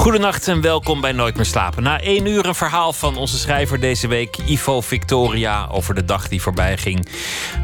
Goedenacht 0.00 0.48
en 0.48 0.60
welkom 0.60 1.00
bij 1.00 1.12
Nooit 1.12 1.36
meer 1.36 1.44
slapen. 1.44 1.82
Na 1.82 2.00
één 2.00 2.26
uur 2.26 2.46
een 2.46 2.54
verhaal 2.54 2.92
van 2.92 3.16
onze 3.16 3.38
schrijver 3.38 3.80
deze 3.80 4.08
week, 4.08 4.36
Ivo 4.36 4.80
Victoria, 4.80 5.68
over 5.70 5.94
de 5.94 6.04
dag 6.04 6.28
die 6.28 6.42
voorbij 6.42 6.76
ging. 6.76 7.08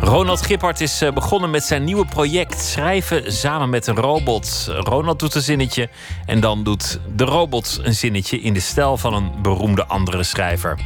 Ronald 0.00 0.42
Gippard 0.42 0.80
is 0.80 1.02
eh, 1.02 1.12
begonnen 1.12 1.50
met 1.50 1.64
zijn 1.64 1.84
nieuwe 1.84 2.06
project, 2.06 2.60
schrijven 2.60 3.32
samen 3.32 3.70
met 3.70 3.86
een 3.86 3.96
robot. 3.96 4.70
Ronald 4.70 5.18
doet 5.18 5.34
een 5.34 5.42
zinnetje 5.42 5.88
en 6.26 6.40
dan 6.40 6.64
doet 6.64 7.00
de 7.14 7.24
robot 7.24 7.80
een 7.82 7.94
zinnetje 7.94 8.40
in 8.40 8.52
de 8.52 8.60
stijl 8.60 8.96
van 8.96 9.14
een 9.14 9.30
beroemde 9.42 9.86
andere 9.86 10.22
schrijver. 10.22 10.78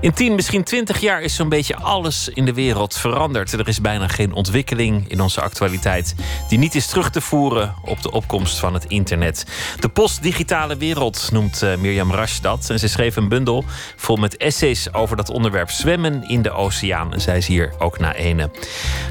In 0.00 0.12
10, 0.12 0.34
misschien 0.34 0.64
20 0.64 1.00
jaar 1.00 1.22
is 1.22 1.34
zo'n 1.34 1.48
beetje 1.48 1.76
alles 1.76 2.28
in 2.28 2.44
de 2.44 2.52
wereld 2.52 2.96
veranderd. 2.96 3.52
Er 3.52 3.68
is 3.68 3.80
bijna 3.80 4.08
geen 4.08 4.32
ontwikkeling 4.32 5.08
in 5.08 5.20
onze 5.20 5.40
actualiteit 5.40 6.14
die 6.48 6.58
niet 6.58 6.74
is 6.74 6.86
terug 6.86 7.10
te 7.10 7.20
voeren 7.20 7.74
op 7.84 8.02
de 8.02 8.10
opkomst 8.10 8.58
van 8.58 8.74
het 8.74 8.84
internet. 8.84 9.46
De 9.80 9.88
postdigitale 9.88 10.55
wereld 10.64 11.28
noemt 11.32 11.62
uh, 11.62 11.76
Mirjam 11.76 12.12
Rasch 12.12 12.40
dat. 12.40 12.70
En 12.70 12.78
ze 12.78 12.88
schreef 12.88 13.16
een 13.16 13.28
bundel 13.28 13.64
vol 13.96 14.16
met 14.16 14.36
essays 14.36 14.92
over 14.92 15.16
dat 15.16 15.30
onderwerp 15.30 15.70
zwemmen 15.70 16.28
in 16.28 16.42
de 16.42 16.50
oceaan. 16.50 17.12
En 17.12 17.20
zij 17.20 17.36
is 17.36 17.46
hier 17.46 17.72
ook 17.78 17.98
na 17.98 18.14
ene. 18.14 18.50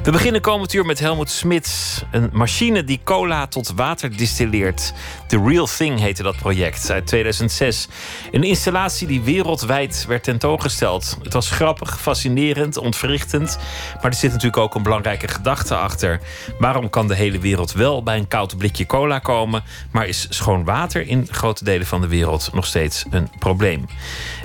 We 0.03 0.11
beginnen 0.11 0.41
komend 0.41 0.73
uur 0.73 0.85
met 0.85 0.99
Helmut 0.99 1.29
Smits. 1.29 2.03
Een 2.11 2.29
machine 2.33 2.83
die 2.83 2.99
cola 3.03 3.47
tot 3.47 3.71
water 3.75 4.17
distilleert. 4.17 4.93
The 5.27 5.41
Real 5.45 5.67
Thing 5.77 5.99
heette 5.99 6.23
dat 6.23 6.35
project 6.35 6.91
uit 6.91 7.07
2006. 7.07 7.87
Een 8.31 8.43
installatie 8.43 9.07
die 9.07 9.21
wereldwijd 9.21 10.05
werd 10.07 10.23
tentoongesteld. 10.23 11.17
Het 11.23 11.33
was 11.33 11.49
grappig, 11.49 12.01
fascinerend, 12.01 12.77
ontwrichtend. 12.77 13.57
Maar 14.01 14.11
er 14.11 14.17
zit 14.17 14.31
natuurlijk 14.31 14.61
ook 14.61 14.75
een 14.75 14.83
belangrijke 14.83 15.27
gedachte 15.27 15.75
achter. 15.75 16.19
Waarom 16.59 16.89
kan 16.89 17.07
de 17.07 17.15
hele 17.15 17.39
wereld 17.39 17.71
wel 17.71 18.03
bij 18.03 18.17
een 18.17 18.27
koud 18.27 18.57
blikje 18.57 18.85
cola 18.85 19.19
komen, 19.19 19.63
maar 19.91 20.07
is 20.07 20.27
schoon 20.29 20.63
water 20.63 21.07
in 21.07 21.27
grote 21.35 21.63
delen 21.63 21.87
van 21.87 22.01
de 22.01 22.07
wereld 22.07 22.49
nog 22.53 22.65
steeds 22.65 23.05
een 23.09 23.29
probleem? 23.39 23.85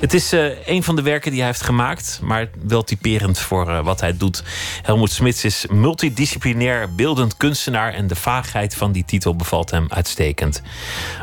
Het 0.01 0.15
is 0.15 0.33
uh, 0.33 0.67
een 0.67 0.83
van 0.83 0.97
de 0.97 1.03
werken 1.03 1.31
die 1.31 1.41
hij 1.41 1.49
heeft 1.49 1.63
gemaakt, 1.63 2.21
maar 2.23 2.51
wel 2.67 2.85
typerend 2.85 3.39
voor 3.39 3.69
uh, 3.69 3.85
wat 3.85 4.01
hij 4.01 4.17
doet. 4.17 4.43
Helmoet 4.83 5.11
Smits 5.11 5.45
is 5.45 5.67
multidisciplinair 5.71 6.95
beeldend 6.95 7.37
kunstenaar 7.37 7.93
en 7.93 8.07
de 8.07 8.15
vaagheid 8.15 8.75
van 8.75 8.93
die 8.93 9.05
titel 9.05 9.37
bevalt 9.37 9.71
hem 9.71 9.87
uitstekend. 9.89 10.63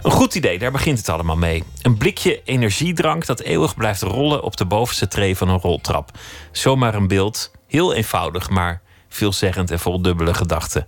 Een 0.02 0.12
goed 0.12 0.36
idee, 0.36 0.60
daar 0.60 0.72
begint 0.72 0.98
het 0.98 1.10
allemaal 1.10 1.38
mee. 1.38 1.64
Een 1.82 1.98
blikje 1.98 2.42
energiedrank 2.44 3.26
dat 3.26 3.40
eeuwig 3.40 3.76
blijft 3.76 4.02
rollen 4.02 4.44
op 4.44 4.58
de 4.58 4.66
bovenste 4.66 5.08
tree 5.08 5.38
van 5.38 5.50
een 5.50 5.60
roltrap. 5.60 6.12
Zomaar 6.52 6.96
een 6.96 7.08
beeld, 7.08 7.52
heel 7.68 7.94
eenvoudig, 7.94 8.50
maar 8.50 8.82
veelzeggend 9.10 9.72
en 9.72 9.80
vol 9.80 10.02
dubbele 10.02 10.34
gedachten. 10.34 10.88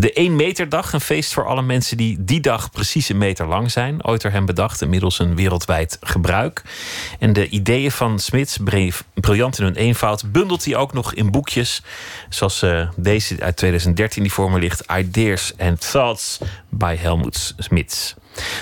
De 0.00 0.12
1 0.12 0.36
meter 0.36 0.68
dag, 0.68 0.92
een 0.92 1.00
feest 1.00 1.32
voor 1.32 1.46
alle 1.46 1.62
mensen 1.62 1.96
die 1.96 2.24
die 2.24 2.40
dag 2.40 2.70
precies 2.70 3.08
een 3.08 3.18
meter 3.18 3.46
lang 3.46 3.70
zijn. 3.70 4.04
Ooit 4.04 4.22
door 4.22 4.30
hem 4.30 4.46
bedacht, 4.46 4.82
inmiddels 4.82 5.18
een 5.18 5.36
wereldwijd 5.36 5.98
gebruik. 6.00 6.62
En 7.18 7.32
de 7.32 7.48
ideeën 7.48 7.90
van 7.90 8.18
Smits, 8.18 8.58
briljant 9.14 9.58
in 9.58 9.64
hun 9.64 9.74
eenvoud, 9.74 10.32
bundelt 10.32 10.64
hij 10.64 10.76
ook 10.76 10.92
nog 10.92 11.14
in 11.14 11.30
boekjes. 11.30 11.82
Zoals 12.28 12.62
uh, 12.62 12.88
deze 12.96 13.36
uit 13.40 13.56
2013 13.56 14.22
die 14.22 14.32
voor 14.32 14.50
me 14.50 14.58
ligt. 14.58 14.84
Ideas 14.96 15.52
and 15.58 15.90
Thoughts 15.90 16.38
by 16.68 16.96
Helmut 16.96 17.54
Smits. 17.58 18.14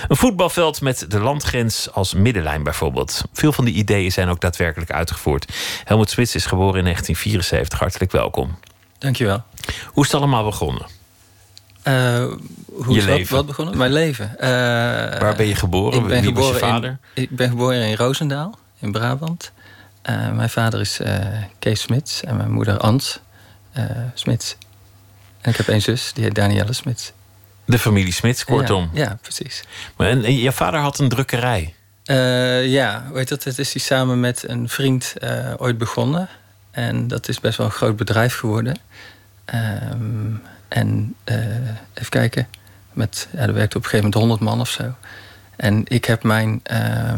Een 0.07 0.15
voetbalveld 0.15 0.81
met 0.81 1.05
de 1.09 1.19
landgrens 1.19 1.91
als 1.91 2.13
middenlijn 2.13 2.63
bijvoorbeeld. 2.63 3.23
Veel 3.33 3.51
van 3.51 3.65
die 3.65 3.73
ideeën 3.73 4.11
zijn 4.11 4.29
ook 4.29 4.41
daadwerkelijk 4.41 4.91
uitgevoerd. 4.91 5.53
Helmut 5.83 6.09
Smits 6.09 6.35
is 6.35 6.45
geboren 6.45 6.77
in 6.77 6.83
1974. 6.83 7.79
Hartelijk 7.79 8.11
welkom. 8.11 8.57
Dankjewel. 8.97 9.43
Hoe 9.85 10.03
is 10.05 10.11
het 10.11 10.21
allemaal 10.21 10.43
begonnen? 10.43 10.98
Uh, 11.89 12.25
hoe 12.65 12.93
je 12.93 12.97
is 12.97 13.05
leven. 13.05 13.35
Wat, 13.35 13.45
begonnen? 13.45 13.77
Mijn 13.77 13.91
leven. 13.91 14.31
Uh, 14.35 14.39
Waar 15.19 15.35
ben 15.35 15.47
je 15.47 15.55
geboren? 15.55 15.99
Ik 15.99 16.07
ben 16.07 16.21
Wie 16.21 16.27
geboren 16.27 16.51
was 16.51 16.59
je 16.59 16.65
vader? 16.65 16.97
In, 17.13 17.23
ik 17.23 17.35
ben 17.35 17.49
geboren 17.49 17.81
in 17.81 17.95
Roosendaal, 17.95 18.57
in 18.79 18.91
Brabant. 18.91 19.51
Uh, 20.09 20.31
mijn 20.31 20.49
vader 20.49 20.79
is 20.79 20.99
Kees 21.59 21.81
Smits 21.81 22.23
en 22.23 22.37
mijn 22.37 22.51
moeder 22.51 22.77
Ans 22.77 23.19
Smits. 24.13 24.57
En 25.41 25.51
ik 25.51 25.57
heb 25.57 25.67
één 25.67 25.81
zus, 25.81 26.11
die 26.13 26.23
heet 26.23 26.35
Danielle 26.35 26.73
Smits. 26.73 27.11
De 27.65 27.79
familie 27.79 28.13
Smits, 28.13 28.45
kortom. 28.45 28.89
Ja, 28.93 29.01
ja 29.03 29.17
precies. 29.21 29.63
Maar 29.95 30.07
en, 30.07 30.23
en, 30.23 30.37
je 30.37 30.51
vader 30.51 30.79
had 30.79 30.99
een 30.99 31.09
drukkerij? 31.09 31.73
ja, 32.63 33.05
weet 33.13 33.29
dat, 33.29 33.43
het 33.43 33.59
is 33.59 33.73
hij 33.73 33.81
samen 33.81 34.19
met 34.19 34.43
een 34.47 34.69
vriend 34.69 35.13
ooit 35.57 35.77
begonnen. 35.77 36.29
En 36.71 37.07
dat 37.07 37.27
is 37.27 37.39
best 37.39 37.57
wel 37.57 37.65
een 37.65 37.71
groot 37.71 37.95
bedrijf 37.95 38.35
geworden. 38.35 38.77
Um, 39.93 40.41
en 40.69 41.15
uh, 41.25 41.35
even 41.93 42.09
kijken, 42.09 42.47
met, 42.93 43.27
ja, 43.31 43.39
er 43.39 43.53
werkte 43.53 43.77
op 43.77 43.83
een 43.83 43.89
gegeven 43.89 44.11
moment 44.11 44.39
100 44.39 44.39
man 44.39 44.59
of 44.59 44.69
zo. 44.69 44.95
En 45.55 45.83
ik 45.87 46.05
heb 46.05 46.23
mijn, 46.23 46.61
uh, 46.71 47.13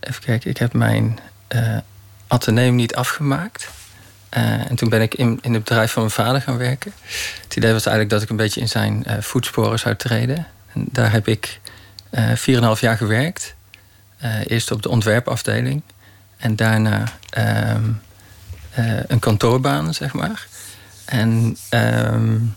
even 0.00 0.22
kijken, 0.22 0.50
ik 0.50 0.56
heb 0.56 0.72
mijn 0.72 1.18
uh, 1.54 1.76
ateneum 2.26 2.74
niet 2.74 2.94
afgemaakt. 2.94 3.68
Uh, 4.36 4.70
en 4.70 4.76
toen 4.76 4.88
ben 4.88 5.00
ik 5.00 5.14
in, 5.14 5.38
in 5.42 5.54
het 5.54 5.64
bedrijf 5.64 5.92
van 5.92 6.02
mijn 6.02 6.14
vader 6.14 6.40
gaan 6.40 6.56
werken. 6.56 6.92
Het 7.42 7.56
idee 7.56 7.72
was 7.72 7.86
eigenlijk 7.86 8.14
dat 8.14 8.22
ik 8.22 8.30
een 8.30 8.36
beetje 8.36 8.60
in 8.60 8.68
zijn 8.68 9.04
voetsporen 9.20 9.78
zou 9.78 9.96
treden. 9.96 10.46
En 10.72 10.84
daar 10.90 11.12
heb 11.12 11.28
ik 11.28 11.60
4,5 12.16 12.80
jaar 12.80 12.96
gewerkt. 12.96 13.54
eerst 14.46 14.70
op 14.70 14.82
de 14.82 14.88
ontwerpafdeling. 14.88 15.82
En 16.36 16.56
daarna 16.56 17.04
ehm, 17.30 17.92
een 19.06 19.18
kantoorbaan, 19.18 19.94
zeg 19.94 20.12
maar. 20.12 20.46
En 21.10 21.56
um, 21.70 22.56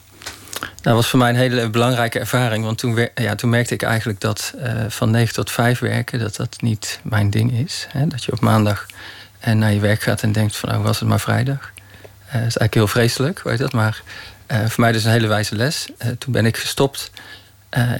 dat 0.81 0.93
was 0.93 1.07
voor 1.07 1.19
mij 1.19 1.29
een 1.29 1.35
hele 1.35 1.69
belangrijke 1.69 2.19
ervaring. 2.19 2.65
Want 2.65 2.77
toen, 2.77 3.09
ja, 3.15 3.35
toen 3.35 3.49
merkte 3.49 3.73
ik 3.73 3.81
eigenlijk 3.81 4.21
dat 4.21 4.53
uh, 4.55 4.85
van 4.87 5.11
9 5.11 5.33
tot 5.33 5.51
5 5.51 5.79
werken, 5.79 6.19
dat 6.19 6.35
dat 6.35 6.61
niet 6.61 6.99
mijn 7.03 7.29
ding 7.29 7.51
is. 7.51 7.87
Hè? 7.89 8.07
Dat 8.07 8.23
je 8.23 8.31
op 8.31 8.39
maandag 8.39 8.85
en 9.39 9.57
naar 9.57 9.73
je 9.73 9.79
werk 9.79 10.01
gaat 10.01 10.21
en 10.21 10.31
denkt 10.31 10.55
van, 10.55 10.75
oh, 10.75 10.83
was 10.83 10.99
het 10.99 11.09
maar 11.09 11.19
vrijdag. 11.19 11.71
Dat 12.19 12.33
is 12.33 12.39
eigenlijk 12.39 12.73
heel 12.73 12.87
vreselijk, 12.87 13.41
weet 13.43 13.57
dat. 13.57 13.73
Maar 13.73 14.01
voor 14.47 14.83
mij 14.83 14.91
dus 14.91 15.03
een 15.03 15.11
hele 15.11 15.27
wijze 15.27 15.55
les. 15.55 15.87
toen 16.17 16.33
ben 16.33 16.45
ik 16.45 16.57
gestopt 16.57 17.11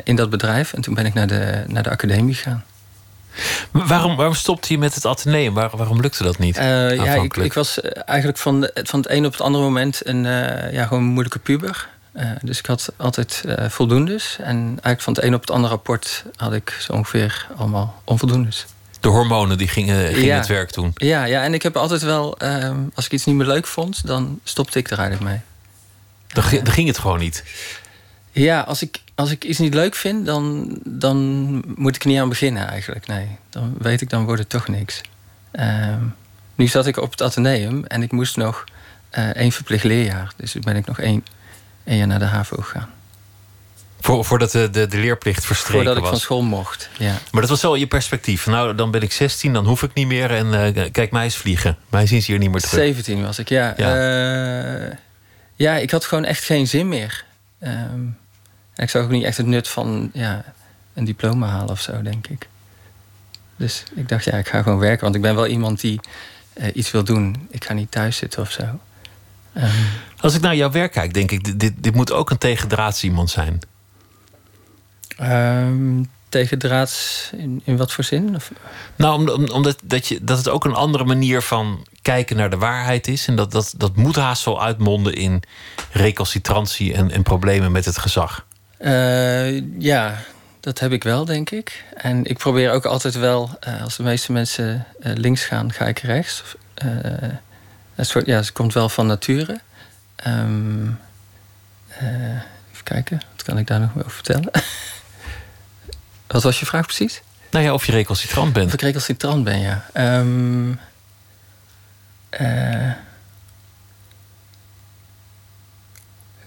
in 0.03 0.15
dat 0.15 0.29
bedrijf 0.29 0.73
en 0.73 0.81
toen 0.81 0.93
ben 0.93 1.05
ik 1.05 1.13
naar 1.13 1.27
de, 1.27 1.63
naar 1.67 1.83
de 1.83 1.89
academie 1.89 2.33
gegaan. 2.33 2.63
Waarom, 3.71 4.15
waarom 4.15 4.35
stopte 4.35 4.73
je 4.73 4.79
met 4.79 4.95
het 4.95 5.05
ateneum? 5.05 5.53
Waar, 5.53 5.77
waarom 5.77 6.01
lukte 6.01 6.23
dat 6.23 6.37
niet? 6.37 6.57
Uh, 6.57 6.95
ja, 6.95 7.13
ik, 7.13 7.37
ik, 7.37 7.53
was 7.53 7.81
eigenlijk 7.81 8.37
van, 8.37 8.61
de, 8.61 8.71
van 8.83 8.99
het 8.99 9.09
een 9.09 9.25
op 9.25 9.31
het 9.31 9.41
andere 9.41 9.63
moment 9.63 10.07
een 10.07 10.25
uh, 10.25 10.73
ja, 10.73 10.83
gewoon 10.83 11.03
een 11.03 11.09
moeilijke 11.09 11.39
puber. 11.39 11.89
Uh, 12.15 12.29
dus 12.41 12.59
ik 12.59 12.65
had 12.65 12.93
altijd 12.97 13.43
voldoendes. 13.67 14.37
En 14.39 14.55
eigenlijk 14.55 15.01
van 15.01 15.13
het 15.13 15.23
een 15.23 15.33
op 15.33 15.41
het 15.41 15.51
andere 15.51 15.73
rapport 15.73 16.23
had 16.35 16.53
ik 16.53 16.77
zo 16.79 16.93
ongeveer 16.93 17.47
allemaal 17.57 18.01
onvoldoendes. 18.03 18.65
De 18.99 19.09
hormonen 19.09 19.57
die 19.57 19.67
gingen, 19.67 20.07
gingen 20.07 20.25
ja. 20.25 20.37
het 20.37 20.47
werk 20.47 20.73
doen. 20.73 20.91
Ja, 20.95 21.23
ja, 21.23 21.43
en 21.43 21.53
ik 21.53 21.63
heb 21.63 21.77
altijd 21.77 22.01
wel, 22.01 22.37
ehm, 22.37 22.77
als 22.93 23.05
ik 23.05 23.11
iets 23.11 23.25
niet 23.25 23.35
meer 23.35 23.47
leuk 23.47 23.67
vond, 23.67 24.07
dan 24.07 24.39
stopte 24.43 24.79
ik 24.79 24.89
er 24.89 24.99
eigenlijk 24.99 25.29
mee. 25.29 25.39
Dan, 26.27 26.43
dan 26.63 26.73
ging 26.73 26.87
het 26.87 26.97
gewoon 26.97 27.19
niet. 27.19 27.43
Ja, 28.33 28.59
als 28.59 28.81
ik, 28.81 29.01
als 29.15 29.31
ik 29.31 29.43
iets 29.43 29.59
niet 29.59 29.73
leuk 29.73 29.95
vind, 29.95 30.25
dan, 30.25 30.77
dan 30.83 31.17
moet 31.75 31.95
ik 31.95 32.03
er 32.03 32.09
niet 32.09 32.19
aan 32.19 32.29
beginnen 32.29 32.67
eigenlijk. 32.67 33.07
Nee, 33.07 33.27
dan 33.49 33.75
weet 33.77 34.01
ik, 34.01 34.09
dan 34.09 34.25
wordt 34.25 34.39
het 34.39 34.49
toch 34.49 34.67
niks. 34.67 35.01
Uh, 35.53 35.95
nu 36.55 36.67
zat 36.67 36.87
ik 36.87 36.97
op 36.97 37.11
het 37.11 37.21
ateneum 37.21 37.85
en 37.85 38.03
ik 38.03 38.11
moest 38.11 38.37
nog 38.37 38.63
uh, 39.17 39.35
één 39.35 39.51
verplicht 39.51 39.83
leerjaar. 39.83 40.33
Dus 40.35 40.51
toen 40.51 40.61
ben 40.61 40.75
ik 40.75 40.85
nog 40.85 40.99
één, 40.99 41.25
één 41.83 41.97
jaar 41.97 42.07
naar 42.07 42.19
de 42.19 42.25
HAVO 42.25 42.61
gegaan. 42.61 42.89
Voor, 43.99 44.25
voordat 44.25 44.51
de, 44.51 44.69
de, 44.69 44.87
de 44.87 44.97
leerplicht 44.97 45.45
verstreken 45.45 45.85
Voordat 45.85 45.95
ik 45.95 46.01
was. 46.01 46.11
van 46.11 46.19
school 46.19 46.41
mocht, 46.41 46.89
ja. 46.97 47.17
Maar 47.31 47.41
dat 47.41 47.49
was 47.49 47.61
wel 47.61 47.75
je 47.75 47.87
perspectief. 47.87 48.45
Nou, 48.45 48.75
dan 48.75 48.91
ben 48.91 49.01
ik 49.01 49.11
16, 49.11 49.53
dan 49.53 49.65
hoef 49.65 49.83
ik 49.83 49.93
niet 49.93 50.07
meer. 50.07 50.31
En 50.31 50.75
uh, 50.75 50.85
kijk, 50.91 51.11
mij 51.11 51.23
eens 51.23 51.37
vliegen. 51.37 51.77
Mij 51.89 52.07
zien 52.07 52.21
ze 52.21 52.31
hier 52.31 52.39
niet 52.39 52.51
meer 52.51 52.59
terug. 52.59 52.83
17 52.83 53.23
was 53.23 53.39
ik, 53.39 53.49
ja. 53.49 53.73
Ja, 53.77 53.95
uh, 54.85 54.91
ja 55.55 55.75
ik 55.75 55.91
had 55.91 56.05
gewoon 56.05 56.25
echt 56.25 56.43
geen 56.43 56.67
zin 56.67 56.87
meer. 56.87 57.25
Um, 57.61 58.17
ik 58.75 58.89
zag 58.89 59.03
ook 59.03 59.09
niet 59.09 59.23
echt 59.23 59.37
het 59.37 59.45
nut 59.45 59.67
van 59.67 60.09
ja, 60.13 60.45
een 60.93 61.05
diploma 61.05 61.47
halen 61.47 61.69
of 61.69 61.81
zo, 61.81 62.01
denk 62.01 62.27
ik. 62.27 62.47
Dus 63.55 63.83
ik 63.95 64.09
dacht, 64.09 64.23
ja, 64.23 64.33
ik 64.37 64.47
ga 64.47 64.61
gewoon 64.61 64.79
werken. 64.79 65.03
Want 65.03 65.15
ik 65.15 65.21
ben 65.21 65.35
wel 65.35 65.47
iemand 65.47 65.79
die 65.79 65.99
uh, 66.53 66.67
iets 66.73 66.91
wil 66.91 67.03
doen. 67.03 67.47
Ik 67.49 67.65
ga 67.65 67.73
niet 67.73 67.91
thuis 67.91 68.17
zitten 68.17 68.41
of 68.41 68.51
zo. 68.51 68.63
Um, 69.57 69.69
Als 70.19 70.35
ik 70.35 70.41
naar 70.41 70.55
jouw 70.55 70.71
werk 70.71 70.91
kijk, 70.91 71.13
denk 71.13 71.31
ik, 71.31 71.59
dit, 71.59 71.73
dit 71.77 71.95
moet 71.95 72.11
ook 72.11 72.29
een 72.29 72.37
tegendraads 72.37 73.03
iemand 73.03 73.29
zijn. 73.29 73.59
Um, 75.21 76.09
tegendraads 76.29 77.29
in, 77.37 77.61
in 77.63 77.77
wat 77.77 77.91
voor 77.91 78.03
zin? 78.03 78.35
Of? 78.35 78.51
Nou, 78.95 79.31
om, 79.31 79.49
omdat 79.49 79.77
dat 79.83 80.07
je, 80.07 80.23
dat 80.23 80.37
het 80.37 80.49
ook 80.49 80.65
een 80.65 80.73
andere 80.73 81.03
manier 81.03 81.41
van 81.41 81.85
kijken 82.01 82.37
naar 82.37 82.49
de 82.49 82.57
waarheid 82.57 83.07
is. 83.07 83.27
En 83.27 83.35
dat, 83.35 83.51
dat, 83.51 83.73
dat 83.77 83.95
moet 83.95 84.15
haast 84.15 84.45
wel 84.45 84.63
uitmonden 84.63 85.13
in 85.13 85.43
recalcitrantie 85.91 86.93
en, 86.93 87.11
en 87.11 87.23
problemen 87.23 87.71
met 87.71 87.85
het 87.85 87.97
gezag. 87.97 88.45
Uh, 88.83 89.79
ja, 89.81 90.17
dat 90.59 90.79
heb 90.79 90.91
ik 90.91 91.03
wel, 91.03 91.25
denk 91.25 91.49
ik. 91.49 91.83
En 91.97 92.25
ik 92.25 92.37
probeer 92.37 92.71
ook 92.71 92.85
altijd 92.85 93.15
wel, 93.15 93.57
uh, 93.67 93.81
als 93.81 93.97
de 93.97 94.03
meeste 94.03 94.31
mensen 94.31 94.85
uh, 94.99 95.13
links 95.15 95.45
gaan, 95.45 95.73
ga 95.73 95.85
ik 95.85 95.99
rechts. 95.99 96.43
een 97.95 98.05
soort, 98.05 98.25
ja, 98.25 98.35
het 98.35 98.51
komt 98.51 98.73
wel 98.73 98.89
van 98.89 99.07
nature. 99.07 99.59
Um, 100.27 100.99
even 102.71 102.83
kijken, 102.83 103.21
wat 103.31 103.43
kan 103.43 103.57
ik 103.57 103.67
daar 103.67 103.79
nog 103.79 103.97
over 103.97 104.11
vertellen? 104.11 104.51
wat 106.27 106.43
was 106.43 106.59
je 106.59 106.65
vraag 106.65 106.85
precies? 106.85 107.21
Nou 107.49 107.65
ja, 107.65 107.73
of 107.73 107.85
je 107.85 107.91
recalcitrant 107.91 108.53
bent. 108.53 108.67
Of 108.67 108.73
ik 108.73 108.81
recalcitrant 108.81 109.43
ben, 109.43 109.59
ja. 109.59 109.85
Um, 110.19 110.79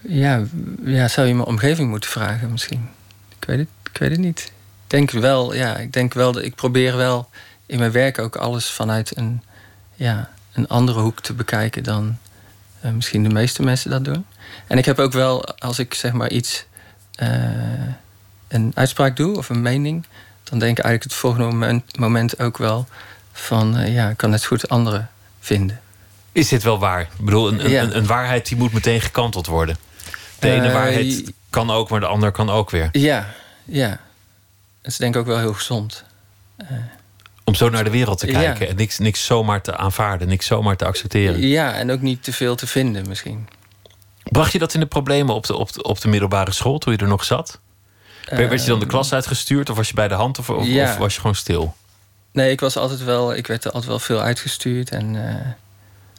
ja, 0.08 0.42
ja, 0.84 1.08
zou 1.08 1.26
je 1.26 1.34
mijn 1.34 1.46
omgeving 1.46 1.90
moeten 1.90 2.10
vragen 2.10 2.50
misschien. 2.52 2.88
Ik 3.38 3.46
weet 3.46 3.58
het, 3.58 3.68
ik 3.92 3.98
weet 3.98 4.10
het 4.10 4.20
niet. 4.20 4.40
Ik 4.40 4.90
denk 4.90 5.10
wel, 5.10 5.54
ja, 5.54 5.76
ik 5.76 5.92
denk 5.92 6.14
wel 6.14 6.32
dat 6.32 6.42
ik 6.42 6.54
probeer 6.54 6.96
wel 6.96 7.28
in 7.66 7.78
mijn 7.78 7.92
werk 7.92 8.18
ook 8.18 8.36
alles 8.36 8.70
vanuit 8.70 9.16
een, 9.16 9.42
ja, 9.94 10.30
een 10.52 10.68
andere 10.68 11.00
hoek 11.00 11.20
te 11.20 11.34
bekijken 11.34 11.82
dan 11.82 12.18
uh, 12.84 12.90
misschien 12.90 13.22
de 13.22 13.28
meeste 13.28 13.62
mensen 13.62 13.90
dat 13.90 14.04
doen. 14.04 14.26
En 14.66 14.78
ik 14.78 14.84
heb 14.84 14.98
ook 14.98 15.12
wel, 15.12 15.44
als 15.44 15.78
ik 15.78 15.94
zeg 15.94 16.12
maar 16.12 16.30
iets, 16.30 16.64
uh, 17.22 17.28
een 18.48 18.72
uitspraak 18.74 19.16
doe 19.16 19.36
of 19.36 19.48
een 19.48 19.62
mening, 19.62 20.06
dan 20.42 20.58
denk 20.58 20.78
ik 20.78 20.84
eigenlijk 20.84 21.02
het 21.02 21.20
volgende 21.20 21.46
moment, 21.46 21.98
moment 21.98 22.38
ook 22.38 22.58
wel 22.58 22.86
van, 23.32 23.80
uh, 23.80 23.94
ja, 23.94 24.08
ik 24.08 24.16
kan 24.16 24.38
zo 24.38 24.46
goed 24.46 24.68
anderen 24.68 25.10
vinden. 25.40 25.80
Is 26.32 26.48
dit 26.48 26.62
wel 26.62 26.78
waar? 26.78 27.00
Ik 27.00 27.08
bedoel, 27.24 27.48
een, 27.48 27.70
ja. 27.70 27.82
een, 27.82 27.96
een 27.96 28.06
waarheid 28.06 28.48
die 28.48 28.56
moet 28.56 28.72
meteen 28.72 29.00
gekanteld 29.00 29.46
worden. 29.46 29.76
De 30.46 30.52
ene 30.52 30.72
waarheid 30.72 31.32
kan 31.50 31.70
ook, 31.70 31.88
maar 31.90 32.00
de 32.00 32.06
ander 32.06 32.32
kan 32.32 32.50
ook 32.50 32.70
weer. 32.70 32.88
Ja, 32.92 33.26
ja. 33.64 33.88
Het 34.82 34.92
is 34.92 34.96
denk 34.96 35.14
ik 35.14 35.20
ook 35.20 35.26
wel 35.26 35.38
heel 35.38 35.52
gezond. 35.52 36.04
Uh, 36.62 36.68
Om 37.44 37.54
zo 37.54 37.68
naar 37.68 37.84
de 37.84 37.90
wereld 37.90 38.18
te 38.18 38.26
kijken 38.26 38.64
ja. 38.64 38.70
en 38.70 38.76
niks, 38.76 38.98
niks 38.98 39.24
zomaar 39.24 39.62
te 39.62 39.76
aanvaarden, 39.76 40.28
niks 40.28 40.46
zomaar 40.46 40.76
te 40.76 40.84
accepteren. 40.84 41.40
Ja, 41.40 41.74
en 41.74 41.90
ook 41.90 42.00
niet 42.00 42.22
te 42.22 42.32
veel 42.32 42.56
te 42.56 42.66
vinden 42.66 43.08
misschien. 43.08 43.48
Bracht 44.22 44.52
je 44.52 44.58
dat 44.58 44.74
in 44.74 44.80
de 44.80 44.86
problemen 44.86 45.34
op 45.34 45.46
de, 45.46 45.56
op 45.56 45.72
de, 45.72 45.82
op 45.82 46.00
de 46.00 46.08
middelbare 46.08 46.52
school 46.52 46.78
toen 46.78 46.92
je 46.92 46.98
er 46.98 47.08
nog 47.08 47.24
zat? 47.24 47.60
werd 48.28 48.60
je 48.62 48.68
dan 48.68 48.80
de 48.80 48.86
klas 48.86 49.12
uitgestuurd 49.12 49.70
of 49.70 49.76
was 49.76 49.88
je 49.88 49.94
bij 49.94 50.08
de 50.08 50.14
hand 50.14 50.38
of, 50.38 50.50
of, 50.50 50.66
ja. 50.66 50.90
of, 50.90 50.96
was 50.96 51.14
je 51.14 51.20
gewoon 51.20 51.36
stil? 51.36 51.74
Nee, 52.32 52.50
ik 52.50 52.60
was 52.60 52.76
altijd 52.76 53.04
wel, 53.04 53.34
ik 53.34 53.46
werd 53.46 53.64
er 53.64 53.70
altijd 53.70 53.90
wel 53.90 53.98
veel 53.98 54.20
uitgestuurd 54.20 54.90
en 54.90 55.14
uh, 55.14 55.34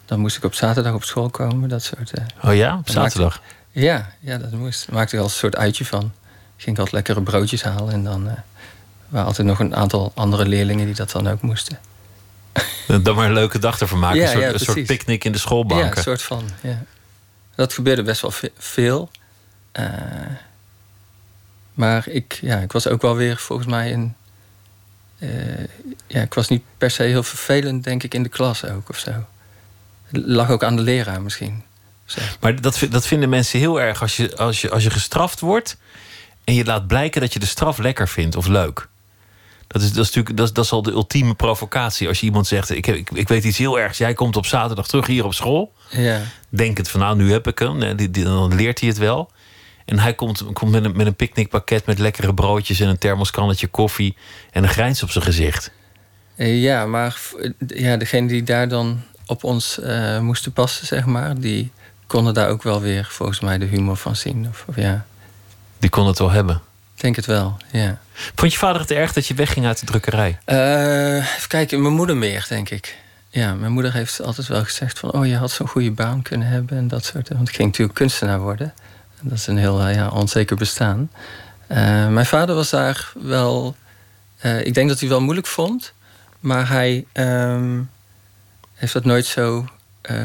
dan 0.05 0.19
moest 0.19 0.37
ik 0.37 0.43
op 0.43 0.53
zaterdag 0.53 0.93
op 0.93 1.03
school 1.03 1.29
komen, 1.29 1.69
dat 1.69 1.83
soort. 1.83 2.11
Oh 2.43 2.55
ja, 2.55 2.77
op 2.77 2.89
zaterdag? 2.89 3.41
Ja, 3.79 4.11
ja, 4.19 4.37
dat 4.37 4.51
moest. 4.51 4.85
Daar 4.85 4.95
maakte 4.95 5.15
ik 5.15 5.21
al 5.21 5.27
een 5.27 5.33
soort 5.33 5.55
uitje 5.55 5.85
van. 5.85 6.11
Ging 6.57 6.75
ik 6.75 6.77
altijd 6.77 6.91
lekkere 6.91 7.21
broodjes 7.21 7.63
halen 7.63 7.93
en 7.93 8.03
dan 8.03 8.27
uh, 8.27 8.33
waren 9.07 9.27
altijd 9.27 9.47
nog 9.47 9.59
een 9.59 9.75
aantal 9.75 10.11
andere 10.15 10.45
leerlingen 10.45 10.85
die 10.85 10.95
dat 10.95 11.11
dan 11.11 11.27
ook 11.27 11.41
moesten. 11.41 11.79
Dan 13.03 13.15
maar 13.15 13.25
een 13.25 13.33
leuke 13.33 13.59
dag 13.59 13.79
ervan 13.79 13.99
maken. 13.99 14.19
Ja, 14.19 14.23
een 14.23 14.31
soort, 14.31 14.43
ja, 14.43 14.53
een 14.53 14.59
soort 14.59 14.85
picknick 14.85 15.23
in 15.23 15.31
de 15.31 15.37
schoolbanken. 15.37 15.87
Ja, 15.87 15.95
een 15.95 16.01
soort 16.01 16.21
van. 16.21 16.49
Ja. 16.61 16.83
Dat 17.55 17.73
gebeurde 17.73 18.03
best 18.03 18.21
wel 18.21 18.33
veel. 18.57 19.11
Uh, 19.79 19.85
maar 21.73 22.07
ik, 22.07 22.33
ja, 22.41 22.57
ik 22.57 22.71
was 22.71 22.87
ook 22.87 23.01
wel 23.01 23.15
weer 23.15 23.37
volgens 23.37 23.67
mij 23.67 23.93
een. 23.93 24.15
Uh, 25.19 25.29
ja, 26.07 26.21
ik 26.21 26.33
was 26.33 26.47
niet 26.47 26.63
per 26.77 26.91
se 26.91 27.03
heel 27.03 27.23
vervelend, 27.23 27.83
denk 27.83 28.03
ik, 28.03 28.13
in 28.13 28.23
de 28.23 28.29
klas 28.29 28.65
ook 28.65 28.89
of 28.89 28.97
zo. 28.97 29.11
Het 30.07 30.25
lag 30.25 30.49
ook 30.49 30.63
aan 30.63 30.75
de 30.75 30.81
leraar 30.81 31.21
misschien. 31.21 31.63
Maar 32.39 32.61
dat, 32.61 32.87
dat 32.89 33.07
vinden 33.07 33.29
mensen 33.29 33.59
heel 33.59 33.81
erg 33.81 34.01
als 34.01 34.17
je, 34.17 34.37
als, 34.37 34.61
je, 34.61 34.69
als 34.69 34.83
je 34.83 34.89
gestraft 34.89 35.39
wordt 35.39 35.77
en 36.43 36.53
je 36.53 36.65
laat 36.65 36.87
blijken 36.87 37.21
dat 37.21 37.33
je 37.33 37.39
de 37.39 37.45
straf 37.45 37.77
lekker 37.77 38.07
vindt 38.07 38.35
of 38.35 38.47
leuk. 38.47 38.87
Dat 39.67 39.81
is, 39.81 39.87
dat 39.87 40.05
is 40.05 40.05
natuurlijk 40.05 40.37
dat 40.37 40.47
is, 40.47 40.53
dat 40.53 40.65
is 40.65 40.71
al 40.71 40.81
de 40.81 40.91
ultieme 40.91 41.35
provocatie. 41.35 42.07
Als 42.07 42.19
je 42.19 42.25
iemand 42.25 42.47
zegt: 42.47 42.69
ik, 42.69 42.85
heb, 42.85 42.95
ik, 42.95 43.09
ik 43.13 43.27
weet 43.27 43.43
iets 43.43 43.57
heel 43.57 43.79
ergs, 43.79 43.97
jij 43.97 44.13
komt 44.13 44.35
op 44.35 44.45
zaterdag 44.45 44.87
terug 44.87 45.07
hier 45.07 45.25
op 45.25 45.33
school. 45.33 45.73
Ja. 45.89 46.21
Denk 46.49 46.77
het 46.77 46.89
van 46.89 46.99
nou, 46.99 47.15
nu 47.15 47.31
heb 47.31 47.47
ik 47.47 47.59
hem. 47.59 47.79
Dan 48.11 48.55
leert 48.55 48.79
hij 48.79 48.89
het 48.89 48.97
wel. 48.97 49.31
En 49.85 49.99
hij 49.99 50.13
komt, 50.13 50.43
komt 50.53 50.71
met, 50.71 50.83
een, 50.83 50.95
met 50.95 51.07
een 51.07 51.15
picknickpakket 51.15 51.85
met 51.85 51.99
lekkere 51.99 52.33
broodjes 52.33 52.79
en 52.79 52.87
een 52.87 52.97
thermoskannetje 52.97 53.67
koffie 53.67 54.15
en 54.51 54.63
een 54.63 54.69
grijns 54.69 55.03
op 55.03 55.11
zijn 55.11 55.23
gezicht. 55.23 55.71
Ja, 56.35 56.85
maar 56.85 57.21
ja, 57.67 57.97
degene 57.97 58.27
die 58.27 58.43
daar 58.43 58.67
dan 58.67 59.01
op 59.25 59.43
ons 59.43 59.79
uh, 59.79 60.19
moesten 60.19 60.53
passen, 60.53 60.87
zeg 60.87 61.05
maar, 61.05 61.39
die 61.39 61.71
konden 62.07 62.33
daar 62.33 62.49
ook 62.49 62.63
wel 62.63 62.81
weer 62.81 63.07
volgens 63.11 63.39
mij 63.39 63.57
de 63.57 63.65
humor 63.65 63.97
van 63.97 64.15
zien. 64.15 64.47
Of, 64.49 64.65
ja. 64.75 65.05
Die 65.77 65.89
kon 65.89 66.07
het 66.07 66.19
wel 66.19 66.29
hebben? 66.29 66.61
Ik 66.95 67.03
denk 67.03 67.15
het 67.15 67.25
wel, 67.25 67.57
ja. 67.71 67.99
Vond 68.35 68.51
je 68.51 68.57
vader 68.57 68.81
het 68.81 68.91
erg 68.91 69.13
dat 69.13 69.27
je 69.27 69.33
wegging 69.33 69.65
uit 69.65 69.79
de 69.79 69.85
drukkerij? 69.85 70.37
Uh, 70.45 71.15
even 71.15 71.47
kijken, 71.47 71.81
mijn 71.81 71.93
moeder 71.93 72.17
meer, 72.17 72.45
denk 72.49 72.69
ik. 72.69 72.97
Ja, 73.29 73.53
mijn 73.53 73.71
moeder 73.71 73.93
heeft 73.93 74.21
altijd 74.21 74.47
wel 74.47 74.63
gezegd 74.63 74.99
van... 74.99 75.11
oh, 75.11 75.25
je 75.25 75.35
had 75.35 75.51
zo'n 75.51 75.67
goede 75.67 75.91
baan 75.91 76.21
kunnen 76.21 76.47
hebben 76.47 76.77
en 76.77 76.87
dat 76.87 77.05
soort... 77.05 77.29
Want 77.29 77.49
ik 77.49 77.55
ging 77.55 77.67
natuurlijk 77.67 77.97
kunstenaar 77.97 78.39
worden. 78.39 78.73
En 79.21 79.29
dat 79.29 79.37
is 79.37 79.47
een 79.47 79.57
heel 79.57 79.87
ja, 79.87 80.07
onzeker 80.07 80.55
bestaan. 80.55 81.11
Uh, 81.67 81.77
mijn 82.07 82.25
vader 82.25 82.55
was 82.55 82.69
daar 82.69 83.11
wel... 83.21 83.75
Uh, 84.41 84.65
ik 84.65 84.73
denk 84.73 84.89
dat 84.89 84.99
hij 84.99 85.09
wel 85.09 85.21
moeilijk 85.21 85.47
vond. 85.47 85.93
Maar 86.39 86.69
hij 86.69 87.05
um, 87.13 87.89
heeft 88.73 88.93
dat 88.93 89.05
nooit 89.05 89.25
zo 89.25 89.67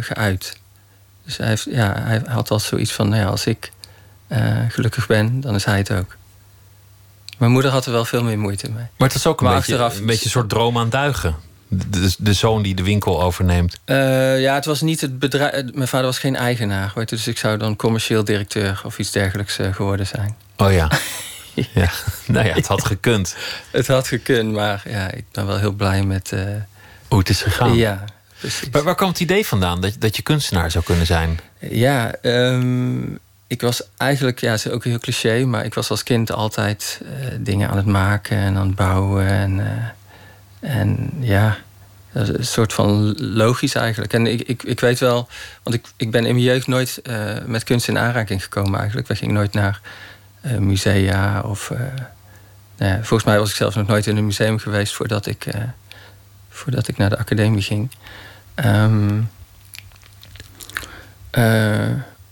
geuit. 0.00 0.61
Dus 1.25 1.37
hij, 1.37 1.47
heeft, 1.47 1.67
ja, 1.71 2.03
hij 2.03 2.23
had 2.27 2.51
al 2.51 2.61
zoiets 2.61 2.93
van: 2.93 3.09
nou 3.09 3.23
ja, 3.23 3.29
als 3.29 3.47
ik 3.47 3.73
uh, 4.29 4.57
gelukkig 4.69 5.07
ben, 5.07 5.41
dan 5.41 5.55
is 5.55 5.65
hij 5.65 5.79
het 5.79 5.93
ook. 5.93 6.17
Mijn 7.39 7.55
moeder 7.55 7.71
had 7.71 7.87
er 7.87 7.93
wel 7.93 8.05
veel 8.05 8.23
meer 8.23 8.39
moeite 8.39 8.71
mee. 8.71 8.87
Maar 8.97 9.09
het 9.09 9.17
is 9.17 9.27
ook 9.27 9.41
een, 9.41 9.47
maar 9.47 9.57
beetje, 9.57 9.73
achteraf, 9.73 9.99
een 9.99 10.07
beetje 10.07 10.25
een 10.25 10.31
soort 10.31 10.49
droom 10.49 10.79
aan 10.79 10.91
duigen. 10.91 11.35
De, 11.69 12.15
de, 12.19 12.33
zoon 12.33 12.63
die 12.63 12.75
de 12.75 12.83
winkel 12.83 13.23
overneemt. 13.23 13.81
Uh, 13.87 14.41
ja, 14.41 14.55
het 14.55 14.65
was 14.65 14.81
niet 14.81 15.01
het 15.01 15.19
bedrijf. 15.19 15.65
Mijn 15.75 15.89
vader 15.89 16.07
was 16.07 16.19
geen 16.19 16.37
eigenaar. 16.37 16.93
Weet 16.95 17.11
je, 17.11 17.17
dus 17.17 17.27
ik 17.27 17.39
zou 17.39 17.59
dan 17.59 17.77
commercieel 17.77 18.25
directeur 18.25 18.83
of 18.85 18.99
iets 18.99 19.11
dergelijks 19.11 19.59
uh, 19.59 19.75
geworden 19.75 20.07
zijn. 20.07 20.37
Oh 20.57 20.73
ja. 20.73 20.91
ja. 21.75 21.91
Nou 22.27 22.47
ja, 22.47 22.55
het 22.55 22.67
had 22.67 22.85
gekund. 22.85 23.37
het 23.71 23.87
had 23.87 24.09
gekund, 24.09 24.53
maar 24.53 24.83
ja, 24.85 25.11
ik 25.11 25.25
ben 25.33 25.47
wel 25.47 25.59
heel 25.59 25.73
blij 25.73 26.03
met. 26.03 26.31
Uh, 26.35 26.41
Hoe 27.09 27.19
het 27.19 27.29
is 27.29 27.43
gegaan. 27.43 27.75
Ja, 27.75 28.05
maar 28.73 28.83
waar 28.83 28.94
kwam 28.94 29.09
het 29.09 29.21
idee 29.21 29.47
vandaan 29.47 29.81
dat, 29.81 29.97
dat 29.99 30.17
je 30.17 30.23
kunstenaar 30.23 30.71
zou 30.71 30.85
kunnen 30.85 31.06
zijn? 31.06 31.41
Ja, 31.59 32.15
um, 32.23 33.19
ik 33.53 33.61
was 33.61 33.83
eigenlijk, 33.97 34.41
ja, 34.41 34.50
het 34.50 34.65
is 34.65 34.73
ook 34.73 34.85
heel 34.85 34.99
cliché, 34.99 35.44
maar 35.44 35.65
ik 35.65 35.75
was 35.75 35.91
als 35.91 36.03
kind 36.03 36.33
altijd 36.33 37.00
uh, 37.03 37.09
dingen 37.41 37.69
aan 37.69 37.77
het 37.77 37.87
maken 37.87 38.37
en 38.37 38.56
aan 38.56 38.67
het 38.67 38.77
bouwen. 38.77 39.27
En, 39.27 39.58
uh, 39.58 40.70
en 40.77 41.11
ja, 41.20 41.58
een 42.13 42.44
soort 42.44 42.72
van 42.72 43.15
logisch 43.19 43.75
eigenlijk. 43.75 44.13
En 44.13 44.27
ik, 44.27 44.41
ik, 44.41 44.63
ik 44.63 44.81
weet 44.81 44.99
wel, 44.99 45.29
want 45.63 45.77
ik, 45.77 45.87
ik 45.96 46.11
ben 46.11 46.25
in 46.27 46.34
mijn 46.34 46.46
jeugd 46.46 46.67
nooit 46.67 47.01
uh, 47.03 47.32
met 47.46 47.65
kunst 47.65 47.89
in 47.89 47.99
aanraking 47.99 48.43
gekomen 48.43 48.79
eigenlijk. 48.79 49.08
We 49.08 49.17
gingen 49.17 49.34
nooit 49.34 49.53
naar 49.53 49.81
musea 50.58 51.41
of. 51.41 51.72
Nou 52.77 52.93
ja, 52.93 52.96
volgens 52.96 53.25
mij 53.25 53.39
was 53.39 53.51
ik 53.51 53.56
zelfs 53.56 53.77
nog 53.77 53.87
nooit 53.87 54.06
in 54.06 54.17
een 54.17 54.27
museum 54.27 54.58
geweest 54.58 54.94
voordat 54.94 55.27
ik, 55.27 55.46
voordat 56.51 56.89
ik 56.89 56.96
naar 56.96 57.11
de 57.11 57.19
academie 57.19 57.63
ging. 57.63 57.91
Um, 58.55 59.31
uh, 61.32 61.89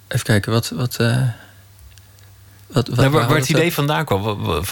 even 0.09 0.23
kijken, 0.23 0.53
wat. 0.53 0.69
wat 0.69 0.97
uh, 1.01 1.29
wat, 2.73 2.89
wat, 2.89 2.97
nou, 2.97 3.11
waar, 3.11 3.29
waar 3.29 3.37
het 3.37 3.49
idee 3.49 3.73
vandaan 3.73 4.05
kwam 4.05 4.27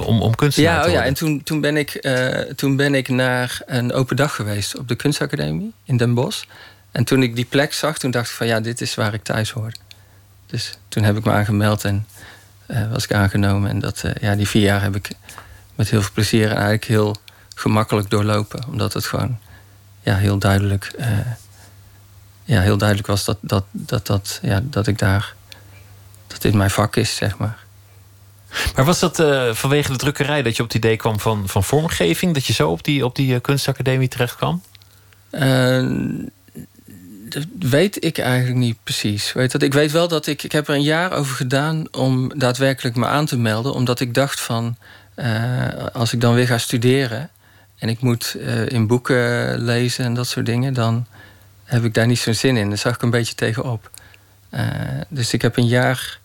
om, 0.05 0.23
om 0.23 0.35
kunstenaar 0.35 0.75
ja, 0.75 0.83
te 0.83 0.89
oh 0.89 0.93
ja, 0.93 1.05
en 1.05 1.15
toen, 1.15 1.43
toen, 1.43 1.61
ben 1.61 1.77
ik, 1.77 1.99
uh, 2.01 2.39
toen 2.39 2.77
ben 2.77 2.95
ik 2.95 3.09
naar 3.09 3.61
een 3.67 3.93
open 3.93 4.17
dag 4.17 4.35
geweest 4.35 4.79
op 4.79 4.89
de 4.89 4.95
kunstacademie 4.95 5.73
in 5.85 5.97
Den 5.97 6.15
Bosch. 6.15 6.45
En 6.93 7.05
toen 7.05 7.23
ik 7.23 7.35
die 7.35 7.45
plek 7.45 7.73
zag, 7.73 7.99
toen 7.99 8.11
dacht 8.11 8.29
ik 8.29 8.35
van 8.35 8.47
ja, 8.47 8.61
dit 8.61 8.81
is 8.81 8.95
waar 8.95 9.15
ik 9.15 9.23
thuis 9.23 9.51
hoor. 9.51 9.73
Dus 10.47 10.79
toen 10.89 11.03
heb 11.03 11.17
ik 11.17 11.25
me 11.25 11.33
aangemeld 11.33 11.85
en 11.85 12.07
uh, 12.67 12.91
was 12.91 13.05
ik 13.05 13.13
aangenomen. 13.13 13.71
En 13.71 13.79
dat, 13.79 14.03
uh, 14.05 14.13
ja, 14.21 14.35
die 14.35 14.49
vier 14.49 14.63
jaar 14.63 14.83
heb 14.83 14.97
ik 14.97 15.11
met 15.75 15.91
heel 15.91 16.03
veel 16.03 16.13
plezier 16.15 16.45
en 16.45 16.57
eigenlijk 16.57 16.85
heel 16.85 17.17
gemakkelijk 17.55 18.11
doorlopen. 18.11 18.65
Omdat 18.69 18.93
het 18.93 19.05
gewoon 19.05 19.39
ja, 20.09 20.17
heel 20.17 20.39
duidelijk, 20.39 20.93
uh, 20.99 21.07
ja, 22.45 22.61
heel 22.61 22.77
duidelijk 22.79 23.09
was 23.09 23.25
dat, 23.25 23.39
dat, 23.41 23.65
dat, 23.71 24.07
dat, 24.07 24.39
ja, 24.43 24.61
dat 24.65 24.87
ik 24.87 24.99
daar. 24.99 25.35
dat 26.27 26.43
dit 26.43 26.55
mijn 26.55 26.71
vak 26.71 26.97
is, 26.97 27.17
zeg 27.17 27.39
maar. 27.39 27.59
Maar 28.75 28.85
was 28.85 28.99
dat 28.99 29.19
uh, 29.19 29.55
vanwege 29.55 29.93
de 29.93 29.99
drukkerij 29.99 30.43
dat 30.43 30.57
je 30.57 30.63
op 30.63 30.69
het 30.69 30.77
idee 30.77 30.97
kwam 30.97 31.21
van, 31.21 31.49
van 31.49 31.65
vormgeving? 31.65 32.35
Dat 32.35 32.47
je 32.47 32.53
zo 32.53 32.71
op 32.71 32.85
die, 32.85 33.05
op 33.05 33.17
die 33.17 33.35
uh, 33.35 33.41
kunstacademie 33.41 34.09
terecht 34.09 34.37
kwam? 34.37 34.63
dat 37.29 37.45
weet 37.59 38.05
ik 38.05 38.19
eigenlijk 38.19 38.59
niet 38.59 38.77
precies. 38.85 39.33
Weet 39.33 39.53
dat, 39.53 39.63
ik 39.63 39.73
weet 39.73 39.93
wel 39.93 40.09
dat 40.09 40.27
ik. 40.27 40.43
Ik 40.43 40.53
heb 40.53 40.69
er 40.69 40.75
een 40.75 40.83
jaar 40.83 41.13
over 41.13 41.37
gedaan 41.37 41.87
om 41.93 42.39
daadwerkelijk 42.39 42.97
me 42.97 43.07
aan 43.07 43.27
te 43.27 43.39
melden. 43.39 43.73
Omdat 43.73 44.01
ik 44.01 44.15
dacht 44.15 44.41
van. 44.41 44.77
als 45.93 46.13
ik 46.13 46.21
dan 46.21 46.35
weer 46.35 46.47
ga 46.47 46.59
studeren 46.59 47.31
en 47.79 47.89
ik 47.89 48.01
moet 48.01 48.35
uh, 48.37 48.69
in 48.69 48.87
boeken 48.87 49.59
lezen 49.59 50.05
en 50.05 50.15
dat 50.15 50.27
soort 50.27 50.47
dingen, 50.47 50.75
dan 50.75 51.07
heb 51.65 51.85
ik 51.85 51.95
daar 51.95 52.07
niet 52.07 52.19
zo'n 52.19 52.35
zin 52.35 52.57
in. 52.57 52.69
Daar 52.69 52.79
zag 52.79 52.95
ik 52.95 53.03
een 53.03 53.11
beetje 53.11 53.35
tegenop. 53.35 53.91
Uh, 54.51 54.63
dus 55.09 55.33
ik 55.33 55.43
heb 55.43 55.57
een 55.57 55.67
jaar 55.67 56.19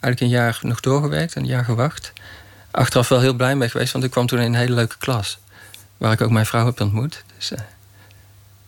eigenlijk 0.00 0.20
een 0.20 0.28
jaar 0.28 0.58
nog 0.62 0.80
doorgewerkt, 0.80 1.34
een 1.34 1.46
jaar 1.46 1.64
gewacht. 1.64 2.12
Achteraf 2.70 3.08
wel 3.08 3.20
heel 3.20 3.34
blij 3.34 3.56
mee 3.56 3.68
geweest, 3.68 3.92
want 3.92 4.04
ik 4.04 4.10
kwam 4.10 4.26
toen 4.26 4.38
in 4.38 4.44
een 4.44 4.54
hele 4.54 4.74
leuke 4.74 4.96
klas. 4.98 5.38
Waar 5.96 6.12
ik 6.12 6.20
ook 6.20 6.30
mijn 6.30 6.46
vrouw 6.46 6.66
heb 6.66 6.80
ontmoet. 6.80 7.24
Dus 7.36 7.52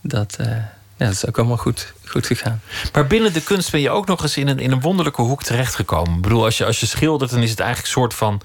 dat, 0.00 0.36
ja, 0.38 1.08
dat 1.08 1.12
is 1.12 1.26
ook 1.26 1.38
allemaal 1.38 1.56
goed, 1.56 1.92
goed 2.04 2.26
gegaan. 2.26 2.60
Maar 2.92 3.06
binnen 3.06 3.32
de 3.32 3.42
kunst 3.42 3.70
ben 3.70 3.80
je 3.80 3.90
ook 3.90 4.06
nog 4.06 4.22
eens 4.22 4.36
in 4.36 4.48
een, 4.48 4.58
in 4.58 4.72
een 4.72 4.80
wonderlijke 4.80 5.22
hoek 5.22 5.42
terechtgekomen. 5.42 6.16
Ik 6.16 6.22
bedoel, 6.22 6.44
als 6.44 6.58
je, 6.58 6.64
als 6.64 6.80
je 6.80 6.86
schildert, 6.86 7.30
dan 7.30 7.42
is 7.42 7.50
het 7.50 7.60
eigenlijk 7.60 7.94
een 7.94 8.00
soort 8.00 8.14
van 8.14 8.40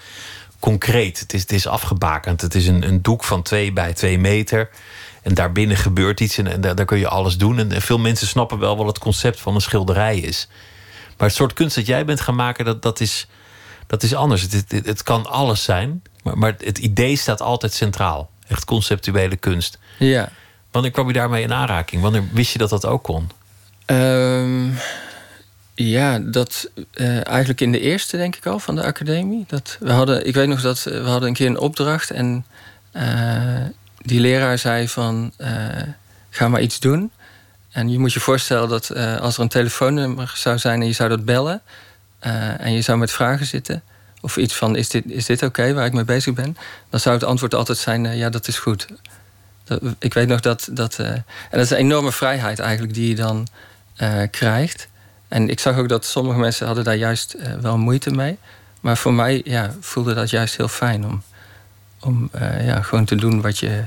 concreet. 0.59 1.19
Het 1.19 1.33
is, 1.33 1.41
het 1.41 1.51
is 1.51 1.67
afgebakend. 1.67 2.41
Het 2.41 2.55
is 2.55 2.67
een, 2.67 2.87
een 2.87 3.01
doek 3.01 3.23
van 3.23 3.41
twee 3.41 3.73
bij 3.73 3.93
twee 3.93 4.19
meter. 4.19 4.69
En 5.21 5.33
daarbinnen 5.33 5.77
gebeurt 5.77 6.19
iets 6.19 6.37
en, 6.37 6.47
en 6.47 6.61
daar, 6.61 6.75
daar, 6.75 6.85
kun 6.85 6.99
je 6.99 7.07
alles 7.07 7.37
doen. 7.37 7.59
En, 7.59 7.81
veel 7.81 7.99
mensen 7.99 8.27
snappen 8.27 8.59
wel 8.59 8.77
wat 8.77 8.87
het 8.87 8.99
concept 8.99 9.39
van 9.39 9.55
een 9.55 9.61
schilderij 9.61 10.17
is. 10.17 10.47
Maar 11.17 11.27
het 11.27 11.37
soort 11.37 11.53
kunst 11.53 11.75
dat 11.75 11.85
jij 11.85 12.05
bent 12.05 12.21
gaan 12.21 12.35
maken, 12.35 12.65
dat, 12.65 12.81
dat, 12.81 12.99
is, 12.99 13.27
dat 13.87 14.03
is 14.03 14.15
anders. 14.15 14.41
Het, 14.41 14.65
het, 14.67 14.85
het 14.85 15.03
kan 15.03 15.25
alles 15.25 15.63
zijn, 15.63 16.01
maar, 16.23 16.37
maar 16.37 16.55
het 16.57 16.77
idee 16.77 17.15
staat 17.15 17.41
altijd 17.41 17.73
centraal. 17.73 18.29
Echt 18.47 18.65
conceptuele 18.65 19.35
kunst. 19.35 19.79
Ja. 19.99 20.29
Wanneer 20.71 20.91
kwam 20.91 21.07
je 21.07 21.13
daarmee 21.13 21.43
in 21.43 21.53
aanraking? 21.53 22.01
Wanneer 22.01 22.23
wist 22.31 22.51
je 22.51 22.57
dat 22.57 22.69
dat 22.69 22.85
ook 22.85 23.03
kon? 23.03 23.29
Um, 23.85 24.77
ja, 25.85 26.19
dat 26.19 26.69
uh, 26.93 27.27
eigenlijk 27.27 27.61
in 27.61 27.71
de 27.71 27.79
eerste, 27.79 28.17
denk 28.17 28.35
ik 28.35 28.45
al, 28.45 28.59
van 28.59 28.75
de 28.75 28.83
academie. 28.83 29.45
Dat 29.47 29.77
we 29.79 29.91
hadden, 29.91 30.27
ik 30.27 30.33
weet 30.33 30.47
nog 30.47 30.61
dat 30.61 30.83
we 30.83 30.99
hadden 30.99 31.29
een 31.29 31.35
keer 31.35 31.47
een 31.47 31.59
opdracht 31.59 32.11
en 32.11 32.45
uh, 32.93 33.01
die 33.97 34.19
leraar 34.19 34.57
zei 34.57 34.87
van 34.87 35.31
ga 36.29 36.47
maar 36.47 36.61
iets 36.61 36.79
doen. 36.79 37.11
En 37.71 37.89
je 37.89 37.99
moet 37.99 38.13
je 38.13 38.19
voorstellen 38.19 38.69
dat 38.69 38.95
als 38.95 39.35
er 39.35 39.41
een 39.41 39.47
telefoonnummer 39.47 40.33
zou 40.35 40.57
zijn 40.57 40.81
en 40.81 40.87
je 40.87 40.93
zou 40.93 41.09
dat 41.09 41.25
bellen 41.25 41.61
en 42.57 42.73
je 42.73 42.81
zou 42.81 42.97
met 42.97 43.11
vragen 43.11 43.45
zitten, 43.45 43.83
of 44.21 44.37
iets 44.37 44.55
van 44.55 44.75
is 44.75 44.89
dit, 44.89 45.03
is 45.07 45.25
dit 45.25 45.43
oké 45.43 45.73
waar 45.73 45.85
ik 45.85 45.93
mee 45.93 46.05
bezig 46.05 46.33
ben, 46.33 46.57
dan 46.89 46.99
zou 46.99 47.15
het 47.15 47.23
antwoord 47.23 47.55
altijd 47.55 47.77
zijn 47.77 48.17
ja, 48.17 48.29
dat 48.29 48.47
is 48.47 48.57
goed 48.57 48.87
ik 49.99 50.13
weet 50.13 50.27
nog 50.27 50.39
dat. 50.39 50.69
dat 50.71 50.99
en 50.99 51.23
dat 51.49 51.59
is 51.59 51.69
een 51.69 51.77
enorme 51.77 52.11
vrijheid 52.11 52.59
eigenlijk 52.59 52.93
die 52.93 53.07
je 53.07 53.15
dan 53.15 53.47
krijgt. 54.31 54.87
En 55.27 55.49
ik 55.49 55.59
zag 55.59 55.77
ook 55.77 55.89
dat 55.89 56.05
sommige 56.05 56.39
mensen 56.39 56.65
hadden 56.65 56.83
daar 56.83 56.95
juist 56.95 57.35
uh, 57.35 57.53
wel 57.53 57.77
moeite 57.77 58.11
mee. 58.11 58.37
Maar 58.81 58.97
voor 58.97 59.13
mij 59.13 59.41
ja, 59.45 59.75
voelde 59.79 60.13
dat 60.13 60.29
juist 60.29 60.57
heel 60.57 60.67
fijn 60.67 61.05
om, 61.05 61.23
om 61.99 62.29
ja, 62.61 62.81
gewoon 62.81 63.05
te 63.05 63.15
doen 63.15 63.41
wat 63.41 63.57
je, 63.57 63.83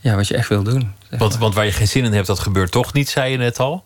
ja, 0.00 0.14
wat 0.14 0.28
je 0.28 0.36
echt 0.36 0.48
wil 0.48 0.62
doen. 0.62 0.94
Want, 1.10 1.36
want 1.36 1.54
waar 1.54 1.64
je 1.64 1.72
geen 1.72 1.88
zin 1.88 2.04
in 2.04 2.12
hebt, 2.12 2.26
dat 2.26 2.40
gebeurt 2.40 2.70
toch 2.70 2.92
niet, 2.92 3.08
zei 3.08 3.30
je 3.30 3.36
net 3.36 3.58
al? 3.58 3.84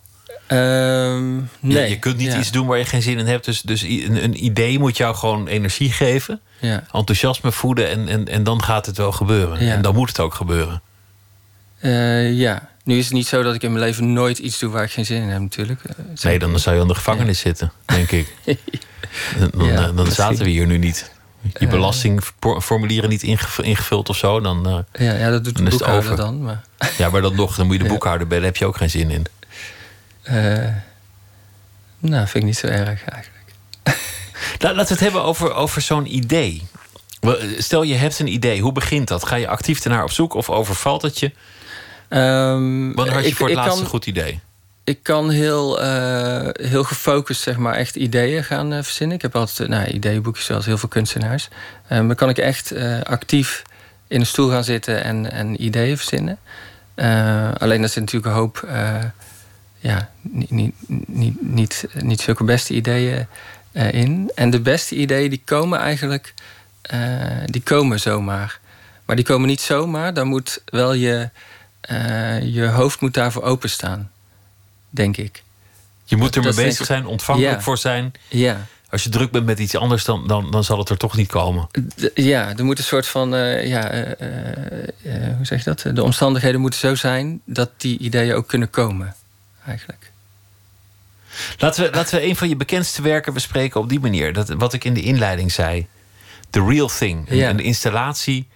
Um, 0.48 1.50
nee. 1.60 1.82
Je, 1.82 1.88
je, 1.88 1.98
kunt 1.98 2.16
niet 2.16 2.34
iets 2.34 2.50
doen 2.50 2.66
waar 2.66 2.78
je 2.78 2.84
geen 2.84 3.02
zin 3.02 3.18
in 3.18 3.26
hebt. 3.26 3.44
Dus, 3.44 3.62
dus 3.62 3.82
een, 3.82 4.24
een 4.24 4.44
idee 4.44 4.78
moet 4.78 4.96
jou 4.96 5.14
gewoon 5.14 5.46
energie 5.46 5.92
geven. 5.92 6.40
Ja. 6.60 6.84
Enthousiasme 6.92 7.52
voeden 7.52 7.90
en, 7.90 8.08
en, 8.08 8.28
en 8.28 8.42
dan 8.42 8.62
gaat 8.62 8.86
het 8.86 8.96
wel 8.96 9.12
gebeuren. 9.12 9.58
En 9.58 9.82
dan 9.82 9.94
moet 9.94 10.08
het 10.08 10.20
ook 10.20 10.34
gebeuren. 10.34 10.82
Uh, 11.80 12.38
ja. 12.38 12.67
Nu 12.88 12.98
is 12.98 13.04
het 13.04 13.14
niet 13.14 13.26
zo 13.26 13.42
dat 13.42 13.54
ik 13.54 13.62
in 13.62 13.72
mijn 13.72 13.84
leven 13.84 14.12
nooit 14.12 14.38
iets 14.38 14.58
doe 14.58 14.70
waar 14.70 14.84
ik 14.84 14.90
geen 14.90 15.06
zin 15.06 15.22
in 15.22 15.28
heb, 15.28 15.40
natuurlijk. 15.40 15.80
Uh, 15.86 16.22
nee, 16.22 16.38
dan 16.38 16.58
zou 16.58 16.76
je 16.76 16.82
in 16.82 16.88
de 16.88 16.94
gevangenis 16.94 17.38
zitten, 17.38 17.72
denk 17.84 18.10
ik. 18.10 18.34
dan, 19.40 19.66
ja, 19.66 19.92
dan 19.92 20.06
zaten 20.06 20.44
we 20.44 20.50
hier 20.50 20.66
nu 20.66 20.78
niet. 20.78 21.10
Je 21.58 21.66
belastingformulieren 21.66 23.10
niet 23.10 23.22
ingevuld 23.56 24.08
of 24.08 24.16
zo, 24.16 24.40
dan, 24.40 24.84
ja, 24.92 25.12
ja, 25.12 25.30
dat 25.30 25.44
doet 25.44 25.56
de 25.56 25.62
boekhouder 25.62 26.16
dan. 26.16 26.42
Maar... 26.42 26.64
Ja, 26.98 27.10
maar 27.10 27.20
dan 27.20 27.34
nog, 27.34 27.56
dan 27.56 27.66
moet 27.66 27.76
je 27.76 27.82
de 27.82 27.88
boekhouder 27.94 28.26
bellen, 28.26 28.44
heb 28.44 28.56
je 28.56 28.66
ook 28.66 28.76
geen 28.76 28.90
zin 28.90 29.10
in. 29.10 29.26
nou, 31.98 32.26
vind 32.26 32.34
ik 32.34 32.44
niet 32.44 32.58
zo 32.58 32.66
erg 32.66 33.04
eigenlijk. 33.04 33.44
Nou, 34.58 34.74
laten 34.74 34.88
we 34.88 34.92
het 34.92 35.12
hebben 35.12 35.22
over, 35.22 35.54
over 35.54 35.80
zo'n 35.80 36.14
idee. 36.14 36.66
Stel 37.58 37.82
je 37.82 37.94
hebt 37.94 38.18
een 38.18 38.32
idee, 38.32 38.60
hoe 38.60 38.72
begint 38.72 39.08
dat? 39.08 39.26
Ga 39.26 39.36
je 39.36 39.48
actief 39.48 39.84
ernaar 39.84 40.02
op 40.02 40.10
zoek 40.10 40.34
of 40.34 40.50
overvalt 40.50 41.02
het 41.02 41.18
je? 41.18 41.32
Um, 42.08 42.94
Wanneer 42.94 43.14
had 43.14 43.22
je 43.22 43.28
ik, 43.28 43.36
voor 43.36 43.48
het 43.48 43.56
laatste 43.56 43.80
kan, 43.80 43.90
goed 43.90 44.06
idee? 44.06 44.40
Ik 44.84 45.02
kan 45.02 45.30
heel, 45.30 45.82
uh, 45.82 46.48
heel 46.52 46.84
gefocust 46.84 47.42
zeg 47.42 47.56
maar, 47.56 47.74
echt 47.74 47.96
ideeën 47.96 48.44
gaan 48.44 48.72
uh, 48.72 48.82
verzinnen. 48.82 49.16
Ik 49.16 49.22
heb 49.22 49.36
altijd 49.36 49.68
nou, 49.68 49.86
ideeënboekjes 49.86 50.46
zoals 50.46 50.66
heel 50.66 50.78
veel 50.78 50.88
kunstenaars. 50.88 51.48
Um, 51.92 52.06
dan 52.06 52.16
kan 52.16 52.28
ik 52.28 52.38
echt 52.38 52.74
actief 53.04 53.62
in 54.06 54.20
een 54.20 54.26
stoel 54.26 54.50
gaan 54.50 54.64
zitten 54.64 55.04
en, 55.04 55.32
en 55.32 55.64
ideeën 55.64 55.96
verzinnen. 55.96 56.38
alleen 57.58 57.82
er 57.82 57.88
zit 57.88 58.00
natuurlijk 58.00 58.26
een 58.26 58.40
hoop 58.40 58.68
ja, 59.78 60.10
niet, 60.20 60.50
niet, 60.50 60.74
niet, 61.06 61.42
niet, 61.42 61.86
niet 62.02 62.20
zulke 62.20 62.44
beste 62.44 62.74
ideeën 62.74 63.26
in. 63.90 64.30
En 64.34 64.50
de 64.50 64.60
beste 64.60 64.94
ideeën 64.94 65.30
die 65.30 65.42
komen 65.44 65.78
eigenlijk 65.78 66.34
die 67.44 67.62
komen 67.62 68.00
zomaar. 68.00 68.60
Maar 69.04 69.16
die 69.16 69.24
komen 69.24 69.48
niet 69.48 69.60
zomaar. 69.60 70.14
Dan 70.14 70.26
moet 70.26 70.62
wel 70.64 70.92
je 70.92 71.30
uh, 71.90 72.54
je 72.54 72.66
hoofd 72.66 73.00
moet 73.00 73.14
daarvoor 73.14 73.42
openstaan, 73.42 74.10
denk 74.90 75.16
ik. 75.16 75.42
Je 76.04 76.16
moet 76.16 76.36
er 76.36 76.42
mee 76.42 76.54
bezig 76.54 76.86
zijn, 76.86 77.06
ontvankelijk 77.06 77.62
voor 77.62 77.78
zijn. 77.78 78.12
Ja. 78.28 78.66
Als 78.90 79.02
je 79.02 79.10
druk 79.10 79.30
bent 79.30 79.46
met 79.46 79.58
iets 79.58 79.76
anders, 79.76 80.04
dan, 80.04 80.26
dan, 80.26 80.50
dan 80.50 80.64
zal 80.64 80.78
het 80.78 80.88
er 80.88 80.96
toch 80.96 81.16
niet 81.16 81.28
komen. 81.28 81.68
ja, 82.14 82.56
er 82.56 82.64
moet 82.64 82.78
een 82.78 82.84
soort 82.84 83.06
van. 83.06 83.34
Uh, 83.34 83.66
ja, 83.66 83.94
uh, 83.94 84.02
hoe 85.36 85.46
zeg 85.46 85.64
je 85.64 85.74
dat? 85.74 85.96
De 85.96 86.02
omstandigheden 86.02 86.60
moeten 86.60 86.80
zo 86.80 86.94
zijn 86.94 87.40
dat 87.44 87.70
die 87.76 87.98
ideeën 87.98 88.34
ook 88.34 88.48
kunnen 88.48 88.70
komen, 88.70 89.14
eigenlijk. 89.66 90.10
Laten 91.58 91.84
we, 91.84 91.90
laten 91.90 92.18
we 92.18 92.26
een 92.26 92.36
van 92.36 92.48
je 92.48 92.56
bekendste 92.56 93.02
werken 93.02 93.34
bespreken 93.34 93.80
op 93.80 93.88
die 93.88 94.00
manier. 94.00 94.32
Dat, 94.32 94.48
wat 94.48 94.72
ik 94.72 94.84
in 94.84 94.94
de 94.94 95.02
inleiding 95.02 95.52
zei. 95.52 95.86
The 96.50 96.64
Real 96.64 96.88
Thing. 96.88 97.30
Een 97.30 97.60
installatie 97.60 98.46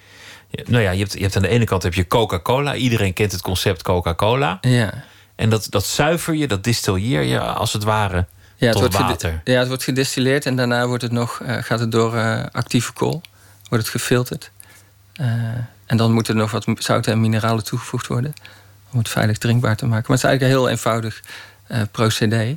nou 0.66 0.82
ja, 0.82 0.90
je 0.90 0.98
hebt, 0.98 1.12
je 1.12 1.20
hebt 1.20 1.36
aan 1.36 1.42
de 1.42 1.48
ene 1.48 1.64
kant 1.64 1.82
heb 1.82 1.94
je 1.94 2.06
Coca-Cola. 2.06 2.74
Iedereen 2.74 3.12
kent 3.12 3.32
het 3.32 3.40
concept 3.40 3.82
Coca-Cola. 3.82 4.58
Ja. 4.60 5.04
En 5.34 5.50
dat, 5.50 5.66
dat 5.70 5.86
zuiver 5.86 6.34
je, 6.34 6.46
dat 6.46 6.64
distilleer 6.64 7.22
je 7.22 7.40
als 7.40 7.72
het 7.72 7.82
ware 7.82 8.26
ja, 8.56 8.66
het 8.66 8.72
tot 8.72 8.80
wordt 8.80 8.96
water. 8.96 9.40
Ja, 9.44 9.58
het 9.58 9.68
wordt 9.68 9.84
gedistilleerd 9.84 10.46
en 10.46 10.56
daarna 10.56 10.86
wordt 10.86 11.02
het 11.02 11.12
nog, 11.12 11.40
uh, 11.42 11.56
gaat 11.60 11.80
het 11.80 11.92
door 11.92 12.14
uh, 12.14 12.44
actieve 12.52 12.92
kool. 12.92 13.22
Wordt 13.68 13.84
het 13.84 13.92
gefilterd. 14.02 14.50
Uh, 15.20 15.26
en 15.86 15.96
dan 15.96 16.12
moeten 16.12 16.34
er 16.34 16.40
nog 16.40 16.50
wat 16.50 16.66
zouten 16.74 17.12
en 17.12 17.20
mineralen 17.20 17.64
toegevoegd 17.64 18.06
worden. 18.06 18.34
Om 18.92 18.98
het 18.98 19.08
veilig 19.08 19.38
drinkbaar 19.38 19.76
te 19.76 19.86
maken. 19.86 20.04
Maar 20.08 20.16
het 20.16 20.24
is 20.24 20.30
eigenlijk 20.30 20.54
een 20.54 20.60
heel 20.60 20.70
eenvoudig 20.70 21.22
procedé. 21.90 22.56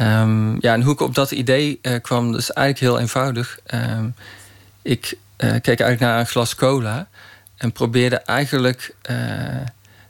Um, 0.00 0.56
ja, 0.60 0.72
en 0.72 0.82
hoe 0.82 0.92
ik 0.92 1.00
op 1.00 1.14
dat 1.14 1.30
idee 1.30 1.80
kwam, 2.02 2.32
dat 2.32 2.40
is 2.40 2.50
eigenlijk 2.50 2.92
heel 2.92 3.00
eenvoudig. 3.02 3.58
Um, 3.74 4.14
ik 4.82 5.16
keek 5.36 5.66
eigenlijk 5.66 6.00
naar 6.00 6.18
een 6.18 6.26
glas 6.26 6.54
cola. 6.54 7.08
En 7.56 7.72
probeerde 7.72 8.16
eigenlijk, 8.16 8.94
uh, 9.10 9.16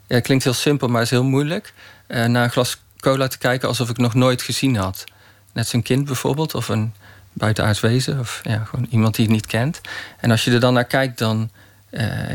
ja, 0.07 0.15
het 0.15 0.25
klinkt 0.25 0.45
heel 0.45 0.53
simpel, 0.53 0.89
maar 0.89 1.03
is 1.03 1.11
heel 1.11 1.25
moeilijk, 1.25 1.73
uh, 2.09 2.25
naar 2.25 2.45
een 2.45 2.51
glas 2.51 2.83
cola 3.01 3.29
te 3.29 3.39
kijken 3.39 3.69
alsof 3.69 3.91
ik 3.91 3.97
nog 3.97 4.15
nooit 4.15 4.43
gezien 4.43 4.77
had. 4.77 5.05
Net 5.53 5.69
zo'n 5.69 5.83
kind 5.83 6.05
bijvoorbeeld, 6.05 6.55
of 6.55 6.69
een 6.69 6.95
buitenaards 7.33 7.81
wezen, 7.81 8.19
of 8.19 8.41
ja, 8.43 8.65
gewoon 8.65 8.87
iemand 8.91 9.15
die 9.15 9.25
het 9.25 9.35
niet 9.35 9.47
kent. 9.47 9.81
En 10.21 10.31
als 10.31 10.45
je 10.45 10.51
er 10.51 10.61
dan 10.61 10.75
naar 10.75 10.85
kijkt, 10.85 11.19
dan, 11.19 11.51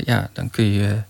ja, 0.03 0.29
dan 0.33 0.49
kun 0.49 0.71
je. 0.71 1.01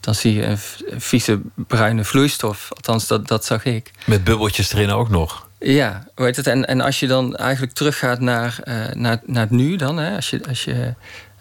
Dan 0.00 0.14
zie 0.14 0.34
je 0.34 0.44
een 0.44 0.58
vieze 1.00 1.40
bruine 1.54 2.04
vloeistof. 2.04 2.68
Althans, 2.72 3.06
dat, 3.06 3.28
dat 3.28 3.44
zag 3.44 3.64
ik. 3.64 3.90
Met 4.06 4.24
bubbeltjes 4.24 4.72
erin 4.72 4.90
ook 4.90 5.08
nog. 5.08 5.48
Ja, 5.72 6.06
weet 6.14 6.36
het. 6.36 6.46
En, 6.46 6.66
en 6.66 6.80
als 6.80 7.00
je 7.00 7.06
dan 7.06 7.36
eigenlijk 7.36 7.72
teruggaat 7.72 8.20
naar, 8.20 8.58
naar, 8.92 9.20
naar 9.26 9.42
het 9.42 9.50
nu, 9.50 9.76
dan, 9.76 9.96
hè, 9.96 10.16
als 10.16 10.30
je, 10.30 10.40
als 10.48 10.64
je 10.64 10.94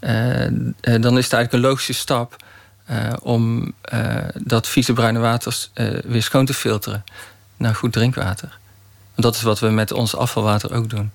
eh, 0.03 0.45
eh, 0.45 0.51
dan 0.81 1.17
is 1.17 1.23
het 1.23 1.33
eigenlijk 1.33 1.53
een 1.53 1.59
logische 1.59 1.93
stap 1.93 2.35
eh, 2.85 3.13
om 3.21 3.73
dat 4.33 4.67
vieze 4.67 4.93
bruine 4.93 5.19
water 5.19 5.67
weer 6.03 6.23
schoon 6.23 6.45
te 6.45 6.53
filteren 6.53 7.03
naar 7.57 7.75
goed 7.75 7.93
drinkwater. 7.93 8.57
Want 9.09 9.21
dat 9.21 9.35
is 9.35 9.41
wat 9.41 9.59
we 9.59 9.69
met 9.69 9.91
ons 9.91 10.15
afvalwater 10.15 10.73
ook 10.73 10.89
doen. 10.89 11.11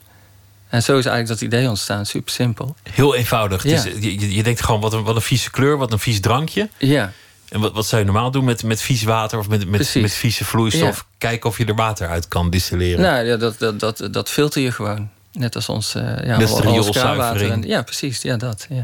En 0.69 0.83
zo 0.83 0.99
is 0.99 1.07
eigenlijk 1.07 1.41
dat 1.41 1.51
idee 1.53 1.69
ontstaan. 1.69 2.07
Super 2.07 2.33
simpel. 2.33 2.77
Heel 2.91 3.15
eenvoudig. 3.15 3.63
Ja. 3.63 3.85
je, 3.85 4.35
je, 4.35 4.43
denkt 4.43 4.63
gewoon 4.63 4.81
wat 4.81 4.93
een, 4.93 5.03
wat 5.03 5.17
een 5.17 5.23
vieze 5.23 5.51
kleur, 5.51 5.77
wat 5.77 5.93
een 5.93 5.99
vies 5.99 6.21
drankje. 6.21 6.69
Ja. 6.79 7.13
En 7.49 7.61
wat, 7.61 7.73
wat 7.73 7.87
zou 7.87 8.01
je 8.01 8.07
normaal 8.07 8.31
doen 8.31 8.45
met, 8.45 8.63
met 8.63 8.83
vies 8.83 9.03
water 9.03 9.39
of 9.39 9.49
met, 9.49 9.69
met, 9.69 9.95
met 9.95 10.13
vieze 10.13 10.45
vloeistof? 10.45 11.07
Kijken 11.19 11.51
of 11.51 11.59
je 11.59 11.65
er 11.65 11.75
water 11.75 12.09
uit 12.09 12.29
kan 12.29 12.51
distilleren. 12.51 13.01
Nou 13.01 13.27
ja, 13.27 13.37
dat, 13.37 13.59
dat, 13.59 13.81
dat, 13.81 14.09
dat 14.11 14.31
filter 14.31 14.63
je 14.63 14.73
gewoon. 14.73 15.11
Net 15.33 15.55
als 15.55 15.69
ons, 15.69 15.95
uh, 15.95 16.03
ja, 16.03 16.39
Net 16.39 16.51
als 16.51 17.65
Ja, 17.65 17.83
precies. 17.83 18.23
Ja, 18.23 18.37
dat. 18.37 18.67
Ja. 18.69 18.83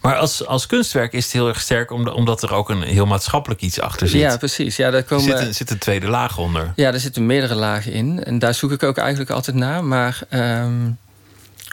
Maar 0.00 0.16
als, 0.16 0.46
als 0.46 0.66
kunstwerk 0.66 1.12
is 1.12 1.24
het 1.24 1.32
heel 1.32 1.48
erg 1.48 1.60
sterk 1.60 1.90
omdat 1.90 2.42
er 2.42 2.52
ook 2.52 2.70
een 2.70 2.82
heel 2.82 3.06
maatschappelijk 3.06 3.60
iets 3.60 3.80
achter 3.80 4.08
zit. 4.08 4.20
Ja, 4.20 4.36
precies. 4.36 4.76
Ja, 4.76 4.90
daar 4.90 5.02
komen, 5.02 5.32
er 5.32 5.38
zit 5.38 5.46
een, 5.46 5.54
zit 5.54 5.70
een 5.70 5.78
tweede 5.78 6.08
laag 6.08 6.38
onder. 6.38 6.72
Ja, 6.76 6.92
er 6.92 7.00
zitten 7.00 7.26
meerdere 7.26 7.54
lagen 7.54 7.92
in. 7.92 8.24
En 8.24 8.38
daar 8.38 8.54
zoek 8.54 8.70
ik 8.70 8.82
ook 8.82 8.96
eigenlijk 8.96 9.30
altijd 9.30 9.56
naar. 9.56 9.84
Maar 9.84 10.20
um, 10.30 10.98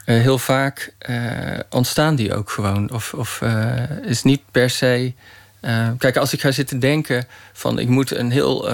heel 0.06 0.38
vaak 0.38 0.94
uh, 1.10 1.60
ontstaan 1.70 2.16
die 2.16 2.36
ook 2.36 2.50
gewoon. 2.50 2.92
Of, 2.92 3.14
of 3.14 3.42
is 4.04 4.24
niet 4.24 4.42
per 4.52 4.70
se. 4.70 5.14
Uh, 5.68 5.88
kijk, 5.98 6.18
als 6.18 6.34
ik 6.34 6.42
ga 6.42 6.52
zitten 6.52 6.80
denken 6.80 7.28
van 7.54 7.80
ik 7.80 7.88
moet 7.88 8.16
een 8.16 8.32
heel 8.32 8.70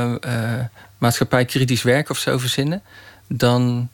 maatschappij 0.97 1.45
kritisch 1.45 1.83
werk 1.83 2.09
of 2.09 2.17
zo 2.17 2.37
verzinnen, 2.37 2.81
dan 3.27 3.89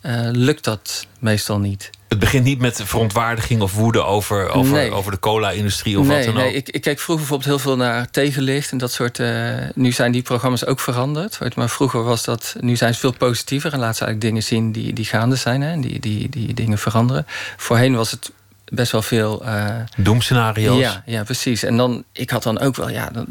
eh, 0.00 0.28
lukt 0.32 0.64
dat 0.64 1.06
meestal 1.18 1.58
niet. 1.58 1.90
Het 2.08 2.18
begint 2.18 2.44
niet 2.44 2.58
met 2.58 2.82
verontwaardiging 2.84 3.60
of 3.62 3.74
woede 3.74 4.02
over, 4.04 4.48
over, 4.48 4.72
Nee. 4.72 4.90
over 4.90 5.10
de 5.12 5.18
cola-industrie 5.18 5.98
of 5.98 6.06
nee, 6.06 6.16
wat 6.16 6.24
dan 6.26 6.34
nee 6.34 6.48
ook. 6.48 6.54
ik, 6.54 6.68
ik 6.68 6.80
kijk 6.80 6.98
vroeger 6.98 7.26
bijvoorbeeld 7.26 7.48
heel 7.48 7.58
veel 7.58 7.76
naar 7.76 8.10
tegenlicht 8.10 8.70
en 8.72 8.78
dat 8.78 8.92
soort. 8.92 9.18
eh, 9.18 9.54
nu 9.74 9.92
zijn 9.92 10.12
die 10.12 10.22
programma's 10.22 10.64
ook 10.66 10.80
veranderd. 10.80 11.56
Maar 11.56 11.70
vroeger 11.70 12.02
was 12.02 12.24
dat. 12.24 12.56
Nu 12.60 12.76
zijn 12.76 12.94
ze 12.94 13.00
veel 13.00 13.12
positiever 13.12 13.72
en 13.72 13.78
laten 13.78 13.96
ze 13.96 14.04
eigenlijk 14.04 14.32
dingen 14.32 14.48
zien 14.48 14.72
die, 14.72 14.92
die 14.92 15.04
gaande 15.04 15.36
zijn 15.36 15.60
hè, 15.60 15.70
en 15.70 15.80
die, 15.80 16.00
die, 16.00 16.28
die 16.28 16.54
dingen 16.54 16.78
veranderen. 16.78 17.26
Voorheen 17.56 17.94
was 17.96 18.10
het 18.10 18.32
best 18.70 18.92
wel 18.92 19.02
veel. 19.02 19.44
eh, 19.44 19.74
Doemscenario's. 19.96 20.78
ja, 20.80 21.02
ja, 21.06 21.22
precies. 21.24 21.62
En 21.62 21.76
dan, 21.76 22.04
ik 22.12 22.30
had 22.30 22.42
dan 22.42 22.58
ook 22.58 22.76
wel, 22.76 22.90
ja, 22.90 23.10
dan, 23.10 23.26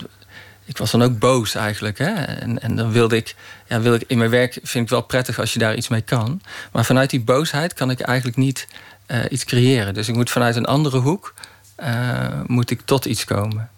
ik 0.65 0.77
was 0.77 0.91
dan 0.91 1.01
ook 1.03 1.19
boos 1.19 1.55
eigenlijk. 1.55 1.97
Hè? 1.97 2.13
En, 2.13 2.61
en 2.61 2.75
dan 2.75 2.91
wilde 2.91 3.15
ik, 3.15 3.35
ja, 3.67 3.79
wil 3.79 3.93
ik, 3.93 4.03
in 4.07 4.17
mijn 4.17 4.29
werk 4.29 4.59
vind 4.63 4.83
ik 4.83 4.89
wel 4.89 5.01
prettig 5.01 5.39
als 5.39 5.53
je 5.53 5.59
daar 5.59 5.75
iets 5.75 5.87
mee 5.87 6.01
kan. 6.01 6.41
Maar 6.71 6.85
vanuit 6.85 7.09
die 7.09 7.21
boosheid 7.21 7.73
kan 7.73 7.89
ik 7.89 7.99
eigenlijk 7.99 8.37
niet 8.37 8.67
eh, 9.05 9.19
iets 9.29 9.45
creëren. 9.45 9.93
Dus 9.93 10.07
ik 10.07 10.15
moet 10.15 10.29
vanuit 10.29 10.55
een 10.55 10.65
andere 10.65 10.97
hoek, 10.97 11.33
eh, 11.75 12.41
moet 12.45 12.69
ik 12.69 12.81
tot 12.85 13.05
iets 13.05 13.25
komen. 13.25 13.69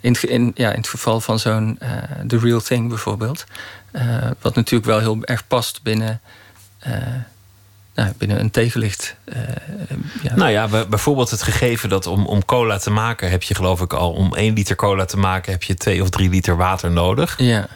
In, 0.00 0.16
in, 0.20 0.52
ja, 0.54 0.70
in 0.70 0.76
het 0.78 0.88
geval 0.88 1.20
van 1.20 1.38
zo'n 1.38 1.78
The 2.26 2.38
Real 2.38 2.60
Thing 2.60 2.88
bijvoorbeeld. 2.88 3.44
wat 4.40 4.54
natuurlijk 4.54 4.90
wel 4.90 4.98
heel 4.98 5.18
erg 5.24 5.46
past 5.46 5.82
binnen, 5.82 6.20
nou, 8.04 8.12
binnen 8.18 8.40
een 8.40 8.50
tegenlicht. 8.50 9.16
eh, 9.24 9.38
ja, 10.22 10.34
Nou 10.34 10.50
ja, 10.50 10.68
bij- 10.68 10.88
bijvoorbeeld 10.88 11.30
het 11.30 11.42
gegeven 11.42 11.88
dat 11.88 12.06
om, 12.06 12.26
om 12.26 12.44
cola 12.44 12.78
te 12.78 12.90
maken 12.90 13.30
heb 13.30 13.42
je 13.42 13.54
geloof 13.54 13.80
ik 13.80 13.92
al 13.92 14.12
om 14.12 14.34
één 14.34 14.54
liter 14.54 14.76
cola 14.76 15.04
te 15.04 15.16
maken 15.16 15.52
heb 15.52 15.62
je 15.62 15.74
twee 15.74 16.02
of 16.02 16.08
drie 16.10 16.30
liter 16.30 16.56
water 16.56 16.90
nodig. 16.90 17.34
ja, 17.38 17.66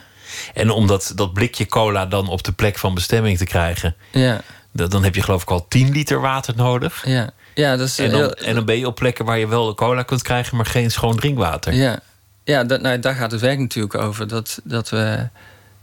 En 0.54 0.70
om 0.70 0.86
dat, 0.86 1.12
dat 1.14 1.32
blikje 1.32 1.66
cola 1.66 2.06
dan 2.06 2.28
op 2.28 2.42
de 2.44 2.52
plek 2.52 2.78
van 2.78 2.94
bestemming 2.94 3.38
te 3.38 3.44
krijgen, 3.44 3.94
ja, 4.12 4.40
da- 4.72 4.86
dan 4.86 5.04
heb 5.04 5.14
je 5.14 5.22
geloof 5.22 5.42
ik 5.42 5.50
al 5.50 5.68
10 5.68 5.90
liter 5.90 6.20
water 6.20 6.54
nodig. 6.56 7.02
ja. 7.06 7.30
Ja, 7.54 7.76
dat 7.76 7.86
is 7.86 7.98
En 7.98 8.10
dan, 8.10 8.20
heel- 8.20 8.32
en 8.34 8.54
dan 8.54 8.64
ben 8.64 8.78
je 8.78 8.86
op 8.86 8.94
plekken 8.94 9.24
waar 9.24 9.38
je 9.38 9.48
wel 9.48 9.74
cola 9.74 10.02
kunt 10.02 10.22
krijgen, 10.22 10.56
maar 10.56 10.66
geen 10.66 10.90
schoon 10.90 11.16
drinkwater. 11.16 11.72
Ja, 11.74 11.98
ja 12.44 12.64
dat, 12.64 12.80
nou, 12.80 12.98
daar 12.98 13.14
gaat 13.14 13.30
het 13.30 13.40
werk 13.40 13.58
natuurlijk 13.58 13.94
over. 13.94 14.28
Dat, 14.28 14.60
dat, 14.64 14.88
we, 14.90 15.28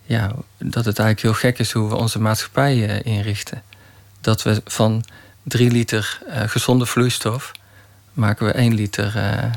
ja, 0.05 0.31
dat 0.57 0.85
het 0.85 0.99
eigenlijk 0.99 1.21
heel 1.21 1.33
gek 1.49 1.59
is 1.59 1.71
hoe 1.71 1.89
we 1.89 1.95
onze 1.95 2.19
maatschappij 2.19 2.87
eh, 2.87 3.13
inrichten. 3.13 3.61
Dat 4.21 4.43
we 4.43 4.61
van 4.65 5.05
drie 5.43 5.71
liter 5.71 6.19
eh, 6.27 6.41
gezonde 6.47 6.85
vloeistof 6.85 7.51
maken 8.13 8.45
we 8.45 8.51
één 8.51 8.73
liter 8.73 9.17
eh, 9.17 9.51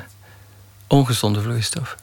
ongezonde 0.87 1.40
vloeistof. 1.40 1.97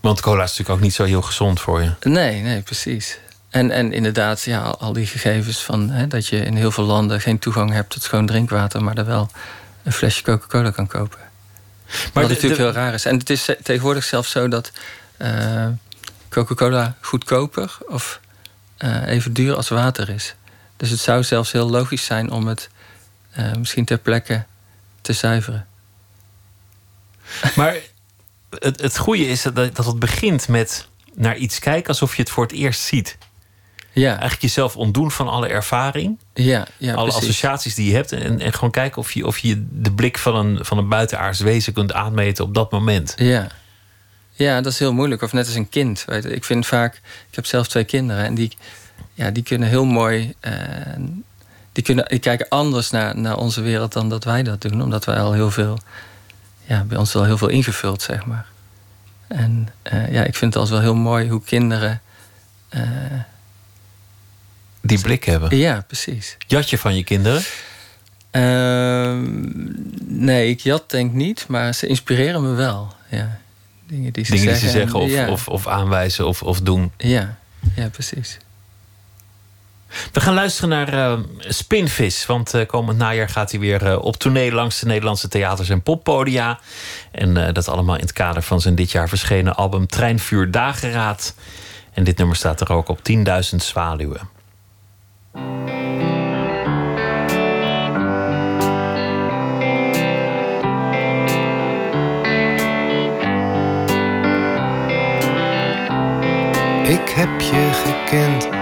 Want 0.00 0.20
cola 0.20 0.42
is 0.42 0.48
natuurlijk 0.50 0.70
ook 0.78 0.80
niet 0.84 0.94
zo 0.94 1.04
heel 1.04 1.22
gezond 1.22 1.60
voor 1.60 1.82
je. 1.82 1.92
Nee, 2.02 2.42
nee, 2.42 2.60
precies. 2.62 3.18
En, 3.50 3.70
en 3.70 3.92
inderdaad, 3.92 4.42
ja, 4.42 4.60
al- 4.60 4.92
die 4.92 5.06
gegevens 5.06 5.58
van 5.62 5.90
hè, 5.90 6.06
dat 6.06 6.26
je 6.26 6.36
in 6.36 6.56
heel 6.56 6.70
veel 6.70 6.84
landen 6.84 7.20
geen 7.20 7.38
toegang 7.38 7.70
hebt 7.72 7.90
tot 7.90 8.02
schoon 8.02 8.26
drinkwater, 8.26 8.82
maar 8.84 8.96
er 8.98 9.06
wel 9.06 9.30
een 9.82 9.92
flesje 9.92 10.22
Coca-Cola 10.22 10.70
kan 10.70 10.86
kopen. 10.86 11.18
Maar 11.18 12.10
Wat 12.12 12.22
de- 12.22 12.28
natuurlijk 12.28 12.56
de- 12.56 12.62
heel 12.62 12.72
raar 12.72 12.94
is. 12.94 13.04
En 13.04 13.18
het 13.18 13.30
is 13.30 13.48
tegenwoordig 13.62 14.04
zelfs 14.04 14.30
zo 14.30 14.48
dat 14.48 14.72
eh, 15.16 15.66
Coca-Cola 16.28 16.96
goedkoper 17.00 17.76
of 17.88 18.20
even 19.06 19.32
duur 19.32 19.54
als 19.56 19.68
water 19.68 20.08
is. 20.08 20.34
Dus 20.82 20.90
het 20.90 21.00
zou 21.00 21.22
zelfs 21.22 21.52
heel 21.52 21.70
logisch 21.70 22.04
zijn 22.04 22.30
om 22.30 22.46
het 22.46 22.70
eh, 23.30 23.52
misschien 23.52 23.84
ter 23.84 23.98
plekke 23.98 24.44
te 25.00 25.12
zuiveren. 25.12 25.66
Maar 27.56 27.76
het, 28.58 28.80
het 28.80 28.98
goede 28.98 29.26
is 29.28 29.42
dat, 29.42 29.54
dat 29.54 29.86
het 29.86 29.98
begint 29.98 30.48
met 30.48 30.86
naar 31.14 31.36
iets 31.36 31.58
kijken 31.58 31.88
alsof 31.88 32.16
je 32.16 32.22
het 32.22 32.30
voor 32.30 32.42
het 32.42 32.52
eerst 32.52 32.80
ziet. 32.80 33.18
Ja, 33.92 34.10
Eigenlijk 34.10 34.42
jezelf 34.42 34.76
ontdoen 34.76 35.10
van 35.10 35.28
alle 35.28 35.48
ervaring, 35.48 36.18
ja, 36.34 36.66
ja 36.76 36.94
alle 36.94 37.08
precies. 37.08 37.22
associaties 37.22 37.74
die 37.74 37.88
je 37.88 37.94
hebt. 37.94 38.12
En, 38.12 38.40
en 38.40 38.52
gewoon 38.52 38.70
kijken 38.70 38.98
of 38.98 39.12
je, 39.12 39.26
of 39.26 39.38
je 39.38 39.66
de 39.70 39.92
blik 39.92 40.18
van 40.18 40.36
een, 40.36 40.64
van 40.64 40.78
een 40.78 40.88
buitenaards 40.88 41.40
wezen 41.40 41.72
kunt 41.72 41.92
aanmeten 41.92 42.44
op 42.44 42.54
dat 42.54 42.70
moment. 42.70 43.12
Ja. 43.16 43.46
ja, 44.32 44.60
dat 44.60 44.72
is 44.72 44.78
heel 44.78 44.92
moeilijk. 44.92 45.22
Of 45.22 45.32
net 45.32 45.46
als 45.46 45.54
een 45.54 45.68
kind. 45.68 46.04
Weet 46.06 46.22
je. 46.22 46.34
Ik 46.34 46.44
vind 46.44 46.66
vaak, 46.66 46.94
ik 47.28 47.34
heb 47.34 47.46
zelf 47.46 47.68
twee 47.68 47.84
kinderen 47.84 48.24
en 48.24 48.34
die, 48.34 48.56
ja, 49.14 49.30
die 49.30 49.42
kunnen 49.42 49.68
heel 49.68 49.84
mooi. 49.84 50.34
eh, 50.40 50.52
die, 51.72 51.84
kunnen, 51.84 52.04
die 52.08 52.18
kijken 52.18 52.48
anders 52.48 52.90
naar, 52.90 53.16
naar 53.18 53.36
onze 53.36 53.60
wereld 53.60 53.92
dan 53.92 54.08
dat 54.08 54.24
wij 54.24 54.42
dat 54.42 54.60
doen, 54.60 54.82
omdat 54.82 55.04
wij 55.04 55.20
al 55.20 55.32
heel 55.32 55.50
veel. 55.50 55.78
Ja, 56.64 56.84
bij 56.84 56.98
ons 56.98 57.14
al 57.14 57.24
heel 57.24 57.38
veel 57.38 57.48
ingevuld, 57.48 58.02
zeg 58.02 58.24
maar. 58.26 58.46
En 59.28 59.68
eh, 59.82 60.12
ja, 60.12 60.24
ik 60.24 60.34
vind 60.36 60.54
het 60.54 60.62
altijd 60.62 60.82
wel 60.82 60.92
heel 60.94 61.02
mooi 61.02 61.28
hoe 61.28 61.42
kinderen. 61.42 62.00
eh, 62.68 62.82
Die 64.80 65.00
blik 65.00 65.24
hebben. 65.24 65.56
ja, 65.56 65.84
precies. 65.86 66.36
Jat 66.46 66.70
je 66.70 66.78
van 66.78 66.94
je 66.96 67.04
kinderen? 67.04 67.42
Ehm, 68.30 69.24
nee, 70.24 70.48
ik 70.50 70.60
jat 70.60 70.90
denk 70.90 71.12
niet, 71.12 71.44
maar 71.48 71.74
ze 71.74 71.86
inspireren 71.86 72.42
me 72.42 72.54
wel. 72.54 72.94
Ja. 73.10 73.38
Dingen 73.86 74.12
die 74.12 74.24
ze 74.24 74.30
Dingen 74.30 74.46
die 74.46 74.56
zeggen. 74.56 74.70
ze 74.72 74.78
zeggen 74.78 75.00
of, 75.00 75.10
ja, 75.10 75.28
of, 75.28 75.48
of 75.48 75.66
aanwijzen 75.66 76.26
of, 76.26 76.42
of 76.42 76.60
doen. 76.60 76.92
ja, 76.96 77.36
ja, 77.74 77.88
precies. 77.88 78.38
We 80.12 80.20
gaan 80.20 80.34
luisteren 80.34 80.68
naar 80.68 80.88
eh, 80.88 81.18
Spinvis. 81.38 82.26
Want 82.26 82.54
eh, 82.54 82.66
komend 82.66 82.98
najaar 82.98 83.28
gaat 83.28 83.50
hij 83.50 83.60
weer 83.60 83.86
eh, 83.86 84.04
op 84.04 84.16
tournee 84.16 84.52
langs 84.52 84.80
de 84.80 84.86
Nederlandse 84.86 85.28
theaters 85.28 85.68
en 85.68 85.82
poppodia. 85.82 86.58
En 87.12 87.52
dat 87.52 87.68
allemaal 87.68 87.94
in 87.94 88.00
het 88.00 88.12
kader 88.12 88.42
van 88.42 88.60
zijn 88.60 88.74
dit 88.74 88.90
jaar 88.90 89.08
verschenen 89.08 89.54
album 89.54 89.86
Treinvuur 89.86 90.50
Dageraad. 90.50 91.34
En 91.92 92.04
dit 92.04 92.16
nummer 92.16 92.36
staat 92.36 92.60
er 92.60 92.72
ook 92.72 92.88
op 92.88 92.98
10.000 92.98 93.56
zwaluwen. 93.56 94.20
Ik 106.88 107.08
heb 107.08 107.40
je 107.40 107.70
gekend. 107.72 108.61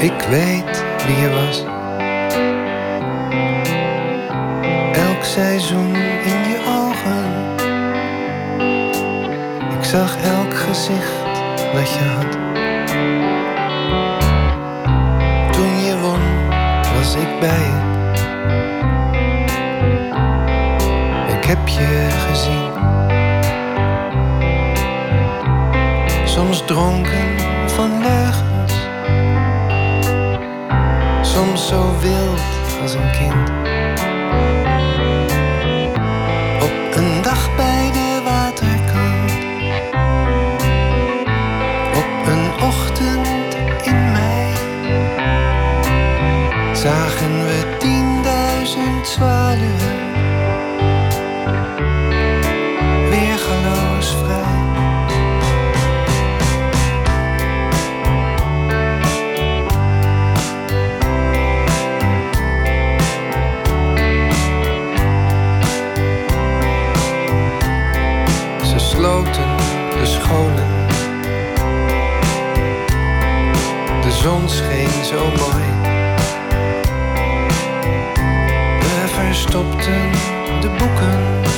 Ik 0.00 0.20
weet 0.30 0.84
wie 1.06 1.16
je 1.16 1.30
was. 1.30 1.64
Elk 4.92 5.24
seizoen 5.24 5.94
in 6.24 6.48
je 6.50 6.58
ogen. 6.68 7.24
Ik 9.78 9.84
zag 9.84 10.16
elk 10.16 10.54
gezicht 10.54 11.12
dat 11.72 11.90
je 11.90 12.04
had. 12.04 12.32
Toen 15.52 15.78
je 15.84 15.98
won, 16.00 16.20
was 16.96 17.14
ik 17.14 17.40
bij 17.40 17.58
je. 17.58 17.88
Ik 21.36 21.44
heb 21.44 21.68
je 21.68 22.08
gezien. 22.28 22.72
Soms 26.24 26.62
dronken 26.66 27.38
van 27.66 28.02
leugens. 28.02 28.49
Soms 31.40 31.66
zo 31.66 31.98
wild 32.00 32.40
als 32.80 32.94
een 32.94 33.10
kind. 33.10 33.79
zo 75.10 75.24
mooi. 75.24 75.64
We 78.80 79.08
verstopten 79.08 80.10
de 80.60 80.68
boeken. 80.78 81.49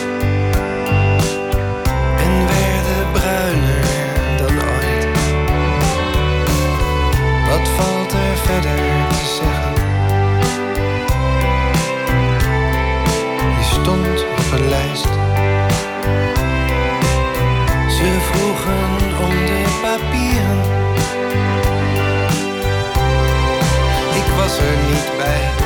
sky 25.32 25.61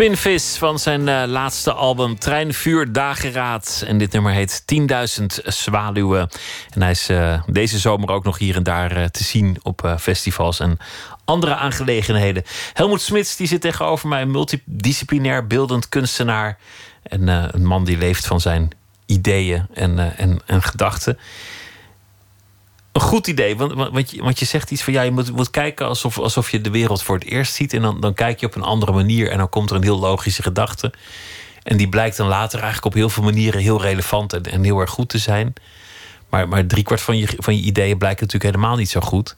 Spinvis 0.00 0.56
van 0.56 0.78
zijn 0.78 1.08
uh, 1.08 1.22
laatste 1.26 1.72
album 1.72 2.18
Treinvuur 2.18 2.92
Dageraad. 2.92 3.84
En 3.86 3.98
dit 3.98 4.12
nummer 4.12 4.32
heet 4.32 4.62
10.000 5.20 5.24
Zwaluwen. 5.44 6.28
En 6.70 6.82
hij 6.82 6.90
is 6.90 7.10
uh, 7.10 7.42
deze 7.46 7.78
zomer 7.78 8.10
ook 8.10 8.24
nog 8.24 8.38
hier 8.38 8.56
en 8.56 8.62
daar 8.62 8.96
uh, 8.96 9.04
te 9.04 9.24
zien 9.24 9.56
op 9.62 9.96
festivals 10.00 10.60
en 10.60 10.78
andere 11.24 11.54
aangelegenheden. 11.54 12.42
Helmoet 12.72 13.00
Smits 13.00 13.36
die 13.36 13.46
zit 13.46 13.60
tegenover 13.60 14.08
mij, 14.08 14.22
een 14.22 14.30
multidisciplinair 14.30 15.46
beeldend 15.46 15.88
kunstenaar. 15.88 16.58
En 17.02 17.28
een 17.28 17.66
man 17.66 17.84
die 17.84 17.98
leeft 17.98 18.26
van 18.26 18.40
zijn 18.40 18.70
ideeën 19.06 19.66
en, 19.74 20.16
en, 20.16 20.40
en 20.46 20.62
gedachten. 20.62 21.18
Een 22.92 23.00
goed 23.00 23.26
idee, 23.26 23.56
want, 23.56 23.72
want, 23.72 24.10
je, 24.10 24.22
want 24.22 24.38
je 24.38 24.44
zegt 24.44 24.70
iets 24.70 24.82
van 24.82 24.92
ja, 24.92 25.02
je 25.02 25.10
moet, 25.10 25.32
moet 25.32 25.50
kijken 25.50 25.86
alsof, 25.86 26.18
alsof 26.18 26.50
je 26.50 26.60
de 26.60 26.70
wereld 26.70 27.02
voor 27.02 27.14
het 27.14 27.24
eerst 27.24 27.54
ziet. 27.54 27.72
En 27.72 27.82
dan, 27.82 28.00
dan 28.00 28.14
kijk 28.14 28.40
je 28.40 28.46
op 28.46 28.54
een 28.54 28.62
andere 28.62 28.92
manier 28.92 29.30
en 29.30 29.38
dan 29.38 29.48
komt 29.48 29.70
er 29.70 29.76
een 29.76 29.82
heel 29.82 29.98
logische 29.98 30.42
gedachte. 30.42 30.92
En 31.62 31.76
die 31.76 31.88
blijkt 31.88 32.16
dan 32.16 32.28
later 32.28 32.58
eigenlijk 32.58 32.86
op 32.86 32.94
heel 32.94 33.08
veel 33.08 33.22
manieren 33.22 33.60
heel 33.60 33.82
relevant 33.82 34.32
en, 34.32 34.42
en 34.42 34.64
heel 34.64 34.80
erg 34.80 34.90
goed 34.90 35.08
te 35.08 35.18
zijn. 35.18 35.52
Maar, 36.28 36.48
maar 36.48 36.66
driekwart 36.66 37.00
van 37.00 37.18
je, 37.18 37.28
van 37.36 37.56
je 37.56 37.62
ideeën 37.62 37.98
blijkt 37.98 38.20
natuurlijk 38.20 38.54
helemaal 38.54 38.76
niet 38.76 38.90
zo 38.90 39.00
goed. 39.00 39.36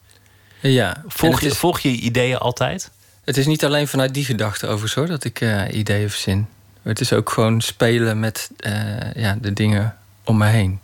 Ja, 0.61 1.03
volg, 1.07 1.41
je, 1.41 1.51
volg 1.51 1.81
je 1.81 1.89
ideeën 1.89 2.39
altijd? 2.39 2.91
Het 3.25 3.37
is 3.37 3.47
niet 3.47 3.65
alleen 3.65 3.89
vanuit 3.89 4.15
die 4.15 4.25
gedachte 4.25 4.67
over 4.67 4.89
zo 4.89 5.07
dat 5.07 5.25
ik 5.25 5.41
uh, 5.41 5.63
ideeën 5.73 6.11
verzin. 6.11 6.47
Het 6.83 7.01
is 7.01 7.13
ook 7.13 7.31
gewoon 7.31 7.61
spelen 7.61 8.21
met 8.21 8.51
uh, 8.67 9.13
ja, 9.15 9.37
de 9.41 9.53
dingen 9.53 9.97
om 10.25 10.37
me 10.37 10.47
heen. 10.47 10.81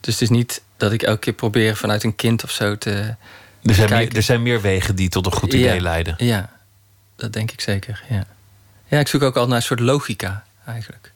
Dus 0.00 0.12
het 0.12 0.22
is 0.22 0.28
niet 0.28 0.62
dat 0.76 0.92
ik 0.92 1.02
elke 1.02 1.18
keer 1.18 1.32
probeer 1.32 1.76
vanuit 1.76 2.04
een 2.04 2.16
kind 2.16 2.44
of 2.44 2.50
zo 2.50 2.78
te. 2.78 3.14
Er 3.62 3.74
zijn, 3.74 3.90
meer, 3.90 4.16
er 4.16 4.22
zijn 4.22 4.42
meer 4.42 4.60
wegen 4.60 4.94
die 4.94 5.08
tot 5.08 5.26
een 5.26 5.32
goed 5.32 5.52
idee 5.52 5.74
ja, 5.74 5.80
leiden. 5.80 6.14
Ja, 6.18 6.50
dat 7.16 7.32
denk 7.32 7.50
ik 7.50 7.60
zeker. 7.60 8.02
Ja. 8.08 8.26
ja, 8.86 8.98
ik 8.98 9.08
zoek 9.08 9.22
ook 9.22 9.28
altijd 9.28 9.48
naar 9.48 9.56
een 9.56 9.62
soort 9.62 9.80
logica 9.80 10.44
eigenlijk. 10.66 11.12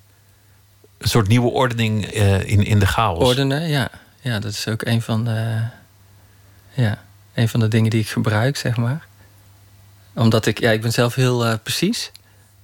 Een 0.98 1.08
soort 1.08 1.28
nieuwe 1.28 1.50
ordening 1.50 2.14
uh, 2.14 2.48
in, 2.48 2.64
in 2.64 2.78
de 2.78 2.86
chaos. 2.86 3.18
Ordenen, 3.18 3.68
ja. 3.68 3.90
Ja, 4.20 4.38
dat 4.38 4.52
is 4.52 4.68
ook 4.68 4.82
een 4.82 5.02
van 5.02 5.24
de. 5.24 5.62
Ja, 6.72 7.02
een 7.34 7.48
van 7.48 7.60
de 7.60 7.68
dingen 7.68 7.90
die 7.90 8.00
ik 8.00 8.08
gebruik, 8.08 8.56
zeg 8.56 8.76
maar. 8.76 9.06
Omdat 10.14 10.46
ik, 10.46 10.60
ja, 10.60 10.70
ik 10.70 10.80
ben 10.80 10.92
zelf 10.92 11.14
heel 11.14 11.46
uh, 11.46 11.54
precies. 11.62 12.10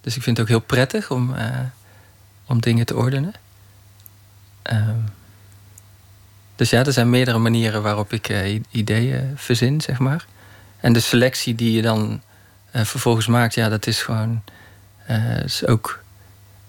Dus 0.00 0.16
ik 0.16 0.22
vind 0.22 0.36
het 0.36 0.46
ook 0.46 0.52
heel 0.52 0.66
prettig 0.66 1.10
om, 1.10 1.34
uh, 1.34 1.58
om 2.46 2.60
dingen 2.60 2.86
te 2.86 2.96
ordenen. 2.96 3.34
Um, 4.72 5.04
dus 6.56 6.70
ja, 6.70 6.84
er 6.84 6.92
zijn 6.92 7.10
meerdere 7.10 7.38
manieren 7.38 7.82
waarop 7.82 8.12
ik 8.12 8.28
uh, 8.28 8.60
ideeën 8.70 9.32
verzin, 9.36 9.80
zeg 9.80 9.98
maar. 9.98 10.26
En 10.80 10.92
de 10.92 11.00
selectie 11.00 11.54
die 11.54 11.72
je 11.72 11.82
dan 11.82 12.22
uh, 12.72 12.84
vervolgens 12.84 13.26
maakt, 13.26 13.54
ja, 13.54 13.68
dat 13.68 13.86
is 13.86 14.02
gewoon 14.02 14.42
uh, 15.10 15.42
is 15.42 15.66
ook 15.66 16.02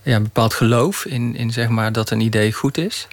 ja, 0.02 0.16
een 0.16 0.24
bepaald 0.24 0.54
geloof 0.54 1.06
in, 1.06 1.36
in 1.36 1.52
zeg 1.52 1.68
maar, 1.68 1.92
dat 1.92 2.10
een 2.10 2.20
idee 2.20 2.54
goed 2.54 2.78
is. 2.78 3.08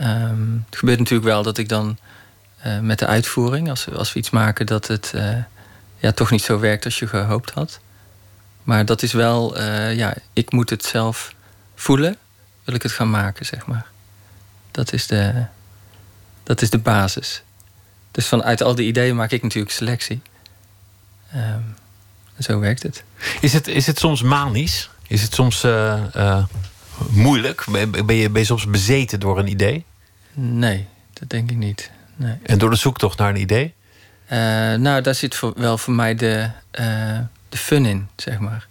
Um, 0.00 0.64
het 0.66 0.78
gebeurt 0.78 0.98
natuurlijk 0.98 1.28
wel 1.28 1.42
dat 1.42 1.58
ik 1.58 1.68
dan 1.68 1.98
met 2.80 2.98
de 2.98 3.06
uitvoering, 3.06 3.70
als, 3.70 3.90
als 3.90 4.12
we 4.12 4.18
iets 4.18 4.30
maken, 4.30 4.66
dat 4.66 4.86
het 4.86 5.12
ja, 5.96 6.12
toch 6.12 6.30
niet 6.30 6.42
zo 6.42 6.58
werkt 6.58 6.84
als 6.84 6.98
je 6.98 7.06
gehoopt 7.06 7.50
had. 7.50 7.80
Maar 8.62 8.84
dat 8.84 9.02
is 9.02 9.12
wel, 9.12 9.62
ja, 9.90 10.14
ik 10.32 10.52
moet 10.52 10.70
het 10.70 10.84
zelf 10.84 11.34
voelen, 11.74 12.16
wil 12.64 12.74
ik 12.74 12.82
het 12.82 12.92
gaan 12.92 13.10
maken, 13.10 13.46
zeg 13.46 13.66
maar. 13.66 13.86
Dat 14.70 14.92
is 14.92 15.06
de, 15.06 15.44
dat 16.48 16.62
is 16.62 16.70
de 16.70 16.78
basis. 16.78 17.42
Dus 18.10 18.26
vanuit 18.26 18.62
al 18.62 18.74
die 18.74 18.86
ideeën 18.86 19.16
maak 19.16 19.30
ik 19.30 19.42
natuurlijk 19.42 19.74
selectie. 19.74 20.20
Um, 21.34 21.74
zo 22.38 22.58
werkt 22.58 22.82
het. 22.82 23.04
Is 23.40 23.52
het, 23.52 23.66
is 23.66 23.86
het 23.86 23.98
soms 23.98 24.22
manisch? 24.22 24.90
Is 25.06 25.22
het 25.22 25.34
soms 25.34 25.64
uh, 25.64 26.02
uh, 26.16 26.44
moeilijk? 27.10 27.64
Ben 28.04 28.16
je, 28.16 28.30
ben 28.30 28.40
je 28.40 28.44
soms 28.44 28.66
bezeten 28.66 29.20
door 29.20 29.38
een 29.38 29.48
idee? 29.48 29.84
Nee, 30.32 30.86
dat 31.12 31.30
denk 31.30 31.50
ik 31.50 31.56
niet. 31.56 31.90
Nee. 32.16 32.36
En 32.42 32.58
door 32.58 32.70
de 32.70 32.76
zoektocht 32.76 33.18
naar 33.18 33.28
een 33.28 33.40
idee? 33.40 33.74
Uh, 34.24 34.38
nou, 34.74 35.00
daar 35.02 35.14
zit 35.14 35.34
voor, 35.34 35.52
wel 35.56 35.78
voor 35.78 35.94
mij 35.94 36.14
de, 36.14 36.50
de 37.48 37.58
fun 37.58 37.86
in, 37.86 38.08
zeg 38.16 38.38
maar. 38.38 38.66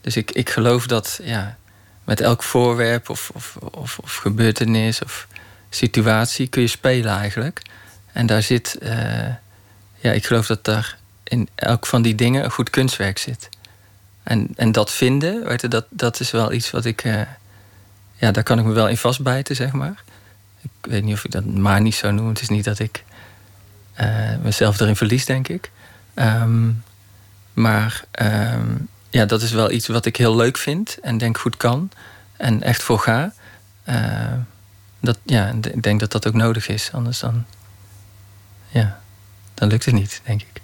Dus 0.00 0.16
ik, 0.16 0.30
ik 0.30 0.50
geloof 0.50 0.86
dat 0.86 1.20
ja, 1.22 1.56
met 2.04 2.20
elk 2.20 2.42
voorwerp 2.42 3.08
of, 3.08 3.30
of, 3.34 3.56
of, 3.56 3.98
of 3.98 4.16
gebeurtenis 4.16 5.02
of 5.02 5.26
situatie 5.74 6.46
kun 6.46 6.62
je 6.62 6.68
spelen 6.68 7.16
eigenlijk. 7.16 7.62
En 8.12 8.26
daar 8.26 8.42
zit, 8.42 8.76
uh, 8.82 8.90
ja, 9.96 10.12
ik 10.12 10.26
geloof 10.26 10.46
dat 10.46 10.64
daar 10.64 10.98
in 11.22 11.48
elk 11.54 11.86
van 11.86 12.02
die 12.02 12.14
dingen 12.14 12.44
een 12.44 12.50
goed 12.50 12.70
kunstwerk 12.70 13.18
zit. 13.18 13.48
En, 14.22 14.48
en 14.56 14.72
dat 14.72 14.92
vinden, 14.92 15.44
weet 15.46 15.60
je, 15.60 15.68
dat, 15.68 15.86
dat 15.90 16.20
is 16.20 16.30
wel 16.30 16.52
iets 16.52 16.70
wat 16.70 16.84
ik, 16.84 17.04
uh, 17.04 17.20
ja, 18.14 18.30
daar 18.30 18.42
kan 18.42 18.58
ik 18.58 18.64
me 18.64 18.72
wel 18.72 18.88
in 18.88 18.96
vastbijten, 18.96 19.56
zeg 19.56 19.72
maar. 19.72 20.02
Ik 20.62 20.70
weet 20.80 21.04
niet 21.04 21.14
of 21.14 21.24
ik 21.24 21.30
dat 21.30 21.44
maar 21.44 21.80
niet 21.80 21.94
zou 21.94 22.12
noemen. 22.12 22.32
Het 22.32 22.42
is 22.42 22.48
niet 22.48 22.64
dat 22.64 22.78
ik 22.78 23.04
uh, 24.00 24.36
mezelf 24.42 24.80
erin 24.80 24.96
verlies, 24.96 25.24
denk 25.24 25.48
ik. 25.48 25.70
Um, 26.14 26.82
maar 27.52 28.04
um, 28.22 28.88
ja, 29.10 29.24
dat 29.24 29.42
is 29.42 29.52
wel 29.52 29.70
iets 29.70 29.86
wat 29.86 30.06
ik 30.06 30.16
heel 30.16 30.36
leuk 30.36 30.56
vind 30.56 30.98
en 31.02 31.18
denk 31.18 31.38
goed 31.38 31.56
kan. 31.56 31.90
En 32.36 32.62
echt 32.62 32.82
voor 32.82 32.98
ga. 32.98 33.32
Uh, 33.88 34.32
dat, 35.04 35.18
ja, 35.24 35.54
ik 35.72 35.82
denk 35.82 36.00
dat 36.00 36.12
dat 36.12 36.26
ook 36.26 36.34
nodig 36.34 36.68
is. 36.68 36.90
Anders 36.92 37.18
dan, 37.18 37.44
ja, 38.68 39.00
dan 39.54 39.68
lukt 39.68 39.84
het 39.84 39.94
niet, 39.94 40.20
denk 40.24 40.40
ik. 40.40 40.62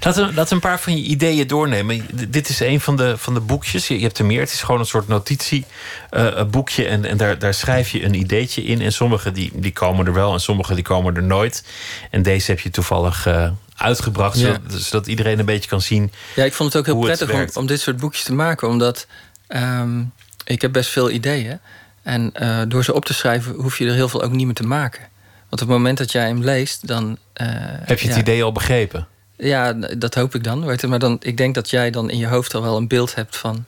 Laten 0.00 0.26
we, 0.26 0.34
laten 0.34 0.48
we 0.48 0.54
een 0.54 0.70
paar 0.70 0.80
van 0.80 0.96
je 0.96 1.02
ideeën 1.02 1.46
doornemen. 1.46 2.06
Dit 2.28 2.48
is 2.48 2.60
een 2.60 2.80
van 2.80 2.96
de, 2.96 3.18
van 3.18 3.34
de 3.34 3.40
boekjes. 3.40 3.88
Je, 3.88 3.98
hebt 3.98 4.18
er 4.18 4.24
meer. 4.24 4.40
Het 4.40 4.52
is 4.52 4.62
gewoon 4.62 4.80
een 4.80 4.86
soort 4.86 5.08
notitieboekje. 5.08 6.84
Uh, 6.84 6.92
en 6.92 7.04
en 7.04 7.16
daar, 7.16 7.38
daar 7.38 7.54
schrijf 7.54 7.90
je 7.90 8.04
een 8.04 8.14
ideetje 8.14 8.62
in. 8.62 8.80
En 8.80 8.92
sommige 8.92 9.32
die, 9.32 9.50
die 9.54 9.72
komen 9.72 10.06
er 10.06 10.12
wel 10.12 10.32
en 10.32 10.40
sommige 10.40 10.74
die 10.74 10.84
komen 10.84 11.16
er 11.16 11.22
nooit. 11.22 11.64
En 12.10 12.22
deze 12.22 12.50
heb 12.50 12.60
je 12.60 12.70
toevallig 12.70 13.26
uh, 13.26 13.50
uitgebracht. 13.76 14.38
Ja. 14.38 14.52
Zodat, 14.52 14.80
zodat, 14.80 15.06
iedereen 15.06 15.38
een 15.38 15.44
beetje 15.44 15.68
kan 15.68 15.80
zien. 15.80 16.12
Ja, 16.34 16.44
ik 16.44 16.54
vond 16.54 16.72
het 16.72 16.80
ook 16.80 16.86
heel 16.86 17.04
prettig 17.04 17.32
om, 17.32 17.46
om, 17.54 17.66
dit 17.66 17.80
soort 17.80 17.96
boekjes 17.96 18.24
te 18.24 18.34
maken. 18.34 18.68
Omdat 18.68 19.06
um, 19.48 20.12
ik 20.44 20.60
heb 20.60 20.72
best 20.72 20.90
veel 20.90 21.10
ideeën. 21.10 21.60
En 22.08 22.32
uh, 22.42 22.60
door 22.68 22.84
ze 22.84 22.94
op 22.94 23.04
te 23.04 23.14
schrijven 23.14 23.54
hoef 23.54 23.78
je 23.78 23.86
er 23.86 23.94
heel 23.94 24.08
veel 24.08 24.22
ook 24.22 24.30
niet 24.30 24.46
meer 24.46 24.54
te 24.54 24.66
maken. 24.66 25.00
Want 25.48 25.62
op 25.62 25.68
het 25.68 25.76
moment 25.76 25.98
dat 25.98 26.12
jij 26.12 26.26
hem 26.26 26.42
leest, 26.42 26.86
dan. 26.86 27.04
Uh, 27.10 27.48
Heb 27.62 27.98
je 27.98 28.06
het 28.06 28.14
ja, 28.14 28.20
idee 28.20 28.42
al 28.42 28.52
begrepen? 28.52 29.06
Ja, 29.36 29.72
dat 29.72 30.14
hoop 30.14 30.34
ik 30.34 30.44
dan. 30.44 30.64
Weet 30.64 30.80
je, 30.80 30.86
maar 30.86 30.98
dan, 30.98 31.16
ik 31.20 31.36
denk 31.36 31.54
dat 31.54 31.70
jij 31.70 31.90
dan 31.90 32.10
in 32.10 32.18
je 32.18 32.26
hoofd 32.26 32.54
al 32.54 32.62
wel 32.62 32.76
een 32.76 32.88
beeld 32.88 33.14
hebt 33.14 33.36
van 33.36 33.64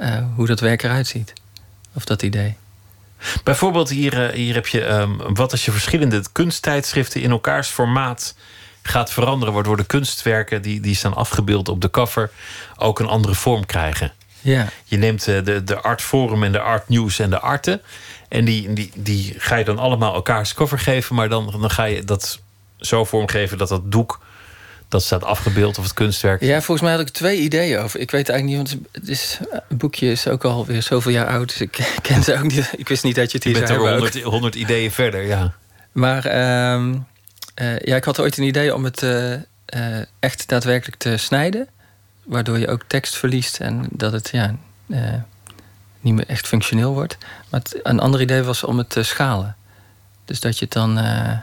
uh, 0.00 0.16
hoe 0.34 0.46
dat 0.46 0.60
werk 0.60 0.82
eruit 0.82 1.06
ziet. 1.06 1.32
Of 1.92 2.04
dat 2.04 2.22
idee. 2.22 2.56
Bijvoorbeeld, 3.44 3.88
hier, 3.88 4.30
hier 4.30 4.54
heb 4.54 4.66
je 4.66 4.86
um, 4.86 5.34
wat 5.34 5.50
als 5.50 5.64
je 5.64 5.70
verschillende 5.70 6.22
kunsttijdschriften 6.32 7.20
in 7.20 7.30
elkaars 7.30 7.68
formaat 7.68 8.34
gaat 8.82 9.10
veranderen, 9.10 9.54
waardoor 9.54 9.76
de 9.76 9.86
kunstwerken 9.86 10.62
die, 10.62 10.80
die 10.80 10.94
staan 10.94 11.14
afgebeeld 11.14 11.68
op 11.68 11.80
de 11.80 11.90
cover 11.90 12.30
ook 12.76 12.98
een 12.98 13.08
andere 13.08 13.34
vorm 13.34 13.66
krijgen. 13.66 14.12
Ja. 14.40 14.68
Je 14.84 14.96
neemt 14.96 15.28
eh, 15.28 15.44
de, 15.44 15.64
de 15.64 15.80
Art 15.80 16.02
Forum 16.02 16.42
en 16.42 16.52
de 16.52 16.60
Art 16.60 16.88
News 16.88 17.18
en 17.18 17.30
de 17.30 17.40
Arten. 17.40 17.80
En 18.28 18.44
die, 18.44 18.72
die, 18.72 18.92
die 18.94 19.34
ga 19.38 19.56
je 19.56 19.64
dan 19.64 19.78
allemaal 19.78 20.14
elkaars 20.14 20.54
cover 20.54 20.78
geven. 20.78 21.14
Maar 21.14 21.28
dan, 21.28 21.50
dan 21.60 21.70
ga 21.70 21.84
je 21.84 22.04
dat 22.04 22.40
zo 22.76 23.04
vormgeven 23.04 23.58
dat 23.58 23.68
dat 23.68 23.92
doek 23.92 24.20
dat 24.90 25.02
staat 25.02 25.24
afgebeeld 25.24 25.78
of 25.78 25.84
het 25.84 25.94
kunstwerk. 25.94 26.40
Ja, 26.40 26.62
volgens 26.62 26.80
mij 26.80 26.96
had 26.96 27.00
ik 27.00 27.08
twee 27.08 27.38
ideeën 27.38 27.78
over. 27.78 28.00
Ik 28.00 28.10
weet 28.10 28.28
eigenlijk 28.28 28.58
niet, 28.58 28.70
want 28.70 28.88
het, 28.92 29.08
is, 29.08 29.38
het 29.68 29.78
boekje 29.78 30.10
is 30.10 30.28
ook 30.28 30.44
alweer 30.44 30.82
zoveel 30.82 31.12
jaar 31.12 31.26
oud. 31.26 31.48
Dus 31.48 31.60
ik 31.60 31.78
ken 32.02 32.22
ze 32.22 32.34
ook 32.34 32.52
niet. 32.52 32.72
Ik 32.76 32.88
wist 32.88 33.04
niet 33.04 33.14
dat 33.14 33.30
je 33.30 33.36
het 33.36 33.44
hier 33.46 33.54
je 33.54 33.58
bent 33.58 33.70
er 33.72 33.90
100, 33.90 34.22
100 34.22 34.54
ideeën 34.54 34.90
verder, 34.90 35.26
ja. 35.26 35.54
Maar 35.92 36.26
uh, 36.26 36.86
uh, 37.62 37.78
ja, 37.78 37.96
ik 37.96 38.04
had 38.04 38.20
ooit 38.20 38.38
een 38.38 38.44
idee 38.44 38.74
om 38.74 38.84
het 38.84 39.02
uh, 39.02 39.34
echt 40.18 40.48
daadwerkelijk 40.48 40.96
te 40.96 41.16
snijden 41.16 41.68
waardoor 42.30 42.58
je 42.58 42.68
ook 42.68 42.82
tekst 42.86 43.16
verliest 43.16 43.60
en 43.60 43.86
dat 43.90 44.12
het 44.12 44.28
ja, 44.32 44.54
uh, 44.86 45.14
niet 46.00 46.14
meer 46.14 46.26
echt 46.28 46.46
functioneel 46.46 46.92
wordt. 46.92 47.16
Maar 47.48 47.62
een 47.82 48.00
ander 48.00 48.20
idee 48.20 48.42
was 48.42 48.64
om 48.64 48.78
het 48.78 48.90
te 48.90 49.02
schalen. 49.02 49.56
Dus 50.24 50.40
dat 50.40 50.58
je 50.58 50.64
het 50.64 50.74
dan, 50.74 50.98
uh, 50.98 51.38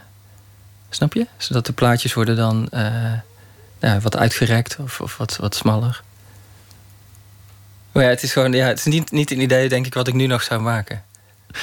snap 0.90 1.14
je? 1.14 1.28
Zodat 1.38 1.66
de 1.66 1.74
plaatjes 1.74 2.14
worden 2.14 2.36
dan 2.36 2.68
uh, 2.74 3.14
ja, 3.80 4.00
wat 4.00 4.18
uitgerekt 4.18 4.78
of, 4.80 5.02
of 5.02 5.18
wat, 5.18 5.38
wat 5.38 5.56
smaller. 5.56 6.04
Maar 7.92 8.04
ja, 8.04 8.10
het 8.10 8.24
is 8.24 8.32
gewoon, 8.32 8.52
ja, 8.52 8.68
het 8.68 8.78
is 8.78 8.86
niet, 8.86 9.12
niet 9.12 9.32
een 9.32 9.42
idee, 9.42 9.70
denk 9.70 9.86
ik, 9.86 9.94
wat 9.94 10.08
ik 10.08 10.14
nu 10.14 10.28
nog 10.28 10.44
zou 10.44 10.62
maken. 10.62 11.04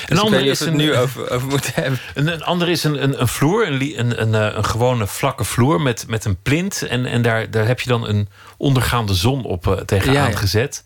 Dus 0.06 0.18
een 0.18 0.24
ander 0.24 0.46
is 0.46 0.60
het 0.60 0.72
nu 0.72 0.96
over, 0.96 1.30
over 1.30 1.48
moeten 1.48 1.72
hebben. 1.82 2.00
Een, 2.14 2.32
een 2.32 2.42
ander 2.42 2.68
is 2.68 2.84
een, 2.84 3.02
een, 3.02 3.20
een 3.20 3.28
vloer, 3.28 3.66
een, 3.66 3.98
een, 3.98 4.22
een, 4.22 4.56
een, 4.56 4.64
gewone 4.64 5.06
vlakke 5.06 5.44
vloer 5.44 5.80
met, 5.80 6.04
met 6.08 6.24
een 6.24 6.36
plint. 6.42 6.82
En, 6.82 7.06
en 7.06 7.22
daar, 7.22 7.50
daar 7.50 7.66
heb 7.66 7.80
je 7.80 7.88
dan 7.88 8.08
een 8.08 8.28
ondergaande 8.56 9.14
zon 9.14 9.44
op 9.44 9.66
uh, 9.66 9.74
tegenaan 9.74 10.14
ja, 10.14 10.28
ja. 10.28 10.36
gezet. 10.36 10.84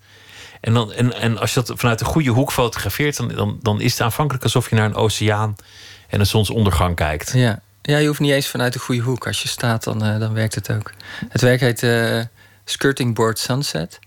En, 0.61 0.75
dan, 0.75 0.93
en, 0.93 1.13
en 1.13 1.39
als 1.39 1.55
je 1.55 1.63
dat 1.63 1.79
vanuit 1.79 1.99
de 1.99 2.05
goede 2.05 2.31
hoek 2.31 2.53
fotografeert, 2.53 3.17
dan, 3.17 3.29
dan, 3.29 3.59
dan 3.63 3.81
is 3.81 3.93
het 3.93 4.01
aanvankelijk 4.01 4.45
alsof 4.45 4.71
je 4.71 4.77
naar 4.77 4.85
een 4.85 4.95
oceaan 4.95 5.57
en 6.09 6.21
een 6.21 6.27
zonsondergang 6.27 6.97
kijkt. 6.97 7.33
Ja. 7.33 7.61
ja, 7.83 7.99
je 7.99 8.07
hoeft 8.07 8.21
niet 8.21 8.33
eens 8.33 8.49
vanuit 8.49 8.73
de 8.73 8.79
goede 8.79 9.01
hoek. 9.01 9.27
Als 9.27 9.43
je 9.43 9.49
staat, 9.49 9.85
dan, 9.85 10.07
uh, 10.07 10.19
dan 10.19 10.33
werkt 10.33 10.55
het 10.55 10.73
ook. 10.73 10.93
Het 11.29 11.41
werk 11.41 11.61
heet 11.61 11.83
uh, 11.83 12.23
Skirting 12.65 13.15
Board 13.15 13.39
Sunset. 13.39 13.99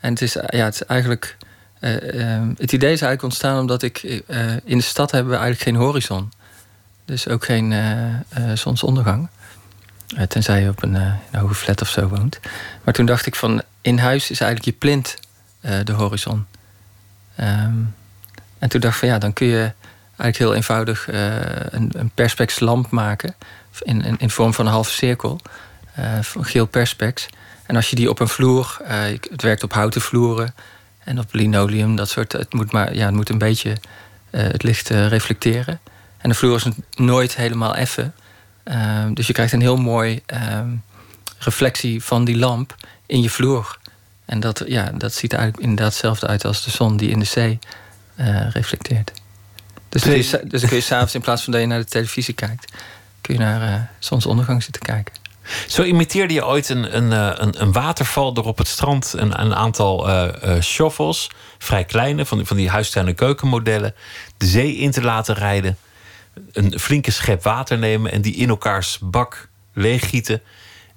En 0.00 0.10
het 0.10 0.22
is, 0.22 0.32
ja, 0.32 0.64
het 0.64 0.74
is 0.74 0.84
eigenlijk. 0.84 1.36
Eh, 1.80 2.20
ehm, 2.34 2.48
het 2.48 2.72
idee 2.72 2.92
is 2.92 3.00
eigenlijk 3.00 3.22
ontstaan 3.22 3.58
omdat 3.60 3.82
ik. 3.82 3.98
eh, 4.26 4.52
in 4.64 4.78
de 4.78 4.84
stad 4.84 5.10
hebben 5.10 5.32
we 5.32 5.38
eigenlijk 5.38 5.68
geen 5.70 5.86
horizon. 5.86 6.32
Dus 7.04 7.28
ook 7.28 7.44
geen 7.44 7.72
eh, 7.72 8.08
eh, 8.14 8.20
zonsondergang. 8.54 9.28
Eh, 10.16 10.22
tenzij 10.26 10.62
je 10.62 10.68
op 10.68 10.82
een, 10.82 10.96
eh, 10.96 11.12
een 11.30 11.40
hoge 11.40 11.54
flat 11.54 11.80
of 11.80 11.88
zo 11.88 12.08
woont. 12.08 12.40
Maar 12.84 12.94
toen 12.94 13.06
dacht 13.06 13.26
ik 13.26 13.34
van. 13.34 13.62
In 13.80 13.98
huis 13.98 14.30
is 14.30 14.40
eigenlijk 14.40 14.64
je 14.74 14.78
plint 14.86 15.16
eh, 15.60 15.78
de 15.84 15.92
horizon. 15.92 16.46
Ehm, 17.36 17.72
en 18.58 18.68
toen 18.68 18.80
dacht 18.80 18.94
ik 18.94 18.98
van 19.00 19.08
ja, 19.08 19.18
dan 19.18 19.32
kun 19.32 19.46
je 19.46 19.72
eigenlijk 20.16 20.38
heel 20.38 20.54
eenvoudig 20.54 21.08
eh, 21.08 21.36
een, 21.70 21.90
een 21.96 22.10
perspex 22.14 22.60
lamp 22.60 22.90
maken. 22.90 23.34
In, 23.82 24.02
in, 24.04 24.16
in 24.18 24.30
vorm 24.30 24.54
van 24.54 24.66
een 24.66 24.72
halve 24.72 24.90
cirkel. 24.90 25.40
eh, 25.94 26.04
geel 26.40 26.66
perspex. 26.66 27.26
En 27.66 27.76
als 27.76 27.90
je 27.90 27.96
die 27.96 28.10
op 28.10 28.20
een 28.20 28.28
vloer, 28.28 28.76
eh, 28.84 28.98
het 29.30 29.42
werkt 29.42 29.62
op 29.62 29.72
houten 29.72 30.00
vloeren 30.00 30.54
en 31.08 31.18
op 31.18 31.34
linoleum, 31.34 31.96
dat 31.96 32.08
soort. 32.08 32.32
Het 32.32 32.52
moet, 32.52 32.72
maar, 32.72 32.94
ja, 32.94 33.04
het 33.06 33.14
moet 33.14 33.28
een 33.28 33.38
beetje 33.38 33.76
eh, 34.30 34.42
het 34.42 34.62
licht 34.62 34.90
eh, 34.90 35.06
reflecteren. 35.06 35.80
En 36.18 36.28
de 36.28 36.34
vloer 36.34 36.56
is 36.56 36.66
nooit 36.94 37.36
helemaal 37.36 37.74
effen. 37.74 38.14
Ehm, 38.64 39.14
dus 39.14 39.26
je 39.26 39.32
krijgt 39.32 39.52
een 39.52 39.60
heel 39.60 39.76
mooi 39.76 40.22
ehm, 40.26 40.68
reflectie 41.38 42.04
van 42.04 42.24
die 42.24 42.36
lamp 42.36 42.74
in 43.06 43.22
je 43.22 43.30
vloer. 43.30 43.78
En 44.24 44.40
dat, 44.40 44.62
ja, 44.66 44.90
dat 44.90 45.14
ziet 45.14 45.32
er 45.32 45.38
eigenlijk 45.38 45.68
inderdaad 45.68 45.92
hetzelfde 45.92 46.26
uit 46.26 46.44
als 46.44 46.64
de 46.64 46.70
zon 46.70 46.96
die 46.96 47.10
in 47.10 47.18
de 47.18 47.24
zee 47.24 47.58
eh, 48.14 48.50
reflecteert. 48.50 49.12
Dus 49.88 50.02
dan, 50.02 50.12
kun 50.12 50.22
je, 50.22 50.40
dus 50.44 50.64
kun 50.64 50.76
je 50.76 50.82
s'avonds 50.82 51.14
in 51.14 51.20
plaats 51.20 51.42
van 51.42 51.52
dat 51.52 51.62
je 51.62 51.68
naar 51.68 51.78
de 51.78 51.84
televisie 51.84 52.34
kijkt, 52.34 52.72
kun 53.20 53.34
je 53.34 53.40
naar 53.40 53.90
zonsondergang 53.98 54.62
zitten 54.62 54.82
kijken. 54.82 55.14
Zo 55.66 55.82
imiteerde 55.82 56.34
je 56.34 56.46
ooit 56.46 56.68
een, 56.68 56.96
een, 56.96 57.12
eh, 57.12 57.30
een, 57.44 57.62
een 57.62 57.72
waterval 57.72 58.32
door 58.32 58.44
op 58.44 58.58
het 58.58 58.68
strand 58.68 59.14
een, 59.16 59.40
een 59.40 59.54
aantal 59.54 60.08
eh, 60.08 60.60
shovels, 60.60 61.30
vrij 61.58 61.84
kleine, 61.84 62.24
van, 62.26 62.38
die- 62.38 62.46
van 62.46 62.56
die 62.56 62.70
huistuin- 62.70 63.06
en 63.06 63.14
keukenmodellen, 63.14 63.94
de 64.36 64.46
zee 64.46 64.76
in 64.76 64.90
te 64.90 65.02
laten 65.02 65.34
rijden, 65.34 65.76
een 66.52 66.78
flinke 66.78 67.10
schep 67.10 67.42
water 67.42 67.78
nemen 67.78 68.12
en 68.12 68.20
die 68.22 68.34
in 68.34 68.48
elkaars 68.48 68.98
bak 69.02 69.48
leeggieten. 69.72 70.40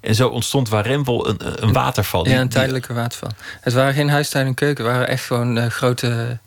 En 0.00 0.14
zo 0.14 0.28
ontstond 0.28 0.68
Warempel 0.68 1.28
een, 1.28 1.46
een- 1.46 1.62
een 1.62 1.72
waterval. 1.72 2.22
Die- 2.22 2.32
Ja, 2.32 2.40
een 2.40 2.48
tijdelijke 2.48 2.92
waterval. 2.92 3.30
Het 3.60 3.72
waren 3.72 3.94
geen 3.94 4.10
huistuin 4.10 4.46
en 4.46 4.54
keuken, 4.54 4.84
het 4.84 4.92
waren 4.94 5.08
echt 5.08 5.24
gewoon 5.24 5.70
grote 5.70 6.38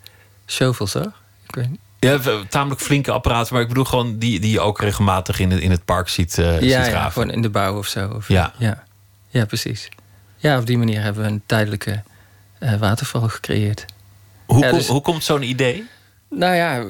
shovels 0.48 0.94
hoor. 0.94 1.12
Ik 1.48 1.56
weet 1.56 1.70
niet. 1.70 1.80
Ja, 2.00 2.20
tamelijk 2.50 2.82
flinke 2.82 3.12
apparaten, 3.12 3.54
maar 3.54 3.62
ik 3.62 3.68
bedoel 3.68 3.84
gewoon 3.86 4.18
die, 4.18 4.40
die 4.40 4.52
je 4.52 4.60
ook 4.60 4.80
regelmatig 4.82 5.40
in, 5.40 5.52
het- 5.52 5.62
in 5.62 5.72
het 5.72 5.86
park 5.86 6.10
ziet, 6.10 6.32
ziet 6.34 6.60
ja, 6.62 7.10
gewoon 7.10 7.32
in 7.32 7.42
de 7.42 7.50
bouw 7.50 7.78
of 7.78 7.88
zo. 7.88 8.10
Of, 8.10 8.28
Ja. 8.28 8.54
ja. 8.58 8.84
Ja, 9.30 9.46
precies. 9.46 9.90
Ja, 10.38 10.58
op 10.60 10.66
die 10.66 10.78
manier 10.78 11.02
hebben 11.02 11.24
we 11.24 11.30
een 11.30 11.42
tijdelijke 11.46 12.04
eh, 12.60 12.74
waterval 12.76 13.30
gecreëerd. 13.30 13.86
Hoe, 14.46 14.60
Ja, 14.64 14.70
kom- 14.70 14.78
dus- 14.78 14.88
hoe 14.88 15.02
komt 15.02 15.24
zo'n 15.24 15.44
idee? 15.44 15.86
Nou 16.30 16.56
ja, 16.56 16.84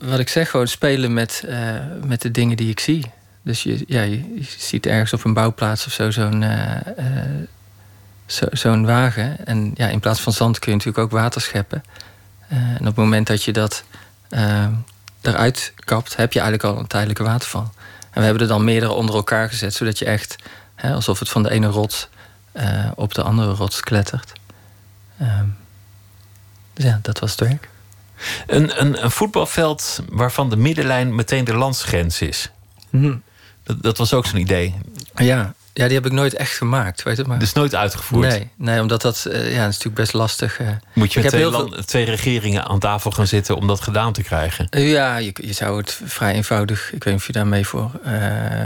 wat 0.00 0.18
ik 0.18 0.28
zeg, 0.28 0.50
gewoon 0.50 0.68
spelen 0.68 1.12
met, 1.12 1.44
eh, 1.46 1.58
met 2.04 2.22
de 2.22 2.30
dingen 2.30 2.56
die 2.56 2.70
ik 2.70 2.80
zie. 2.80 3.04
Dus 3.42 3.62
je, 3.62 3.84
ja, 3.86 4.02
je, 4.02 4.34
je 4.34 4.44
ziet 4.58 4.86
ergens 4.86 5.12
op 5.12 5.24
een 5.24 5.32
bouwplaats 5.34 5.86
of 5.86 5.92
zo 5.92 6.10
zo'n 6.10 6.44
zo, 8.26 8.46
zo'n 8.52 8.86
wagen. 8.86 9.46
En 9.46 9.70
ja, 9.74 9.88
in 9.88 10.00
plaats 10.00 10.20
van 10.20 10.32
zand 10.32 10.58
kun 10.58 10.70
je 10.72 10.76
natuurlijk 10.78 11.04
ook 11.04 11.10
water 11.20 11.40
scheppen. 11.40 11.82
En 12.48 12.78
op 12.80 12.84
het 12.86 12.96
moment 12.96 13.26
dat 13.26 13.44
je 13.44 13.52
dat 13.52 13.84
eh, 14.30 14.66
eruit 15.20 15.72
kapt, 15.76 16.16
heb 16.16 16.32
je 16.32 16.40
eigenlijk 16.40 16.74
al 16.74 16.80
een 16.80 16.86
tijdelijke 16.86 17.22
waterval. 17.22 17.72
En 18.10 18.18
we 18.18 18.22
hebben 18.22 18.42
er 18.42 18.48
dan 18.48 18.64
meerdere 18.64 18.92
onder 18.92 19.14
elkaar 19.14 19.48
gezet, 19.48 19.74
zodat 19.74 19.98
je 19.98 20.04
echt, 20.04 20.36
hè, 20.74 20.92
alsof 20.92 21.18
het 21.18 21.28
van 21.28 21.42
de 21.42 21.50
ene 21.50 21.66
rots 21.66 22.08
eh, 22.52 22.90
op 22.94 23.14
de 23.14 23.22
andere 23.22 23.52
rots 23.52 23.80
klettert. 23.80 24.32
Ehm, 25.18 25.46
dus 26.72 26.84
ja, 26.84 26.98
dat 27.02 27.18
was 27.18 27.30
het 27.30 27.40
werk. 27.40 27.68
Een, 28.46 28.80
een, 28.80 29.04
een 29.04 29.10
voetbalveld 29.10 30.02
waarvan 30.08 30.50
de 30.50 30.56
middenlijn 30.56 31.14
meteen 31.14 31.44
de 31.44 31.54
landsgrens 31.54 32.20
is. 32.20 32.50
Mhm. 32.90 33.16
Dat, 33.62 33.82
dat 33.82 33.98
was 33.98 34.12
ook 34.12 34.26
zo'n 34.26 34.40
idee. 34.40 34.74
Ja, 35.14 35.54
ja, 35.72 35.86
die 35.86 35.94
heb 35.96 36.06
ik 36.06 36.12
nooit 36.12 36.34
echt 36.34 36.56
gemaakt, 36.56 37.02
weet 37.02 37.16
je 37.16 37.24
maar. 37.26 37.38
Dus 37.38 37.52
nooit 37.52 37.74
uitgevoerd. 37.74 38.28
nee, 38.28 38.48
nee, 38.56 38.80
omdat 38.80 39.02
dat, 39.02 39.24
eh, 39.24 39.32
ja, 39.32 39.40
dat 39.40 39.68
is 39.68 39.76
natuurlijk 39.76 39.94
best 39.94 40.12
lastig. 40.12 40.58
eh. 40.60 40.66
Moet 40.92 41.12
je 41.12 41.18
Ik 41.18 41.24
met 41.24 41.32
twee, 41.34 41.50
land- 41.50 41.86
twee 41.86 42.04
regeringen 42.04 42.64
aan 42.66 42.78
tafel 42.78 43.10
gaan 43.10 43.26
zitten 43.26 43.56
om 43.56 43.66
dat 43.66 43.80
gedaan 43.80 44.12
te 44.12 44.22
krijgen? 44.22 44.66
Eh, 44.70 44.90
Ja, 44.90 45.16
je, 45.16 45.32
je 45.42 45.52
zou 45.52 45.76
het 45.76 46.00
vrij 46.04 46.34
eenvoudig. 46.34 46.92
Ik 46.92 47.04
weet 47.04 47.12
niet 47.12 47.22
of 47.22 47.26
je 47.26 47.32
daarmee 47.32 47.66
voor 47.66 47.90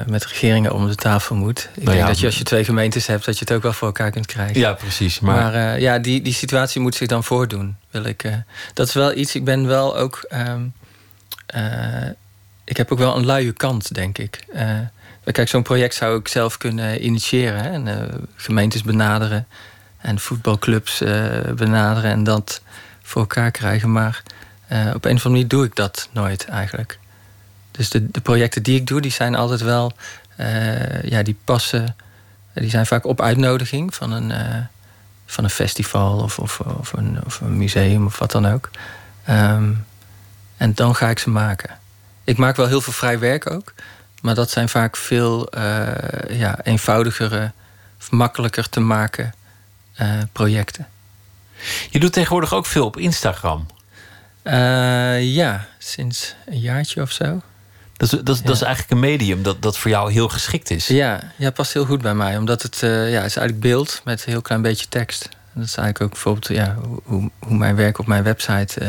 met 0.07 0.27
regeringen 0.27 0.73
om 0.75 0.89
de 0.89 0.95
tafel 0.95 1.37
moet. 1.37 1.59
Ik 1.59 1.75
Nou 1.77 1.87
denk 1.87 1.99
ja, 1.99 2.07
dat 2.07 2.19
je 2.21 2.27
als 2.27 2.39
je 2.39 2.45
twee 2.45 2.65
gemeentes 2.65 3.07
hebt, 3.07 3.25
dat 3.25 3.35
je 3.39 3.45
het 3.45 3.55
ook 3.55 3.63
wel 3.63 3.73
voor 3.73 3.87
elkaar 3.87 4.11
kunt 4.11 4.27
krijgen. 4.27 4.61
Ja, 4.61 4.73
precies. 4.73 5.21
Maar, 5.21 5.53
Maar, 5.53 5.81
ja, 5.81 5.99
die, 5.99 6.23
die 6.23 6.35
situatie 6.35 6.81
moet 6.81 6.95
zich 6.95 7.09
dan 7.09 7.25
voordoen. 7.25 7.77
Wil 7.91 8.05
ik, 8.05 8.25
dat 8.75 8.89
is 8.89 8.95
wel 8.95 9.17
iets. 9.17 9.35
Ik 9.35 9.45
ben 9.45 9.67
wel 9.67 9.97
ook. 9.97 10.25
ehm, 10.29 10.61
eh, 11.47 11.63
ik 12.65 12.77
heb 12.77 12.93
ook 12.93 12.99
wel 12.99 13.17
een 13.17 13.27
luie 13.27 13.53
kant, 13.53 13.95
denk 13.95 14.19
ik. 14.19 14.45
Kijk, 15.33 15.49
zo'n 15.49 15.63
project 15.63 15.95
zou 15.95 16.19
ik 16.19 16.29
zelf 16.29 16.59
kunnen 16.59 17.05
initiëren. 17.05 17.63
Hè, 17.63 17.71
en 17.71 17.89
eh, 17.89 18.19
gemeentes 18.37 18.83
benaderen. 18.83 19.47
En 19.99 20.19
voetbalclubs 20.19 21.01
eh, 21.01 21.41
benaderen. 21.57 22.11
En 22.11 22.25
dat 22.25 22.63
voor 23.03 23.21
elkaar 23.21 23.51
krijgen. 23.51 23.93
Maar 23.93 24.23
eh, 24.67 24.79
op 24.79 24.85
een 24.85 24.95
of 24.95 25.03
andere 25.05 25.29
manier 25.29 25.49
doe 25.49 25.65
ik 25.65 25.77
dat 25.77 26.09
nooit 26.13 26.45
eigenlijk. 26.45 26.99
Dus 27.71 27.91
de, 27.91 28.11
de 28.11 28.21
projecten 28.21 28.63
die 28.63 28.81
ik 28.81 28.87
doe, 28.87 29.01
die 29.01 29.11
zijn 29.11 29.35
altijd 29.35 29.61
wel. 29.61 29.93
ja, 31.03 31.23
die 31.23 31.37
passen. 31.45 31.97
Die 32.55 32.71
zijn 32.71 32.87
vaak 32.87 33.05
op 33.07 33.21
uitnodiging 33.21 33.95
van 33.95 34.13
een, 34.13 34.33
van 35.27 35.45
een 35.45 35.51
festival 35.51 36.19
of, 36.19 36.39
of, 36.39 36.61
of, 36.61 36.93
een, 36.93 37.19
of 37.27 37.41
een 37.41 37.57
museum 37.57 38.07
of 38.07 38.19
wat 38.19 38.31
dan 38.31 38.47
ook. 38.47 38.71
Ehm, 39.25 39.73
en 40.57 40.75
dan 40.75 40.95
ga 40.95 41.09
ik 41.09 41.19
ze 41.19 41.31
maken. 41.31 41.79
Ik 42.25 42.37
maak 42.37 42.57
wel 42.57 42.67
heel 42.67 42.81
veel 42.81 42.93
vrij 42.93 43.19
werk 43.19 43.51
ook. 43.51 43.75
Maar 44.25 44.35
dat 44.35 44.51
zijn 44.51 44.69
vaak 44.69 44.97
veel 44.97 45.49
eh, 45.49 46.39
ja, 46.39 46.59
eenvoudigere 46.63 47.53
makkelijker 48.11 48.69
te 48.69 48.81
maken 48.81 49.35
eh, 49.95 50.09
projecten. 50.33 50.89
je 51.91 52.01
doet 52.01 52.13
tegenwoordig 52.13 52.53
ook 52.55 52.67
veel 52.67 52.85
op 52.87 52.97
Instagram. 52.97 53.67
Eh, 54.43 55.35
ja, 55.35 55.67
sinds 55.79 56.35
een 56.47 56.59
jaartje 56.59 57.03
of 57.03 57.11
zo. 57.11 57.43
Dat 57.97 58.13
is, 58.13 58.43
dat, 58.43 58.63
eigenlijk 58.63 58.91
een 58.91 59.01
medium 59.01 59.43
dat, 59.43 59.63
dat 59.63 59.79
voor 59.79 59.91
jou 59.91 60.13
heel 60.13 60.29
geschikt 60.29 60.71
is. 60.71 60.87
Ja, 60.87 61.21
ja, 61.37 61.51
past 61.51 61.73
heel 61.73 61.87
goed 61.87 62.03
bij 62.03 62.15
mij. 62.15 62.37
Omdat 62.37 62.63
het, 62.63 62.79
ja, 62.81 62.97
is 63.23 63.37
eigenlijk 63.37 63.61
beeld 63.61 64.01
met 64.05 64.25
een 64.27 64.33
heel 64.33 64.43
klein 64.43 64.63
beetje 64.63 64.89
tekst. 64.89 65.29
Dat 65.53 65.65
is 65.65 65.77
eigenlijk 65.77 66.01
ook 66.01 66.11
bijvoorbeeld 66.11 66.49
ja, 66.49 66.77
hoe- 67.05 67.31
hoe, 67.39 67.57
mijn 67.57 67.77
werk 67.77 67.99
op 67.99 68.07
mijn 68.07 68.23
website 68.23 68.81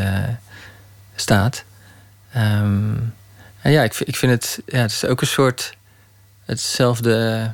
staat. 1.15 1.63
En 2.29 3.13
ja, 3.71 3.83
ik, 3.83 3.93
vind- 3.93 4.09
ik 4.09 4.15
vind 4.15 4.31
het, 4.31 4.59
ja, 4.65 4.79
het 4.81 4.91
is 4.91 5.05
ook 5.05 5.21
een 5.21 5.27
soort 5.27 5.73
hetzelfde 6.45 7.53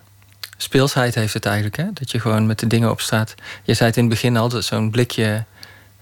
speelsheid 0.58 1.16
heeft 1.16 1.34
het 1.34 1.46
eigenlijk. 1.46 1.78
Hè? 1.78 1.86
Dat 1.94 2.12
je 2.12 2.20
gewoon 2.20 2.46
met 2.46 2.60
de 2.60 2.68
dingen 2.68 2.90
op 2.92 3.02
straat. 3.02 3.36
Je 3.64 3.74
zei 3.74 3.88
het 3.90 3.98
in 3.98 4.04
het 4.04 4.14
begin 4.14 4.38
al, 4.38 4.50
dat 4.50 4.64
zo'n 4.66 4.92
blikje 4.92 5.44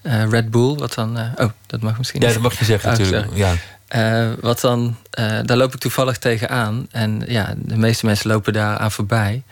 eh, 0.02 0.30
Red 0.30 0.52
Bull, 0.52 0.76
wat 0.76 0.94
dan. 0.94 1.18
eh, 1.18 1.26
oh, 1.46 1.50
dat 1.68 1.82
mag 1.82 1.98
misschien. 1.98 2.20
Ja, 2.22 2.26
niet. 2.26 2.36
dat 2.36 2.44
mag 2.44 2.60
je 2.60 2.66
zeggen 2.66 2.92
Oh, 2.92 2.98
natuurlijk. 2.98 3.26
sorry. 3.26 3.40
Ja. 3.40 3.54
Eh, 3.88 4.32
wat 4.42 4.60
dan, 4.62 4.98
eh, 5.12 5.40
daar 5.46 5.58
loop 5.58 5.74
ik 5.74 5.80
toevallig 5.80 6.18
tegenaan. 6.18 6.88
En 6.92 7.24
ja, 7.28 7.54
de 7.58 7.78
meeste 7.78 8.06
mensen 8.06 8.30
lopen 8.30 8.54
daar 8.54 8.78
aan 8.78 8.92
voorbij. 8.92 9.44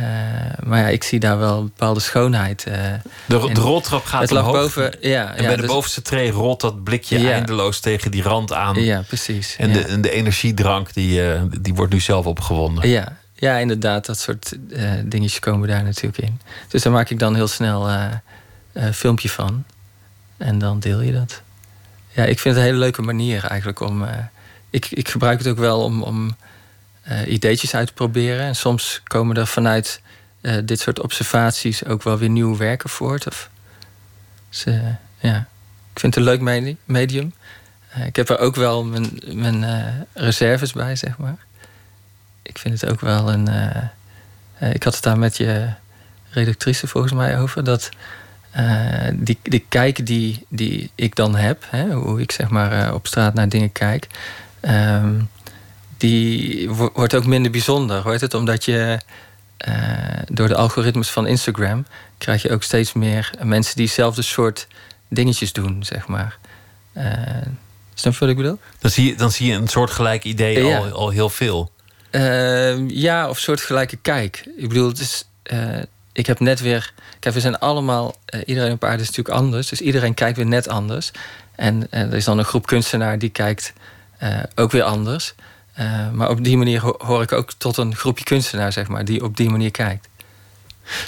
Eh, 0.00 0.66
maar 0.66 0.80
ja, 0.80 0.88
ik 0.88 1.04
zie 1.04 1.20
daar 1.20 1.38
wel 1.38 1.58
een 1.58 1.64
bepaalde 1.64 2.00
schoonheid. 2.00 2.64
eh. 2.64 2.74
De, 3.26 3.50
de 3.52 3.60
roltrap 3.60 4.04
gaat 4.04 4.20
het 4.20 4.30
omhoog. 4.32 4.52
boven, 4.52 4.94
ja. 5.00 5.34
en 5.34 5.42
ja, 5.42 5.46
bij 5.46 5.56
de 5.56 5.62
dus- 5.62 5.70
bovenste 5.70 6.02
tree 6.02 6.30
rolt 6.30 6.60
dat 6.60 6.84
blikje 6.84 7.20
Ja. 7.20 7.30
eindeloos 7.32 7.80
tegen 7.80 8.10
die 8.10 8.22
rand 8.22 8.52
aan. 8.52 8.82
Ja, 8.82 9.02
precies. 9.06 9.56
En, 9.58 9.72
de, 9.72 9.84
en 9.84 10.00
de 10.00 10.10
energiedrank 10.10 10.94
die, 10.94 11.32
eh, 11.32 11.42
die 11.60 11.74
wordt 11.74 11.92
nu 11.92 12.00
zelf 12.00 12.26
opgewonden. 12.26 12.88
Ja, 12.88 13.16
ja, 13.34 13.56
inderdaad. 13.56 14.06
Dat 14.06 14.18
soort 14.18 14.56
dingetjes 15.04 15.38
komen 15.40 15.68
daar 15.68 15.82
natuurlijk 15.82 16.22
in. 16.22 16.40
Dus 16.68 16.82
daar 16.82 16.92
maak 16.92 17.10
ik 17.10 17.18
dan 17.18 17.34
heel 17.34 17.48
snel 17.48 17.88
een 18.72 18.94
filmpje 18.94 19.28
van. 19.28 19.64
En 20.36 20.58
dan 20.58 20.80
deel 20.80 21.00
je 21.00 21.12
dat. 21.12 21.42
Ja, 22.08 22.24
ik 22.24 22.38
vind 22.38 22.54
het 22.54 22.64
een 22.64 22.70
hele 22.70 22.82
leuke 22.82 23.02
manier 23.02 23.44
eigenlijk 23.44 23.80
om... 23.80 24.04
ik, 24.70 24.86
ik 24.90 25.08
gebruik 25.08 25.38
het 25.38 25.48
ook 25.48 25.58
wel 25.58 25.80
om, 25.84 26.02
om 26.02 26.36
eh, 27.10 27.32
ideetjes 27.32 27.74
uit 27.74 27.86
te 27.86 27.92
proberen. 27.92 28.44
En 28.46 28.56
soms 28.56 29.00
komen 29.04 29.36
er 29.36 29.46
vanuit 29.46 30.00
eh, 30.40 30.56
dit 30.64 30.80
soort 30.80 31.00
observaties 31.00 31.84
ook 31.84 32.02
wel 32.02 32.18
weer 32.18 32.28
nieuwe 32.28 32.56
werken 32.56 32.90
voort. 32.90 33.26
Of, 33.26 33.50
ja, 35.18 35.48
ik 35.92 36.00
vind 36.00 36.14
het 36.14 36.16
een 36.16 36.30
leuk 36.30 36.40
medi- 36.40 36.76
medium. 36.84 37.34
Eh, 37.88 38.06
ik 38.06 38.16
heb 38.16 38.28
er 38.28 38.38
ook 38.38 38.54
wel 38.54 38.84
mijn, 38.84 39.20
mijn 39.32 39.64
reserves 40.12 40.72
bij, 40.72 40.96
zeg 40.96 41.18
maar 41.18 41.36
ik 42.42 42.58
vind 42.58 42.80
het 42.80 42.90
ook 42.90 43.00
wel 43.00 43.32
een. 43.32 43.48
ik 44.72 44.82
had 44.82 44.94
het 44.94 45.02
daar 45.02 45.18
met 45.18 45.36
je 45.36 45.68
redactrice 46.30 46.86
volgens 46.86 47.12
mij 47.12 47.38
over. 47.38 47.64
Dat 47.64 47.88
die, 49.14 49.38
die 49.42 49.64
kijk 49.68 50.06
die, 50.06 50.46
die 50.48 50.90
ik 50.94 51.14
dan 51.14 51.36
heb, 51.36 51.64
hè, 51.70 51.92
hoe 51.92 52.20
ik 52.20 52.32
zeg 52.32 52.48
maar 52.48 52.94
op 52.94 53.06
straat 53.06 53.34
naar 53.34 53.48
dingen 53.48 53.72
kijk, 53.72 54.06
ehm, 54.60 55.20
die 56.00 56.70
wo- 56.70 56.90
wordt 56.94 57.14
ook 57.14 57.26
minder 57.26 57.50
bijzonder. 57.50 58.02
Hoort 58.02 58.20
het? 58.20 58.34
Omdat 58.34 58.64
je 58.64 58.98
eh, 59.56 59.74
door 60.32 60.48
de 60.48 60.54
algoritmes 60.56 61.08
van 61.10 61.26
Instagram 61.26 61.86
krijg 62.18 62.42
je 62.42 62.50
ook 62.50 62.62
steeds 62.62 62.92
meer 62.92 63.30
mensen 63.42 63.76
die 63.76 63.84
hetzelfde 63.84 64.22
soort 64.22 64.66
dingetjes 65.08 65.52
doen, 65.52 65.84
zeg 65.84 66.06
maar. 66.06 66.38
Uh, 66.96 67.04
snap 67.94 68.12
je 68.12 68.18
wat 68.18 68.28
ik 68.28 68.36
bedoel? 68.36 68.58
Dan 68.78 68.90
zie 68.90 69.06
je, 69.06 69.14
dan 69.14 69.30
zie 69.32 69.46
je 69.46 69.54
een 69.54 69.68
soortgelijk 69.68 70.24
idee 70.24 70.64
Ja. 70.64 70.78
al, 70.78 70.84
al 70.90 71.08
heel 71.10 71.28
veel. 71.28 71.70
Ehm, 72.10 72.84
ja, 72.88 73.28
of 73.28 73.38
soortgelijke 73.38 73.96
kijk. 73.96 74.48
Ik 74.56 74.68
bedoel, 74.68 74.88
het 74.88 74.98
is, 75.00 75.24
eh, 75.42 75.78
ik 76.12 76.26
heb 76.26 76.40
net 76.40 76.60
weer. 76.60 76.92
Kijk, 77.18 77.34
we 77.34 77.40
zijn 77.40 77.58
allemaal. 77.58 78.14
eh, 78.24 78.40
iedereen 78.46 78.72
op 78.72 78.84
aarde 78.84 79.02
is 79.02 79.06
natuurlijk 79.08 79.36
anders. 79.38 79.68
Dus 79.68 79.80
iedereen 79.80 80.14
kijkt 80.14 80.36
weer 80.36 80.46
net 80.46 80.68
anders. 80.68 81.10
En 81.54 81.86
eh, 81.90 82.00
er 82.02 82.14
is 82.14 82.24
dan 82.24 82.38
een 82.38 82.44
groep 82.44 82.66
kunstenaar 82.66 83.18
die 83.18 83.30
kijkt 83.30 83.72
eh, 84.18 84.38
ook 84.54 84.70
weer 84.70 84.82
anders. 84.82 85.34
Eh, 85.80 86.10
maar 86.12 86.28
op 86.30 86.44
die 86.44 86.56
manier 86.56 86.80
ho- 86.80 86.98
hoor 86.98 87.22
ik 87.22 87.32
ook 87.32 87.52
tot 87.52 87.76
een 87.76 87.96
groepje 87.96 88.24
kunstenaar, 88.24 88.72
zeg 88.72 88.88
maar, 88.88 89.04
die 89.04 89.24
op 89.24 89.36
die 89.36 89.50
manier 89.50 89.70
kijkt. 89.70 90.08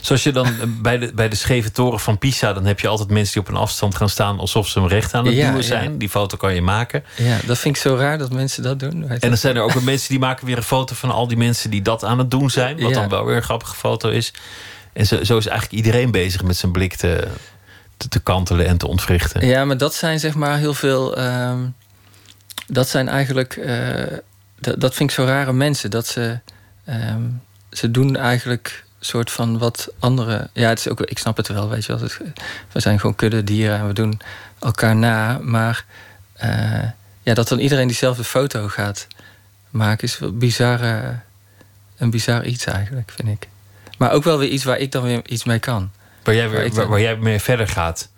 Zoals 0.01 0.23
je 0.23 0.33
dan 0.33 0.47
eh, 0.47 0.53
bij 0.67 0.99
de, 0.99 1.13
bij 1.15 1.29
de 1.29 1.37
scheve 1.37 1.71
toren 1.71 2.01
van 2.01 2.19
Pisa... 2.19 2.53
dan 2.53 2.65
heb 2.65 2.81
je 2.81 2.89
altijd 2.89 3.11
mensen 3.11 3.33
die 3.33 3.43
op 3.43 3.49
een 3.49 3.61
afstand 3.61 3.95
gaan 3.97 4.09
staan... 4.09 4.39
alsof 4.39 4.69
ze 4.69 4.79
hem 4.79 4.89
recht 4.89 5.15
aan 5.15 5.27
het 5.27 5.35
Ja, 5.35 5.55
ja. 5.55 5.63
zijn. 5.63 5.99
Die 5.99 6.09
foto 6.09 6.37
kan 6.37 6.55
je 6.55 6.63
maken. 6.63 7.05
Ja, 7.17 7.39
dat 7.47 7.59
vind 7.59 7.77
ik 7.77 7.83
zo 7.83 7.95
raar 7.97 8.19
dat 8.19 8.33
mensen 8.33 8.63
dat 8.63 8.81
doen. 8.81 9.09
En 9.09 9.29
dan 9.29 9.37
zijn 9.37 9.57
er 9.57 9.63
ook 9.63 9.73
weer 9.73 9.83
mensen 9.83 10.09
die 10.09 10.19
maken 10.19 10.47
weer 10.47 10.57
een 10.57 10.63
foto... 10.63 10.95
van 10.95 11.11
al 11.11 11.29
die 11.29 11.37
mensen 11.37 11.71
die 11.71 11.83
dat 11.83 12.05
aan 12.05 12.19
het 12.19 12.31
doen 12.31 12.51
zijn. 12.51 12.81
Wat 12.81 12.91
Ja. 12.91 13.01
dan 13.01 13.09
wel 13.09 13.25
weer 13.25 13.37
een 13.37 13.43
grappige 13.43 13.75
foto 13.75 14.09
is. 14.09 14.33
En 14.93 15.07
zo, 15.07 15.25
zo 15.25 15.37
is 15.37 15.47
eigenlijk 15.47 15.85
iedereen 15.85 16.11
bezig 16.11 16.43
met 16.43 16.57
zijn 16.57 16.73
blik 16.73 16.95
te, 16.95 17.29
te, 17.97 18.09
te 18.09 18.21
kantelen 18.21 18.67
en 18.67 18.79
te 18.79 18.87
ontwrichten. 18.87 19.47
Ja, 19.47 19.65
maar 19.65 19.77
dat 19.79 19.95
zijn 19.95 20.21
zeg 20.21 20.35
maar 20.35 20.59
heel 20.59 20.75
veel. 20.75 21.17
ehm, 21.17 21.59
dat 22.67 22.89
zijn 22.89 23.09
eigenlijk. 23.09 23.57
eh, 23.57 24.03
dat, 24.62 24.81
dat 24.81 24.94
vind 24.94 25.11
ik 25.11 25.14
zo 25.16 25.25
rare 25.25 25.53
mensen. 25.53 25.90
Dat 25.90 26.07
ze. 26.07 26.38
ehm, 26.85 27.22
ze 27.70 27.90
doen 27.90 28.16
eigenlijk 28.16 28.85
een 28.98 29.07
soort 29.07 29.31
van 29.31 29.59
wat 29.59 29.88
andere. 29.98 30.48
Ja, 30.53 30.68
het 30.68 30.79
is 30.79 30.88
ook, 30.88 31.01
ik 31.01 31.18
snap 31.18 31.37
het 31.37 31.48
wel, 31.48 31.68
weet 31.68 31.85
je 31.85 31.92
wel. 31.92 32.03
Het- 32.03 32.20
We 32.72 32.81
zijn 32.81 33.01
gewoon 33.01 33.14
kudde 33.14 33.44
dieren 33.44 33.79
en 33.79 33.87
we 33.87 33.92
doen 33.92 34.20
elkaar 34.59 34.96
na. 34.96 35.38
Maar 35.42 35.85
eh, 36.33 36.83
ja, 37.22 37.35
dat 37.35 37.48
dan 37.48 37.59
iedereen 37.59 37.87
diezelfde 37.87 38.25
foto 38.25 38.68
gaat 38.68 39.07
maken, 39.70 40.05
is 40.05 40.18
wel 40.18 40.33
bizar. 40.37 40.81
eh, 40.81 41.09
een 41.96 42.11
bizar 42.11 42.44
iets 42.44 42.64
eigenlijk, 42.64 43.11
vind 43.16 43.29
ik. 43.29 43.48
Maar 43.98 44.11
ook 44.12 44.25
wel 44.25 44.38
weer 44.38 44.48
iets 44.48 44.64
waar 44.64 44.79
ik 44.79 44.92
dan 44.92 45.03
weer 45.03 45.20
iets 45.29 45.44
mee 45.44 45.59
kan. 45.59 45.90
Waar 46.22 46.35
jij, 46.35 46.44
Waar 46.48 46.57
weer, 46.57 46.64
ik 46.64 46.72
waar, 46.72 46.81
dan- 46.83 46.90
waar 46.90 47.01
jij 47.01 47.16
mee 47.16 47.38
verder 47.40 47.68
gaat. 47.68 48.09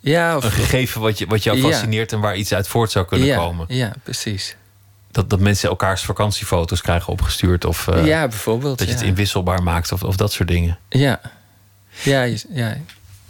Ja, 0.00 0.36
of, 0.36 0.44
Een 0.44 0.50
gegeven 0.50 1.00
wat, 1.00 1.18
je, 1.18 1.26
wat 1.26 1.42
jou 1.42 1.56
Ja. 1.56 1.62
fascineert... 1.68 2.12
en 2.12 2.20
waar 2.20 2.36
iets 2.36 2.52
uit 2.54 2.68
voort 2.68 2.90
zou 2.90 3.06
kunnen 3.06 3.26
ja, 3.26 3.36
komen. 3.36 3.66
Ja, 3.68 3.92
precies. 4.02 4.56
Dat, 5.16 5.30
dat 5.30 5.40
mensen 5.40 5.68
elkaars 5.68 6.02
vakantiefoto's 6.02 6.80
krijgen 6.80 7.12
opgestuurd. 7.12 7.64
Of 7.64 7.88
eh, 7.88 8.06
ja, 8.06 8.28
bijvoorbeeld. 8.28 8.78
dat 8.78 8.86
je 8.86 8.92
ja. 8.92 8.98
het 9.00 9.08
inwisselbaar 9.08 9.62
maakt. 9.62 9.92
Of, 9.92 10.02
of 10.02 10.16
dat 10.16 10.32
soort 10.32 10.48
dingen. 10.48 10.78
Ja. 10.88 11.20
Ja, 12.02 12.22
ja. 12.48 12.76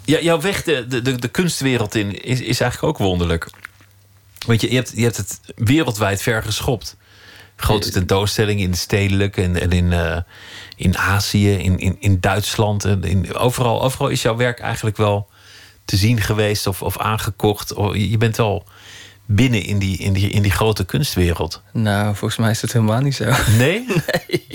Ja, 0.04 0.20
jouw 0.20 0.40
weg 0.40 0.62
de, 0.62 0.86
de, 0.86 1.02
de, 1.02 1.14
de 1.14 1.28
kunstwereld 1.28 1.94
in 1.94 2.22
is, 2.22 2.40
is 2.40 2.60
eigenlijk 2.60 2.82
ook 2.82 3.06
wonderlijk. 3.06 3.50
Want 4.46 4.60
je, 4.60 4.70
je, 4.70 4.76
hebt, 4.76 4.92
je 4.94 5.02
hebt 5.02 5.16
het 5.16 5.40
wereldwijd 5.56 6.22
ver 6.22 6.42
geschopt. 6.42 6.96
Grote 7.56 7.90
tentoonstellingen 7.90 8.64
in 8.64 8.70
de 8.70 8.76
stedelijke 8.76 9.42
en, 9.42 9.60
en 9.60 9.70
in, 9.72 9.92
eh, 9.92 10.16
in 10.76 10.98
Azië, 10.98 11.52
in, 11.52 11.78
in, 11.78 11.96
in 12.00 12.20
Duitsland. 12.20 12.84
En 12.84 13.04
in, 13.04 13.34
overal, 13.34 13.82
overal 13.82 14.08
is 14.08 14.22
jouw 14.22 14.36
werk 14.36 14.60
eigenlijk 14.60 14.96
wel 14.96 15.28
te 15.84 15.96
zien 15.96 16.20
geweest 16.20 16.66
of, 16.66 16.82
of 16.82 16.98
aangekocht. 16.98 17.74
Of- 17.74 17.94
Je 17.94 18.10
je 18.10 18.18
bent 18.18 18.36
wel 18.36 18.66
binnen 19.26 19.62
in 19.64 19.78
die, 19.78 19.98
in, 19.98 20.12
die, 20.12 20.30
in 20.30 20.42
die 20.42 20.50
grote 20.50 20.84
kunstwereld. 20.84 21.62
Nou, 21.72 22.14
volgens 22.16 22.36
mij 22.40 22.50
is 22.50 22.60
dat 22.60 22.72
helemaal 22.72 23.00
niet 23.00 23.14
zo. 23.14 23.32
Nee? 23.58 23.86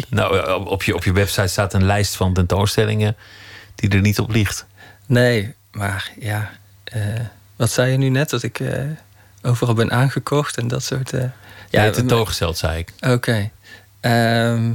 Nou, 0.09 0.37
eh, 0.37 0.65
op 0.65 0.83
je, 0.83 0.95
op 0.95 1.03
je 1.03 1.11
website 1.13 1.47
staat 1.47 1.73
een 1.73 1.85
lijst 1.85 2.15
van 2.15 2.33
tentoonstellingen 2.33 3.15
die 3.75 3.89
er 3.89 4.01
niet 4.01 4.19
op 4.19 4.29
ligt. 4.31 4.65
Nee, 5.05 5.53
maar 5.71 6.11
ja. 6.19 6.49
eh, 6.83 7.01
wat 7.55 7.71
zei 7.71 7.91
je 7.91 7.97
nu 7.97 8.09
net? 8.09 8.29
Dat 8.29 8.43
ik 8.43 8.59
eh, 8.59 8.83
overal 9.41 9.73
ben 9.73 9.91
aangekocht 9.91 10.57
en 10.57 10.67
dat 10.67 10.83
soort. 10.83 11.13
eh, 11.13 11.23
Ja, 11.69 11.89
tentoongesteld, 11.89 12.57
zei 12.57 12.77
ik. 12.79 12.89
Oké. 13.11 13.49
Ehm, 13.99 14.71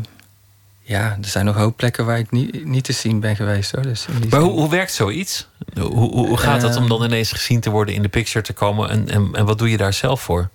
ja, 0.88 1.16
er 1.22 1.29
zijn 1.29 1.44
nog 1.44 1.55
een 1.55 1.61
hoop 1.61 1.77
plekken 1.77 2.05
waar 2.05 2.18
ik 2.18 2.31
niet, 2.31 2.64
niet 2.64 2.85
te 2.85 2.92
zien 2.92 3.20
ben 3.20 3.37
geweest 3.37 3.72
hoor. 3.72 3.83
Dus 3.83 4.07
Maar 4.31 4.40
hoe, 4.40 4.51
hoe 4.53 4.70
werkt 4.70 4.92
zoiets? 4.92 5.49
Hoe, 5.75 5.85
hoe, 5.85 6.27
hoe 6.27 6.37
gaat 6.37 6.61
dat 6.61 6.77
om 6.77 6.88
dan 6.88 7.05
ineens 7.05 7.33
gezien 7.33 7.61
te 7.61 7.70
worden, 7.70 7.94
in 7.94 8.03
de 8.03 8.09
picture 8.09 8.44
te 8.44 8.53
komen? 8.53 8.90
En, 8.90 9.09
en, 9.09 9.29
en 9.33 9.44
wat 9.44 9.59
doe 9.59 9.70
je 9.70 9.77
daar 9.77 9.92
zelf 9.92 10.20
voor? 10.20 10.49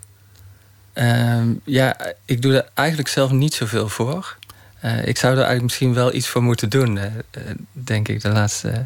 Ehm, 0.93 1.53
ja, 1.63 1.97
ik 2.25 2.41
doe 2.41 2.55
er 2.55 2.69
eigenlijk 2.73 3.09
zelf 3.09 3.31
niet 3.31 3.53
zoveel 3.53 3.89
voor. 3.89 4.37
Eh, 4.79 5.07
ik 5.07 5.17
zou 5.17 5.31
er 5.31 5.37
eigenlijk 5.37 5.63
misschien 5.63 5.93
wel 5.93 6.13
iets 6.13 6.27
voor 6.27 6.43
moeten 6.43 6.69
doen, 6.69 6.97
eh, 6.97 7.05
eh, 7.05 7.41
denk 7.71 8.07
ik, 8.07 8.21
de 8.21 8.29
laatste 8.29 8.85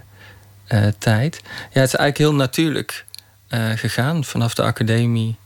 eh, 0.65 0.87
tijd. 0.97 1.41
Ja, 1.43 1.81
het 1.81 1.93
is 1.93 1.95
eigenlijk 1.95 2.17
heel 2.17 2.33
natuurlijk 2.33 3.05
eh, 3.47 3.69
gegaan 3.75 4.23
vanaf 4.23 4.53
de 4.53 4.63
academie. 4.63 5.37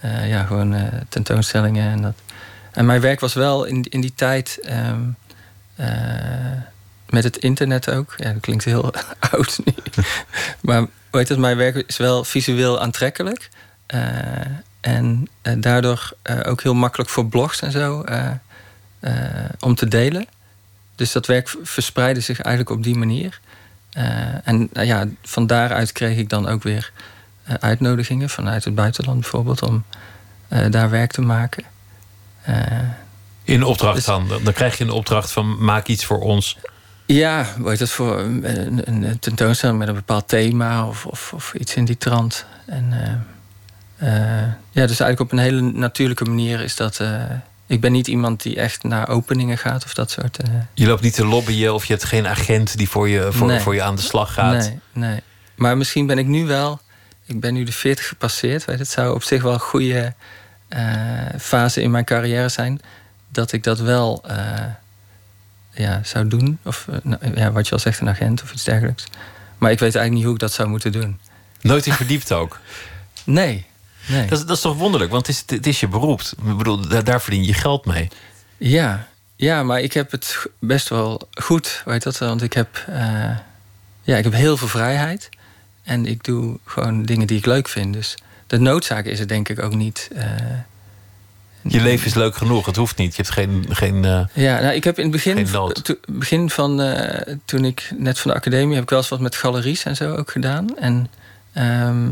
Eh, 0.00 0.28
ja, 0.28 0.44
gewoon 0.44 0.74
eh, 0.74 0.82
tentoonstellingen 1.08 1.90
en 1.90 2.02
dat. 2.02 2.14
En 2.72 2.86
mijn 2.86 3.00
werk 3.00 3.20
was 3.20 3.34
wel 3.34 3.64
in, 3.64 3.82
in 3.90 4.00
die 4.00 4.12
tijd 4.14 4.58
ehm, 4.62 4.76
eh, 4.80 5.27
met 7.08 7.24
het 7.24 7.36
internet 7.36 7.90
ook. 7.90 8.14
Ja, 8.16 8.32
dat 8.32 8.40
klinkt 8.40 8.64
heel 8.64 8.92
oud 9.30 9.60
nu. 9.64 9.74
maar 10.60 10.86
weet 11.10 11.28
het, 11.28 11.38
mijn 11.38 11.56
werk 11.56 11.84
is 11.86 11.96
wel 11.96 12.24
visueel 12.24 12.80
aantrekkelijk. 12.80 13.48
Eh, 13.86 14.00
en 14.80 15.28
eh, 15.42 15.52
daardoor 15.56 16.12
eh, 16.22 16.38
ook 16.42 16.62
heel 16.62 16.74
makkelijk 16.74 17.10
voor 17.10 17.26
blogs 17.26 17.60
en 17.60 17.72
zo 17.72 18.02
eh, 18.02 18.30
eh, 19.00 19.50
om 19.60 19.74
te 19.74 19.88
delen. 19.88 20.26
Dus 20.94 21.12
dat 21.12 21.26
werk 21.26 21.56
verspreidde 21.62 22.20
zich 22.20 22.40
eigenlijk 22.40 22.76
op 22.76 22.82
die 22.82 22.96
manier. 22.96 23.40
Eh, 23.92 24.48
en 24.48 24.70
ja, 24.72 25.06
van 25.22 25.46
daaruit 25.46 25.92
kreeg 25.92 26.16
ik 26.16 26.28
dan 26.28 26.48
ook 26.48 26.62
weer 26.62 26.92
eh, 27.44 27.54
uitnodigingen 27.60 28.30
vanuit 28.30 28.64
het 28.64 28.74
buitenland 28.74 29.20
bijvoorbeeld 29.20 29.62
om 29.62 29.84
eh, 30.48 30.70
daar 30.70 30.90
werk 30.90 31.12
te 31.12 31.20
maken. 31.20 31.64
In 33.48 33.62
opdracht 33.64 33.94
Dus- 33.94 34.04
dan? 34.04 34.28
Krijg 34.54 34.78
je 34.78 34.84
een 34.84 34.90
opdracht 34.90 35.32
van 35.32 35.64
maak 35.64 35.86
iets 35.86 36.04
voor 36.04 36.20
ons. 36.20 36.56
ja, 37.06 37.46
weet 37.58 37.78
dat 37.78 37.90
voor 37.90 38.18
een, 38.18 39.16
tentoonstelling 39.20 39.78
met 39.78 39.88
een 39.88 39.94
bepaald 39.94 40.28
thema 40.28 40.86
of, 40.86 41.06
of, 41.06 41.32
of 41.34 41.54
iets 41.54 41.74
in 41.74 41.84
die 41.84 41.96
trant. 41.98 42.46
En 42.66 42.92
eh, 43.98 44.42
eh, 44.42 44.42
ja, 44.70 44.86
dus 44.86 45.00
eigenlijk 45.00 45.20
op 45.20 45.32
een 45.32 45.38
hele 45.38 45.60
natuurlijke 45.60 46.24
manier 46.24 46.60
is 46.60 46.76
dat. 46.76 47.00
eh, 47.00 47.22
ik 47.66 47.80
ben 47.80 47.92
niet 47.92 48.06
iemand 48.06 48.42
die 48.42 48.56
echt 48.56 48.82
naar 48.82 49.08
openingen 49.08 49.58
gaat 49.58 49.84
of 49.84 49.94
dat 49.94 50.10
soort. 50.10 50.38
Je 50.74 50.86
loopt 50.86 51.02
niet 51.02 51.14
te 51.14 51.26
lobbyen 51.26 51.74
of 51.74 51.84
je 51.84 51.92
hebt 51.92 52.04
geen 52.04 52.26
agent 52.26 52.76
die 52.76 52.88
voor 52.88 53.08
je, 53.08 53.28
voor, 53.32 53.46
Nee. 53.46 53.60
voor 53.60 53.74
je 53.74 53.82
aan 53.82 53.96
de 53.96 54.02
slag 54.02 54.32
gaat. 54.32 54.52
Nee, 54.52 54.78
nee. 54.92 55.20
Maar 55.56 55.76
misschien 55.76 56.06
ben 56.06 56.18
ik 56.18 56.26
nu 56.26 56.46
wel. 56.46 56.80
Ik 57.26 57.40
ben 57.40 57.54
nu 57.54 57.64
de 57.64 57.72
40 57.72 58.08
gepasseerd. 58.08 58.64
Weet 58.64 58.78
het 58.78 58.88
zou 58.88 59.14
op 59.14 59.22
zich 59.22 59.42
wel 59.42 59.52
een 59.52 59.60
goede 59.60 60.14
fase 61.38 61.82
in 61.82 61.90
mijn 61.90 62.04
carrière 62.04 62.48
zijn. 62.48 62.80
Dat 63.28 63.52
ik 63.52 63.62
dat 63.62 63.78
wel 63.78 64.22
eh, 64.26 64.64
ja, 65.72 66.00
zou 66.04 66.28
doen. 66.28 66.58
Of 66.62 66.86
eh, 66.90 66.96
nou, 67.02 67.20
ja, 67.34 67.52
wat 67.52 67.66
je 67.66 67.72
al 67.72 67.78
zegt, 67.78 68.00
een 68.00 68.08
agent 68.08 68.42
of 68.42 68.52
iets 68.52 68.64
dergelijks. 68.64 69.04
Maar 69.58 69.70
ik 69.70 69.78
weet 69.78 69.94
eigenlijk 69.94 70.14
niet 70.14 70.24
hoe 70.24 70.34
ik 70.34 70.40
dat 70.40 70.52
zou 70.52 70.68
moeten 70.68 70.92
doen. 70.92 71.18
Nooit 71.60 71.86
in 71.86 71.92
verdiept 71.92 72.32
ook. 72.32 72.58
Nee. 73.24 73.66
nee. 74.06 74.26
Dat, 74.28 74.38
is- 74.38 74.46
dat 74.46 74.56
is 74.56 74.62
toch 74.62 74.76
wonderlijk, 74.76 75.10
want 75.10 75.26
het 75.26 75.36
is, 75.36 75.56
het 75.56 75.66
is 75.66 75.80
je 75.80 75.88
beroep. 75.88 76.20
Ik 76.20 76.56
bedoel, 76.56 76.88
daar, 76.88 77.04
daar 77.04 77.20
verdien 77.20 77.44
je 77.44 77.54
geld 77.54 77.84
mee. 77.84 78.08
Ja, 78.56 79.06
ja, 79.36 79.62
maar 79.62 79.80
ik 79.80 79.92
heb 79.92 80.10
het 80.10 80.46
best 80.58 80.88
wel 80.88 81.28
goed, 81.42 81.82
weet 81.84 82.02
dat, 82.02 82.18
want 82.18 82.42
ik 82.42 82.52
heb, 82.52 82.84
eh, 82.86 83.36
ja, 84.02 84.16
ik 84.16 84.24
heb 84.24 84.32
heel 84.32 84.56
veel 84.56 84.68
vrijheid 84.68 85.28
en 85.82 86.06
ik 86.06 86.24
doe 86.24 86.58
gewoon 86.64 87.02
dingen 87.02 87.26
die 87.26 87.38
ik 87.38 87.46
leuk 87.46 87.68
vind. 87.68 87.92
Dus 87.92 88.14
de 88.46 88.58
noodzaak 88.58 89.04
is 89.04 89.20
er 89.20 89.28
denk 89.28 89.48
ik 89.48 89.62
ook 89.62 89.74
niet. 89.74 90.10
Je 91.68 91.80
leven 91.80 92.06
is 92.06 92.14
leuk 92.14 92.36
genoeg, 92.36 92.66
het 92.66 92.76
hoeft 92.76 92.96
niet. 92.96 93.16
Je 93.16 93.22
hebt 93.22 93.34
geen... 93.34 93.66
geen 93.68 94.04
eh, 94.04 94.20
ja, 94.32 94.60
nou, 94.60 94.74
ik 94.74 94.84
heb 94.84 94.96
in 94.96 95.02
het 95.02 95.12
begin, 95.12 95.46
to- 95.82 95.94
begin 96.08 96.50
van 96.50 96.80
eh, 96.80 97.34
toen 97.44 97.64
ik 97.64 97.90
net 97.96 98.18
van 98.18 98.30
de 98.30 98.36
academie 98.36 98.74
heb 98.74 98.82
ik 98.82 98.90
wel 98.90 98.98
eens 98.98 99.08
wat 99.08 99.20
met 99.20 99.36
galeries 99.36 99.84
en 99.84 99.96
zo 99.96 100.14
ook 100.14 100.30
gedaan. 100.30 100.78
En 100.78 101.10
ehm, 101.52 102.08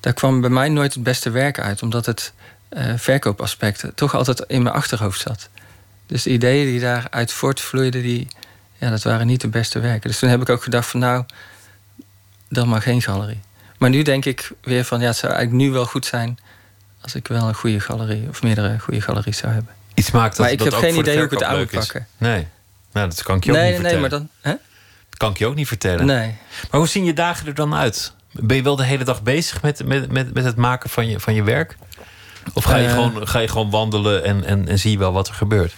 daar 0.00 0.12
kwam 0.12 0.40
bij 0.40 0.50
mij 0.50 0.68
nooit 0.68 0.94
het 0.94 1.02
beste 1.02 1.30
werk 1.30 1.60
uit, 1.60 1.82
omdat 1.82 2.06
het 2.06 2.32
eh, 2.68 2.92
verkoopaspect 2.96 3.84
toch 3.94 4.14
altijd 4.14 4.44
in 4.46 4.62
mijn 4.62 4.74
achterhoofd 4.74 5.20
zat. 5.20 5.48
Dus 6.06 6.22
de 6.22 6.30
ideeën 6.30 6.66
die 6.66 6.80
daaruit 6.80 7.32
voortvloeiden, 7.32 8.02
die, 8.02 8.28
ja, 8.78 8.90
dat 8.90 9.02
waren 9.02 9.26
niet 9.26 9.40
de 9.40 9.48
beste 9.48 9.80
werken. 9.80 10.10
Dus 10.10 10.18
toen 10.18 10.28
heb 10.28 10.40
ik 10.40 10.48
ook 10.48 10.62
gedacht 10.62 10.88
van 10.88 11.00
nou, 11.00 11.24
dan 12.48 12.68
maar 12.68 12.82
geen 12.82 13.02
galerie. 13.02 13.40
Maar 13.78 13.90
nu 13.90 14.02
denk 14.02 14.24
ik 14.24 14.50
weer 14.62 14.84
van 14.84 15.00
ja, 15.00 15.06
het 15.06 15.16
zou 15.16 15.32
eigenlijk 15.32 15.64
nu 15.64 15.70
wel 15.72 15.86
goed 15.86 16.06
zijn 16.06 16.38
als 17.02 17.14
ik 17.14 17.28
wel 17.28 17.48
een 17.48 17.54
goede 17.54 17.80
galerie 17.80 18.28
of 18.28 18.42
meerdere 18.42 18.78
goede 18.78 19.00
galeries 19.00 19.36
zou 19.38 19.52
hebben. 19.52 19.72
iets 19.94 20.10
maakt 20.10 20.30
dat 20.36 20.38
maar 20.44 20.50
ik 20.52 20.58
dat 20.58 20.66
heb 20.66 20.76
ook 20.76 20.80
geen 20.80 20.98
idee 20.98 21.14
hoe 21.16 21.24
ik 21.24 21.30
het 21.30 21.38
verkoop 21.38 21.56
aan 21.56 21.62
moet 21.62 21.72
leuk 21.72 21.80
is. 21.82 21.86
pakken. 21.86 22.06
Nee, 22.18 22.46
nou, 22.92 23.08
dat 23.08 23.22
kan 23.22 23.36
ik 23.36 23.44
je 23.44 23.50
ook 23.50 23.56
Nee, 23.56 23.72
niet 23.72 23.82
nee, 23.82 23.92
nee, 23.92 24.00
vertellen. 24.00 24.20
maar 24.20 24.28
dan. 24.42 24.52
Hè? 24.52 24.58
Dat 25.08 25.18
kan 25.18 25.30
ik 25.30 25.38
je 25.38 25.46
ook 25.46 25.54
niet 25.54 25.66
vertellen. 25.68 26.06
Nee. 26.06 26.34
Maar 26.70 26.80
hoe 26.80 26.88
zien 26.88 27.04
je 27.04 27.12
dagen 27.12 27.46
er 27.46 27.54
dan 27.54 27.74
uit? 27.74 28.12
Ben 28.32 28.56
je 28.56 28.62
wel 28.62 28.76
de 28.76 28.84
hele 28.84 29.04
dag 29.04 29.22
bezig 29.22 29.62
met, 29.62 29.84
met, 29.86 30.12
met, 30.12 30.34
met 30.34 30.44
het 30.44 30.56
maken 30.56 30.90
van 30.90 31.08
je, 31.08 31.20
van 31.20 31.34
je 31.34 31.42
werk? 31.42 31.76
Of 32.52 32.64
ga 32.64 32.76
je, 32.76 32.86
Eh. 32.86 32.92
gewoon, 32.92 33.28
ga 33.28 33.38
je 33.38 33.48
gewoon 33.48 33.70
wandelen 33.70 34.24
en, 34.24 34.44
en, 34.44 34.68
en 34.68 34.78
zie 34.78 34.90
je 34.90 34.98
wel 34.98 35.12
wat 35.12 35.28
er 35.28 35.34
gebeurt? 35.34 35.74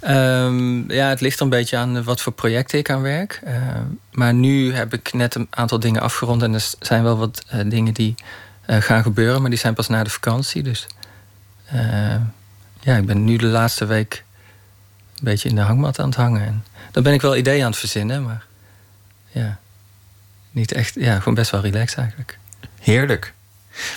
Ehm, 0.00 0.92
ja, 0.92 1.08
het 1.08 1.20
ligt 1.20 1.40
een 1.40 1.48
beetje 1.48 1.76
aan 1.76 2.04
wat 2.04 2.20
voor 2.20 2.32
projecten 2.32 2.78
ik 2.78 2.90
aan 2.90 3.02
werk. 3.02 3.40
Ehm, 3.44 3.82
maar 4.12 4.34
nu 4.34 4.74
heb 4.74 4.92
ik 4.94 5.12
net 5.12 5.34
een 5.34 5.46
aantal 5.50 5.80
dingen 5.80 6.00
afgerond. 6.02 6.42
En 6.42 6.54
er 6.54 6.64
zijn 6.80 7.02
wel 7.02 7.16
wat 7.18 7.42
eh, 7.48 7.60
dingen 7.66 7.94
die 7.94 8.14
gaan 8.78 9.02
gebeuren. 9.02 9.40
Maar 9.40 9.50
die 9.50 9.58
zijn 9.58 9.74
pas 9.74 9.88
na 9.88 10.04
de 10.04 10.10
vakantie. 10.10 10.62
Dus 10.62 10.86
ehm, 11.66 12.20
ja, 12.80 12.96
ik 12.96 13.06
ben 13.06 13.24
nu 13.24 13.36
de 13.36 13.46
laatste 13.46 13.86
week 13.86 14.24
een 15.14 15.24
beetje 15.24 15.48
in 15.48 15.54
de 15.54 15.60
hangmat 15.60 15.98
aan 15.98 16.08
het 16.08 16.16
hangen. 16.16 16.46
En 16.46 16.64
dan 16.90 17.02
ben 17.02 17.12
ik 17.12 17.20
wel 17.20 17.36
ideeën 17.36 17.64
aan 17.64 17.70
het 17.70 17.78
verzinnen. 17.78 18.22
Maar 18.22 18.44
ja, 19.28 19.58
niet 20.50 20.72
echt. 20.72 20.94
Ja, 20.94 21.18
gewoon 21.18 21.34
best 21.34 21.50
wel 21.50 21.60
relaxed 21.60 21.98
eigenlijk. 21.98 22.38
Heerlijk. 22.80 23.34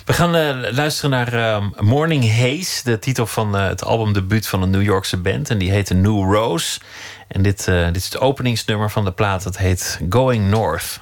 We 0.05 0.13
gaan 0.13 0.35
uh, 0.35 0.71
luisteren 0.71 1.09
naar 1.09 1.33
uh, 1.33 1.69
Morning 1.79 2.37
Haze, 2.37 2.83
de 2.83 2.99
titel 2.99 3.27
van 3.27 3.55
uh, 3.55 3.67
het 3.67 3.83
albumdebuut 3.83 4.47
van 4.47 4.61
een 4.61 4.69
New 4.69 4.81
Yorkse 4.83 5.17
band. 5.17 5.49
En 5.49 5.57
die 5.57 5.71
heet 5.71 5.89
New 5.89 6.33
Rose. 6.33 6.79
En 7.27 7.41
dit, 7.41 7.65
dit 7.65 7.95
is 7.95 8.05
het 8.05 8.19
openingsnummer 8.19 8.91
van 8.91 9.03
de 9.03 9.11
plaat, 9.11 9.43
dat 9.43 9.57
heet 9.57 9.99
Going 10.09 10.49
North. 10.49 11.01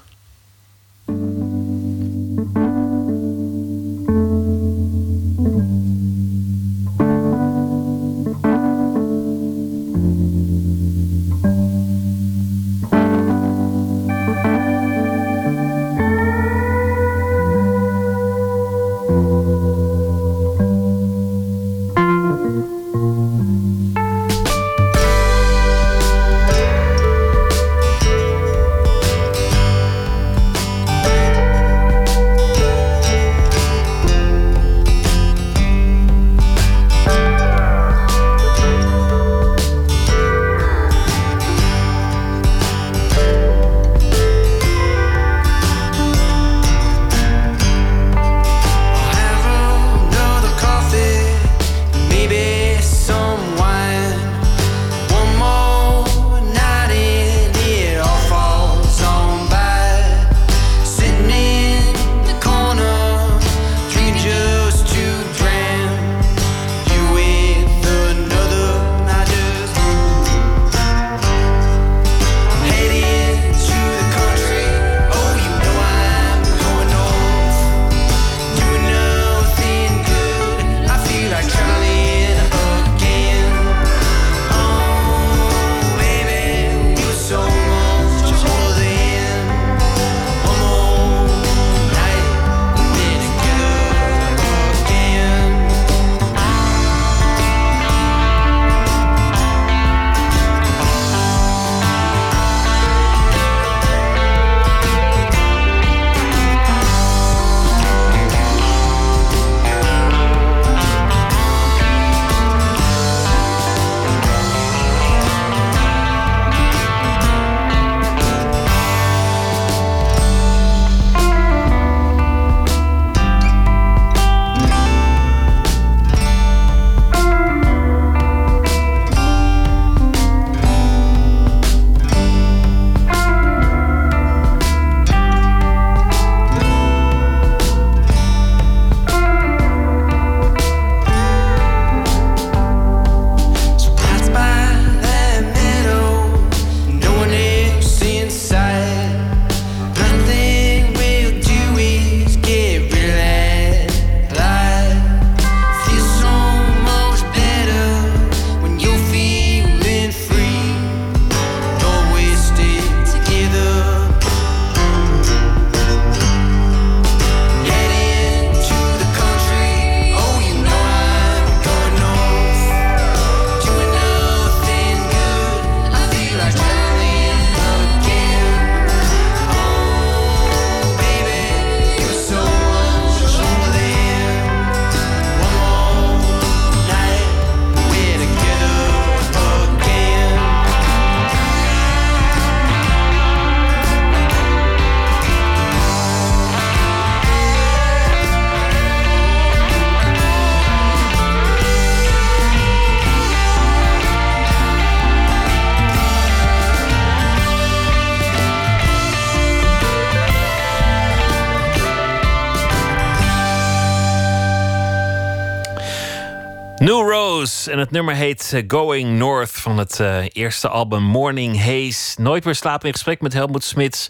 Het 217.81 217.91
nummer 217.91 218.15
heet 218.15 218.51
eh, 218.53 218.63
Going 218.67 219.17
North 219.17 219.51
van 219.51 219.77
het 219.77 219.99
uh, 219.99 220.23
eerste 220.31 220.69
album 220.69 221.03
Morning 221.03 221.63
Haze. 221.63 222.21
Nooit 222.21 222.45
meer 222.45 222.55
slapen 222.55 222.87
in 222.87 222.93
gesprek 222.93 223.21
met 223.21 223.33
Helmoet 223.33 223.63
Smits, 223.63 224.09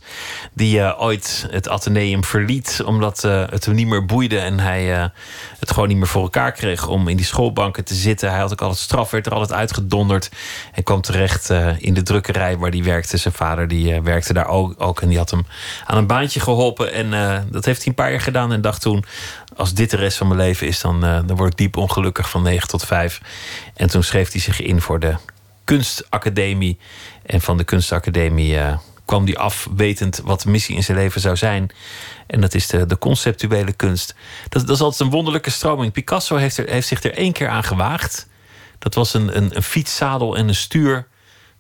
die 0.61 0.77
uh, 0.77 1.01
ooit 1.01 1.47
het 1.49 1.69
Atheneum 1.69 2.23
verliet 2.23 2.81
omdat 2.85 3.21
het 3.21 3.65
hem 3.65 3.75
niet 3.75 3.87
meer 3.87 4.05
boeide 4.05 4.39
en 4.39 4.59
hij 4.59 5.11
het 5.59 5.71
gewoon 5.71 5.87
niet 5.87 5.97
meer 5.97 6.07
voor 6.07 6.21
elkaar 6.21 6.51
kreeg 6.51 6.87
om 6.87 7.07
in 7.07 7.17
die 7.17 7.25
schoolbanken 7.25 7.85
te 7.85 7.93
zitten. 7.93 8.29
Hij 8.29 8.39
had 8.39 8.51
ook 8.51 8.61
altijd 8.61 8.79
straf, 8.79 9.11
werd 9.11 9.25
er 9.25 9.33
altijd 9.33 9.59
uitgedonderd 9.59 10.31
en 10.73 10.83
kwam 10.83 11.01
terecht 11.01 11.49
in 11.77 11.93
de 11.93 12.03
drukkerij 12.03 12.57
waar 12.57 12.71
hij 12.71 12.83
werkte. 12.83 13.17
Zijn 13.17 13.33
vader 13.33 13.67
die 13.67 14.01
werkte 14.01 14.33
daar 14.33 14.47
ook, 14.47 14.73
ook 14.77 15.01
en 15.01 15.07
die 15.07 15.17
had 15.17 15.31
hem 15.31 15.45
aan 15.85 15.97
een 15.97 16.07
baantje 16.07 16.39
geholpen 16.39 16.93
en 16.93 17.09
dat 17.51 17.65
heeft 17.65 17.77
hij 17.77 17.87
een 17.87 17.95
paar 17.95 18.11
jaar 18.11 18.21
gedaan 18.21 18.51
en 18.51 18.61
dacht 18.61 18.81
toen 18.81 19.05
als 19.55 19.73
dit 19.73 19.89
de 19.89 19.97
rest 19.97 20.17
van 20.17 20.27
mijn 20.27 20.39
leven 20.39 20.67
is, 20.67 20.81
dan, 20.81 20.99
dan 21.01 21.35
word 21.35 21.51
ik 21.51 21.57
diep 21.57 21.77
ongelukkig 21.77 22.29
van 22.29 22.43
9 22.43 22.67
tot 22.67 22.85
5. 22.85 23.21
En 23.73 23.89
toen 23.89 24.03
schreef 24.03 24.31
hij 24.31 24.41
zich 24.41 24.61
in 24.61 24.81
voor 24.81 24.99
de 24.99 25.15
kunstacademie. 25.63 26.77
En 27.25 27.41
van 27.41 27.57
de 27.57 27.63
kunstacademie 27.63 28.57
kwam 29.05 29.25
hij 29.25 29.37
af, 29.37 29.67
wetend 29.75 30.21
wat 30.23 30.41
de 30.41 30.49
missie 30.49 30.75
in 30.75 30.83
zijn 30.83 30.97
leven 30.97 31.21
zou 31.21 31.35
zijn. 31.35 31.69
En 32.27 32.41
dat 32.41 32.53
is 32.53 32.67
de, 32.67 32.85
de 32.85 32.97
conceptuele 32.97 33.73
kunst. 33.73 34.15
Dat, 34.49 34.67
dat 34.67 34.75
is 34.75 34.81
altijd 34.81 35.01
een 35.01 35.09
wonderlijke 35.09 35.49
stroming. 35.49 35.91
Picasso 35.91 36.35
heeft, 36.35 36.57
er, 36.57 36.69
heeft 36.69 36.87
zich 36.87 37.03
er 37.03 37.13
één 37.13 37.31
keer 37.31 37.47
aan 37.49 37.63
gewaagd. 37.63 38.27
Dat 38.79 38.93
was 38.93 39.13
een, 39.13 39.37
een, 39.37 39.55
een 39.55 39.63
fietszadel 39.63 40.37
en 40.37 40.47
een 40.47 40.55
stuur 40.55 41.07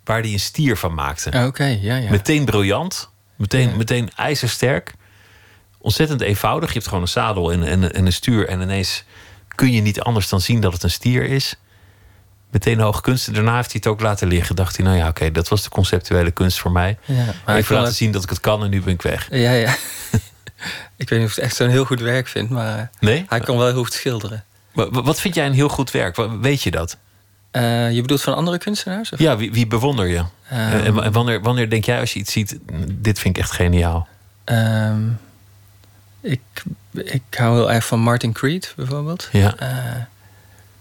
waar 0.03 0.21
hij 0.21 0.31
een 0.31 0.39
stier 0.39 0.77
van 0.77 0.93
maakte. 0.93 1.45
Oké, 1.47 1.65
ja, 1.81 1.95
ja. 1.95 2.09
Meteen 2.09 2.45
briljant, 2.45 3.09
meteen, 3.35 3.69
Ja. 3.69 3.75
meteen 3.75 4.09
ijzersterk. 4.15 4.93
Ontzettend 5.77 6.21
eenvoudig. 6.21 6.67
Je 6.69 6.73
hebt 6.73 6.87
gewoon 6.87 7.01
een 7.03 7.07
zadel 7.09 7.51
en, 7.51 7.63
en, 7.63 7.93
en 7.93 8.05
een 8.05 8.13
stuur. 8.13 8.47
En 8.47 8.61
ineens 8.61 9.03
kun 9.55 9.71
je 9.71 9.81
niet 9.81 10.01
anders 10.01 10.29
dan 10.29 10.41
zien 10.41 10.61
dat 10.61 10.73
het 10.73 10.83
een 10.83 10.91
stier 10.91 11.23
is. 11.23 11.55
Meteen 12.51 12.79
hoog 12.79 13.01
kunst. 13.01 13.27
En 13.27 13.33
daarna 13.33 13.55
heeft 13.55 13.71
hij 13.71 13.81
het 13.83 13.87
ook 13.91 14.01
laten 14.01 14.27
liggen. 14.27 14.55
Dacht 14.55 14.75
hij, 14.77 14.85
nou 14.85 14.97
ja, 14.97 15.07
oké, 15.07 15.31
dat 15.31 15.47
was 15.47 15.63
de 15.63 15.69
conceptuele 15.69 16.31
kunst 16.31 16.59
voor 16.59 16.71
mij. 16.71 16.97
ja. 17.05 17.15
Maar 17.45 17.55
ik 17.57 17.61
Even 17.61 17.73
laten 17.75 17.89
het- 17.89 17.97
zien 17.97 18.11
dat 18.11 18.23
ik 18.23 18.29
het 18.29 18.39
kan 18.39 18.63
en 18.63 18.69
nu 18.69 18.81
ben 18.81 18.93
ik 18.93 19.01
weg. 19.01 19.27
Ja, 19.31 19.51
ja. 19.51 19.69
ik 20.97 21.09
weet 21.09 21.19
niet 21.19 21.27
of 21.27 21.29
ik 21.29 21.35
het 21.35 21.39
echt 21.45 21.55
zo'n 21.55 21.69
heel 21.69 21.85
goed 21.85 21.99
werk 21.99 22.27
vind, 22.27 22.49
maar 22.49 22.77
eh, 22.79 22.85
Nee? 22.99 23.25
hij 23.29 23.39
kon 23.39 23.57
wel 23.57 23.67
heel 23.67 23.83
goed 23.83 23.93
schilderen. 23.93 24.43
Wa- 24.73 24.89
Wat 24.89 25.19
vind 25.19 25.35
jij 25.35 25.45
een 25.45 25.53
heel 25.53 25.69
goed 25.69 25.91
werk? 25.91 26.15
Weet 26.41 26.61
je 26.63 26.71
dat? 26.71 26.97
Eh, 27.51 27.91
je 27.91 28.01
bedoelt 28.01 28.21
van 28.21 28.35
andere 28.35 28.57
kunstenaars? 28.57 29.11
Of? 29.11 29.19
Ja, 29.19 29.37
wie, 29.37 29.51
wie 29.51 29.67
bewonder 29.67 30.07
je? 30.07 30.23
Ehm, 30.49 30.59
En- 30.59 30.83
en, 30.85 31.03
en 31.03 31.11
wanneer, 31.11 31.41
wanneer 31.41 31.69
denk 31.69 31.85
jij 31.85 31.99
als 31.99 32.13
je 32.13 32.19
iets 32.19 32.31
ziet, 32.31 32.57
dit 32.91 33.19
vind 33.19 33.35
ik 33.37 33.41
echt 33.43 33.51
geniaal? 33.51 34.07
ehm, 34.43 35.01
ik, 36.21 36.39
ik 36.93 37.21
hou 37.29 37.55
heel 37.55 37.71
erg 37.71 37.85
van 37.85 37.99
Martin 37.99 38.31
Creed, 38.33 38.73
bijvoorbeeld. 38.75 39.29
Ja. 39.31 39.55
Eh, 39.57 39.77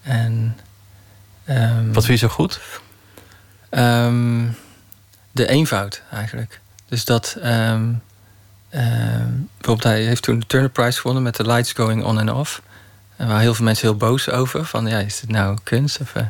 en... 0.03 0.57
ehm, 1.57 1.92
Wat 1.92 2.05
vind 2.05 2.20
je 2.20 2.26
zo 2.26 2.32
goed? 2.34 2.61
Ehm, 3.70 4.46
de 5.30 5.46
eenvoud 5.48 6.03
eigenlijk. 6.12 6.61
Dus 6.88 7.05
dat. 7.05 7.36
ehm, 7.42 7.92
bijvoorbeeld, 9.57 9.82
hij 9.82 10.03
heeft 10.03 10.22
toen 10.22 10.38
de 10.38 10.46
Turner 10.46 10.70
Prize 10.70 10.98
gewonnen 11.01 11.22
met 11.22 11.34
The 11.34 11.46
Lights 11.46 11.72
Going 11.72 12.05
On 12.05 12.18
and 12.18 12.30
Off. 12.30 12.62
En 13.16 13.28
waar 13.28 13.40
heel 13.40 13.55
veel 13.55 13.64
mensen 13.64 13.88
heel 13.88 13.96
boos 13.96 14.30
over. 14.30 14.64
Van 14.64 14.86
ja, 14.86 14.98
is 14.98 15.20
dit 15.20 15.30
nou 15.30 15.59
kunst? 15.62 16.01
Of, 16.01 16.14
eh, 16.14 16.22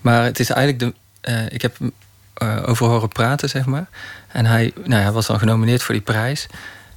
maar 0.00 0.24
het 0.24 0.40
is 0.40 0.50
eigenlijk 0.50 0.78
de. 0.78 0.94
eh, 1.30 1.44
ik 1.52 1.62
heb 1.62 1.78
hem 1.78 1.92
eh, 2.34 2.68
over 2.68 2.86
horen 2.86 3.08
praten, 3.08 3.48
zeg 3.48 3.64
maar. 3.66 3.86
En 4.28 4.46
hij, 4.46 4.72
nou, 4.84 5.02
hij 5.02 5.12
was 5.12 5.26
dan 5.26 5.38
genomineerd 5.38 5.82
voor 5.82 5.94
die 5.94 6.02
prijs. 6.04 6.46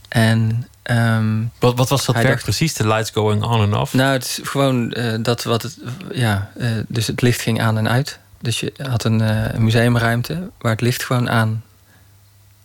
En. 0.09 0.67
Ehm, 0.87 1.41
Wat, 1.59 1.77
wat 1.77 1.89
was 1.89 2.05
dat 2.05 2.15
werk 2.15 2.27
dacht- 2.27 2.43
precies? 2.43 2.73
The 2.73 2.87
lights 2.87 3.09
going 3.09 3.43
on 3.43 3.61
and 3.61 3.75
off? 3.81 3.93
nou, 3.93 4.13
het 4.13 4.23
is 4.23 4.39
gewoon 4.43 4.91
eh, 4.91 5.13
dat 5.19 5.43
wat 5.43 5.61
het. 5.61 5.77
Ja, 6.11 6.51
eh, 6.57 6.69
dus 6.87 7.07
het 7.07 7.21
licht 7.21 7.41
ging 7.41 7.61
aan 7.61 7.77
en 7.77 7.89
uit. 7.89 8.19
Dus 8.41 8.59
je 8.59 8.73
had 8.89 9.03
een, 9.03 9.21
eh, 9.21 9.53
een 9.53 9.63
museumruimte 9.63 10.49
waar 10.59 10.71
het 10.71 10.81
licht 10.81 11.03
gewoon 11.03 11.29
aan 11.29 11.63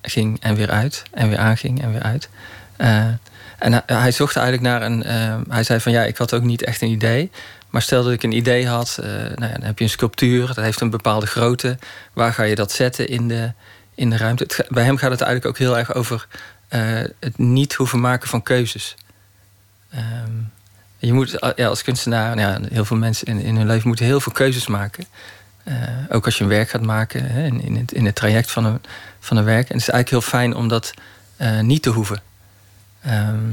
ging 0.03 0.41
en 0.41 0.55
weer 0.55 0.70
uit. 0.70 1.03
En 1.11 1.29
weer 1.29 1.39
aanging 1.39 1.83
en 1.83 1.93
weer 1.93 2.03
uit. 2.03 2.29
En 2.77 3.73
hij, 3.73 3.83
hij 3.87 4.11
zocht 4.12 4.37
eigenlijk 4.37 4.66
naar 4.66 4.83
een. 4.83 5.03
eh, 5.03 5.37
hij 5.49 5.62
zei 5.62 5.81
van 5.81 5.93
ja, 5.93 6.03
ik 6.05 6.16
had 6.16 6.35
ook 6.35 6.43
niet 6.43 6.62
echt 6.64 6.83
een 6.83 6.89
idee. 6.91 7.31
Maar 7.70 7.83
stel 7.83 8.03
dat 8.03 8.12
ik 8.12 8.23
een 8.23 8.33
idee 8.37 8.66
had, 8.68 8.99
nou 9.03 9.51
ja, 9.53 9.59
dan 9.59 9.62
heb 9.62 9.79
je 9.79 9.85
een 9.85 9.91
sculptuur, 9.91 10.47
dat 10.47 10.57
heeft 10.57 10.81
een 10.81 10.91
bepaalde 10.91 11.27
grootte. 11.27 11.79
Waar 12.12 12.33
ga 12.33 12.43
je 12.43 12.55
dat 12.55 12.73
zetten 12.73 13.09
in 13.09 13.29
de, 13.29 13.53
in 13.95 14.11
de 14.11 14.16
ruimte? 14.16 14.43
Het 14.43 14.66
bij 14.68 14.85
hem 14.85 14.97
gaat 14.97 15.11
het 15.11 15.20
eigenlijk 15.20 15.51
ook 15.51 15.59
heel 15.66 15.79
erg 15.79 15.95
over 15.95 16.27
het 17.18 17.39
niet 17.39 17.75
hoeven 17.75 18.01
maken 18.01 18.29
van 18.29 18.43
keuzes. 18.43 18.95
Ehm, 19.91 20.33
je 20.99 21.12
moet 21.12 21.39
eh, 21.39 21.51
ja, 21.57 21.66
als 21.68 21.83
kunstenaar, 21.83 22.37
nou 22.37 22.53
ja, 22.53 22.68
heel 22.73 22.85
veel 22.85 22.97
mensen 22.97 23.27
in, 23.27 23.41
in 23.41 23.57
hun 23.57 23.66
leven 23.66 23.89
moeten 23.89 24.07
heel 24.07 24.20
veel 24.20 24.33
keuzes 24.33 24.66
maken. 24.66 25.05
Eh, 25.64 25.75
ook 26.09 26.25
als 26.25 26.39
je 26.39 26.43
een 26.45 26.51
werk 26.51 26.70
gaat 26.70 26.83
maken, 26.83 27.31
hè, 27.31 27.45
in, 27.45 27.61
in, 27.61 27.77
het, 27.77 27.93
in 27.93 28.07
het 28.07 28.14
traject 28.14 28.51
van 28.51 28.64
een, 28.64 28.81
van 29.20 29.37
een 29.37 29.45
werk. 29.45 29.68
En 29.68 29.75
het 29.75 29.83
is 29.83 29.89
eigenlijk 29.89 30.11
heel 30.11 30.39
fijn 30.39 30.55
om 30.55 30.68
dat 30.68 30.95
eh, 31.37 31.61
niet 31.61 31.83
te 31.83 31.91
hoeven. 31.91 32.23
Ehm, 33.03 33.51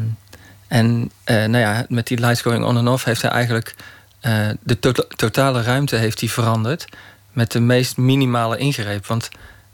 en 0.67 1.11
eh, 1.23 1.35
nou 1.35 1.57
ja, 1.57 1.85
met 1.87 2.07
die 2.07 2.19
lights 2.19 2.41
going 2.41 2.65
on 2.65 2.77
en 2.77 2.87
off 2.87 3.03
heeft 3.03 3.21
hij 3.21 3.31
eigenlijk 3.31 3.75
eh, 4.19 4.49
de 4.59 4.79
to- 4.79 5.07
totale 5.15 5.61
ruimte 5.61 5.95
heeft 5.95 6.19
hij 6.19 6.29
veranderd 6.29 6.85
met 7.31 7.51
de 7.51 7.59
meest 7.59 7.97
minimale 7.97 8.57
ingreep. 8.57 9.05
Want 9.05 9.29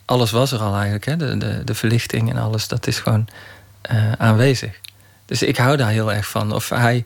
alles 0.05 0.31
was 0.31 0.51
er 0.51 0.59
al 0.59 0.73
eigenlijk, 0.73 1.05
hè? 1.05 1.17
De, 1.17 1.37
de, 1.37 1.63
de 1.63 1.75
verlichting 1.75 2.29
en 2.29 2.37
alles, 2.37 2.67
dat 2.67 2.87
is 2.87 2.99
gewoon 2.99 3.27
eh, 3.81 4.11
aanwezig. 4.11 4.79
Dus 5.25 5.41
ik 5.41 5.57
hou 5.57 5.77
daar 5.77 5.89
heel 5.89 6.13
erg 6.13 6.27
van. 6.27 6.53
Of 6.53 6.69
hij, 6.69 7.05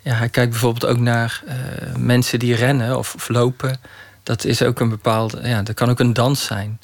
ja, 0.00 0.14
hij 0.14 0.28
kijkt 0.28 0.50
bijvoorbeeld 0.50 0.86
ook 0.86 0.98
naar 0.98 1.42
eh, 1.46 1.56
mensen 1.96 2.38
die 2.38 2.54
rennen 2.54 2.98
of, 2.98 3.28
lopen. 3.28 3.80
Dat 4.22 4.44
is 4.44 4.62
ook 4.62 4.80
een 4.80 4.88
bepaalde, 4.88 5.48
ja, 5.48 5.62
dat 5.62 5.74
kan 5.74 5.90
ook 5.90 6.00
een 6.00 6.12
dans 6.12 6.44
zijn. 6.44 6.80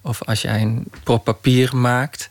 Of 0.00 0.22
als 0.22 0.42
jij 0.42 0.60
een 0.60 0.86
prop 1.02 1.24
papier 1.24 1.76
maakt, 1.76 2.28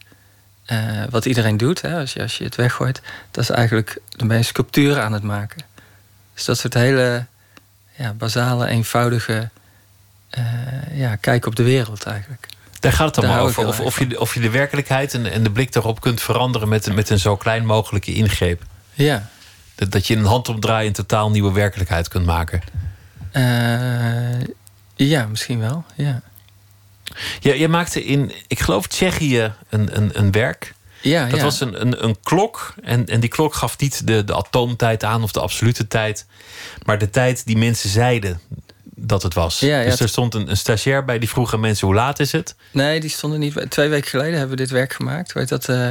eh, 0.66 1.04
wat 1.10 1.26
iedereen 1.26 1.58
doet, 1.58 1.82
hè, 1.82 2.00
als, 2.00 2.14
je, 2.14 2.22
als 2.22 2.38
je 2.38 2.44
het 2.44 2.56
weggooit, 2.56 3.02
dat 3.32 3.44
is 3.44 3.50
eigenlijk, 3.50 3.98
dan 4.10 4.28
ben 4.28 4.38
je 4.38 4.44
sculpturen 4.44 5.04
aan 5.04 5.14
het 5.14 5.24
maken. 5.24 5.62
Dus 6.34 6.46
dat 6.46 6.58
soort 6.58 6.74
hele 6.74 7.26
ja, 7.96 8.14
basale, 8.14 8.68
eenvoudige 8.68 9.50
ja, 10.94 11.16
kijk 11.16 11.46
op 11.46 11.56
de 11.56 11.64
wereld 11.64 12.04
eigenlijk. 12.04 12.48
Daar 12.80 12.92
gaat 12.92 13.16
het 13.16 13.26
allemaal 13.26 13.46
over. 13.46 13.68
Of, 13.68 13.80
of, 13.80 14.00
je, 14.00 14.20
of 14.20 14.34
je 14.34 14.40
de 14.40 14.50
werkelijkheid 14.50 15.14
en, 15.14 15.32
en 15.32 15.44
de 15.44 15.52
blik 15.52 15.72
daarop 15.74 16.02
kunt 16.02 16.22
veranderen 16.22 16.70
met, 16.70 16.94
met 16.94 17.10
een 17.10 17.20
zo 17.20 17.36
klein 17.36 17.66
mogelijke 17.66 18.14
ingreep. 18.14 18.64
Ja. 18.94 19.30
Dat, 19.76 19.92
dat 19.92 20.08
je 20.08 20.14
in 20.14 20.20
een 20.20 20.26
handomdraai 20.26 20.88
een 20.88 20.94
totaal 20.94 21.32
nieuwe 21.32 21.52
werkelijkheid 21.52 22.08
kunt 22.08 22.26
maken. 22.26 22.62
Eh, 23.32 24.42
ja, 24.96 25.26
misschien 25.26 25.60
wel. 25.60 25.86
Ja, 25.96 26.22
Ja, 27.40 27.54
jij 27.54 27.68
maakte 27.68 28.04
in, 28.04 28.32
ik 28.48 28.60
geloof, 28.60 28.88
Tsjechië 28.88 29.54
een, 29.70 29.98
een, 29.98 30.20
een 30.20 30.32
werk. 30.32 30.74
ja, 31.02 31.28
Dat 31.28 31.38
ja. 31.38 31.44
was 31.44 31.60
een, 31.60 31.82
een, 31.82 32.04
een 32.04 32.18
klok. 32.24 32.74
En, 32.84 33.06
en 33.06 33.20
die 33.20 33.30
klok 33.30 33.54
gaf 33.54 33.80
niet 33.80 34.08
de, 34.08 34.24
de 34.24 34.36
atoomtijd 34.36 35.04
aan 35.04 35.24
of 35.24 35.32
de 35.32 35.40
absolute 35.40 35.88
tijd. 35.88 36.26
Maar 36.86 36.98
de 36.98 37.10
tijd 37.10 37.46
die 37.46 37.58
mensen 37.58 37.90
zeiden 37.90 38.40
dat 39.00 39.24
het 39.24 39.34
was. 39.34 39.60
Ja, 39.60 39.80
ja, 39.80 39.90
dus 39.90 40.00
er 40.00 40.10
stond 40.10 40.34
een, 40.34 40.50
een 40.50 40.58
stagiair 40.58 41.06
bij 41.06 41.20
die 41.20 41.30
vroeg 41.30 41.54
aan 41.54 41.60
mensen 41.60 41.88
hoe 41.88 41.96
laat 41.96 42.20
is 42.20 42.32
het. 42.32 42.56
Nee, 42.72 43.00
die 43.00 43.10
stonden 43.10 43.40
niet. 43.40 43.66
Twee 43.70 43.90
weken 43.90 44.10
geleden 44.10 44.38
hebben 44.38 44.58
we 44.58 44.64
dit 44.64 44.72
werk 44.72 44.94
gemaakt. 44.94 45.34
Weet 45.34 45.50
dat, 45.50 45.70
eh, 45.70 45.90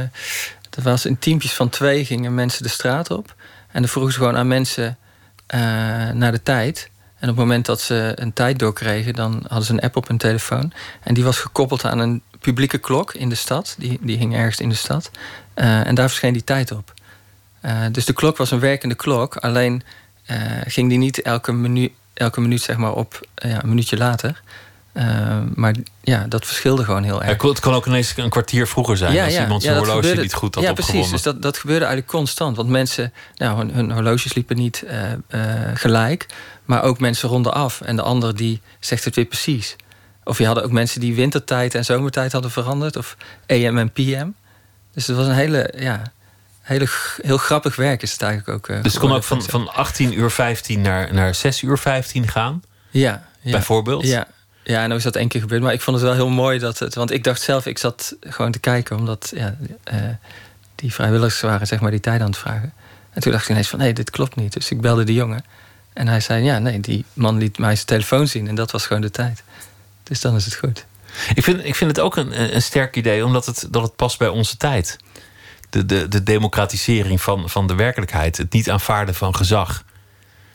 dat 0.69 0.83
was 0.83 1.05
in 1.05 1.19
teampjes 1.19 1.53
van 1.53 1.69
twee 1.69 2.05
gingen 2.05 2.35
mensen 2.35 2.63
de 2.63 2.69
straat 2.69 3.11
op. 3.11 3.35
En 3.71 3.81
dan 3.81 3.89
vroegen 3.89 4.13
ze 4.13 4.19
gewoon 4.19 4.37
aan 4.37 4.47
mensen 4.47 4.97
eh, 5.45 5.59
naar 6.09 6.31
de 6.31 6.43
tijd. 6.43 6.89
En 7.19 7.29
op 7.29 7.35
het 7.35 7.45
moment 7.45 7.65
dat 7.65 7.81
ze 7.81 8.11
een 8.15 8.33
tijd 8.33 8.59
doorkregen, 8.59 9.13
dan 9.13 9.43
hadden 9.47 9.65
ze 9.65 9.73
een 9.73 9.79
app 9.79 9.95
op 9.95 10.07
hun 10.07 10.17
telefoon. 10.17 10.73
En 11.03 11.13
die 11.13 11.23
was 11.23 11.39
gekoppeld 11.39 11.85
aan 11.85 11.99
een 11.99 12.21
publieke 12.39 12.77
klok 12.77 13.13
in 13.13 13.29
de 13.29 13.35
stad. 13.35 13.75
Die, 13.77 13.97
die 14.01 14.17
hing 14.17 14.35
ergens 14.35 14.59
in 14.59 14.69
de 14.69 14.75
stad. 14.75 15.11
Eh, 15.53 15.87
en 15.87 15.95
daar 15.95 16.07
verscheen 16.07 16.33
die 16.33 16.43
tijd 16.43 16.71
op. 16.71 16.93
Dus 17.91 18.05
de 18.05 18.13
klok 18.13 18.37
was 18.37 18.51
een 18.51 18.59
werkende 18.59 18.95
klok. 18.95 19.35
Alleen 19.35 19.83
ging 20.65 20.89
die 20.89 20.97
niet 20.97 21.21
elke, 21.21 21.51
minu 21.51 21.93
elke 22.17 22.41
minuut 22.41 22.61
zeg 22.61 22.77
maar, 22.77 22.93
op 22.93 23.27
eh, 23.35 23.51
ja, 23.51 23.61
een 23.63 23.69
minuutje 23.69 23.97
later. 23.97 24.41
Eh, 24.93 25.37
maar 25.55 25.75
ja, 26.01 26.25
dat 26.29 26.45
verschilde 26.45 26.83
gewoon 26.83 27.03
heel 27.03 27.17
erg. 27.19 27.29
Het 27.29 27.37
kon, 27.37 27.49
het 27.49 27.59
kon 27.59 27.73
ook 27.73 27.85
ineens 27.85 28.13
een 28.17 28.29
kwartier 28.29 28.67
vroeger 28.67 28.97
zijn. 28.97 29.19
als 29.19 29.37
iemand 29.37 29.61
zijn 29.63 29.77
horloge 29.77 29.97
gebeurde- 29.99 30.21
niet 30.21 30.33
goed 30.33 30.55
had 30.55 30.63
Ja, 30.63 30.69
opgewonden. 30.69 30.99
precies. 31.01 31.23
Dus 31.23 31.33
dat, 31.33 31.41
dat 31.41 31.57
gebeurde 31.57 31.85
eigenlijk 31.85 32.15
constant. 32.15 32.55
Want 32.55 32.69
mensen, 32.69 33.13
nou, 33.35 33.57
hun, 33.57 33.71
hun 33.73 33.91
horloges 33.91 34.33
liepen 34.33 34.55
niet 34.55 34.83
eh, 35.27 35.41
gelijk. 35.73 36.25
Maar 36.65 36.83
ook 36.83 36.99
mensen 36.99 37.29
ronden 37.29 37.53
af. 37.53 37.81
En 37.81 37.95
de 37.95 38.01
ander 38.01 38.35
die 38.35 38.61
zegt 38.79 39.03
het 39.05 39.15
weer 39.15 39.25
precies. 39.25 39.75
Of 40.23 40.37
je 40.37 40.45
hadden 40.45 40.63
ook 40.63 40.71
mensen 40.71 40.99
die 40.99 41.15
wintertijd 41.15 41.75
en 41.75 41.85
zomertijd 41.85 42.31
hadden 42.31 42.51
veranderd. 42.51 42.95
Of 42.95 43.17
AM 43.47 43.77
en 43.77 43.91
PM. 43.91 44.27
Dus 44.93 45.07
het 45.07 45.15
was 45.15 45.25
een 45.25 45.33
hele, 45.33 45.73
ja, 45.77 46.01
hele, 46.67 46.87
heel 47.21 47.37
grappig 47.37 47.75
werk 47.75 48.01
is 48.01 48.11
het 48.11 48.21
eigenlijk 48.21 48.57
ook. 48.57 48.75
eh, 48.75 48.83
Dus 48.83 48.93
het 48.93 49.01
kon 49.01 49.11
ook 49.11 49.23
van, 49.23 49.43
van 49.43 49.73
18 49.73 50.19
uur 50.19 50.31
15 50.31 50.81
naar, 50.81 51.13
naar 51.13 51.35
6 51.35 51.61
uur 51.61 51.77
15 51.77 52.27
gaan, 52.27 52.61
Ja, 52.89 53.27
ja. 53.41 53.51
bijvoorbeeld. 53.51 54.05
Ja. 54.05 54.27
ja, 54.63 54.81
en 54.83 54.87
dan 54.89 54.97
is 54.97 55.03
dat 55.03 55.15
één 55.15 55.27
keer 55.27 55.41
gebeurd. 55.41 55.61
Maar 55.61 55.73
ik 55.73 55.81
vond 55.81 55.97
het 55.97 56.05
wel 56.05 56.15
heel 56.15 56.29
mooi 56.29 56.59
dat 56.59 56.79
het. 56.79 56.95
Want 56.95 57.11
ik 57.11 57.23
dacht 57.23 57.41
zelf, 57.41 57.65
ik 57.65 57.77
zat 57.77 58.15
gewoon 58.21 58.51
te 58.51 58.59
kijken, 58.59 58.97
omdat 58.97 59.31
ja, 59.35 59.55
eh, 59.83 59.97
die 60.75 60.93
vrijwilligers 60.93 61.41
waren 61.41 61.67
zeg 61.67 61.79
maar 61.79 61.91
die 61.91 61.99
tijd 61.99 62.21
aan 62.21 62.27
het 62.27 62.37
vragen. 62.37 62.73
En 63.11 63.21
toen 63.21 63.31
dacht 63.31 63.43
ik 63.43 63.49
ineens 63.49 63.67
van 63.67 63.79
nee, 63.79 63.93
dit 63.93 64.09
klopt 64.09 64.35
niet. 64.35 64.53
Dus 64.53 64.69
ik 64.71 64.81
belde 64.81 65.03
die 65.03 65.15
jongen. 65.15 65.45
En 65.93 66.07
hij 66.07 66.19
zei: 66.19 66.43
Ja, 66.43 66.59
nee, 66.59 66.79
die 66.79 67.05
man 67.13 67.37
liet 67.37 67.57
mij 67.57 67.73
zijn 67.75 67.85
telefoon 67.87 68.27
zien 68.27 68.47
en 68.47 68.55
dat 68.55 68.71
was 68.71 68.85
gewoon 68.85 69.01
de 69.01 69.11
tijd. 69.11 69.43
Dus 70.03 70.21
dan 70.21 70.35
is 70.35 70.45
het 70.45 70.55
goed. 70.55 70.85
Ik, 71.35 71.43
vind, 71.43 71.65
ik 71.65 71.75
vind 71.75 71.89
het 71.89 71.99
ook 71.99 72.15
een, 72.15 72.55
een 72.55 72.61
sterk 72.61 72.95
idee, 72.95 73.25
omdat 73.25 73.45
het, 73.45 73.67
dat 73.69 73.81
het 73.81 73.95
past 73.95 74.17
bij 74.17 74.27
onze 74.27 74.57
tijd. 74.57 74.97
De, 75.69 75.85
de, 75.85 76.07
de 76.07 76.23
democratisering 76.23 77.21
van, 77.21 77.49
van 77.49 77.67
de 77.67 77.75
werkelijkheid. 77.75 78.37
Het 78.37 78.53
niet 78.53 78.69
aanvaarden 78.69 79.15
van 79.15 79.35
gezag. 79.35 79.83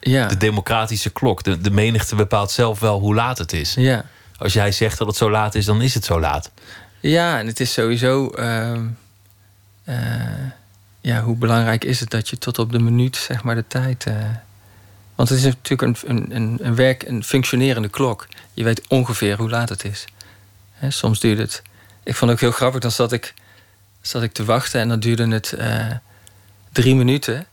Ja, 0.00 0.26
De 0.28 0.36
democratische 0.36 1.10
klok. 1.10 1.42
De, 1.42 1.60
de 1.60 1.70
menigte 1.70 2.14
bepaalt 2.14 2.50
zelf 2.50 2.78
wel 2.80 3.00
hoe 3.00 3.14
laat 3.14 3.38
het 3.38 3.52
is. 3.52 3.74
ja. 3.74 4.04
Als 4.38 4.52
jij 4.52 4.72
zegt 4.72 4.98
dat 4.98 5.06
het 5.06 5.16
zo 5.16 5.30
laat 5.30 5.54
is, 5.54 5.64
dan 5.64 5.82
is 5.82 5.94
het 5.94 6.04
zo 6.04 6.20
laat. 6.20 6.50
ja 7.00 7.38
en 7.38 7.46
het 7.46 7.60
is 7.60 7.72
sowieso. 7.72 8.28
ehm, 8.30 8.86
eh, 9.84 9.96
ja, 11.00 11.22
hoe 11.22 11.36
belangrijk 11.36 11.84
is 11.84 12.00
het 12.00 12.10
dat 12.10 12.28
je 12.28 12.38
tot 12.38 12.58
op 12.58 12.72
de 12.72 12.78
minuut 12.78 13.16
zeg 13.16 13.42
maar 13.42 13.54
de 13.54 13.64
tijd. 13.68 14.04
eh, 14.06 14.14
want 15.14 15.28
het 15.28 15.38
is 15.38 15.44
natuurlijk 15.44 15.82
een, 15.82 16.36
een, 16.36 16.58
een, 16.62 16.74
werk, 16.74 17.02
een 17.02 17.24
functionerende 17.24 17.88
klok. 17.88 18.26
Je 18.54 18.64
weet 18.64 18.82
ongeveer 18.88 19.36
hoe 19.36 19.50
laat 19.50 19.68
het 19.68 19.84
is. 19.84 20.04
Hè, 20.72 20.90
soms 20.90 21.20
duurde 21.20 21.42
het. 21.42 21.62
Ik 22.02 22.14
vond 22.16 22.30
het 22.30 22.40
ook 22.40 22.46
heel 22.46 22.56
grappig, 22.58 22.80
dan 22.80 22.90
zat 22.90 23.12
ik, 23.12 23.34
zat 24.02 24.22
ik 24.22 24.32
te 24.32 24.44
wachten 24.44 24.80
en 24.80 24.88
dan 24.88 25.00
duurde 25.00 25.28
het 25.28 25.52
eh, 25.52 25.86
drie 26.72 26.94
minuten. 26.94 27.46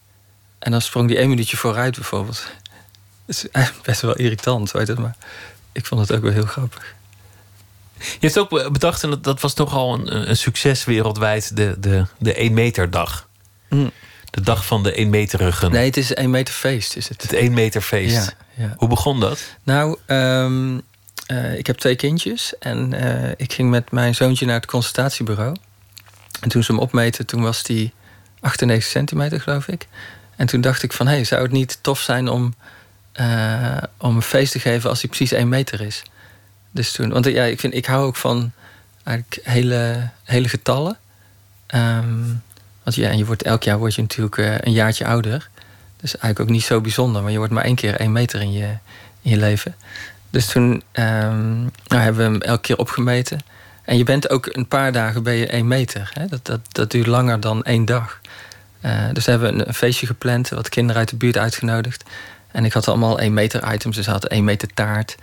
En 0.60 0.72
dan 0.72 0.82
sprong 0.82 1.08
die 1.08 1.18
één 1.18 1.30
minuutje 1.30 1.58
vooruit 1.58 1.96
bijvoorbeeld. 1.96 2.52
is 3.26 3.50
eigenlijk 3.50 3.86
best 3.86 4.02
wel 4.02 4.16
irritant, 4.16 4.72
weet 4.72 4.88
het, 4.88 4.98
maar 4.98 5.16
ik 5.72 5.86
vond 5.86 6.02
het 6.02 6.18
ook 6.18 6.24
wel 6.24 6.32
heel 6.32 6.46
grappig. 6.46 6.96
Je 7.98 8.18
hebt 8.20 8.38
ook 8.38 8.72
bedacht, 8.72 9.04
en 9.04 9.10
dat, 9.10 9.24
dat 9.24 9.42
was 9.42 9.54
toch 9.54 9.74
al 9.74 9.94
een, 9.94 10.30
een 10.30 10.38
succes 10.38 10.86
wereldwijd, 10.86 11.56
de, 11.56 11.76
de, 11.80 12.06
de 12.18 12.34
1 12.34 12.54
meter 12.54 12.90
dag. 12.90 13.28
Mm. 13.70 13.92
De 14.30 14.42
dag 14.42 14.66
van 14.66 14.84
de 14.84 14.94
1 14.94 15.10
meterigen. 15.10 15.72
Nee, 15.72 15.86
het 15.86 15.98
is 15.98 16.14
1 16.14 16.30
meter 16.30 16.54
feest, 16.54 16.96
is 16.96 17.10
het. 17.10 17.22
Het 17.22 17.34
1 17.34 17.54
meter 17.54 17.82
feest. 17.82 18.36
Ja, 18.56 18.64
ja. 18.64 18.74
Hoe 18.78 18.90
begon 18.90 19.20
dat? 19.20 19.40
Nou, 19.64 19.98
ehm, 20.06 20.80
eh, 21.26 21.58
ik 21.58 21.68
heb 21.68 21.78
twee 21.78 21.96
kindjes 21.96 22.58
en 22.60 22.94
eh, 22.94 23.32
ik 23.38 23.54
ging 23.54 23.70
met 23.70 23.92
mijn 23.92 24.16
zoontje 24.16 24.46
naar 24.46 24.56
het 24.56 24.66
consultatiebureau. 24.66 25.56
En 26.42 26.50
toen 26.50 26.64
ze 26.64 26.72
hem 26.72 26.82
opmeten, 26.82 27.26
toen 27.26 27.42
was 27.42 27.64
die 27.64 27.94
98 28.40 28.90
centimeter, 28.90 29.42
geloof 29.42 29.68
ik. 29.68 29.88
En 30.36 30.48
toen 30.48 30.62
dacht 30.62 30.84
ik 30.84 30.94
van, 30.94 31.08
hé, 31.08 31.14
hey, 31.14 31.24
zou 31.24 31.42
het 31.42 31.52
niet 31.52 31.80
tof 31.82 32.00
zijn 32.00 32.28
om, 32.28 32.54
eh, 33.12 33.78
om 33.98 34.16
een 34.16 34.22
feest 34.22 34.52
te 34.52 34.60
geven 34.60 34.90
als 34.90 35.02
hij 35.02 35.10
precies 35.10 35.32
1 35.32 35.50
meter 35.50 35.82
is? 35.82 36.04
Dus 36.72 36.92
toen, 36.92 37.10
want 37.10 37.26
ja, 37.26 37.44
ik, 37.44 37.60
vind, 37.60 37.74
ik 37.74 37.86
hou 37.86 38.06
ook 38.06 38.16
van 38.16 38.52
eigenlijk 39.04 39.40
hele, 39.44 40.10
hele 40.24 40.50
getallen. 40.50 40.98
Ehm, 41.66 42.24
want 42.84 42.96
ja, 42.96 43.12
je 43.12 43.26
wordt, 43.26 43.44
elk 43.44 43.64
jaar 43.64 43.78
word 43.78 43.96
je 43.96 44.02
natuurlijk 44.02 44.38
eh, 44.38 44.56
een 44.60 44.72
jaartje 44.72 45.06
ouder. 45.06 45.50
Dus 45.98 46.18
eigenlijk 46.18 46.40
ook 46.40 46.56
niet 46.56 46.64
zo 46.64 46.82
bijzonder, 46.82 47.22
maar 47.22 47.32
je 47.32 47.38
wordt 47.38 47.54
maar 47.54 47.64
één 47.64 47.76
keer 47.76 47.96
1 48.00 48.12
meter 48.12 48.42
in 48.42 48.52
je, 48.52 48.68
in 49.22 49.32
je 49.32 49.38
leven. 49.38 49.76
Dus 50.30 50.46
toen 50.46 50.84
ehm, 50.92 51.60
nou, 51.62 52.02
hebben 52.02 52.16
we 52.16 52.32
hem 52.32 52.42
elke 52.42 52.62
keer 52.62 52.78
opgemeten. 52.78 53.40
En 53.90 53.98
je 53.98 54.04
bent 54.04 54.30
ook 54.30 54.46
een 54.52 54.68
paar 54.68 54.92
dagen 54.92 55.24
ben 55.24 55.34
je 55.34 55.48
1 55.48 55.68
meter. 55.68 56.12
Hè? 56.14 56.26
Dat, 56.26 56.46
dat, 56.46 56.60
dat 56.72 56.92
duurt 56.92 57.08
langer 57.08 57.40
dan 57.40 57.64
één 57.64 57.86
dag. 57.86 58.20
Uh, 58.86 58.92
dus 59.14 59.26
hebben 59.26 59.48
we 59.48 59.54
een, 59.54 59.68
een, 59.68 59.74
feestje 59.74 60.06
gepland, 60.06 60.50
wat 60.50 60.70
kinderen 60.70 61.00
uit 61.00 61.10
de 61.10 61.16
buurt 61.16 61.38
uitgenodigd. 61.38 62.04
En 62.52 62.66
ik 62.66 62.74
had 62.74 62.88
allemaal 62.88 63.20
1 63.20 63.34
meter 63.34 63.74
items. 63.74 63.96
Dus 63.96 64.06
ze 64.06 64.12
hadden 64.12 64.30
1 64.30 64.44
meter 64.44 64.74
taart. 64.74 65.16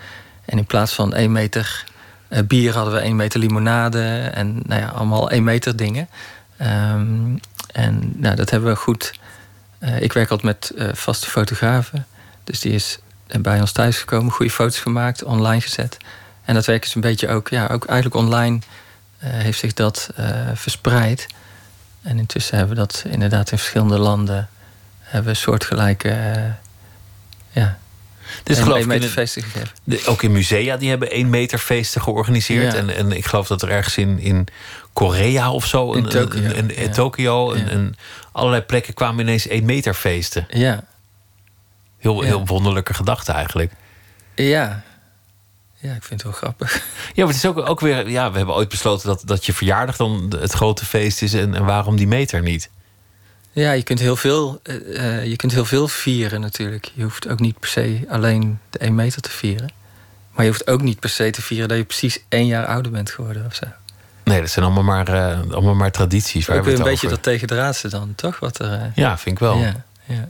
En 0.44 0.58
in 0.58 0.64
plaats 0.64 0.94
van 0.94 1.14
1 1.14 1.32
meter 1.32 1.84
uh, 2.28 2.38
bier 2.46 2.74
hadden 2.74 2.94
we 2.94 3.00
1 3.00 3.16
meter 3.16 3.40
limonade. 3.40 4.30
En 4.34 4.62
nou 4.64 4.80
ja, 4.80 4.88
allemaal 4.88 5.30
1 5.30 5.44
meter 5.44 5.76
dingen. 5.76 6.08
Um, 6.60 7.40
en 7.72 8.12
nou, 8.16 8.36
dat 8.36 8.50
hebben 8.50 8.70
we 8.70 8.76
goed. 8.76 9.12
Uh, 9.80 10.00
ik 10.00 10.12
werk 10.12 10.30
altijd 10.30 10.60
met 10.76 10.92
vaste 10.96 11.30
fotografen. 11.30 12.06
Dus 12.44 12.60
die 12.60 12.72
is 12.72 12.98
bij 13.40 13.60
ons 13.60 13.72
thuis 13.72 13.98
gekomen, 13.98 14.32
goede 14.32 14.52
foto's 14.52 14.78
gemaakt, 14.78 15.24
online 15.24 15.60
gezet. 15.60 15.96
En 16.47 16.55
dat 16.55 16.66
werk 16.66 16.84
is 16.84 16.94
een 16.94 17.01
beetje 17.01 17.28
ook, 17.28 17.49
ja, 17.49 17.66
ook 17.66 17.84
eigenlijk 17.84 18.20
online 18.20 18.59
heeft 19.18 19.59
zich 19.59 19.72
dat 19.72 20.11
verspreid. 20.55 21.26
En 22.03 22.18
intussen 22.18 22.57
hebben 22.59 22.74
we 22.76 22.80
dat 22.82 23.05
inderdaad 23.09 23.51
in 23.51 23.59
verschillende 23.59 23.99
landen 23.99 24.49
hebben 25.01 25.32
we 25.32 25.38
soortgelijke 25.38 26.09
uh, 26.09 26.42
ja, 27.51 27.78
dus 28.42 28.59
geloof 28.59 28.78
ik 28.78 28.86
meter 28.86 29.09
feesten 29.09 29.42
gegeven. 29.42 29.68
De, 29.84 30.03
ook 30.07 30.22
in 30.22 30.32
musea 30.32 30.76
die 30.76 30.88
hebben 30.88 31.11
één 31.11 31.30
meter 31.30 31.59
feesten 31.59 32.01
georganiseerd. 32.03 32.72
Ja. 32.72 32.78
En, 32.78 32.97
en 32.97 33.12
ik 33.12 33.26
geloof 33.26 33.47
dat 33.47 33.62
er 33.62 33.70
ergens 33.70 33.97
in, 33.97 34.18
in 34.18 34.47
Korea 34.92 35.51
of 35.53 35.66
zo, 35.66 35.92
In 35.92 36.05
Tokio, 36.09 36.40
een, 36.42 36.59
een- 36.59 36.76
in 36.76 36.82
ja. 36.86 36.92
Tokio, 36.92 37.55
Ja. 37.57 37.61
een, 37.62 37.74
een- 37.74 37.97
allerlei 38.32 38.62
plekken 38.62 38.94
kwamen 38.94 39.20
ineens 39.20 39.47
één 39.47 39.64
meter 39.64 39.94
feesten. 39.94 40.47
Ja, 40.51 40.84
Heel, 41.99 42.20
heel 42.20 42.47
wonderlijke 42.47 42.94
gedachte 42.94 43.32
eigenlijk. 43.32 43.72
ja. 44.34 44.82
Ja, 45.87 45.95
ik 45.95 46.03
vind 46.03 46.22
het 46.22 46.22
wel 46.22 46.32
grappig. 46.32 46.74
Ja, 47.14 47.24
maar 47.24 47.34
het 47.34 47.37
is 47.45 47.47
ook, 47.47 47.68
ook 47.68 47.80
weer. 47.80 48.09
Ja, 48.09 48.30
we 48.30 48.37
hebben 48.37 48.55
ooit 48.55 48.68
besloten 48.68 49.07
dat, 49.09 49.22
dat 49.24 49.47
je 49.47 49.53
verjaardag 49.53 49.97
dan 49.97 50.32
het 50.39 50.53
grote 50.53 50.84
feest 50.84 51.22
is. 51.22 51.34
En, 51.34 51.55
en 51.55 51.64
waarom 51.64 51.97
die 51.97 52.07
meter 52.07 52.43
niet? 52.43 52.70
Ja, 53.53 53.72
je 53.72 53.82
kunt, 53.82 53.99
heel 53.99 54.16
veel, 54.16 54.61
eh, 54.62 55.18
eh, 55.18 55.24
je 55.26 55.37
kunt 55.37 55.53
heel 55.53 55.64
veel 55.64 55.89
vieren 55.89 56.41
natuurlijk. 56.41 56.91
Je 56.95 57.03
hoeft 57.03 57.28
ook 57.28 57.41
niet 57.41 57.59
per 57.59 57.68
se 57.68 58.01
alleen 58.09 58.59
de 58.70 58.78
1 58.78 58.95
meter 58.95 59.22
te 59.22 59.30
vieren. 59.30 59.70
Maar 60.32 60.45
je 60.45 60.51
hoeft 60.51 60.66
ook 60.68 60.82
niet 60.82 61.01
per 61.01 61.09
se 61.11 61.30
te 61.30 61.43
vieren 61.43 61.68
dat 61.68 61.78
je 61.78 61.84
precies 61.84 62.18
één 62.28 62.47
jaar 62.47 62.66
ouder 62.66 62.93
bent 62.93 63.11
geworden 63.11 63.47
of 63.47 63.55
zo. 63.55 63.66
Nee, 64.24 64.41
dat 64.41 64.51
zijn 64.51 64.64
allemaal 64.64 64.82
maar, 64.82 65.09
eh, 65.09 65.41
allemaal 65.51 65.74
maar 65.74 65.91
tradities. 65.93 66.47
Waar 66.47 66.59
ook 66.59 66.64
we 66.64 66.70
een 66.70 66.76
beetje 66.76 66.93
over- 66.93 67.09
dat 67.09 67.22
tegendraadse 67.22 67.89
dan, 67.89 68.12
toch? 68.14 68.39
Wat 68.39 68.59
er, 68.59 68.93
Ja, 68.95 69.18
vind 69.18 69.34
ik 69.34 69.41
wel. 69.41 69.59
Ja, 69.59 69.84
ja. 70.05 70.28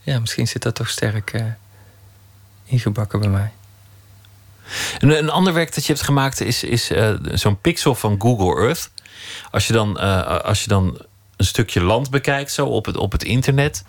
ja, 0.00 0.18
misschien 0.20 0.48
zit 0.48 0.62
dat 0.62 0.74
toch 0.74 0.88
sterk 0.88 1.42
ingebakken 2.64 3.20
bij 3.20 3.28
mij. 3.28 3.50
Een, 4.98 5.18
een 5.18 5.30
ander 5.30 5.52
werk 5.52 5.74
dat 5.74 5.86
je 5.86 5.92
hebt 5.92 6.04
gemaakt 6.04 6.40
is, 6.40 6.64
is 6.64 6.90
eh, 6.90 7.14
zo'n 7.32 7.60
pixel 7.60 7.94
van 7.94 8.16
Google 8.18 8.62
Earth. 8.62 8.90
Als 9.50 9.66
je, 9.66 9.72
dan, 9.72 9.98
eh, 9.98 10.40
als 10.40 10.62
je 10.62 10.68
dan 10.68 10.98
een 11.36 11.44
stukje 11.44 11.82
land 11.82 12.10
bekijkt, 12.10 12.52
zo 12.52 12.66
op 12.66 12.86
het, 12.86 12.96
op 12.96 13.12
het 13.12 13.24
internet. 13.24 13.84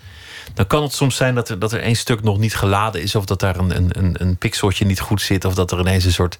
Dan 0.53 0.67
kan 0.67 0.84
het 0.84 0.93
soms 0.93 1.15
zijn 1.15 1.36
dat 1.36 1.49
er, 1.49 1.59
dat 1.59 1.71
er 1.71 1.82
één 1.82 1.95
stuk 1.95 2.23
nog 2.23 2.38
niet 2.38 2.55
geladen 2.55 3.01
is. 3.01 3.15
Of 3.15 3.25
dat 3.25 3.39
daar 3.39 3.55
een, 3.55 3.75
een, 3.75 3.89
een, 3.97 4.15
een 4.17 4.38
pixeltje 4.38 4.86
niet 4.86 4.99
goed 4.99 5.21
zit. 5.21 5.45
Of 5.45 5.53
dat 5.53 5.71
er 5.71 5.80
ineens 5.80 6.05
een 6.05 6.13
soort, 6.13 6.38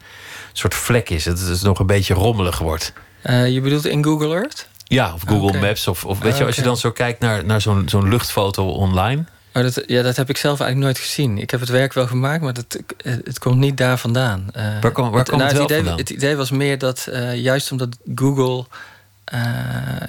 soort 0.53 0.75
vlek 0.75 1.09
is. 1.09 1.23
Dat 1.23 1.39
het 1.39 1.61
nog 1.61 1.79
een 1.79 1.85
beetje 1.85 2.13
rommelig 2.13 2.57
wordt. 2.57 2.93
Eh, 3.21 3.47
je 3.47 3.61
bedoelt 3.61 3.85
in 3.85 4.03
Google 4.03 4.35
Earth? 4.35 4.67
Ja, 4.83 5.13
of 5.13 5.21
Google. 5.25 5.59
Maps. 5.59 5.88
Of, 5.88 6.05
of 6.05 6.19
weet 6.19 6.38
je, 6.38 6.45
als 6.45 6.55
je 6.55 6.61
dan 6.61 6.77
zo 6.77 6.91
kijkt 6.91 7.19
naar, 7.19 7.45
naar 7.45 7.61
zo'n 7.61 7.89
zo'n 7.89 8.09
luchtfoto 8.09 8.69
online. 8.69 9.25
Oh, 9.58 9.64
dat, 9.64 9.84
ja, 9.88 10.01
dat 10.01 10.16
heb 10.16 10.30
ik 10.30 10.38
zelf 10.38 10.60
eigenlijk 10.60 10.91
nooit 10.93 11.05
gezien. 11.08 11.38
Ik 11.38 11.51
heb 11.51 11.60
het 11.60 11.70
werk 11.70 11.93
wel 11.93 12.08
gemaakt, 12.08 12.41
maar 12.41 12.53
dat, 12.53 12.78
eh, 13.03 13.14
het 13.24 13.39
komt 13.39 13.58
niet 13.58 13.78
daar 13.78 13.97
vandaan. 13.97 14.49
Eh, 14.53 14.64
Waar 14.82 14.91
kwam- 14.91 15.10
waar 15.12 15.20
het 15.20 15.30
wel 15.30 15.64
idee, 15.64 15.78
vandaan? 15.78 15.97
Het 15.97 16.10
idee 16.10 16.36
was 16.36 16.51
meer 16.51 16.78
dat 16.78 17.08
eh, 17.08 17.36
juist 17.36 17.72
omdat 17.72 17.97
Google 18.16 18.66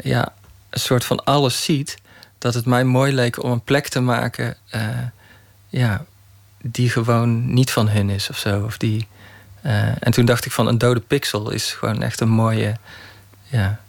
ja, 0.03 0.33
een 0.71 0.81
soort 0.81 1.05
van 1.05 1.25
alles 1.25 1.65
ziet, 1.65 1.97
dat 2.39 2.55
het 2.55 2.67
mij 2.67 2.85
mooi 2.85 3.13
leek 3.13 3.43
om 3.43 3.51
een 3.51 3.65
plek 3.65 3.89
te 3.89 4.01
maken 4.01 4.57
ja, 5.69 6.05
die 6.63 6.91
gewoon 6.91 7.55
niet 7.55 7.71
van 7.71 7.89
hun 7.89 8.11
is 8.11 8.31
of 8.31 8.39
zo. 8.39 8.63
Of 8.65 8.77
die, 8.77 9.09
en 10.01 10.11
toen 10.11 10.25
dacht 10.25 10.45
ik 10.45 10.53
van 10.53 10.67
een 10.67 10.79
dode 10.79 11.01
pixel 11.01 11.51
is 11.51 11.73
gewoon 11.73 12.03
echt 12.03 12.21
een 12.21 12.29
mooie. 12.29 12.77
Ja, 13.49 13.81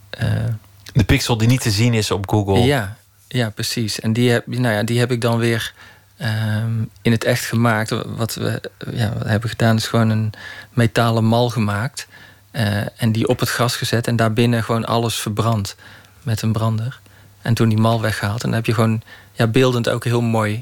De 0.94 1.04
pixel 1.06 1.38
die 1.38 1.48
niet 1.48 1.62
te 1.62 1.72
zien 1.72 1.94
is 1.94 2.12
op 2.12 2.30
Google. 2.30 2.60
ja, 2.60 2.98
ja, 3.30 3.50
precies. 3.50 4.00
En 4.00 4.14
die 4.14 4.32
heb, 4.32 4.48
nou 4.48 4.74
ja, 4.74 4.84
die 4.84 5.00
heb 5.00 5.12
ik 5.12 5.22
dan 5.22 5.38
weer 5.38 5.74
ehm, 6.18 6.84
in 7.02 7.12
het 7.12 7.24
echt 7.24 7.46
gemaakt. 7.46 7.90
Wat 8.06 8.34
we, 8.34 8.62
ja, 8.92 9.14
wat 9.14 9.28
hebben 9.28 9.50
gedaan 9.50 9.76
is 9.76 9.88
gewoon 9.88 10.10
een 10.10 10.32
metalen 10.70 11.24
mal 11.26 11.50
gemaakt. 11.50 12.08
eh, 12.52 13.02
en 13.02 13.12
die 13.12 13.28
op 13.28 13.40
het 13.40 13.50
gras 13.50 13.76
gezet. 13.76 14.08
En 14.08 14.16
daarbinnen 14.16 14.64
gewoon 14.64 14.86
alles 14.86 15.16
verbrand 15.16 15.76
met 16.24 16.42
een 16.42 16.52
brander. 16.52 17.00
En 17.42 17.54
toen 17.54 17.70
die 17.70 17.78
mal 17.78 18.02
weggehaald. 18.02 18.44
En 18.44 18.50
dan 18.50 18.58
heb 18.58 18.66
je 18.66 18.74
gewoon 18.74 19.02
ja, 19.34 19.48
beeldend 19.48 19.90
ook 19.90 20.04
heel 20.04 20.22
mooi, 20.22 20.62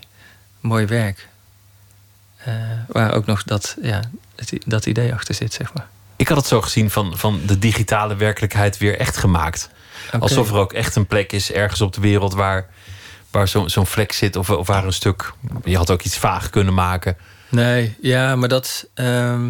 mooi 0.60 0.86
werk. 0.86 1.28
Eh, 2.38 2.54
waar 2.88 3.14
ook 3.14 3.26
nog 3.26 3.44
dat, 3.44 3.76
ja, 3.82 4.02
dat 4.66 4.86
idee 4.86 5.14
achter 5.14 5.36
zit, 5.36 5.54
zeg 5.54 5.74
maar. 5.74 5.88
Ik 6.16 6.28
had 6.28 6.38
het 6.38 6.48
zo 6.48 6.62
gezien 6.62 6.90
van, 6.90 7.18
van 7.18 7.42
de 7.46 7.60
digitale 7.60 8.16
werkelijkheid 8.16 8.78
weer 8.78 9.00
echt 9.00 9.18
gemaakt. 9.18 9.70
Alsof 10.20 10.50
er 10.50 10.56
ook 10.58 10.74
echt 10.74 10.96
een 10.96 11.06
plek 11.08 11.32
is 11.32 11.52
ergens 11.52 11.82
op 11.82 11.94
de 11.94 12.02
wereld 12.02 12.34
waar, 12.34 12.70
waar 13.32 13.48
zo'n 13.48 13.70
zo'n 13.70 13.86
vlek 13.88 14.12
zit. 14.12 14.36
Of, 14.36 14.50
of 14.50 14.68
waar 14.68 14.86
een 14.86 14.94
stuk. 14.94 15.34
Je 15.64 15.78
had 15.78 15.92
ook 15.92 16.02
iets 16.04 16.18
vaag 16.18 16.50
kunnen 16.50 16.74
maken. 16.74 17.18
Nee, 17.50 17.96
ja, 18.02 18.36
maar 18.36 18.50
dat. 18.50 18.88
ehm, 18.94 19.50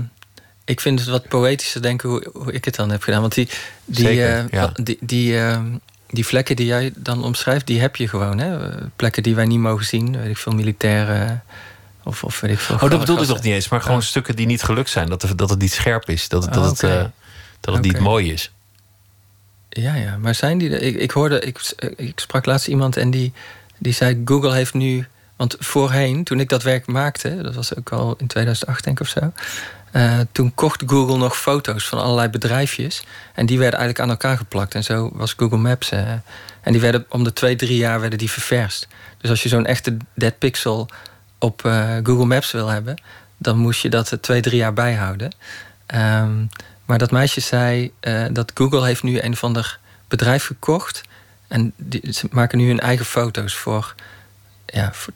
ik 0.66 0.80
vind 0.82 1.00
het 1.00 1.10
wat 1.10 1.28
poëtischer 1.28 1.82
denken 1.82 2.10
hoe, 2.10 2.30
hoe 2.34 2.52
ik 2.52 2.66
het 2.66 2.76
dan 2.76 2.90
heb 2.90 3.04
gedaan. 3.04 3.22
Want 3.22 3.34
die, 3.34 3.50
die, 3.86 4.06
Zeker, 4.06 4.38
eh, 4.38 4.46
ja. 4.52 4.72
die, 4.74 4.98
die, 5.02 5.40
ehm, 5.40 5.66
die 6.08 6.26
vlekken 6.26 6.56
die 6.56 6.66
jij 6.66 6.92
dan 6.96 7.24
omschrijft, 7.24 7.68
die 7.68 7.80
heb 7.82 7.96
je 7.96 8.08
gewoon. 8.08 8.38
Hè? 8.38 8.70
Eh, 8.70 8.86
Plekken 8.96 9.24
die 9.24 9.36
wij 9.36 9.46
niet 9.46 9.60
mogen 9.60 9.86
zien, 9.86 10.18
weet 10.20 10.30
ik 10.30 10.38
veel, 10.38 10.54
militairen. 10.54 11.44
Of, 12.04 12.24
of 12.24 12.40
weet 12.40 12.52
ik 12.52 12.60
veel. 12.60 12.76
Oh, 12.76 12.90
dat 12.90 13.00
bedoelde 13.00 13.22
ik 13.22 13.28
nog 13.28 13.42
niet 13.42 13.54
eens. 13.54 13.70
Maar 13.70 13.82
gewoon 13.82 14.02
stukken 14.02 14.36
die 14.36 14.46
niet 14.46 14.64
gelukt 14.64 14.90
zijn. 14.90 15.10
Dat, 15.10 15.22
het- 15.22 15.38
dat 15.38 15.50
het 15.50 15.60
niet 15.60 15.74
scherp 15.74 16.10
is. 16.10 16.30
Dat, 16.30 16.44
het- 16.44 16.54
dat, 16.54 16.64
Oh, 16.64 16.70
het, 16.70 16.84
eh, 16.84 17.04
dat 17.60 17.74
het 17.74 17.84
niet 17.84 18.00
mooi 18.00 18.32
is. 18.34 18.52
Ja, 19.82 19.96
ja, 19.96 20.18
maar 20.18 20.36
zijn 20.36 20.58
die 20.58 20.70
er? 20.70 20.82
Ik, 20.82 20.96
ik 20.96 21.12
hoorde, 21.12 21.40
ik, 21.40 21.60
ik 21.96 22.20
sprak 22.20 22.46
laatst 22.46 22.68
iemand 22.68 22.98
en 22.98 23.12
die, 23.12 23.34
die 23.78 23.94
zei: 23.94 24.22
Google 24.26 24.54
heeft 24.54 24.74
nu. 24.74 25.08
Want 25.36 25.56
voorheen, 25.60 26.24
toen 26.24 26.40
ik 26.40 26.50
dat 26.50 26.64
werk 26.64 26.88
maakte, 26.88 27.42
dat 27.42 27.56
was 27.56 27.76
ook 27.76 27.90
al 27.92 28.16
in 28.18 28.28
2008 28.28 28.84
denk 28.84 29.00
ik 29.00 29.06
of 29.06 29.12
zo. 29.12 29.32
eh, 29.92 30.20
toen 30.32 30.54
kocht 30.56 30.84
Google 30.86 31.18
nog 31.18 31.38
foto's 31.38 31.88
van 31.88 32.00
allerlei 32.00 32.30
bedrijfjes. 32.30 33.04
En 33.34 33.46
die 33.46 33.60
werden 33.60 33.80
eigenlijk 33.80 34.10
aan 34.10 34.16
elkaar 34.16 34.38
geplakt. 34.38 34.76
En 34.76 34.84
zo 34.84 35.10
was 35.14 35.34
Google 35.38 35.58
Maps. 35.58 35.90
eh, 35.92 36.12
en 36.62 36.72
die 36.72 36.82
werden 36.82 37.06
om 37.10 37.24
de 37.24 37.34
twee, 37.34 37.56
drie 37.56 37.78
jaar 37.78 38.00
werden 38.00 38.20
die 38.20 38.32
ververst. 38.32 38.88
Dus 39.18 39.30
als 39.30 39.44
je 39.44 39.50
zo'n 39.50 39.66
echte 39.66 39.98
dead 40.14 40.38
pixel 40.38 40.88
op 41.40 41.66
eh, 41.66 41.96
Google 42.04 42.26
Maps 42.26 42.52
wil 42.52 42.68
hebben, 42.68 43.02
dan 43.38 43.58
moest 43.58 43.82
je 43.82 43.90
dat 43.90 44.18
twee, 44.22 44.42
drie 44.42 44.58
jaar 44.58 44.74
bijhouden. 44.74 45.32
Ehm, 45.86 46.46
maar 46.88 46.98
dat 46.98 47.12
meisje 47.12 47.40
zei 47.42 47.92
eh, 48.00 48.26
dat 48.32 48.52
Google 48.54 48.86
heeft 48.86 49.04
nu 49.04 49.22
een 49.22 49.32
of 49.34 49.44
ander 49.44 49.80
bedrijf 50.08 50.46
gekocht. 50.46 51.02
En 51.48 51.74
die, 51.78 52.14
ze 52.14 52.28
maken 52.32 52.58
nu 52.58 52.68
hun 52.68 52.80
eigen 52.80 53.06
foto's 53.06 53.56
voor, 53.56 53.96
ja, 54.66 54.94
voor 54.94 55.14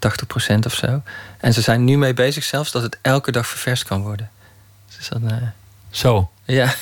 80% 0.56 0.58
of 0.66 0.74
zo. 0.74 1.02
En 1.40 1.54
ze 1.54 1.62
zijn 1.62 1.84
nu 1.84 1.98
mee 1.98 2.14
bezig 2.14 2.44
zelfs 2.44 2.72
dat 2.72 2.82
het 2.82 2.98
elke 3.02 3.32
dag 3.32 3.48
ververst 3.48 3.84
kan 3.84 4.02
worden. 4.02 4.30
Dus 4.98 5.08
dan, 5.10 5.30
eh, 5.32 5.38
Zo. 5.90 6.30
ja. 6.46 6.74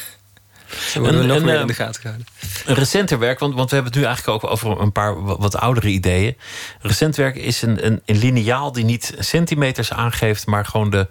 Zo 0.92 1.00
worden 1.00 1.18
we 1.18 1.22
En- 1.24 1.28
nog 1.28 1.38
en, 1.38 1.44
meer 1.46 1.56
eh, 1.56 1.62
in 1.62 1.68
de 1.68 1.74
gaten 1.74 2.02
gehouden. 2.02 2.28
Een 2.66 2.76
recenter 2.76 3.20
werk, 3.20 3.40
want, 3.40 3.54
want 3.56 3.70
we 3.70 3.76
hebben 3.76 3.94
het 3.94 4.02
nu 4.02 4.08
eigenlijk 4.08 4.44
ook 4.44 4.52
over 4.52 4.80
een 4.82 4.92
paar 4.92 5.24
wa- 5.24 5.38
wat 5.38 5.56
oudere 5.56 5.88
ideeën. 5.88 6.38
Recent 6.82 7.16
werk 7.16 7.36
is 7.36 7.62
een, 7.62 7.86
een, 7.86 8.02
een 8.06 8.18
lineaal 8.18 8.72
die 8.72 8.84
niet 8.86 9.14
centimeters 9.20 9.92
aangeeft, 9.94 10.46
maar 10.46 10.66
gewoon 10.66 10.90
de 10.90 11.08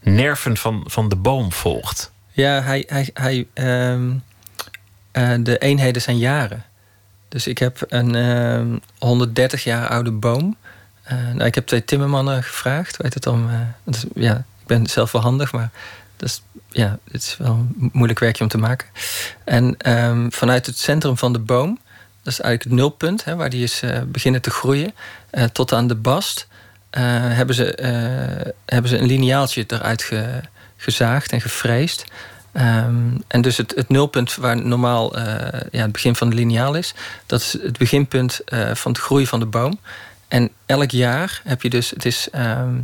nerven 0.00 0.56
van, 0.56 0.84
van 0.86 1.08
de 1.08 1.16
boom 1.16 1.52
volgt. 1.52 2.10
Ja, 2.32 2.62
hij, 2.62 2.84
hij, 2.86 3.10
hij, 3.14 3.46
ehm, 3.52 4.10
eh, 5.10 5.34
de 5.40 5.58
eenheden 5.58 6.02
zijn 6.02 6.18
jaren. 6.18 6.64
Dus 7.28 7.46
ik 7.46 7.58
heb 7.58 7.84
een 7.88 8.14
ehm, 8.14 8.76
130 8.98 9.64
jaar 9.64 9.88
oude 9.88 10.10
boom. 10.10 10.56
Eh, 11.02 11.16
nou, 11.18 11.44
ik 11.44 11.54
heb 11.54 11.66
twee 11.66 11.84
timmermannen 11.84 12.42
gevraagd. 12.42 12.96
Weet 12.96 13.14
het 13.14 13.26
om, 13.26 13.48
eh, 13.50 13.94
ja, 14.14 14.36
ik 14.36 14.66
ben 14.66 14.86
zelf 14.86 15.12
wel 15.12 15.22
handig, 15.22 15.52
maar 15.52 15.70
dat 16.16 16.28
is, 16.28 16.42
ja, 16.68 16.98
het 17.10 17.22
is 17.22 17.36
wel 17.38 17.52
een 17.52 17.90
moeilijk 17.92 18.18
werkje 18.18 18.42
om 18.42 18.50
te 18.50 18.58
maken. 18.58 18.88
En 19.44 19.76
ehm, 19.76 20.30
vanuit 20.30 20.66
het 20.66 20.78
centrum 20.78 21.16
van 21.18 21.32
de 21.32 21.38
boom, 21.38 21.78
dat 22.22 22.32
is 22.32 22.40
eigenlijk 22.40 22.62
het 22.62 22.72
nulpunt, 22.72 23.24
hè, 23.24 23.36
waar 23.36 23.50
die 23.50 23.62
is 23.62 23.82
beginnen 24.06 24.42
te 24.42 24.50
groeien, 24.50 24.94
tot 25.52 25.72
aan 25.72 25.86
de 25.86 25.94
bast, 25.94 26.46
hebben, 26.90 27.54
ze, 27.54 27.64
hebben 28.66 28.90
ze 28.90 28.98
een 28.98 29.06
lineaaltje 29.06 29.64
eruit 29.66 30.02
ge- 30.02 30.40
gezaagd 30.80 31.32
en 31.32 31.40
gefreesd. 31.40 32.04
Ehm, 32.52 33.16
en 33.26 33.42
dus 33.42 33.56
het, 33.56 33.72
het 33.76 33.88
nulpunt 33.88 34.34
waar 34.34 34.62
normaal 34.62 35.16
eh, 35.16 35.60
ja, 35.70 35.82
het 35.82 35.92
begin 35.92 36.16
van 36.16 36.30
de 36.30 36.36
lineaal 36.36 36.74
is, 36.74 36.94
dat 37.26 37.40
is 37.40 37.52
het 37.52 37.78
beginpunt 37.78 38.40
eh, 38.44 38.74
van 38.74 38.92
het 38.92 39.00
groei 39.00 39.26
van 39.26 39.40
de 39.40 39.46
boom. 39.46 39.78
En 40.28 40.50
elk 40.66 40.90
jaar 40.90 41.40
heb 41.44 41.62
je 41.62 41.70
dus, 41.70 41.90
het 41.90 42.04
is 42.04 42.28
ehm, 42.30 42.80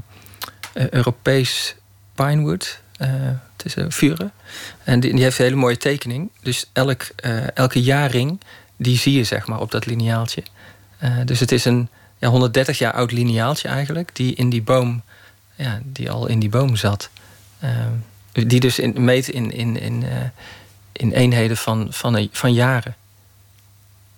eh, 0.72 0.88
Europees 0.88 1.74
pinewood, 2.14 2.80
eh, 2.96 3.08
het 3.56 3.64
is 3.64 3.76
een 3.76 3.92
vuren. 3.92 4.32
En 4.84 5.00
die, 5.00 5.22
heeft 5.22 5.38
een 5.38 5.44
hele 5.44 5.56
mooie 5.56 5.76
tekening. 5.76 6.30
Dus 6.42 6.70
elk, 6.72 7.02
elke 7.54 7.82
jaarring, 7.82 8.40
die 8.76 8.98
zie 8.98 9.16
je 9.16 9.24
zeg 9.24 9.46
maar 9.46 9.60
op 9.60 9.70
dat 9.70 9.86
lineaaltje. 9.86 10.42
Dus 11.24 11.40
het 11.40 11.52
is 11.52 11.64
een 11.64 11.88
ja, 12.18 12.28
130 12.28 12.78
jaar 12.78 12.92
oud 12.92 13.12
lineaaltje 13.12 13.68
eigenlijk, 13.68 14.10
die 14.12 14.34
in 14.34 14.50
die 14.50 14.62
boom, 14.62 15.02
ja, 15.54 15.80
die 15.84 16.10
al 16.10 16.26
in 16.26 16.38
die 16.38 16.48
boom 16.48 16.76
zat. 16.76 17.10
Ehm, 17.60 17.90
die 18.48 18.60
dus 18.60 18.78
in, 18.78 19.04
meet 19.04 19.28
in, 19.28 19.50
in, 19.52 19.80
in, 19.80 20.02
eh, 20.04 20.16
in 20.92 21.12
eenheden 21.12 21.56
van, 21.56 21.86
van, 21.90 22.14
een- 22.14 22.28
van 22.32 22.52
jaren. 22.52 22.94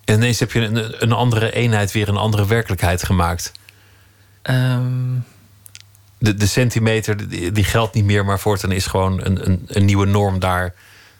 En 0.05 0.15
ineens 0.15 0.39
heb 0.39 0.51
je 0.51 0.59
een, 0.61 1.03
een 1.03 1.11
andere 1.11 1.51
eenheid, 1.51 1.91
weer 1.91 2.09
een 2.09 2.17
andere 2.17 2.45
werkelijkheid 2.47 3.03
gemaakt. 3.03 3.51
Ehm, 4.41 4.87
De, 6.17 6.33
de 6.35 6.47
centimeter 6.47 7.29
die, 7.29 7.51
die 7.51 7.63
geldt 7.63 7.93
niet 7.93 8.03
meer, 8.05 8.25
maar 8.25 8.39
voortaan 8.39 8.71
is 8.71 8.85
gewoon 8.85 9.25
een, 9.25 9.45
een, 9.49 9.63
een 9.67 9.85
nieuwe 9.85 10.05
norm 10.05 10.39
daar. 10.39 10.73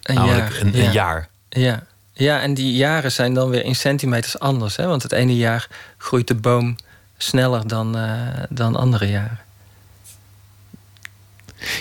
een 0.03 0.15
namelijk 0.15 0.51
jaar. 0.51 0.61
een, 0.61 0.67
een 0.76 0.84
ja. 0.84 0.91
jaar. 0.91 1.30
Ja. 1.49 1.84
ja, 2.13 2.41
en 2.41 2.53
die 2.53 2.74
jaren 2.74 3.11
zijn 3.11 3.34
dan 3.34 3.49
weer 3.49 3.63
in 3.63 3.76
centimeters 3.76 4.39
anders. 4.39 4.76
Hè? 4.76 4.86
Want 4.88 5.03
het 5.03 5.11
ene 5.11 5.36
jaar 5.38 5.67
groeit 5.97 6.28
de 6.28 6.36
boom 6.36 6.76
sneller 7.17 7.67
dan, 7.67 7.97
eh, 7.97 8.11
dan 8.49 8.76
andere 8.76 9.05
jaren. 9.09 9.39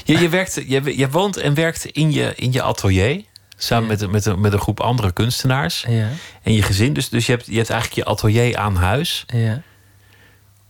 Je, 0.04 0.18
je, 0.18 0.28
werkt, 0.28 0.54
je, 0.66 0.96
je 0.98 1.10
woont 1.10 1.36
en 1.36 1.54
werkt 1.54 1.84
in 1.84 2.12
je, 2.12 2.32
in 2.36 2.52
je 2.52 2.62
atelier. 2.62 3.24
Samen 3.56 3.82
Ja. 3.84 3.88
met, 3.90 4.00
een- 4.02 4.10
met, 4.10 4.26
een, 4.26 4.40
met 4.40 4.52
een 4.52 4.58
groep 4.60 4.80
andere 4.80 5.12
kunstenaars. 5.12 5.84
Ja, 5.88 6.08
En 6.42 6.52
je 6.54 6.62
gezin. 6.62 6.92
Dus, 6.92 7.08
dus 7.08 7.26
je, 7.26 7.32
hebt, 7.32 7.46
je 7.46 7.56
hebt 7.56 7.70
eigenlijk 7.70 8.00
je 8.06 8.12
atelier 8.14 8.56
aan 8.56 8.76
huis. 8.76 9.24
ja. 9.26 9.62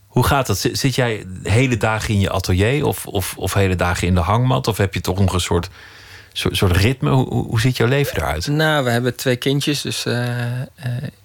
Hoe 0.07 0.27
gaat 0.27 0.47
dat? 0.47 0.59
Zit, 0.59 0.79
zit 0.79 0.95
jij 0.95 1.25
hele 1.43 1.77
dagen 1.77 2.15
in 2.15 2.21
je 2.21 2.31
atelier? 2.31 2.85
Of, 2.87 3.07
of, 3.07 3.35
of 3.37 3.55
hele 3.55 3.77
dagen 3.77 4.07
in 4.07 4.15
de 4.15 4.21
hangmat? 4.21 4.67
Of 4.67 4.77
heb 4.77 4.95
je 4.95 5.01
toch 5.01 5.19
nog 5.19 5.33
een 5.33 5.41
soort, 5.41 5.69
soort, 6.33 6.57
soort 6.57 6.77
ritme? 6.77 7.11
Hoe, 7.11 7.29
hoe- 7.29 7.47
hoe 7.47 7.61
ziet 7.61 7.77
jouw 7.77 7.87
leven 7.89 8.17
eruit? 8.17 8.47
Nou, 8.47 8.85
we 8.85 8.91
hebben 8.91 9.17
twee 9.17 9.37
kindjes. 9.37 9.83
Dus 9.83 10.05
eh, 10.07 10.61
eh, 10.61 10.67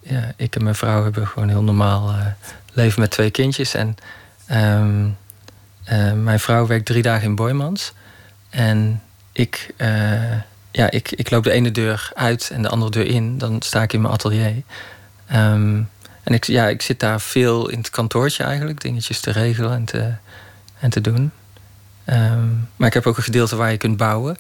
ja, 0.02 0.34
ik 0.38 0.56
en 0.56 0.64
mijn 0.64 0.76
vrouw 0.76 1.04
hebben 1.04 1.28
gewoon 1.28 1.50
heel 1.50 1.64
normaal 1.64 2.10
eh, 2.10 2.26
leven 2.74 3.00
met 3.02 3.12
twee 3.12 3.30
kindjes. 3.32 3.74
En 3.74 3.96
ehm, 4.48 5.08
eh, 5.84 6.14
mijn 6.14 6.40
vrouw 6.40 6.68
werkt 6.68 6.86
drie 6.86 7.02
dagen 7.02 7.28
in 7.28 7.36
Boymans. 7.36 7.94
En 8.50 9.02
ik, 9.32 9.74
eh, 9.78 10.38
ja, 10.72 10.92
ik, 10.92 11.12
ik 11.12 11.30
loop 11.30 11.44
de 11.44 11.52
ene 11.52 11.72
deur 11.72 12.12
uit 12.14 12.50
en 12.54 12.62
de 12.62 12.70
andere 12.70 12.92
deur 12.92 13.06
in. 13.06 13.38
Dan 13.38 13.62
sta 13.62 13.82
ik 13.82 13.94
in 13.94 14.02
mijn 14.02 14.14
atelier. 14.14 14.64
Ehm, 15.28 15.82
en 16.24 16.34
ik, 16.34 16.46
ja, 16.46 16.68
ik 16.68 16.82
zit 16.82 17.00
daar 17.00 17.22
veel 17.22 17.70
in 17.70 17.78
het 17.78 17.90
kantoortje 17.90 18.44
eigenlijk. 18.44 18.82
Dingetjes 18.82 19.20
te 19.20 19.32
regelen 19.32 19.72
en 19.72 19.86
te, 19.86 20.14
en 20.80 20.90
te 20.90 21.02
doen. 21.02 21.32
Ehm, 22.06 22.48
maar 22.76 22.88
ik 22.88 22.94
heb 22.94 23.08
ook 23.08 23.18
een 23.18 23.24
gedeelte 23.24 23.56
waar 23.56 23.72
je 23.72 23.78
kunt 23.78 23.98
bouwen. 23.98 24.38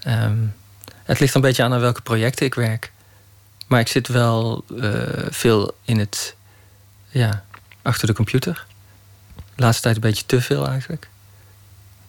Ehm, 0.00 0.36
het 1.04 1.20
ligt 1.20 1.34
een 1.34 1.40
beetje 1.40 1.62
aan 1.62 1.72
aan 1.72 1.80
welke 1.80 2.02
projecten 2.02 2.46
ik 2.46 2.54
werk. 2.54 2.92
Maar 3.66 3.80
ik 3.80 3.88
zit 3.88 4.08
wel 4.08 4.64
eh, 4.80 4.90
veel 5.30 5.74
in 5.84 5.98
het, 5.98 6.36
ja, 7.08 7.44
achter 7.82 8.06
de 8.06 8.14
computer. 8.14 8.66
De 9.56 9.62
laatste 9.62 9.82
tijd 9.82 9.94
een 9.94 10.00
beetje 10.00 10.26
te 10.26 10.40
veel 10.40 10.68
eigenlijk. 10.68 11.08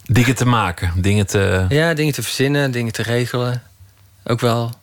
Dingen 0.06 0.36
te 0.36 0.46
maken, 0.46 1.02
dingen 1.02 1.28
te. 1.28 1.66
Ja, 1.70 1.94
dingen 1.94 2.14
te 2.14 2.24
verzinnen, 2.24 2.72
dingen 2.72 2.94
te 2.94 3.02
regelen. 3.02 3.64
Ook 4.24 4.40
wel, 4.40 4.74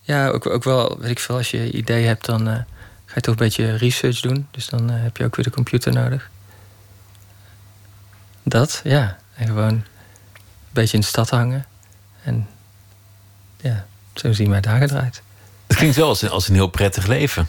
ja, 0.00 0.28
ook, 0.28 0.46
ook 0.46 0.64
wel, 0.64 0.98
weet 1.00 1.10
ik 1.10 1.18
veel, 1.18 1.36
als 1.36 1.50
je 1.50 1.70
idee 1.70 2.06
hebt, 2.06 2.24
dan 2.24 2.48
eh, 2.48 2.54
ga 3.04 3.14
je 3.14 3.20
toch 3.20 3.34
een 3.34 3.44
beetje 3.44 3.76
research 3.76 4.20
doen. 4.20 4.46
Dus 4.50 4.66
dan 4.66 4.90
eh, 4.90 5.02
heb 5.02 5.16
je 5.16 5.24
ook 5.24 5.36
weer 5.36 5.44
de 5.44 5.50
computer 5.50 5.92
nodig. 5.92 6.30
Dat, 8.42 8.80
ja. 8.84 9.18
En 9.34 9.46
gewoon 9.46 9.68
een 9.68 9.84
beetje 10.70 10.94
in 10.94 11.00
de 11.00 11.06
stad 11.06 11.30
hangen. 11.30 11.66
En 12.22 12.48
ja, 13.60 13.86
zo 14.14 14.32
zien 14.32 14.50
mijn 14.50 14.62
dagen 14.62 14.90
eruit. 14.90 15.22
Het 15.66 15.76
klinkt 15.76 15.96
wel 15.96 16.08
als 16.08 16.22
een, 16.22 16.30
als 16.30 16.48
een 16.48 16.54
heel 16.54 16.66
prettig 16.66 17.06
leven, 17.06 17.48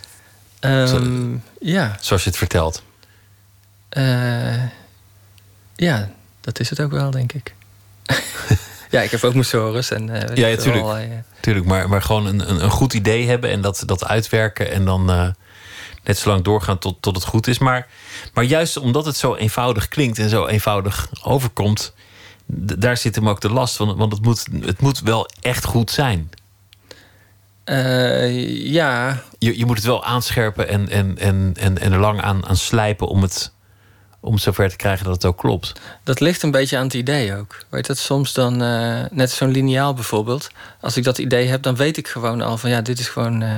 Ehm, 0.65 1.35
ja, 1.59 1.97
zoals 1.99 2.23
je 2.23 2.29
het 2.29 2.37
vertelt. 2.37 2.83
Eh, 3.95 4.63
ja, 5.75 6.09
dat 6.41 6.59
is 6.59 6.69
het 6.69 6.79
ook 6.81 6.91
wel, 6.91 7.11
denk 7.11 7.33
ik. 7.33 7.53
ja, 8.91 9.01
ik 9.01 9.11
heb 9.11 9.23
ook 9.23 9.33
mijn 9.33 9.45
sores 9.45 9.91
en 9.91 10.09
eh, 10.09 10.21
Ja, 10.21 10.29
ik 10.29 10.37
ja, 10.37 10.45
veel, 10.47 10.57
tuurlijk. 10.57 10.83
allerlei, 10.83 11.11
eh, 11.11 11.17
Tuurlijk, 11.39 11.65
maar, 11.65 11.89
maar 11.89 12.01
gewoon 12.01 12.25
een, 12.25 12.49
een, 12.49 12.63
een 12.63 12.69
goed 12.69 12.93
idee 12.93 13.27
hebben 13.27 13.49
en 13.49 13.61
dat, 13.61 13.83
dat 13.85 14.05
uitwerken 14.05 14.71
en 14.71 14.85
dan 14.85 15.33
net 16.03 16.17
zo 16.17 16.29
lang 16.29 16.43
doorgaan 16.43 16.77
tot, 16.77 17.01
tot 17.01 17.15
het 17.15 17.25
goed 17.25 17.47
is. 17.47 17.59
Maar, 17.59 17.87
maar 18.33 18.43
juist 18.43 18.77
omdat 18.77 19.05
het 19.05 19.15
zo 19.15 19.35
eenvoudig 19.35 19.87
klinkt 19.87 20.19
en 20.19 20.29
zo 20.29 20.45
eenvoudig 20.47 21.09
overkomt, 21.23 21.93
daar 22.45 22.97
zit 22.97 23.15
hem 23.15 23.29
ook 23.29 23.41
de 23.41 23.51
last. 23.51 23.77
Want, 23.77 23.97
want 23.97 24.11
het, 24.11 24.21
moet, 24.21 24.45
het 24.61 24.81
moet 24.81 24.99
wel 24.99 25.29
echt 25.41 25.65
goed 25.65 25.91
zijn. 25.91 26.29
Ja, 27.65 29.21
Je, 29.39 29.57
je 29.57 29.65
moet 29.65 29.77
het 29.77 29.85
wel 29.85 30.03
aanscherpen 30.05 30.67
en, 30.67 30.89
en, 30.89 31.17
en, 31.17 31.53
en, 31.59 31.77
en 31.77 31.91
er 31.91 31.99
lang 31.99 32.21
aan, 32.21 32.45
aan 32.45 32.57
slijpen 32.57 33.07
om 33.07 33.21
het, 33.21 33.51
om 34.25 34.37
zover 34.37 34.69
te 34.69 34.75
krijgen 34.75 35.05
dat 35.05 35.13
het 35.13 35.25
ook 35.25 35.37
klopt. 35.37 35.73
dat 36.03 36.19
ligt 36.19 36.43
een 36.43 36.51
beetje 36.51 36.77
aan 36.77 36.83
het 36.83 36.93
idee 36.93 37.35
ook. 37.35 37.57
Weet 37.69 37.85
dat 37.87 37.97
soms 37.97 38.33
dan, 38.33 38.61
eh, 38.61 39.03
net 39.11 39.31
zo'n 39.31 39.51
lineaal 39.51 39.93
bijvoorbeeld. 39.93 40.49
Als 40.81 40.97
ik 40.97 41.03
dat 41.03 41.17
idee 41.17 41.47
heb, 41.47 41.61
dan 41.61 41.75
weet 41.75 41.97
ik 41.97 42.07
gewoon 42.07 42.41
al 42.41 42.57
van 42.57 42.69
ja, 42.69 42.81
dit 42.81 42.99
is 42.99 43.07
gewoon. 43.07 43.41
eh, 43.41 43.49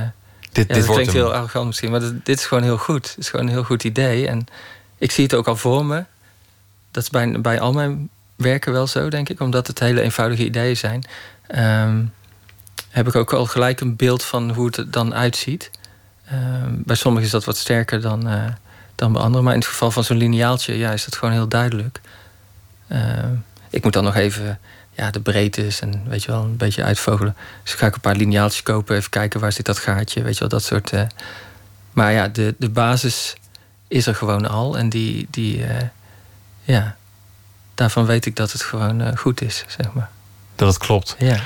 Dit, 0.51 0.68
ja, 0.68 0.74
dit 0.74 0.86
klinkt 0.86 1.13
heel 1.13 1.34
arrogant 1.34 1.65
misschien, 1.65 1.91
maar 1.91 1.99
dit, 1.99 2.26
dit 2.26 2.39
is 2.39 2.45
gewoon 2.45 2.63
heel 2.63 2.78
goed. 2.78 3.07
Het 3.09 3.18
is 3.18 3.30
gewoon 3.30 3.45
een 3.45 3.51
heel 3.51 3.63
goed 3.63 3.84
idee. 3.84 4.28
En 4.28 4.45
ik 4.97 5.11
zie 5.11 5.24
het 5.24 5.34
ook 5.34 5.47
al 5.47 5.55
voor 5.55 5.86
me. 5.86 6.03
Dat 6.91 7.03
is 7.03 7.09
bij, 7.09 7.41
bij 7.41 7.59
al 7.59 7.74
mijn 7.74 8.09
werken 8.36 8.72
wel 8.74 8.88
zo, 8.88 9.09
denk 9.09 9.30
ik, 9.30 9.39
omdat 9.39 9.68
het 9.68 9.80
hele 9.80 10.01
eenvoudige 10.01 10.45
ideeën 10.45 10.78
zijn. 10.78 11.03
Ehm, 11.47 12.03
heb 12.89 13.07
ik 13.07 13.15
ook 13.15 13.34
al 13.34 13.45
gelijk 13.45 13.80
een 13.82 13.95
beeld 13.95 14.24
van 14.24 14.51
hoe 14.51 14.65
het 14.65 14.78
er 14.78 14.91
dan 14.91 15.13
uitziet. 15.15 15.72
Ehm, 16.26 16.72
bij 16.72 16.95
sommigen 16.95 17.26
is 17.26 17.32
dat 17.32 17.45
wat 17.45 17.57
sterker 17.57 18.01
dan, 18.01 18.28
eh, 18.28 18.43
dan 18.98 19.14
bij 19.14 19.22
anderen. 19.22 19.43
Maar 19.43 19.54
in 19.54 19.60
het 19.60 19.68
geval 19.70 19.91
van 19.91 20.04
zo'n 20.04 20.18
lineaaltje 20.18 20.78
ja, 20.78 20.91
is 20.91 21.06
dat 21.06 21.16
gewoon 21.16 21.34
heel 21.34 21.48
duidelijk. 21.48 22.02
Ehm, 22.88 23.34
ik 23.70 23.84
moet 23.84 23.93
dan 23.93 24.04
nog 24.04 24.16
even 24.16 24.60
ja, 24.91 25.12
de 25.12 25.20
breedtes 25.20 25.80
en 25.80 26.04
weet 26.08 26.24
je 26.24 26.32
wel, 26.32 26.43
een 26.43 26.58
beetje 26.58 26.84
uitvogelen. 26.84 27.36
Dus 27.64 27.74
ga 27.74 27.86
ik 27.88 27.95
een 27.95 28.02
paar 28.02 28.16
lineaaltjes 28.16 28.64
kopen, 28.64 28.95
even 28.95 29.10
kijken 29.10 29.39
waar 29.39 29.52
zit 29.52 29.66
dat 29.66 29.78
gaatje, 29.80 30.22
weet 30.22 30.34
je 30.34 30.39
wel, 30.39 30.50
dat 30.50 30.64
soort. 30.64 30.91
eh. 30.93 31.02
Maar 31.91 32.12
ja, 32.12 32.28
de, 32.28 32.56
de 32.58 32.70
basis 32.70 33.36
is 33.88 34.08
er 34.08 34.16
gewoon 34.16 34.50
al. 34.50 34.78
En 34.78 34.89
die, 34.89 35.28
die 35.32 35.64
eh, 35.66 35.86
ja, 36.64 36.95
daarvan 37.76 38.06
weet 38.06 38.26
ik 38.26 38.36
dat 38.36 38.52
het 38.52 38.62
gewoon 38.64 39.02
eh, 39.02 39.18
goed 39.18 39.41
is, 39.41 39.64
zeg 39.68 39.93
maar. 39.93 40.10
Dat 40.56 40.68
het 40.68 40.78
klopt. 40.78 41.16
Ja. 41.20 41.39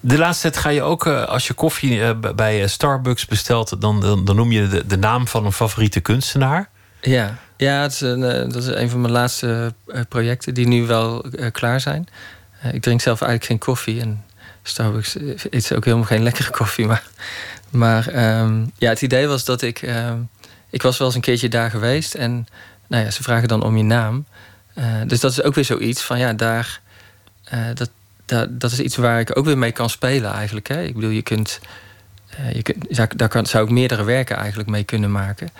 De 0.00 0.18
laatste 0.18 0.50
tijd 0.50 0.62
ga 0.62 0.68
je 0.68 0.82
ook, 0.82 1.06
eh, 1.06 1.24
als 1.24 1.46
je 1.46 1.54
koffie 1.54 2.02
eh, 2.04 2.32
bij 2.34 2.62
eh, 2.62 2.68
Starbucks 2.68 3.26
bestelt, 3.26 3.80
dan, 3.80 4.00
dan, 4.00 4.24
dan 4.24 4.36
noem 4.36 4.52
je 4.52 4.68
de, 4.68 4.86
de 4.86 4.96
naam 4.98 5.28
van 5.28 5.44
een 5.46 5.52
favoriete 5.52 6.00
kunstenaar. 6.00 6.68
Ja, 7.00 7.38
ja 7.56 7.82
het 7.82 7.92
is 7.92 8.00
een, 8.00 8.22
eh, 8.22 8.52
dat 8.52 8.56
is 8.56 8.66
een 8.66 8.90
van 8.90 9.00
mijn 9.00 9.12
laatste 9.12 9.74
eh, 9.86 10.00
projecten 10.08 10.54
die 10.54 10.66
nu 10.66 10.86
wel 10.86 11.24
eh, 11.24 11.52
klaar 11.52 11.80
zijn. 11.80 12.08
Ik 12.72 12.82
drink 12.82 13.00
zelf 13.00 13.20
eigenlijk 13.20 13.50
geen 13.50 13.72
koffie 13.74 14.00
en 14.00 14.24
Starbucks 14.62 15.16
is 15.50 15.72
ook 15.72 15.84
helemaal 15.84 16.06
geen 16.06 16.22
lekkere 16.22 16.50
koffie. 16.50 16.86
Maar, 16.86 17.02
maar 17.70 18.08
ehm, 18.08 18.64
ja, 18.78 18.88
het 18.88 19.02
idee 19.02 19.26
was 19.26 19.44
dat 19.44 19.62
ik. 19.62 19.82
ehm, 19.82 20.18
ik 20.70 20.82
was 20.82 20.98
wel 20.98 21.06
eens 21.06 21.16
een 21.16 21.22
keertje 21.22 21.48
daar 21.48 21.70
geweest 21.70 22.14
en 22.14 22.46
nou 22.86 23.04
ja, 23.04 23.10
ze 23.10 23.22
vragen 23.22 23.48
dan 23.48 23.62
om 23.62 23.76
je 23.76 23.82
naam. 23.82 24.26
Dus 25.06 25.20
dat 25.20 25.30
is 25.30 25.42
ook 25.42 25.54
weer 25.54 25.64
zoiets 25.64 26.02
van 26.02 26.18
ja, 26.18 26.32
daar. 26.32 26.80
dat, 27.74 27.90
dat, 28.48 28.72
is 28.72 28.80
iets 28.80 28.96
waar 28.96 29.20
ik 29.20 29.38
ook 29.38 29.44
weer 29.44 29.58
mee 29.58 29.72
kan 29.72 29.90
spelen 29.90 30.32
eigenlijk. 30.32 30.68
Hè? 30.68 30.82
Ik 30.82 30.94
bedoel, 30.94 31.10
je 31.10 31.22
kunt, 31.22 31.60
je 32.52 32.62
kunt 32.62 33.18
daar 33.18 33.28
kan, 33.28 33.46
zou 33.46 33.64
ik 33.64 33.70
meerdere 33.70 34.04
werken 34.04 34.36
eigenlijk 34.36 34.68
mee 34.68 34.84
kunnen 34.84 35.12
maken. 35.12 35.50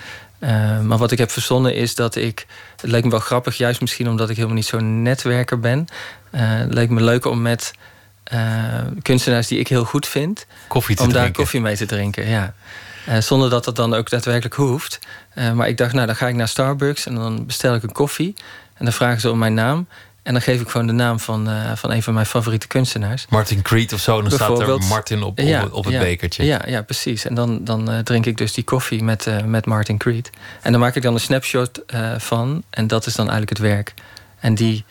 Uh, 0.40 0.80
maar 0.80 0.98
wat 0.98 1.12
ik 1.12 1.18
heb 1.18 1.30
verzonnen 1.30 1.74
is 1.74 1.94
dat 1.94 2.16
ik. 2.16 2.46
Het 2.80 2.90
leek 2.90 3.04
me 3.04 3.10
wel 3.10 3.18
grappig, 3.18 3.56
juist 3.56 3.80
misschien 3.80 4.08
omdat 4.08 4.30
ik 4.30 4.36
helemaal 4.36 4.56
niet 4.56 4.66
zo'n 4.66 5.02
netwerker 5.02 5.60
ben. 5.60 5.86
Uh, 6.34 6.40
het 6.40 6.74
leek 6.74 6.90
me 6.90 7.02
leuk 7.02 7.24
om 7.24 7.42
met 7.42 7.72
kunstenaars 9.02 9.46
die 9.46 9.58
ik 9.58 9.68
heel 9.68 9.84
goed 9.84 10.06
vind. 10.06 10.46
Koffie 10.66 10.96
te 10.96 11.02
om 11.02 11.08
drinken. 11.08 11.32
daar 11.32 11.42
koffie 11.42 11.60
mee 11.60 11.76
te 11.76 11.86
drinken, 11.86 12.28
ja. 12.28 12.54
zonder 13.20 13.50
dat 13.50 13.64
dat 13.64 13.76
dan 13.76 13.94
ook 13.94 14.10
daadwerkelijk 14.10 14.54
hoeft. 14.54 14.98
maar 15.54 15.68
ik 15.68 15.76
dacht, 15.76 15.92
nou, 15.92 16.06
dan 16.06 16.16
ga 16.16 16.28
ik 16.28 16.34
naar 16.34 16.48
Starbucks 16.48 17.06
en 17.06 17.14
dan 17.14 17.46
bestel 17.46 17.74
ik 17.74 17.82
een 17.82 17.92
koffie. 17.92 18.34
En 18.74 18.84
dan 18.84 18.94
vragen 18.94 19.20
ze 19.20 19.30
om 19.30 19.38
mijn 19.38 19.54
naam. 19.54 19.86
En 20.28 20.34
dan 20.34 20.42
geef 20.42 20.60
ik 20.60 20.68
gewoon 20.68 20.86
de 20.86 20.92
naam 20.92 21.20
van, 21.20 21.48
uh, 21.48 21.72
van 21.74 21.90
een 21.90 22.02
van 22.02 22.14
mijn 22.14 22.26
favoriete 22.26 22.66
kunstenaars. 22.66 23.26
Martin 23.28 23.62
Creed 23.62 23.92
of 23.92 24.00
zo. 24.00 24.22
Dan 24.22 24.30
staat 24.30 24.60
er 24.60 24.78
Martin 24.78 25.22
op, 25.22 25.38
op, 25.38 25.46
ja, 25.46 25.66
op 25.70 25.84
het 25.84 25.94
ja, 25.94 26.00
bekertje. 26.00 26.44
Ja, 26.44 26.62
ja, 26.66 26.82
precies. 26.82 27.24
En 27.24 27.34
dan, 27.34 27.64
dan 27.64 27.92
uh, 27.92 27.98
drink 27.98 28.26
ik 28.26 28.36
dus 28.36 28.52
die 28.52 28.64
koffie 28.64 29.02
met, 29.02 29.26
uh, 29.26 29.42
met 29.42 29.66
Martin 29.66 29.98
Creed. 29.98 30.30
En 30.62 30.72
dan 30.72 30.80
maak 30.80 30.94
ik 30.96 31.02
dan 31.02 31.14
een 31.14 31.20
snapshot 31.20 31.82
van. 32.16 32.62
En 32.70 32.86
dat 32.86 33.06
is 33.06 33.14
dan 33.14 33.28
eigenlijk 33.28 33.58
het 33.58 33.68
werk. 33.68 33.94
En 34.38 34.54
die, 34.54 34.84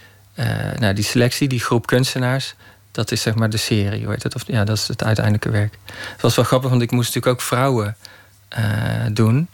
nou, 0.80 0.94
die 0.94 1.04
selectie, 1.04 1.48
die 1.48 1.60
groep 1.60 1.88
kunstenaars... 1.88 2.56
dat 2.92 3.12
is 3.12 3.22
zeg 3.22 3.36
maar 3.36 3.50
de 3.50 3.58
serie, 3.58 4.10
heet 4.10 4.24
het? 4.24 4.36
Of, 4.36 4.44
ja, 4.48 4.64
dat 4.64 4.78
is 4.78 4.88
het 4.88 5.04
uiteindelijke 5.04 5.50
werk. 5.50 5.78
Het 6.12 6.22
was 6.22 6.36
wel 6.36 6.46
grappig, 6.46 6.70
want 6.70 6.82
ik 6.82 6.92
moest 6.92 7.16
natuurlijk 7.16 7.42
ook 7.42 7.48
vrouwen 7.48 7.96
doen. 9.12 9.48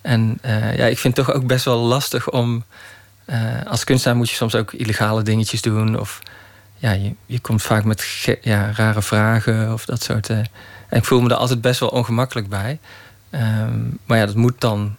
En 0.00 0.38
ja, 0.76 0.86
ik 0.86 0.98
vind 0.98 1.16
het 1.16 1.26
toch 1.26 1.34
ook 1.34 1.46
best 1.46 1.64
wel 1.64 1.78
lastig 1.78 2.30
om... 2.30 2.64
Uh, 3.30 3.36
als 3.66 3.84
kunstenaar 3.84 4.16
moet 4.16 4.30
je 4.30 4.36
soms 4.36 4.54
ook 4.54 4.72
illegale 4.72 5.22
dingetjes 5.22 5.62
doen. 5.62 5.98
Of 5.98 6.22
ja, 6.76 6.92
je, 6.92 7.14
je 7.26 7.38
komt 7.38 7.62
vaak 7.62 7.84
met 7.84 8.26
ja, 8.42 8.72
rare 8.74 9.02
vragen 9.02 9.72
of 9.72 9.84
dat 9.84 10.02
soort. 10.02 10.28
Uh, 10.28 10.36
en 10.88 10.98
ik 10.98 11.04
voel 11.04 11.20
me 11.20 11.28
er 11.28 11.34
altijd 11.34 11.60
best 11.60 11.80
wel 11.80 11.88
ongemakkelijk 11.88 12.48
bij. 12.48 12.78
Um, 13.30 13.98
maar 14.04 14.18
ja, 14.18 14.26
dat 14.26 14.34
moet 14.34 14.60
dan. 14.60 14.96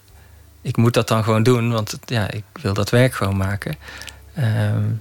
Ik 0.62 0.76
moet 0.76 0.94
dat 0.94 1.08
dan 1.08 1.24
gewoon 1.24 1.42
doen, 1.42 1.72
want 1.72 1.98
ja, 2.04 2.30
ik 2.30 2.44
wil 2.52 2.74
dat 2.74 2.90
werk 2.90 3.14
gewoon 3.14 3.36
maken. 3.36 3.76
Um, 4.38 5.00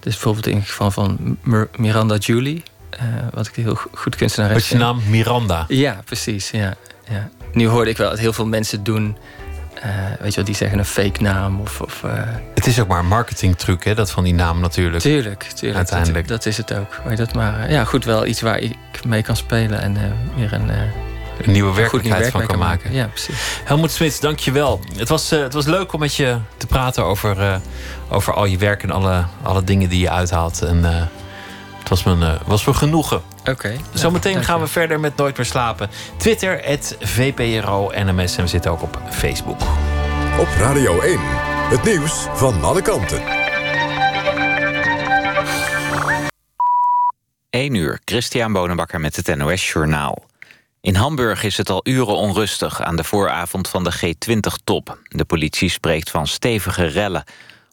dus 0.00 0.12
bijvoorbeeld 0.12 0.46
in 0.46 0.56
het 0.56 0.68
geval 0.68 0.90
van 0.90 1.38
Miranda 1.76 2.16
Julie, 2.16 2.62
uh, 3.00 3.00
wat 3.32 3.46
ik 3.46 3.54
heel 3.54 3.78
goed 3.94 4.16
kunstenaar 4.16 4.48
Wat 4.52 4.58
is 4.58 4.68
je 4.68 4.76
naam? 4.76 5.02
Miranda? 5.06 5.64
Ja, 5.68 6.02
precies. 6.04 6.50
Ja, 6.50 6.76
ja. 7.08 7.28
Nu 7.52 7.66
hoorde 7.66 7.90
ik 7.90 7.96
wel 7.96 8.10
dat 8.10 8.18
heel 8.18 8.32
veel 8.32 8.46
mensen 8.46 8.84
doen 8.84 9.16
uh, 9.84 9.90
weet 10.20 10.30
je 10.30 10.36
wel, 10.36 10.44
die 10.44 10.54
zeggen 10.54 10.78
een 10.78 10.84
fake 10.84 11.22
naam. 11.22 11.60
Of, 11.60 11.80
of 11.80 12.02
uh... 12.04 12.12
Het 12.54 12.66
is 12.66 12.80
ook 12.80 12.88
maar 12.88 12.98
een 12.98 13.06
marketingtruc, 13.06 13.84
hè, 13.84 13.94
dat 13.94 14.10
van 14.10 14.24
die 14.24 14.34
naam 14.34 14.60
natuurlijk. 14.60 15.02
Tuurlijk, 15.02 15.42
tuurlijk. 15.42 15.76
Uiteindelijk. 15.76 16.28
Dat, 16.28 16.36
dat 16.36 16.46
is 16.46 16.56
het 16.56 16.74
ook. 16.74 17.00
Weet 17.04 17.16
dat 17.16 17.34
maar 17.34 17.64
uh, 17.64 17.70
ja, 17.70 17.84
goed, 17.84 18.04
wel 18.04 18.26
iets 18.26 18.40
waar 18.40 18.58
ik 18.58 18.76
mee 19.06 19.22
kan 19.22 19.36
spelen 19.36 19.80
en 19.80 19.96
weer 20.36 20.52
een. 20.52 20.68
een 20.68 21.52
nieuwe 21.52 21.74
werkelijkheid 21.74 22.20
werk 22.20 22.32
van 22.32 22.46
kan 22.46 22.58
maken. 22.58 22.82
maken. 22.82 22.92
Ja, 22.92 23.06
precies. 23.06 23.60
Helmoet 23.64 23.90
Smits, 23.90 24.20
dank 24.20 24.38
je 24.38 24.52
wel. 24.52 24.80
Het 24.96 25.08
was, 25.08 25.30
het 25.30 25.52
was 25.52 25.66
leuk 25.66 25.92
om 25.92 26.00
met 26.00 26.14
je 26.14 26.38
te 26.56 26.66
praten 26.66 27.04
over, 27.04 27.60
over 28.08 28.34
al 28.34 28.44
je 28.44 28.58
werk 28.58 28.82
en 28.82 28.90
alle, 28.90 29.24
alle 29.42 29.64
dingen 29.64 29.88
die 29.88 30.00
je 30.00 30.10
uithaalt. 30.10 30.62
En 30.62 30.84
het 31.78 31.88
was 31.88 32.02
me, 32.02 32.38
was 32.46 32.64
me 32.64 32.74
genoegen. 32.74 33.22
Oké. 33.48 33.66
Okay, 33.66 33.80
Zometeen 33.92 34.32
ja, 34.32 34.42
gaan 34.42 34.60
we 34.60 34.66
verder 34.66 35.00
met 35.00 35.16
Nooit 35.16 35.36
meer 35.36 35.46
slapen. 35.46 35.90
Twitter, 36.16 36.64
het 36.64 36.96
VPRO 37.00 37.90
NMS. 37.94 38.36
En 38.36 38.42
we 38.42 38.48
zitten 38.48 38.70
ook 38.70 38.82
op 38.82 39.00
Facebook. 39.10 39.60
Op 40.38 40.48
Radio 40.58 41.00
1, 41.00 41.18
het 41.68 41.84
nieuws 41.84 42.26
van 42.34 42.64
alle 42.64 42.82
kanten. 42.82 43.22
1 47.50 47.74
uur, 47.74 48.00
Christian 48.04 48.52
Bonenbakker 48.52 49.00
met 49.00 49.16
het 49.16 49.36
NOS 49.36 49.72
Journaal. 49.72 50.24
In 50.80 50.94
Hamburg 50.94 51.42
is 51.42 51.56
het 51.56 51.70
al 51.70 51.80
uren 51.82 52.16
onrustig 52.16 52.82
aan 52.82 52.96
de 52.96 53.04
vooravond 53.04 53.68
van 53.68 53.84
de 53.84 53.92
G20-top. 53.94 54.98
De 55.02 55.24
politie 55.24 55.68
spreekt 55.68 56.10
van 56.10 56.26
stevige 56.26 56.84
rellen. 56.84 57.24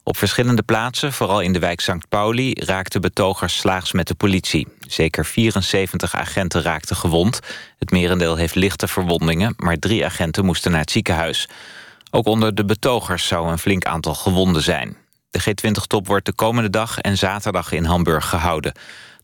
Op 0.08 0.18
verschillende 0.18 0.64
plaatsen, 0.64 1.14
vooral 1.14 1.42
in 1.42 1.54
de 1.54 1.60
wijk 1.60 1.80
St. 1.80 2.10
Pauli... 2.10 2.54
raakten 2.54 3.02
betogers 3.02 3.58
slaags 3.58 3.92
met 3.92 4.08
de 4.08 4.16
politie. 4.16 4.68
Zeker 4.88 5.26
74 5.26 6.16
agenten 6.16 6.62
raakten 6.62 6.96
gewond. 6.96 7.40
Het 7.78 7.92
merendeel 7.92 8.36
heeft 8.36 8.56
lichte 8.56 8.88
verwondingen... 8.88 9.54
maar 9.58 9.78
drie 9.78 10.06
agenten 10.06 10.46
moesten 10.46 10.72
naar 10.72 10.80
het 10.80 10.92
ziekenhuis. 10.92 11.50
Ook 12.12 12.26
onder 12.26 12.56
de 12.56 12.66
betogers 12.66 13.28
zou 13.28 13.52
een 13.52 13.58
flink 13.58 13.86
aantal 13.86 14.16
gewonden 14.16 14.62
zijn. 14.62 14.98
De 15.30 15.42
G20-top 15.42 16.08
wordt 16.08 16.26
de 16.26 16.34
komende 16.34 16.70
dag 16.70 17.00
en 17.00 17.18
zaterdag 17.18 17.72
in 17.72 17.86
Hamburg 17.86 18.30
gehouden. 18.30 18.74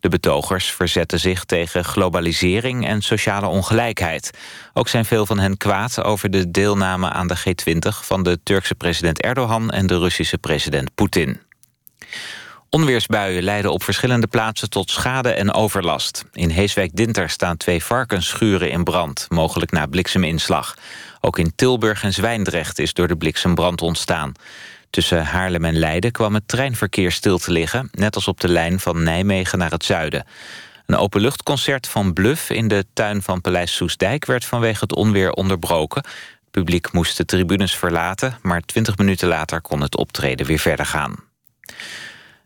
De 0.02 0.10
betogers 0.10 0.72
verzetten 0.72 1.20
zich 1.20 1.44
tegen 1.44 1.86
globalisering 1.86 2.88
en 2.88 3.02
sociale 3.02 3.48
ongelijkheid. 3.48 4.32
Ook 4.74 4.88
zijn 4.88 5.06
veel 5.06 5.26
van 5.26 5.40
hen 5.40 5.58
kwaad 5.58 6.04
over 6.04 6.30
de 6.30 6.52
deelname 6.52 7.10
aan 7.10 7.28
de 7.28 7.38
G20... 7.38 7.88
van 7.90 8.24
de 8.24 8.40
Turkse 8.44 8.76
president 8.76 9.22
Erdogan 9.22 9.70
en 9.70 9.88
de 9.88 9.98
Russische 9.98 10.38
president 10.38 10.96
Poetin. 10.96 11.40
Onweersbuien 12.70 13.44
leiden 13.44 13.72
op 13.72 13.84
verschillende 13.84 14.28
plaatsen 14.28 14.70
tot 14.70 14.90
schade 14.90 15.32
en 15.32 15.54
overlast. 15.54 16.26
In 16.34 16.50
Heeswijk-Dinter 16.50 17.30
staan 17.30 17.58
twee 17.58 17.84
varkensschuren 17.84 18.72
in 18.72 18.84
brand, 18.84 19.26
mogelijk 19.30 19.72
na 19.72 19.86
blikseminslag. 19.86 20.76
Ook 21.20 21.40
in 21.40 21.52
Tilburg 21.56 22.04
en 22.04 22.14
Zwijndrecht 22.14 22.80
is 22.80 22.94
door 22.94 23.08
de 23.08 23.18
bliksembrand 23.18 23.82
ontstaan. 23.82 24.32
Tussen 24.92 25.26
Haarlem 25.26 25.66
en 25.66 25.80
Leiden 25.80 26.12
kwam 26.12 26.34
het 26.34 26.48
treinverkeer 26.48 27.12
stil 27.12 27.38
te 27.38 27.52
liggen... 27.52 27.90
net 27.92 28.16
als 28.16 28.28
op 28.28 28.40
de 28.40 28.48
lijn 28.48 28.80
van 28.80 29.04
Nijmegen 29.04 29.58
naar 29.58 29.72
het 29.72 29.86
zuiden. 29.86 30.26
Een 30.86 30.96
openluchtconcert 30.96 31.88
van 31.88 32.14
Bluff 32.14 32.50
in 32.50 32.68
de 32.68 32.86
tuin 32.94 33.22
van 33.22 33.42
Paleis 33.42 33.76
Soesdijk... 33.76 34.26
werd 34.26 34.46
vanwege 34.46 34.80
het 34.80 34.96
onweer 34.96 35.32
onderbroken. 35.32 36.02
Het 36.04 36.52
publiek 36.52 36.92
moest 36.92 37.18
de 37.18 37.26
tribunes 37.26 37.76
verlaten... 37.76 38.38
maar 38.42 38.62
twintig 38.62 38.98
minuten 38.98 39.28
later 39.28 39.62
kon 39.62 39.82
het 39.82 39.98
optreden 39.98 40.46
weer 40.46 40.60
verder 40.60 40.86
gaan. 40.86 41.16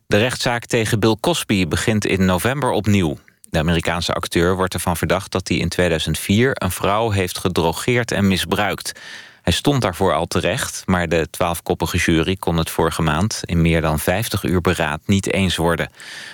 De 0.08 0.18
rechtszaak 0.18 0.66
tegen 0.66 1.00
Bill 1.00 1.16
Cosby 1.20 1.68
begint 1.68 2.06
in 2.06 2.26
november 2.26 2.72
opnieuw. 2.72 3.18
De 3.50 3.60
Amerikaanse 3.60 4.14
acteur 4.14 4.56
wordt 4.56 4.74
ervan 4.74 4.98
verdacht 4.98 5.32
dat 5.32 5.48
hij 5.48 5.58
in 5.58 5.70
2004... 5.70 6.52
een 6.54 6.72
vrouw 6.72 7.10
heeft 7.10 7.38
gedrogeerd 7.38 8.12
en 8.12 8.28
misbruikt... 8.28 9.00
Hij 9.46 9.54
stond 9.54 9.82
daarvoor 9.82 10.14
al 10.14 10.26
terecht, 10.26 10.84
maar 10.86 11.10
de 11.10 11.30
twaalfkoppige 11.30 11.98
jury 11.98 12.36
kon 12.36 12.58
het 12.58 12.70
vorige 12.70 13.02
maand 13.02 13.42
in 13.44 13.62
meer 13.62 13.82
dan 13.82 14.00
50 14.00 14.44
uur 14.44 14.62
beraad 14.62 15.02
niet 15.06 15.34
eens 15.34 15.56
worden. 15.56 15.90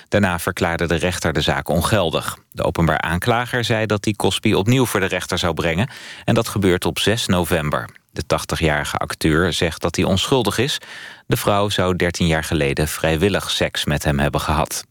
Daarna 0.08 0.38
verklaarde 0.38 0.86
de 0.86 0.94
rechter 0.94 1.32
de 1.32 1.40
zaak 1.40 1.68
ongeldig. 1.68 2.38
De 2.50 2.62
openbaar 2.62 3.00
aanklager 3.00 3.64
zei 3.64 3.86
dat 3.86 4.04
hij 4.04 4.14
Cosby 4.14 4.52
opnieuw 4.52 4.86
voor 4.86 5.00
de 5.00 5.06
rechter 5.06 5.38
zou 5.38 5.54
brengen 5.54 5.90
en 6.24 6.34
dat 6.34 6.48
gebeurt 6.48 6.84
op 6.84 6.98
6 6.98 7.26
november. 7.26 7.88
De 8.12 8.22
80-jarige 8.22 8.96
acteur 8.96 9.52
zegt 9.52 9.80
dat 9.80 9.96
hij 9.96 10.04
onschuldig 10.04 10.58
is. 10.58 10.78
De 11.26 11.36
vrouw 11.36 11.68
zou 11.68 11.96
13 11.96 12.26
jaar 12.26 12.44
geleden 12.44 12.88
vrijwillig 12.88 13.50
seks 13.50 13.84
met 13.84 14.04
hem 14.04 14.18
hebben 14.18 14.40
gehad. 14.40 14.84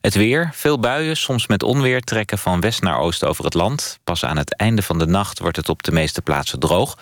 Het 0.00 0.14
weer, 0.14 0.50
veel 0.52 0.78
buien, 0.78 1.16
soms 1.16 1.46
met 1.46 1.62
onweer, 1.62 2.00
trekken 2.00 2.38
van 2.38 2.60
west 2.60 2.82
naar 2.82 2.98
oost 2.98 3.24
over 3.24 3.44
het 3.44 3.54
land. 3.54 3.98
Pas 4.04 4.24
aan 4.24 4.36
het 4.36 4.56
einde 4.56 4.82
van 4.82 4.98
de 4.98 5.06
nacht 5.06 5.38
wordt 5.38 5.56
het 5.56 5.68
op 5.68 5.82
de 5.82 5.92
meeste 5.92 6.22
plaatsen 6.22 6.58
droog. 6.58 6.98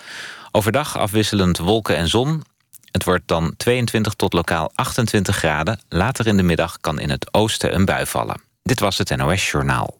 Overdag 0.51 0.97
afwisselend 0.97 1.57
wolken 1.57 1.95
en 1.95 2.07
zon. 2.07 2.43
Het 2.91 3.03
wordt 3.03 3.27
dan 3.27 3.53
22 3.57 4.13
tot 4.13 4.33
lokaal 4.33 4.71
28 4.75 5.35
graden. 5.35 5.79
Later 5.89 6.27
in 6.27 6.37
de 6.37 6.43
middag 6.43 6.77
kan 6.81 6.99
in 6.99 7.09
het 7.09 7.33
oosten 7.33 7.75
een 7.75 7.85
bui 7.85 8.05
vallen. 8.05 8.41
Dit 8.63 8.79
was 8.79 8.97
het 8.97 9.15
NOS 9.15 9.51
Journaal. 9.51 9.97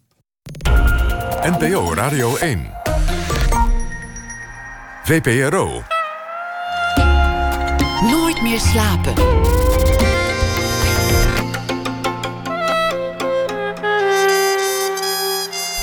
NPO 1.42 1.94
Radio 1.94 2.36
1. 2.36 2.72
VPRO. 5.04 5.84
Nooit 8.02 8.42
meer 8.42 8.60
slapen. 8.60 9.14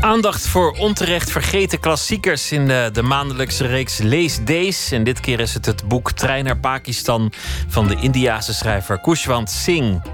Aandacht 0.00 0.46
voor 0.46 0.70
onterecht 0.70 1.30
vergeten 1.30 1.80
klassiekers 1.80 2.52
in 2.52 2.66
de, 2.66 2.90
de, 2.92 3.02
maandelijkse 3.02 3.66
reeks 3.66 3.98
Lees 3.98 4.44
Days. 4.44 4.92
En 4.92 5.04
dit 5.04 5.20
keer 5.20 5.40
is 5.40 5.54
het 5.54 5.66
het 5.66 5.88
boek 5.88 6.12
Trein 6.12 6.44
naar 6.44 6.58
Pakistan 6.58 7.32
van 7.68 7.88
de 7.88 7.96
Indiase 8.00 8.54
schrijver 8.54 9.00
Kushwant 9.00 9.50
Singh. 9.50 10.04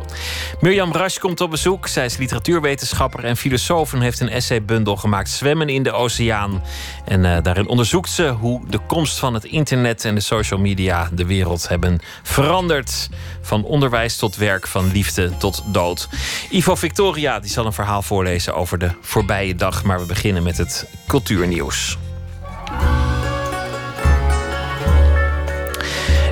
Mirjam 0.60 0.92
Rasch 0.92 1.18
komt 1.18 1.40
op 1.40 1.50
bezoek. 1.50 1.86
Zij 1.86 2.04
is 2.04 2.16
literatuurwetenschapper 2.16 3.24
en 3.24 3.36
filosoof 3.36 3.92
en 3.92 4.00
heeft 4.00 4.20
een 4.20 4.28
essaybundel 4.28 4.96
gemaakt 4.96 5.30
Zwemmen 5.30 5.68
in 5.68 5.82
de 5.82 5.92
Oceaan. 5.92 6.62
En 7.04 7.24
uh, 7.24 7.36
daarin 7.42 7.68
onderzoekt 7.68 8.10
ze 8.10 8.28
hoe 8.28 8.60
de 8.68 8.78
komst 8.86 9.18
van 9.18 9.34
het 9.34 9.44
internet 9.44 10.04
en 10.04 10.14
de 10.14 10.20
social 10.20 10.60
media 10.60 11.08
de 11.12 11.26
wereld 11.26 11.68
hebben 11.68 12.00
veranderd. 12.22 13.08
Van 13.42 13.64
onderwijs 13.64 14.16
tot 14.16 14.36
werk, 14.36 14.66
van 14.66 14.92
liefde 14.92 15.36
tot 15.36 15.62
dood. 15.66 16.08
Ivo 16.50 16.74
Victoria 16.74 17.40
die 17.40 17.50
zal 17.50 17.66
een 17.66 17.72
verhaal 17.72 18.02
voorlezen 18.02 18.54
over 18.54 18.78
de 18.78 18.90
voorbije 19.00 19.54
dag. 19.54 19.73
Maar 19.82 20.00
we 20.00 20.06
beginnen 20.06 20.42
met 20.42 20.58
het 20.58 20.86
cultuurnieuws. 21.06 21.98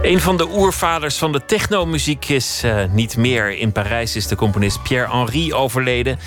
Een 0.02 0.20
van 0.20 0.36
de 0.36 0.48
oervaders 0.48 1.16
van 1.16 1.32
de 1.32 1.44
technomuziek 1.44 2.28
is 2.28 2.62
uh, 2.64 2.84
niet 2.90 3.16
meer. 3.16 3.58
In 3.58 3.72
Parijs 3.72 4.16
is 4.16 4.26
de 4.26 4.36
componist 4.36 4.82
Pierre-Henri 4.82 5.54
overleden. 5.54 6.18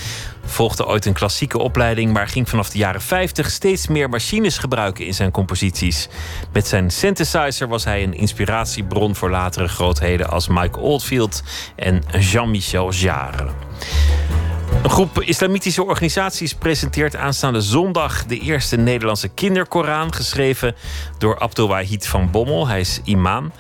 Volgde 0.46 0.86
ooit 0.86 1.06
een 1.06 1.14
klassieke 1.14 1.58
opleiding, 1.58 2.14
maar 2.14 2.28
ging 2.28 2.50
vanaf 2.50 2.70
de 2.70 2.78
jaren 2.78 3.02
50 3.02 3.50
steeds 3.50 3.88
meer 3.88 4.10
machines 4.10 4.58
gebruiken 4.58 5.06
in 5.06 5.14
zijn 5.14 5.32
composities. 5.32 6.08
Met 6.54 6.68
zijn 6.68 6.92
synthesizer 6.92 7.68
was 7.68 7.84
hij 7.84 8.04
een 8.04 8.14
inspiratiebron 8.14 9.16
voor 9.16 9.30
latere 9.30 9.68
grootheden 9.68 10.30
als 10.30 10.48
Mike 10.48 10.80
Oldfield 10.80 11.44
en 11.76 12.04
Jean-Michel 12.20 12.92
Jarre. 12.92 13.48
Een 14.84 14.90
groep 14.90 15.22
islamitische 15.22 15.84
organisaties 15.84 16.54
presenteert 16.54 17.16
aanstaande 17.16 17.62
zondag 17.62 18.26
de 18.26 18.40
eerste 18.40 18.76
Nederlandse 18.76 19.28
kinderkoran, 19.28 20.14
geschreven 20.14 20.76
door 21.18 21.40
Abdelwahid 21.40 22.08
van 22.08 22.32
Bommel. 22.32 22.68
Hij 22.68 22.80
is 22.80 23.00
imam. 23.04 23.52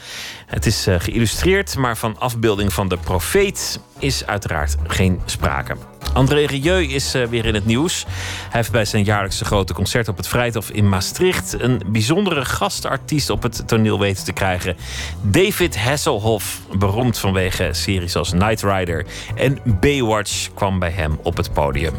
Het 0.45 0.65
is 0.65 0.87
uh, 0.87 0.95
geïllustreerd, 0.99 1.77
maar 1.77 1.97
van 1.97 2.19
afbeelding 2.19 2.73
van 2.73 2.87
de 2.87 2.97
profeet 2.97 3.79
is 3.99 4.25
uiteraard 4.25 4.75
geen 4.87 5.21
sprake. 5.25 5.75
André 6.13 6.45
Rieu 6.45 6.83
is 6.83 7.15
uh, 7.15 7.25
weer 7.25 7.45
in 7.45 7.53
het 7.53 7.65
nieuws. 7.65 8.05
Hij 8.05 8.49
heeft 8.49 8.71
bij 8.71 8.85
zijn 8.85 9.03
jaarlijkse 9.03 9.45
grote 9.45 9.73
concert 9.73 10.07
op 10.07 10.17
het 10.17 10.27
Vrijthof 10.27 10.69
in 10.69 10.89
Maastricht 10.89 11.61
een 11.61 11.81
bijzondere 11.87 12.45
gastartiest 12.45 13.29
op 13.29 13.43
het 13.43 13.67
toneel 13.67 13.99
weten 13.99 14.25
te 14.25 14.33
krijgen. 14.33 14.77
David 15.21 15.77
Hasselhoff, 15.77 16.59
beroemd 16.77 17.17
vanwege 17.17 17.69
series 17.71 18.15
als 18.15 18.29
Knight 18.29 18.61
Rider 18.63 19.05
en 19.35 19.59
Baywatch, 19.63 20.53
kwam 20.53 20.79
bij 20.79 20.91
hem 20.91 21.19
op 21.23 21.37
het 21.37 21.53
podium. 21.53 21.93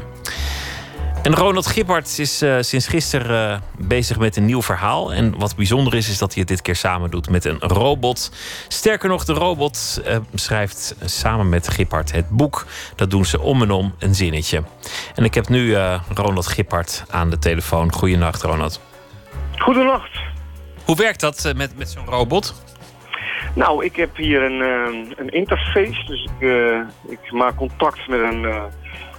En 1.26 1.34
Ronald 1.34 1.66
Gippard 1.66 2.18
is 2.18 2.42
uh, 2.42 2.56
sinds 2.60 2.88
gisteren 2.88 3.60
uh, 3.78 3.86
bezig 3.88 4.18
met 4.18 4.36
een 4.36 4.44
nieuw 4.44 4.62
verhaal. 4.62 5.12
En 5.12 5.38
wat 5.38 5.56
bijzonder 5.56 5.94
is, 5.94 6.08
is 6.08 6.18
dat 6.18 6.32
hij 6.32 6.40
het 6.40 6.48
dit 6.48 6.62
keer 6.62 6.76
samen 6.76 7.10
doet 7.10 7.30
met 7.30 7.44
een 7.44 7.58
robot. 7.58 8.32
Sterker 8.68 9.08
nog, 9.08 9.24
de 9.24 9.32
robot 9.32 10.02
uh, 10.06 10.16
schrijft 10.34 10.96
samen 11.04 11.48
met 11.48 11.68
Gippard 11.68 12.12
het 12.12 12.28
boek. 12.28 12.66
Dat 12.96 13.10
doen 13.10 13.24
ze 13.24 13.40
om 13.40 13.62
en 13.62 13.70
om 13.70 13.94
een 13.98 14.14
zinnetje. 14.14 14.62
En 15.14 15.24
ik 15.24 15.34
heb 15.34 15.48
nu 15.48 15.76
Ronald 16.14 16.46
Gippard 16.46 17.04
aan 17.10 17.30
de 17.30 17.38
telefoon. 17.38 17.92
Goedenacht, 17.92 18.42
Ronald. 18.42 18.80
Goedenacht. 19.58 20.18
Hoe 20.84 20.96
werkt 20.96 21.20
dat 21.20 21.52
met, 21.56 21.78
met 21.78 21.90
zo'n 21.90 22.06
robot? 22.06 22.62
Nou, 23.54 23.84
ik 23.84 23.96
heb 23.96 24.16
hier 24.16 24.42
een, 24.42 24.60
een 25.16 25.28
interface. 25.28 26.04
Dus 26.06 26.28
ik, 26.38 26.48
ik 27.08 27.32
maak 27.32 27.56
contact 27.56 28.08
met 28.08 28.20
een 28.20 28.44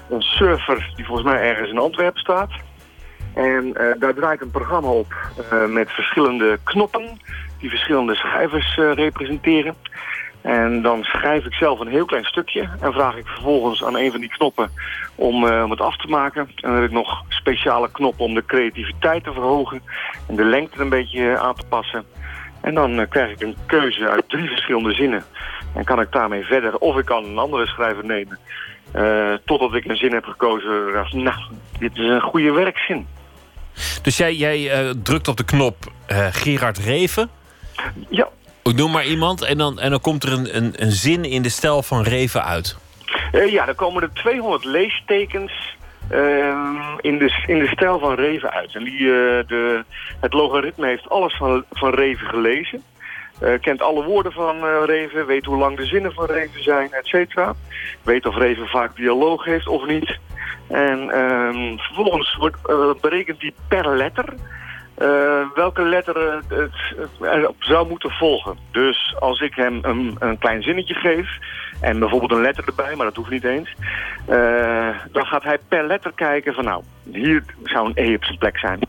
een 0.09 0.21
server 0.21 0.91
die 0.95 1.05
volgens 1.05 1.27
mij 1.27 1.41
ergens 1.41 1.69
in 1.69 1.77
Antwerpen 1.77 2.19
staat. 2.19 2.51
En 3.33 3.65
uh, 3.67 3.73
daar 3.99 4.13
draait 4.13 4.41
een 4.41 4.51
programma 4.51 4.89
op 4.89 5.13
uh, 5.53 5.65
met 5.65 5.91
verschillende 5.91 6.59
knoppen 6.63 7.21
die 7.59 7.69
verschillende 7.69 8.15
schrijvers 8.15 8.77
uh, 8.77 8.93
representeren. 8.93 9.75
En 10.41 10.81
dan 10.81 11.03
schrijf 11.03 11.45
ik 11.45 11.53
zelf 11.53 11.79
een 11.79 11.87
heel 11.87 12.05
klein 12.05 12.23
stukje 12.23 12.69
en 12.81 12.93
vraag 12.93 13.15
ik 13.17 13.27
vervolgens 13.27 13.83
aan 13.83 13.97
een 13.97 14.11
van 14.11 14.19
die 14.19 14.29
knoppen 14.29 14.69
om, 15.15 15.43
om 15.43 15.71
het 15.71 15.81
af 15.81 15.97
te 15.97 16.07
maken. 16.07 16.41
En 16.41 16.61
dan 16.61 16.73
heb 16.73 16.83
ik 16.83 16.91
nog 16.91 17.23
speciale 17.29 17.91
knoppen 17.91 18.25
om 18.25 18.33
de 18.33 18.45
creativiteit 18.45 19.23
te 19.23 19.33
verhogen 19.33 19.81
en 20.27 20.35
de 20.35 20.43
lengte 20.43 20.81
een 20.81 20.89
beetje 20.89 21.37
aan 21.37 21.55
te 21.55 21.65
passen. 21.69 22.05
En 22.61 22.73
dan 22.73 23.05
krijg 23.09 23.31
ik 23.31 23.41
een 23.41 23.55
keuze 23.65 24.09
uit 24.09 24.29
drie 24.29 24.47
verschillende 24.47 24.93
zinnen. 24.93 25.23
En 25.75 25.83
kan 25.83 26.01
ik 26.01 26.11
daarmee 26.11 26.43
verder 26.43 26.77
of 26.77 26.97
ik 26.97 27.05
kan 27.05 27.25
een 27.25 27.37
andere 27.37 27.67
schrijver 27.67 28.05
nemen 28.05 28.39
uh, 28.95 29.33
totdat 29.45 29.73
ik 29.73 29.85
een 29.85 29.97
zin 29.97 30.13
heb 30.13 30.25
gekozen. 30.25 30.91
Nou, 31.11 31.35
dit 31.79 31.91
is 31.93 32.07
een 32.07 32.21
goede 32.21 32.51
werkzin. 32.51 33.07
Dus 34.01 34.17
jij, 34.17 34.33
jij 34.33 34.85
uh, 34.85 34.89
drukt 35.03 35.27
op 35.27 35.37
de 35.37 35.45
knop 35.45 35.75
uh, 36.11 36.27
Gerard 36.31 36.77
Reven. 36.77 37.29
Ja. 38.09 38.27
Ik 38.63 38.75
noem 38.75 38.91
maar 38.91 39.05
iemand. 39.05 39.41
En 39.41 39.57
dan, 39.57 39.79
en 39.79 39.89
dan 39.89 40.01
komt 40.01 40.23
er 40.23 40.31
een, 40.31 40.55
een, 40.57 40.73
een 40.75 40.91
zin 40.91 41.25
in 41.25 41.41
de 41.41 41.49
stijl 41.49 41.83
van 41.83 42.03
Reven 42.03 42.43
uit. 42.43 42.77
ja, 43.31 43.65
dan 43.65 43.75
komen 43.75 44.01
er 44.01 44.13
200 44.13 44.65
leestekens 44.65 45.75
in, 47.01 47.17
de, 47.17 47.43
in 47.47 47.59
de 47.59 47.67
stijl 47.71 47.99
van 47.99 48.15
Reven 48.15 48.51
uit. 48.51 48.75
En 48.75 48.83
die, 48.83 48.99
de, 48.99 49.83
het 50.19 50.33
logaritme 50.33 50.87
heeft 50.87 51.09
alles 51.09 51.35
van, 51.35 51.63
van 51.71 51.93
Reven 51.93 52.27
gelezen. 52.27 52.83
Uh, 53.41 53.59
kent 53.61 53.81
alle 53.81 54.03
woorden 54.03 54.31
van 54.31 54.55
uh, 54.55 54.83
Reven, 54.85 55.25
weet 55.25 55.45
hoe 55.45 55.57
lang 55.57 55.77
de 55.77 55.85
zinnen 55.85 56.13
van 56.13 56.25
Reven 56.25 56.63
zijn, 56.63 56.93
et 56.93 57.07
cetera. 57.07 57.53
Weet 58.03 58.25
of 58.25 58.35
Reven 58.35 58.67
vaak 58.67 58.95
dialoog 58.95 59.45
heeft 59.45 59.67
of 59.67 59.85
niet. 59.85 60.19
En 60.67 61.19
um, 61.19 61.79
vervolgens 61.79 62.35
wordt, 62.35 62.57
uh, 62.65 62.93
berekent 63.01 63.41
hij 63.41 63.53
per 63.67 63.95
letter 63.97 64.33
welke 65.53 65.81
letter 65.81 66.43
het, 66.47 67.53
zou 67.59 67.87
moeten 67.87 68.11
volgen. 68.11 68.57
Dus 68.71 69.15
als 69.19 69.41
ik 69.41 69.55
hem 69.55 69.79
een, 69.81 70.15
een, 70.19 70.37
klein 70.37 70.63
zinnetje 70.63 70.93
geef 70.93 71.37
en 71.79 71.99
bijvoorbeeld 71.99 72.31
een 72.31 72.41
letter 72.41 72.63
erbij, 72.67 72.95
maar 72.95 73.05
dat 73.05 73.15
hoeft 73.15 73.29
niet 73.29 73.43
eens. 73.43 73.73
dan 75.11 75.25
gaat 75.25 75.43
hij 75.43 75.57
per 75.67 75.87
letter 75.87 76.11
kijken 76.15 76.53
van 76.53 76.63
nou, 76.63 76.83
hier 77.11 77.43
zou 77.63 77.87
een 77.87 78.11
E 78.11 78.15
op 78.15 78.23
zijn 78.23 78.37
plek 78.37 78.57
zijn. 78.57 78.79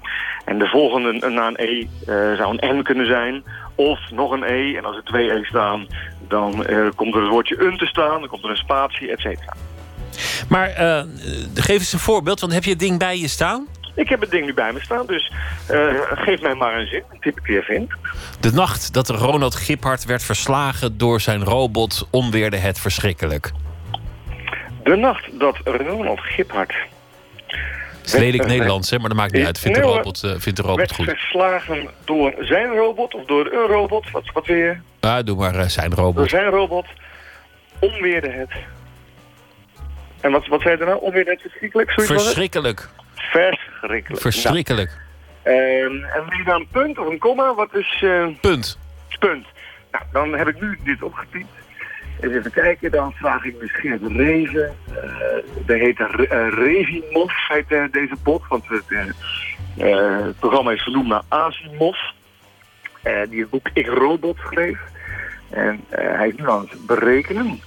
En 0.45 0.59
de 0.59 0.67
volgende 0.67 1.29
na 1.29 1.47
een 1.47 1.57
E 1.57 1.87
zou 2.37 2.57
een 2.57 2.79
N 2.79 2.83
kunnen 2.83 3.07
zijn 3.07 3.45
of 3.75 4.11
nog 4.11 4.31
een 4.31 4.43
E. 4.43 4.77
En 4.77 4.85
als 4.85 4.97
er 4.97 5.05
twee 5.05 5.31
E 5.31 5.45
staan, 5.45 5.87
dan 6.29 6.65
uh, 6.71 6.89
komt 6.95 7.15
er 7.15 7.21
het 7.21 7.31
woordje 7.31 7.65
un 7.65 7.77
te 7.77 7.87
staan. 7.87 8.21
Dan 8.21 8.29
komt 8.29 8.45
er 8.45 8.51
een 8.51 8.57
spatie, 8.57 9.11
et 9.11 9.21
cetera. 9.21 9.53
Maar 10.49 10.69
geef 11.55 11.79
eens 11.79 11.93
een 11.93 11.99
voorbeeld, 11.99 12.41
want 12.41 12.53
heb 12.53 12.65
je 12.65 12.71
het 12.71 12.79
ding 12.79 12.99
bij 12.99 13.19
je 13.19 13.29
staan? 13.29 13.67
Ik 13.99 14.09
heb 14.09 14.21
het 14.21 14.31
ding 14.31 14.47
nu 14.47 14.55
bij 14.55 14.73
me 14.73 14.81
staan, 14.81 15.07
dus 15.07 15.33
uh, 15.71 15.89
geef 16.11 16.41
mij 16.41 16.55
maar 16.55 16.79
een 16.79 16.87
zin. 16.87 17.03
Typ 17.21 17.39
ik 17.39 17.49
even 17.49 17.75
in. 17.75 17.93
De 18.41 18.53
nacht 18.53 18.93
dat 18.93 19.09
Ronald 19.09 19.55
Giphart 19.55 20.05
werd 20.05 20.23
verslagen 20.23 20.99
door 20.99 21.21
zijn 21.21 21.45
robot 21.45 22.09
onweerde 22.11 22.57
het 22.57 22.79
verschrikkelijk. 22.79 23.53
De 24.83 24.97
nacht 24.97 25.39
dat 25.39 25.57
Ronald 25.65 26.21
Giphart 26.21 26.75
het 28.09 28.17
is 28.17 28.23
lelijk 28.23 28.47
Nederlands, 28.47 28.91
hè, 28.91 28.99
maar 28.99 29.09
dat 29.09 29.19
maakt 29.19 29.33
niet 29.33 29.47
uit. 29.47 29.59
Vindt 29.59 29.79
de 29.79 29.85
robot, 29.85 30.23
uh, 30.25 30.31
vindt 30.37 30.57
de 30.57 30.63
robot 30.63 30.77
werd 30.77 30.93
goed. 30.93 31.05
verslagen 31.05 31.89
door 32.05 32.35
zijn 32.41 32.75
robot 32.75 33.15
of 33.15 33.25
door 33.25 33.47
een 33.53 33.67
robot? 33.67 34.11
Wat, 34.11 34.31
wat 34.33 34.47
weer? 34.47 34.83
Ja, 35.01 35.23
doe 35.23 35.37
maar 35.37 35.55
uh, 35.55 35.65
zijn 35.65 35.95
robot. 35.95 36.17
Door 36.17 36.29
zijn 36.29 36.51
robot 36.51 36.87
onweerde 37.79 38.31
het. 38.31 38.51
En 40.21 40.31
wat, 40.31 40.47
wat 40.47 40.61
zei 40.61 40.79
je 40.79 40.85
nou? 40.85 41.01
Onweerde 41.01 41.31
het 41.31 41.41
verschrikkelijk? 41.41 41.91
Verschrikkelijk. 41.91 42.89
Verschrikkelijk. 43.31 44.21
Verschrikkelijk. 44.21 44.91
Nou, 45.45 45.57
uh, 45.57 45.83
en 46.17 46.25
wil 46.29 46.39
je 46.39 46.45
dan 46.45 46.61
een 46.61 46.69
punt 46.71 46.99
of 46.99 47.07
een 47.07 47.19
komma? 47.19 47.55
Wat 47.55 47.75
is... 47.75 48.01
Uh... 48.05 48.27
Punt. 48.41 48.79
Punt. 49.19 49.47
Nou, 49.91 50.05
dan 50.13 50.35
heb 50.35 50.49
ik 50.49 50.61
nu 50.61 50.79
dit 50.85 51.03
opgetypt. 51.03 51.47
Eens 52.21 52.33
even 52.33 52.51
kijken, 52.51 52.91
dan 52.91 53.13
vraag 53.13 53.45
ik 53.45 53.61
misschien 53.61 53.93
het 53.93 54.03
Reven. 54.07 54.77
Uh, 54.89 54.97
dat 55.67 55.79
heet 55.79 55.99
uh, 55.99 56.09
Revimov, 56.51 57.33
heet 57.49 57.93
deze 57.93 58.17
bot. 58.23 58.43
Want 58.49 58.69
het, 58.69 58.85
het, 59.77 60.39
programma 60.39 60.71
is 60.71 60.83
vernoemd 60.83 61.09
naar 61.09 61.23
Asimov. 61.29 61.97
die 63.29 63.41
het 63.41 63.51
boek 63.51 63.69
Ik 63.73 63.87
Robot 63.87 64.37
schreef. 64.39 64.79
En 65.51 65.85
hij 65.89 66.29
is 66.29 66.35
nu 66.37 66.51
aan 66.51 66.69
het 66.71 66.87
berekenen. 66.87 67.61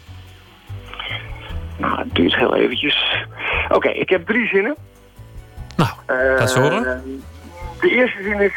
Nou, 1.77 1.97
het 1.97 2.15
duurt 2.15 2.35
heel 2.35 2.55
eventjes. 2.55 3.25
Oké, 3.65 3.75
okay, 3.75 3.93
ik 3.93 4.09
heb 4.09 4.25
drie 4.25 4.47
zinnen. 4.47 4.75
Nou, 6.07 6.59
horen. 6.59 7.23
De 7.79 7.89
eerste 7.89 8.23
zin 8.23 8.39
is... 8.39 8.53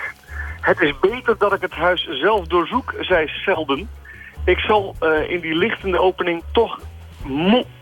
Het 0.61 0.81
is 0.81 0.99
beter 0.99 1.39
dat 1.39 1.53
ik 1.53 1.61
het 1.61 1.73
huis 1.73 2.09
zelf 2.09 2.47
doorzoek, 2.47 2.95
zei 3.01 3.29
Selden. 3.29 3.89
Ik 4.45 4.59
zal 4.59 4.97
uh, 5.01 5.31
in 5.31 5.41
die 5.41 5.55
lichtende 5.55 6.01
opening 6.01 6.43
toch... 6.53 6.81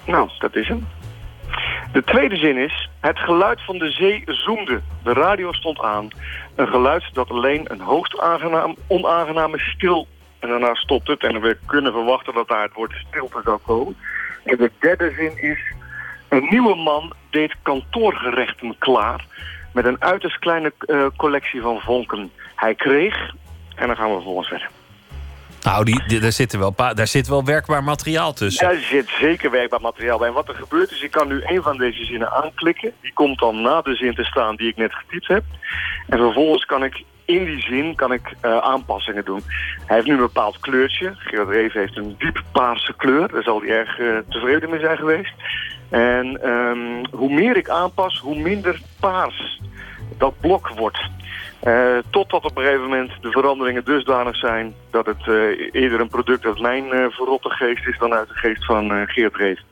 Nou, 0.06 0.30
dat 0.38 0.56
is 0.56 0.68
hem. 0.68 0.88
De 1.92 2.04
tweede 2.04 2.36
zin 2.36 2.56
is... 2.56 2.90
Het 3.00 3.18
geluid 3.18 3.64
van 3.64 3.78
de 3.78 3.90
zee 3.90 4.22
zoemde. 4.26 4.80
De 5.02 5.12
radio 5.12 5.52
stond 5.52 5.80
aan. 5.80 6.08
Een 6.54 6.68
geluid 6.68 7.04
dat 7.12 7.30
alleen 7.30 7.72
een 7.72 7.80
hoogst 7.80 8.20
aangenaam, 8.20 8.76
onaangename 8.86 9.58
stil... 9.58 10.06
En 10.38 10.48
daarna 10.48 10.74
stopt 10.74 11.08
het. 11.08 11.22
En 11.22 11.40
we 11.40 11.56
kunnen 11.66 11.92
verwachten 11.92 12.34
dat 12.34 12.48
daar 12.48 12.62
het 12.62 12.72
woord 12.72 12.92
stilte 13.08 13.40
zou 13.44 13.58
komen. 13.66 13.96
En 14.44 14.56
de 14.56 14.70
derde 14.78 15.12
zin 15.16 15.42
is... 15.42 15.58
Een 16.28 16.46
nieuwe 16.50 16.76
man 16.76 17.12
deed 17.32 17.54
kantoorgerechten 17.62 18.78
klaar... 18.78 19.24
met 19.72 19.84
een 19.84 20.02
uiterst 20.02 20.38
kleine 20.38 20.72
uh, 20.86 21.06
collectie 21.16 21.60
van 21.60 21.80
vonken. 21.80 22.30
Hij 22.54 22.74
kreeg... 22.74 23.32
En 23.74 23.86
dan 23.86 23.96
gaan 23.96 24.08
we 24.08 24.14
vervolgens 24.14 24.48
verder. 24.48 24.70
Nou, 25.62 25.84
die, 25.84 26.02
die, 26.06 26.20
daar, 26.20 26.32
zit 26.32 26.56
wel, 26.56 26.74
daar 26.74 27.06
zit 27.06 27.28
wel 27.28 27.44
werkbaar 27.44 27.84
materiaal 27.84 28.32
tussen. 28.32 28.68
Daar 28.68 28.76
zit 28.76 29.08
zeker 29.08 29.50
werkbaar 29.50 29.80
materiaal 29.80 30.18
bij. 30.18 30.28
En 30.28 30.34
wat 30.34 30.48
er 30.48 30.54
gebeurt 30.54 30.90
is, 30.90 31.02
ik 31.02 31.10
kan 31.10 31.28
nu 31.28 31.42
een 31.44 31.62
van 31.62 31.78
deze 31.78 32.04
zinnen 32.04 32.32
aanklikken. 32.32 32.92
Die 33.00 33.12
komt 33.12 33.38
dan 33.38 33.62
na 33.62 33.82
de 33.82 33.94
zin 33.94 34.14
te 34.14 34.24
staan 34.24 34.56
die 34.56 34.68
ik 34.68 34.76
net 34.76 34.94
getypt 34.94 35.28
heb. 35.28 35.42
En 36.08 36.18
vervolgens 36.18 36.64
kan 36.64 36.84
ik 36.84 37.04
in 37.24 37.44
die 37.44 37.60
zin 37.60 37.94
kan 37.94 38.12
ik, 38.12 38.34
uh, 38.44 38.58
aanpassingen 38.58 39.24
doen. 39.24 39.42
Hij 39.86 39.96
heeft 39.96 40.06
nu 40.06 40.12
een 40.12 40.20
bepaald 40.20 40.60
kleurtje. 40.60 41.12
Gerard 41.16 41.48
Reven 41.48 41.80
heeft 41.80 41.96
een 41.96 42.14
diep 42.18 42.42
paarse 42.52 42.94
kleur. 42.96 43.28
Daar 43.28 43.42
zal 43.42 43.60
hij 43.60 43.70
erg 43.70 43.98
uh, 43.98 44.18
tevreden 44.28 44.70
mee 44.70 44.80
zijn 44.80 44.96
geweest. 44.96 45.32
En 45.92 46.48
um, 46.48 47.00
hoe 47.10 47.32
meer 47.32 47.56
ik 47.56 47.68
aanpas, 47.68 48.18
hoe 48.18 48.38
minder 48.38 48.80
paars 49.00 49.60
dat 50.18 50.40
blok 50.40 50.68
wordt. 50.68 51.10
Uh, 51.64 51.98
totdat 52.10 52.44
op 52.44 52.56
een 52.56 52.62
gegeven 52.64 52.82
moment 52.84 53.10
de 53.20 53.30
veranderingen 53.30 53.84
dusdanig 53.84 54.36
zijn 54.36 54.74
dat 54.90 55.06
het 55.06 55.26
eerder 55.72 56.00
een 56.00 56.08
product 56.08 56.44
uit 56.44 56.60
mijn 56.60 57.10
verrotte 57.10 57.50
geest 57.50 57.86
is 57.86 57.98
dan 57.98 58.12
uit 58.12 58.28
de 58.28 58.34
geest 58.34 58.64
van 58.64 59.06
Geert 59.06 59.36
Rees. 59.36 59.64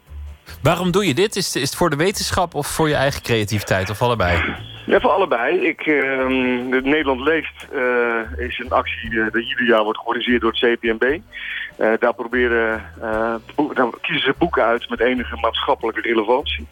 Waarom 0.63 0.91
doe 0.91 1.07
je 1.07 1.15
dit? 1.15 1.37
Is 1.37 1.47
het, 1.47 1.57
is 1.57 1.69
het 1.69 1.79
voor 1.79 1.91
de 1.91 1.97
wetenschap 1.97 2.55
of 2.55 2.67
voor 2.67 2.89
je 2.89 2.95
eigen 2.95 3.23
creativiteit 3.23 3.91
of 3.91 4.03
allebei? 4.03 4.55
Ja, 4.87 5.01
voor 5.01 5.11
allebei. 5.11 5.67
Ik, 5.67 5.87
uh, 5.87 6.27
Nederland 6.83 7.21
Leest 7.21 7.67
uh, 7.75 8.47
is 8.47 8.59
een 8.59 8.71
actie 8.71 9.11
uh, 9.11 9.33
die 9.33 9.49
ieder 9.49 9.67
jaar 9.67 9.83
wordt 9.83 9.99
georganiseerd 9.99 10.41
door 10.41 10.57
het 10.59 10.79
CPMB. 10.79 11.21
Uh, 11.81 11.93
daar, 11.99 12.15
proberen, 12.15 12.83
daar 13.75 13.91
kiezen 14.01 14.25
ze 14.25 14.35
boeken 14.39 14.65
uit 14.65 14.89
met 14.89 15.01
enige 15.01 15.37
maatschappelijke 15.41 16.01
relevantie. 16.01 16.67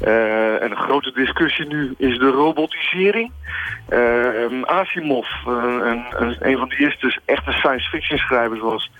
en 0.00 0.70
een 0.70 0.76
grote 0.76 1.12
discussie 1.12 1.66
nu 1.66 1.94
is 1.96 2.18
de 2.18 2.30
robotisering. 2.30 3.32
Ehm, 3.88 4.62
Asimov, 4.62 5.26
een, 5.46 6.04
een, 6.10 6.36
een, 6.40 6.58
van 6.58 6.68
de 6.68 6.76
eerste 6.78 7.20
echte 7.24 7.52
science 7.52 7.88
fiction 7.88 8.18
schrijvers 8.18 8.60
was... 8.60 8.90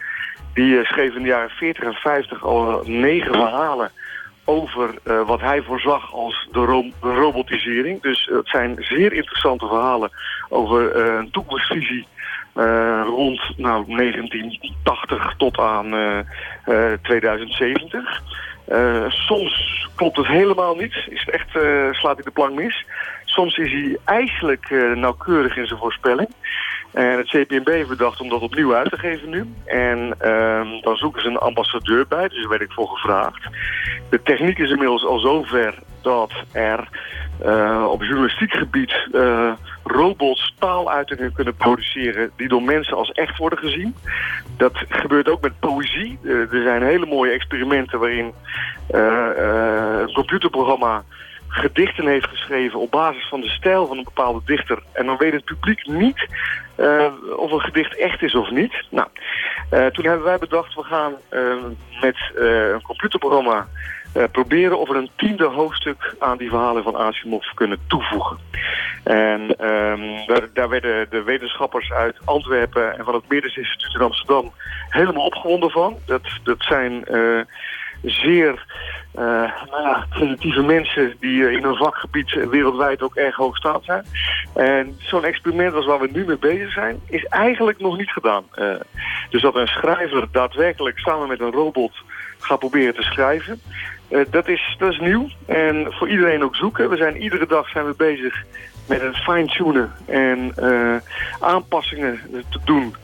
die 0.54 0.84
schreef 0.84 1.14
in 1.14 1.22
de 1.22 1.28
jaren 1.28 1.50
40 1.50 1.84
en 1.84 1.94
50 1.94 2.44
al 2.44 2.82
negen 2.84 3.32
verhalen 3.32 3.90
over 4.44 4.94
wat 5.26 5.40
hij 5.40 5.62
voorzag 5.62 6.14
als 6.14 6.48
de, 6.52 6.92
de 7.00 7.14
robotisering. 7.14 8.02
Dus 8.02 8.30
het 8.32 8.48
zijn 8.48 8.76
zeer 8.78 9.12
interessante 9.12 9.66
verhalen 9.66 10.11
over 10.48 10.96
een 10.96 11.30
toekomstvisie 11.30 12.06
rond 13.04 13.52
nou, 13.56 13.84
1980 13.96 15.34
tot 15.36 15.59
aan 15.59 15.94
2070. 17.02 18.22
soms 19.09 19.86
klopt 19.94 20.16
het 20.16 20.26
helemaal 20.26 20.74
niet, 20.74 20.94
is 21.09 21.28
echt, 21.30 21.50
slaat 21.90 22.14
hij 22.14 22.24
de 22.24 22.30
plank 22.30 22.54
mis. 22.54 22.84
Soms 23.24 23.56
is 23.56 23.72
hij 23.72 23.98
ijselijk 24.04 24.70
nauwkeurig 24.94 25.56
in 25.56 25.66
zijn 25.66 25.78
voorspelling. 25.78 26.28
En 26.92 27.18
het 27.18 27.28
CPMB 27.28 27.66
heeft 27.66 27.88
bedacht 27.88 28.20
om 28.20 28.28
dat 28.28 28.40
opnieuw 28.40 28.74
uit 28.74 28.90
te 28.90 28.98
geven 28.98 29.30
nu. 29.30 29.52
En 29.64 30.14
uh, 30.22 30.82
dan 30.82 30.96
zoeken 30.96 31.22
ze 31.22 31.28
een 31.28 31.38
ambassadeur 31.38 32.06
bij, 32.09 32.28
dus 32.28 32.40
daar 32.40 32.48
werd 32.48 32.62
ik 32.62 32.72
voor 32.72 32.88
gevraagd. 32.88 33.48
De 34.11 34.22
techniek 34.22 34.59
is 34.59 34.70
inmiddels 34.70 35.04
al 35.04 35.18
zover 35.18 35.74
dat 36.03 36.32
er 36.53 36.88
uh, 37.44 37.86
op 37.90 38.03
journalistiek 38.03 38.53
gebied 38.53 39.09
uh, 39.12 39.53
robots 39.84 40.55
taaluitingen 40.59 41.32
kunnen 41.32 41.57
produceren 41.57 42.30
die 42.36 42.49
door 42.49 42.62
mensen 42.62 42.96
als 42.96 43.12
echt 43.12 43.38
worden 43.38 43.59
gezien. 43.59 43.94
Dat 44.57 44.72
gebeurt 44.88 45.28
ook 45.28 45.40
met 45.40 45.61
poëzie. 45.61 46.18
Uh, 46.22 46.53
er 46.53 46.62
zijn 46.62 46.82
hele 46.82 47.07
mooie 47.07 47.32
experimenten 47.32 47.99
waarin 47.99 48.32
een 48.88 50.12
computerprogramma 50.12 51.03
gedichten 51.49 52.07
heeft 52.07 52.26
geschreven 52.26 52.78
op 52.78 52.90
basis 52.90 53.28
van 53.28 53.40
de 53.40 53.49
stijl 53.49 53.86
van 53.86 53.99
een 53.99 54.05
bepaalde 54.05 54.40
dichter. 54.44 54.82
En 54.92 55.07
dan 55.07 55.16
weet 55.16 55.32
het 55.32 55.44
publiek 55.44 55.86
niet 55.86 56.26
of 57.36 57.53
een 57.53 57.61
gedicht 57.61 57.96
echt 57.96 58.22
is 58.22 58.34
of 58.34 58.51
niet. 58.51 58.82
Nou, 58.90 59.09
toen 59.92 60.05
hebben 60.05 60.24
wij 60.24 60.38
bedacht, 60.38 60.74
we 60.74 60.82
gaan 60.82 61.12
met 62.01 62.16
een 62.34 62.82
computerprogramma 62.82 63.66
proberen 64.12 64.78
of 64.78 64.88
we 64.88 64.94
een 64.94 65.11
tiende 65.16 65.44
hoofdstuk 65.44 66.14
aan 66.18 66.38
die 66.38 66.48
verhalen 66.48 66.82
van 66.82 66.96
Asimov 66.96 67.46
kunnen 67.54 67.78
toevoegen. 67.86 68.38
En 69.04 69.40
um, 69.66 70.26
daar, 70.26 70.48
daar, 70.52 70.68
werden 70.68 71.06
de 71.11 71.22
wetenschappers 71.22 71.92
uit 71.92 72.16
Antwerpen 72.24 72.98
en 72.98 73.04
van 73.04 73.14
het 73.14 73.28
Meerders 73.28 73.56
Instituut 73.56 73.94
in 73.94 74.00
Amsterdam 74.00 74.52
helemaal 74.88 75.24
opgewonden 75.24 75.70
van. 75.70 75.96
Dat, 76.06 76.22
dat 76.42 76.62
zijn 76.62 77.04
zeer 78.02 78.64
uh, 79.14 79.22
nou 79.70 79.82
ja, 79.82 80.06
creatieve 80.11 80.62
mensen 80.62 81.14
die 81.20 81.50
in 81.50 81.62
hun 81.62 81.76
vakgebied 81.76 82.48
wereldwijd 82.50 83.02
ook 83.02 83.14
erg 83.14 83.36
hoog 83.36 83.56
staat 83.56 83.84
zijn. 83.84 84.04
En 84.54 84.96
zo'n 84.98 85.24
experiment 85.24 85.74
als 85.74 85.86
waar 85.86 86.00
we 86.00 86.09
nu 86.12 86.24
mee 86.24 86.38
bezig 86.38 86.72
zijn, 86.72 87.00
is 87.06 87.24
eigenlijk 87.24 87.80
nog 87.80 87.96
niet 87.96 88.11
gedaan. 88.11 88.44
Dus 89.30 89.42
dat 89.42 89.54
een 89.54 89.66
schrijver 89.66 90.28
daadwerkelijk 90.32 90.98
samen 90.98 91.28
met 91.28 91.40
een 91.40 91.52
robot 91.52 91.92
gaat 92.38 92.59
proberen 92.59 92.94
te 92.94 93.02
schrijven. 93.02 93.61
Dat, 94.30 94.48
is, 94.48 94.74
dat 94.78 94.92
is 94.92 94.98
nieuw 94.98 95.28
en 95.46 95.86
voor 95.90 96.09
iedereen 96.09 96.44
ook 96.44 96.56
zoeken. 96.56 96.90
We 96.90 96.96
zijn 96.96 97.22
iedere 97.22 97.46
dag 97.46 97.68
zijn 97.68 97.86
we 97.86 97.94
bezig 97.96 98.44
met 98.86 99.00
het 99.00 99.16
fine-tunen 99.16 99.92
en 100.06 100.54
aanpassingen 101.40 102.20
te 102.48 102.59
doen. 102.64 102.94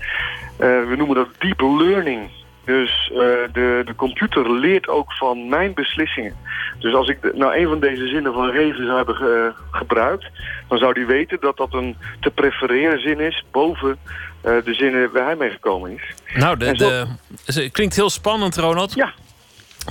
we 0.57 0.95
noemen 0.97 1.17
dat 1.17 1.29
deep 1.39 1.61
learning. 1.61 2.31
Dus 2.65 3.11
de, 3.53 3.83
de 3.85 3.95
computer 3.97 4.53
leert 4.53 4.89
ook 4.89 5.13
van 5.13 5.49
mijn 5.49 5.75
beslissingen. 5.75 6.37
Dus 6.79 6.95
als 6.95 7.09
ik 7.09 7.35
nou 7.35 7.57
een 7.57 7.69
van 7.69 7.81
deze 7.81 8.07
zinnen 8.07 8.33
van 8.33 8.51
Reven 8.51 8.85
zou 8.85 8.97
hebben 8.97 9.15
ge, 9.15 9.53
gebruikt... 9.71 10.27
dan 10.69 10.79
zou 10.79 10.95
die 10.95 11.07
weten 11.07 11.39
dat 11.41 11.57
dat 11.57 11.73
een 11.73 11.97
te 12.21 12.31
prefereren 12.31 13.01
zin 13.01 13.21
is... 13.21 13.45
boven 13.51 13.99
de 14.43 14.75
zinnen 14.75 15.13
waar 15.13 15.25
hij 15.25 15.37
mee 15.37 15.51
gekomen 15.51 15.91
is. 15.91 16.03
Nou, 16.35 16.57
de, 16.57 16.65
zo... 16.65 16.89
de, 16.89 17.07
het 17.45 17.73
klinkt 17.73 17.97
heel 17.97 18.11
spannend, 18.11 18.57
Ronald. 18.57 18.95
Ja. 18.95 19.13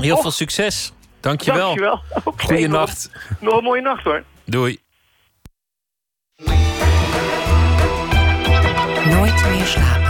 Heel 0.02 0.18
veel 0.18 0.32
succes. 0.32 0.94
Dankjewel. 1.24 1.66
Dankjewel. 1.66 2.02
Okay, 2.24 2.46
Goeienacht. 2.46 3.10
Nog, 3.14 3.42
nog 3.42 3.58
een 3.58 3.64
mooie 3.64 3.82
nacht, 3.82 4.04
hoor. 4.04 4.24
Doei. 4.46 4.80
Nooit 9.06 9.46
meer 9.50 9.66
slapen. 9.66 10.03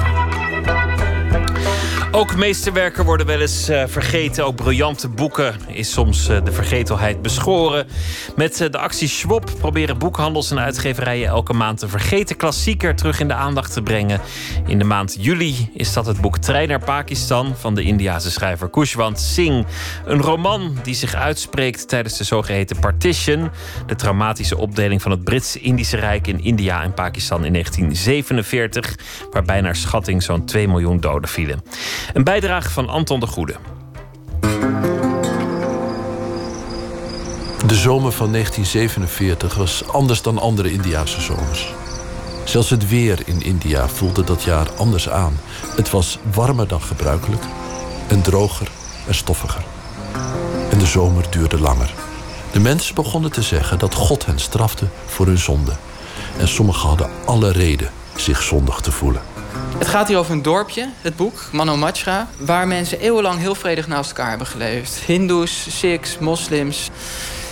Ook 2.15 2.35
meesterwerken 2.35 3.05
worden 3.05 3.25
wel 3.25 3.39
eens 3.39 3.69
uh, 3.69 3.83
vergeten. 3.87 4.45
Ook 4.45 4.55
briljante 4.55 5.09
boeken 5.09 5.55
is 5.67 5.91
soms 5.91 6.29
uh, 6.29 6.37
de 6.43 6.51
vergetelheid 6.51 7.21
beschoren. 7.21 7.87
Met 8.35 8.61
uh, 8.61 8.69
de 8.69 8.77
actie 8.77 9.07
Schwab 9.07 9.51
proberen 9.59 9.97
boekhandels 9.97 10.51
en 10.51 10.59
uitgeverijen 10.59 11.27
elke 11.27 11.53
maand 11.53 11.81
een 11.81 11.89
vergeten 11.89 12.35
klassieker 12.35 12.95
terug 12.95 13.19
in 13.19 13.27
de 13.27 13.33
aandacht 13.33 13.73
te 13.73 13.81
brengen. 13.81 14.21
In 14.65 14.77
de 14.77 14.83
maand 14.83 15.17
juli 15.19 15.71
is 15.73 15.93
dat 15.93 16.05
het 16.05 16.21
boek 16.21 16.37
Trein 16.37 16.67
naar 16.67 16.83
Pakistan 16.83 17.55
van 17.57 17.75
de 17.75 17.83
Indiase 17.83 18.31
schrijver 18.31 18.69
Kushwant 18.69 19.19
Singh. 19.19 19.67
Een 20.05 20.21
roman 20.21 20.77
die 20.83 20.95
zich 20.95 21.15
uitspreekt 21.15 21.87
tijdens 21.87 22.17
de 22.17 22.23
zogeheten 22.23 22.79
partition, 22.79 23.49
de 23.85 23.95
traumatische 23.95 24.57
opdeling 24.57 25.01
van 25.01 25.11
het 25.11 25.23
Brits-Indische 25.23 25.97
Rijk 25.97 26.27
in 26.27 26.43
India 26.43 26.83
en 26.83 26.93
Pakistan 26.93 27.45
in 27.45 27.51
1947, 27.51 28.95
waarbij 29.31 29.61
naar 29.61 29.75
schatting 29.75 30.23
zo'n 30.23 30.45
2 30.45 30.67
miljoen 30.67 30.99
doden 30.99 31.29
vielen. 31.29 31.61
Een 32.13 32.23
bijdrage 32.23 32.69
van 32.69 32.89
Anton 32.89 33.19
de 33.19 33.27
Goede. 33.27 33.55
De 37.65 37.75
zomer 37.75 38.11
van 38.11 38.31
1947 38.31 39.55
was 39.55 39.87
anders 39.87 40.21
dan 40.21 40.39
andere 40.39 40.71
Indiase 40.71 41.21
zomers. 41.21 41.73
Zelfs 42.43 42.69
het 42.69 42.89
weer 42.89 43.19
in 43.25 43.41
India 43.41 43.87
voelde 43.87 44.23
dat 44.23 44.43
jaar 44.43 44.71
anders 44.77 45.09
aan. 45.09 45.39
Het 45.75 45.89
was 45.89 46.19
warmer 46.33 46.67
dan 46.67 46.81
gebruikelijk 46.81 47.43
en 48.07 48.21
droger 48.21 48.67
en 49.07 49.15
stoffiger. 49.15 49.63
En 50.71 50.77
de 50.77 50.85
zomer 50.85 51.25
duurde 51.29 51.59
langer. 51.59 51.93
De 52.51 52.59
mensen 52.59 52.95
begonnen 52.95 53.31
te 53.31 53.41
zeggen 53.41 53.79
dat 53.79 53.93
God 53.93 54.25
hen 54.25 54.39
strafte 54.39 54.85
voor 55.05 55.25
hun 55.25 55.37
zonde. 55.37 55.73
En 56.37 56.47
sommigen 56.47 56.87
hadden 56.87 57.09
alle 57.25 57.51
reden 57.51 57.89
zich 58.15 58.41
zondig 58.41 58.79
te 58.79 58.91
voelen. 58.91 59.21
Het 59.77 59.87
gaat 59.87 60.07
hier 60.07 60.17
over 60.17 60.31
een 60.31 60.41
dorpje, 60.41 60.89
het 61.01 61.15
boek, 61.15 61.47
Manomachra... 61.51 62.27
waar 62.37 62.67
mensen 62.67 62.99
eeuwenlang 62.99 63.39
heel 63.39 63.55
vredig 63.55 63.87
naast 63.87 64.09
elkaar 64.09 64.29
hebben 64.29 64.47
geleefd. 64.47 64.95
Hindoes, 64.95 65.79
Sikhs, 65.79 66.17
moslims. 66.17 66.89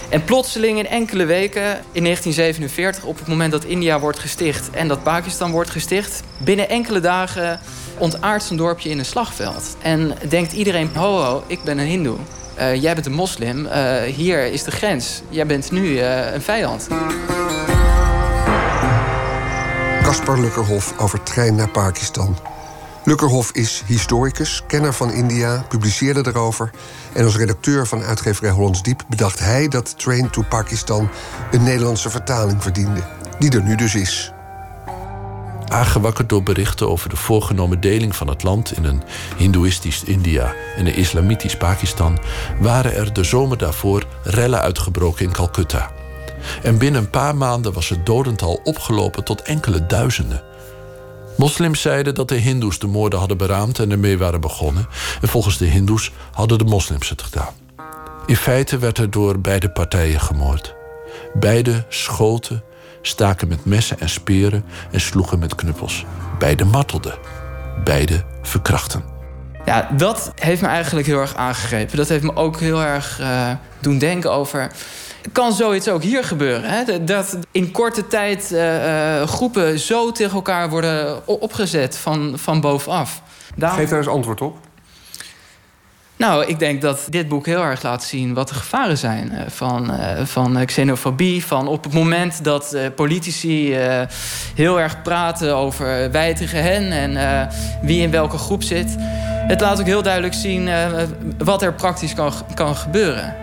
En 0.10 0.24
plotseling 0.24 0.78
in 0.78 0.88
enkele 0.88 1.26
weken, 1.26 1.64
in 1.92 2.04
1947... 2.04 3.04
op 3.04 3.20
het 3.20 3.28
moment 3.28 3.52
dat 3.52 3.64
India 3.64 4.00
wordt 4.00 4.20
gesticht 4.20 4.70
en 4.70 4.88
dat 4.88 5.04
Pakistan 5.04 5.52
wordt 5.52 5.70
gesticht... 5.70 6.24
binnen 6.38 6.70
enkele 6.70 7.00
dagen 7.00 7.60
ontaart 7.98 8.44
zo'n 8.44 8.58
dorpje 8.58 8.90
in 8.90 9.00
een 9.00 9.06
slagveld. 9.06 9.76
En 9.82 10.14
denkt 10.28 10.52
iedereen, 10.52 10.90
ho 10.96 11.22
ho, 11.22 11.44
ik 11.48 11.64
ben 11.64 11.78
een 11.78 11.88
hindoe. 11.88 12.18
Uh, 12.60 12.82
jij 12.82 12.94
bent 12.94 13.06
een 13.06 13.14
moslim, 13.14 13.66
uh, 13.66 14.02
hier 14.02 14.46
is 14.46 14.64
de 14.64 14.72
grens. 14.72 15.22
Jij 15.30 15.46
bent 15.46 15.72
nu 15.72 15.84
uh, 15.84 16.34
een 16.34 16.42
vijand. 16.42 16.88
Caspar 20.12 20.40
Lukkerhof 20.40 21.00
over 21.00 21.24
trein 21.24 21.56
naar 21.56 21.70
Pakistan. 21.70 22.38
Lukkerhof 23.06 23.52
is 23.52 23.84
historicus, 23.86 24.64
kenner 24.68 24.94
van 24.94 25.12
India, 25.12 25.66
publiceerde 25.70 26.24
erover... 26.28 26.72
en 27.14 27.24
als 27.24 27.38
redacteur 27.38 27.88
van 27.88 28.02
uitgeverij 28.02 28.52
Hollands 28.52 28.84
Diep 28.84 29.04
bedacht 29.10 29.40
hij 29.40 29.68
dat 29.68 30.00
Train 30.00 30.30
to 30.30 30.42
Pakistan... 30.50 31.10
een 31.52 31.64
Nederlandse 31.64 32.10
vertaling 32.10 32.62
verdiende, 32.62 33.02
die 33.40 33.52
er 33.52 33.64
nu 33.64 33.76
dus 33.76 33.96
is. 33.96 34.32
Aangewakkerd 35.68 36.30
door 36.30 36.44
berichten 36.44 36.90
over 36.90 37.10
de 37.10 37.16
voorgenomen 37.16 37.82
deling 37.82 38.16
van 38.16 38.28
het 38.28 38.44
land... 38.44 38.78
in 38.78 38.84
een 38.84 39.04
hindoeïstisch 39.38 40.04
India 40.04 40.54
en 40.78 40.86
een 40.86 40.96
islamitisch 40.96 41.58
Pakistan... 41.58 42.20
waren 42.60 42.96
er 42.96 43.14
de 43.14 43.24
zomer 43.24 43.58
daarvoor 43.58 44.06
rellen 44.24 44.62
uitgebroken 44.62 45.26
in 45.26 45.32
Calcutta... 45.32 45.92
En 46.64 46.78
binnen 46.78 47.02
een 47.02 47.10
paar 47.10 47.36
maanden 47.36 47.74
was 47.74 47.90
het 47.90 48.06
dodental 48.06 48.60
opgelopen 48.64 49.24
tot 49.24 49.42
enkele 49.42 49.86
duizenden. 49.86 50.44
Moslims 51.38 51.82
zeiden 51.82 52.16
dat 52.16 52.28
de 52.28 52.36
Hindoes 52.36 52.80
de 52.80 52.88
moorden 52.88 53.20
hadden 53.20 53.38
beraamd 53.38 53.80
en 53.80 53.92
ermee 53.92 54.18
waren 54.18 54.42
begonnen. 54.42 54.88
En 55.22 55.28
volgens 55.28 55.58
de 55.58 55.66
Hindoes 55.66 56.12
hadden 56.32 56.58
de 56.58 56.64
moslims 56.64 57.10
het 57.10 57.22
gedaan. 57.22 57.54
In 58.26 58.36
feite 58.36 58.78
werd 58.78 58.98
er 58.98 59.10
door 59.10 59.40
beide 59.40 59.70
partijen 59.70 60.20
gemoord. 60.20 60.76
Beide 61.34 61.86
schoten 61.90 62.64
staken 63.02 63.48
met 63.48 63.66
messen 63.66 64.00
en 64.00 64.10
speren 64.10 64.66
en 64.92 65.02
sloegen 65.02 65.40
met 65.40 65.56
knuppels. 65.56 66.06
Beide 66.40 66.66
martelden. 66.66 67.14
Beide 67.84 68.24
verkrachten. 68.42 69.04
Ja, 69.66 69.90
dat 69.98 70.32
heeft 70.36 70.62
me 70.62 70.68
eigenlijk 70.68 71.08
heel 71.08 71.20
erg 71.20 71.36
aangegrepen. 71.36 71.98
Dat 71.98 72.08
heeft 72.08 72.24
me 72.24 72.36
ook 72.36 72.60
heel 72.60 72.82
erg 72.82 73.20
uh, 73.22 73.52
doen 73.80 73.98
denken 73.98 74.32
over. 74.32 74.72
Kan 75.32 75.54
zoiets 75.54 75.90
ook 75.90 76.04
hier 76.04 76.24
gebeuren? 76.24 76.70
Hè? 76.70 77.04
Dat 77.04 77.38
in 77.52 77.72
korte 77.72 78.08
tijd 78.08 78.50
uh, 78.52 78.86
uh, 78.86 79.28
groepen 79.28 79.80
zo 79.80 80.12
tegen 80.12 80.36
elkaar 80.36 80.70
worden 80.70 81.28
opgezet 81.28 81.98
van, 81.98 82.34
van 82.36 82.62
bovenaf. 82.62 83.22
Daarom... 83.56 83.80
Geef 83.80 83.90
daar 83.90 83.98
eens 83.98 84.08
antwoord 84.08 84.42
op. 84.42 84.58
Nou, 86.16 86.46
ik 86.46 86.60
denk 86.60 86.82
dat 86.82 87.08
dit 87.10 87.28
boek 87.28 87.46
heel 87.46 87.64
erg 87.64 87.84
laat 87.84 88.04
zien 88.04 88.34
wat 88.34 88.48
de 88.48 88.54
gevaren 88.54 88.98
zijn 88.98 89.46
van, 89.48 89.92
van 90.24 90.66
xenofobie. 90.66 91.46
Van 91.46 91.68
op 91.68 91.84
het 91.84 91.94
moment 91.94 92.44
dat 92.44 92.78
politici 92.96 93.76
heel 94.56 94.80
erg 94.80 95.02
praten 95.02 95.56
over 95.56 96.12
wij 96.12 96.36
tegen 96.36 96.64
hen 96.64 96.92
en 96.92 97.50
wie 97.82 98.02
in 98.02 98.12
welke 98.12 98.38
groep 98.38 98.64
zit 98.64 98.96
het 99.48 99.62
laat 99.62 99.80
ook 99.80 99.86
heel 99.86 100.04
duidelijk 100.04 100.34
zien 100.34 100.70
wat 101.38 101.62
er 101.62 101.74
praktisch 101.74 102.14
kan, 102.14 102.34
kan 102.54 102.76
gebeuren. 102.76 103.41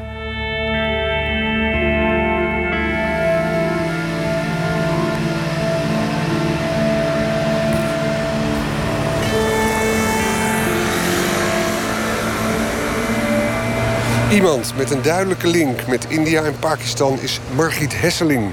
Iemand 14.33 14.77
met 14.77 14.91
een 14.91 15.03
duidelijke 15.03 15.47
link 15.47 15.87
met 15.87 16.07
India 16.09 16.43
en 16.43 16.59
Pakistan 16.59 17.19
is 17.21 17.41
Margriet 17.55 18.01
Hesseling. 18.01 18.53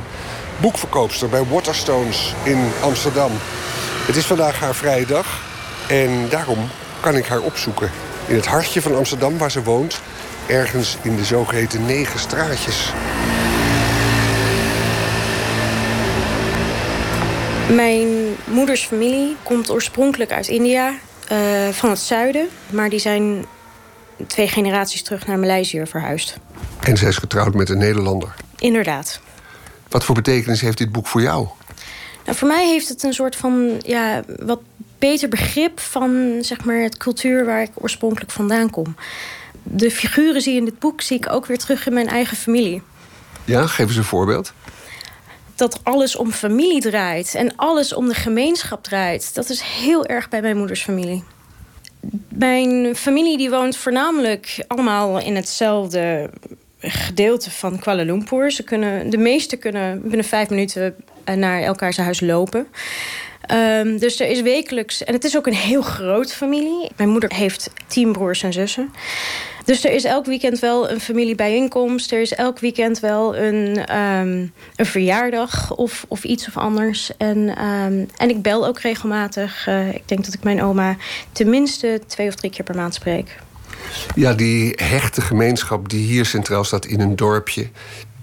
Boekverkoopster 0.61 1.29
bij 1.29 1.43
Waterstones 1.43 2.33
in 2.43 2.69
Amsterdam. 2.81 3.31
Het 4.05 4.15
is 4.15 4.25
vandaag 4.25 4.59
haar 4.59 4.75
vrije 4.75 5.05
dag 5.05 5.41
en 5.89 6.29
daarom 6.29 6.69
kan 7.01 7.15
ik 7.15 7.25
haar 7.25 7.41
opzoeken. 7.41 7.91
In 8.27 8.35
het 8.35 8.45
hartje 8.45 8.81
van 8.81 8.95
Amsterdam, 8.95 9.37
waar 9.37 9.51
ze 9.51 9.63
woont. 9.63 10.01
Ergens 10.47 10.97
in 11.01 11.15
de 11.15 11.23
zogeheten 11.23 11.85
negen 11.85 12.19
straatjes. 12.19 12.93
Mijn 17.75 18.35
moeders 18.43 18.85
familie 18.85 19.35
komt 19.43 19.71
oorspronkelijk 19.71 20.31
uit 20.31 20.47
India, 20.47 20.93
uh, 21.31 21.69
van 21.71 21.89
het 21.89 21.99
zuiden. 21.99 22.47
Maar 22.69 22.89
die 22.89 22.99
zijn 22.99 23.45
twee 24.27 24.47
generaties 24.47 25.03
terug 25.03 25.27
naar 25.27 25.39
Maleisië 25.39 25.85
verhuisd. 25.85 26.37
En 26.79 26.97
zij 26.97 27.07
is 27.07 27.17
getrouwd 27.17 27.53
met 27.53 27.69
een 27.69 27.77
Nederlander? 27.77 28.35
Inderdaad. 28.57 29.19
Wat 29.89 30.03
voor 30.03 30.15
betekenis 30.15 30.61
heeft 30.61 30.77
dit 30.77 30.91
boek 30.91 31.07
voor 31.07 31.21
jou? 31.21 31.47
Nou, 32.25 32.37
voor 32.37 32.47
mij 32.47 32.67
heeft 32.67 32.89
het 32.89 33.03
een 33.03 33.13
soort 33.13 33.35
van 33.35 33.81
ja, 33.85 34.23
wat 34.39 34.59
beter 34.99 35.29
begrip 35.29 35.79
van 35.79 36.37
zeg 36.41 36.65
maar, 36.65 36.81
het 36.81 36.97
cultuur 36.97 37.45
waar 37.45 37.61
ik 37.61 37.71
oorspronkelijk 37.73 38.31
vandaan 38.31 38.69
kom. 38.69 38.95
De 39.63 39.91
figuren 39.91 40.41
zie 40.41 40.53
je 40.53 40.59
in 40.59 40.65
dit 40.65 40.79
boek 40.79 41.01
zie 41.01 41.17
ik 41.17 41.31
ook 41.31 41.45
weer 41.45 41.57
terug 41.57 41.87
in 41.87 41.93
mijn 41.93 42.07
eigen 42.07 42.37
familie. 42.37 42.81
Ja, 43.45 43.67
geef 43.67 43.87
eens 43.87 43.95
een 43.95 44.03
voorbeeld. 44.03 44.53
Dat 45.55 45.79
alles 45.83 46.15
om 46.15 46.31
familie 46.31 46.81
draait 46.81 47.35
en 47.35 47.55
alles 47.55 47.93
om 47.93 48.07
de 48.07 48.13
gemeenschap 48.13 48.83
draait. 48.83 49.35
Dat 49.35 49.49
is 49.49 49.61
heel 49.61 50.05
erg 50.05 50.29
bij 50.29 50.41
mijn 50.41 50.57
moeders 50.57 50.83
familie. 50.83 51.23
Mijn 52.29 52.95
familie 52.95 53.37
die 53.37 53.49
woont 53.49 53.77
voornamelijk 53.77 54.63
allemaal 54.67 55.19
in 55.19 55.35
hetzelfde 55.35 56.29
gedeelte 56.79 57.51
van 57.51 57.79
Kuala 57.79 58.03
Lumpur. 58.03 58.51
Ze 58.51 58.63
kunnen, 58.63 59.09
de 59.09 59.17
meesten 59.17 59.59
kunnen 59.59 60.01
binnen 60.01 60.25
vijf 60.25 60.49
minuten 60.49 60.95
naar 61.35 61.61
elkaars 61.61 61.97
huis 61.97 62.21
lopen. 62.21 62.67
Um, 63.51 63.97
dus 63.97 64.19
er 64.19 64.27
is 64.27 64.41
wekelijks, 64.41 65.03
en 65.03 65.13
het 65.13 65.23
is 65.23 65.37
ook 65.37 65.47
een 65.47 65.53
heel 65.53 65.81
grote 65.81 66.33
familie. 66.33 66.89
Mijn 66.97 67.09
moeder 67.09 67.33
heeft 67.33 67.71
tien 67.87 68.11
broers 68.11 68.43
en 68.43 68.53
zussen. 68.53 68.91
Dus 69.65 69.85
er 69.85 69.91
is 69.91 70.03
elk 70.03 70.25
weekend 70.25 70.59
wel 70.59 70.89
een 70.89 70.99
familiebijeenkomst. 70.99 72.11
Er 72.11 72.21
is 72.21 72.33
elk 72.33 72.59
weekend 72.59 72.99
wel 72.99 73.37
een, 73.37 73.97
um, 73.97 74.53
een 74.75 74.85
verjaardag 74.85 75.75
of, 75.75 76.05
of 76.07 76.23
iets 76.23 76.47
of 76.47 76.57
anders. 76.57 77.11
En, 77.17 77.37
um, 77.65 78.09
en 78.17 78.29
ik 78.29 78.41
bel 78.41 78.67
ook 78.67 78.79
regelmatig. 78.79 79.67
Uh, 79.67 79.93
ik 79.93 80.07
denk 80.07 80.25
dat 80.25 80.33
ik 80.33 80.43
mijn 80.43 80.63
oma 80.63 80.97
tenminste 81.31 82.01
twee 82.07 82.27
of 82.27 82.35
drie 82.35 82.51
keer 82.51 82.65
per 82.65 82.75
maand 82.75 82.93
spreek. 82.93 83.37
Ja, 84.15 84.33
die 84.33 84.73
hechte 84.75 85.21
gemeenschap 85.21 85.89
die 85.89 86.05
hier 86.05 86.25
centraal 86.25 86.63
staat 86.63 86.85
in 86.85 86.99
een 86.99 87.15
dorpje 87.15 87.69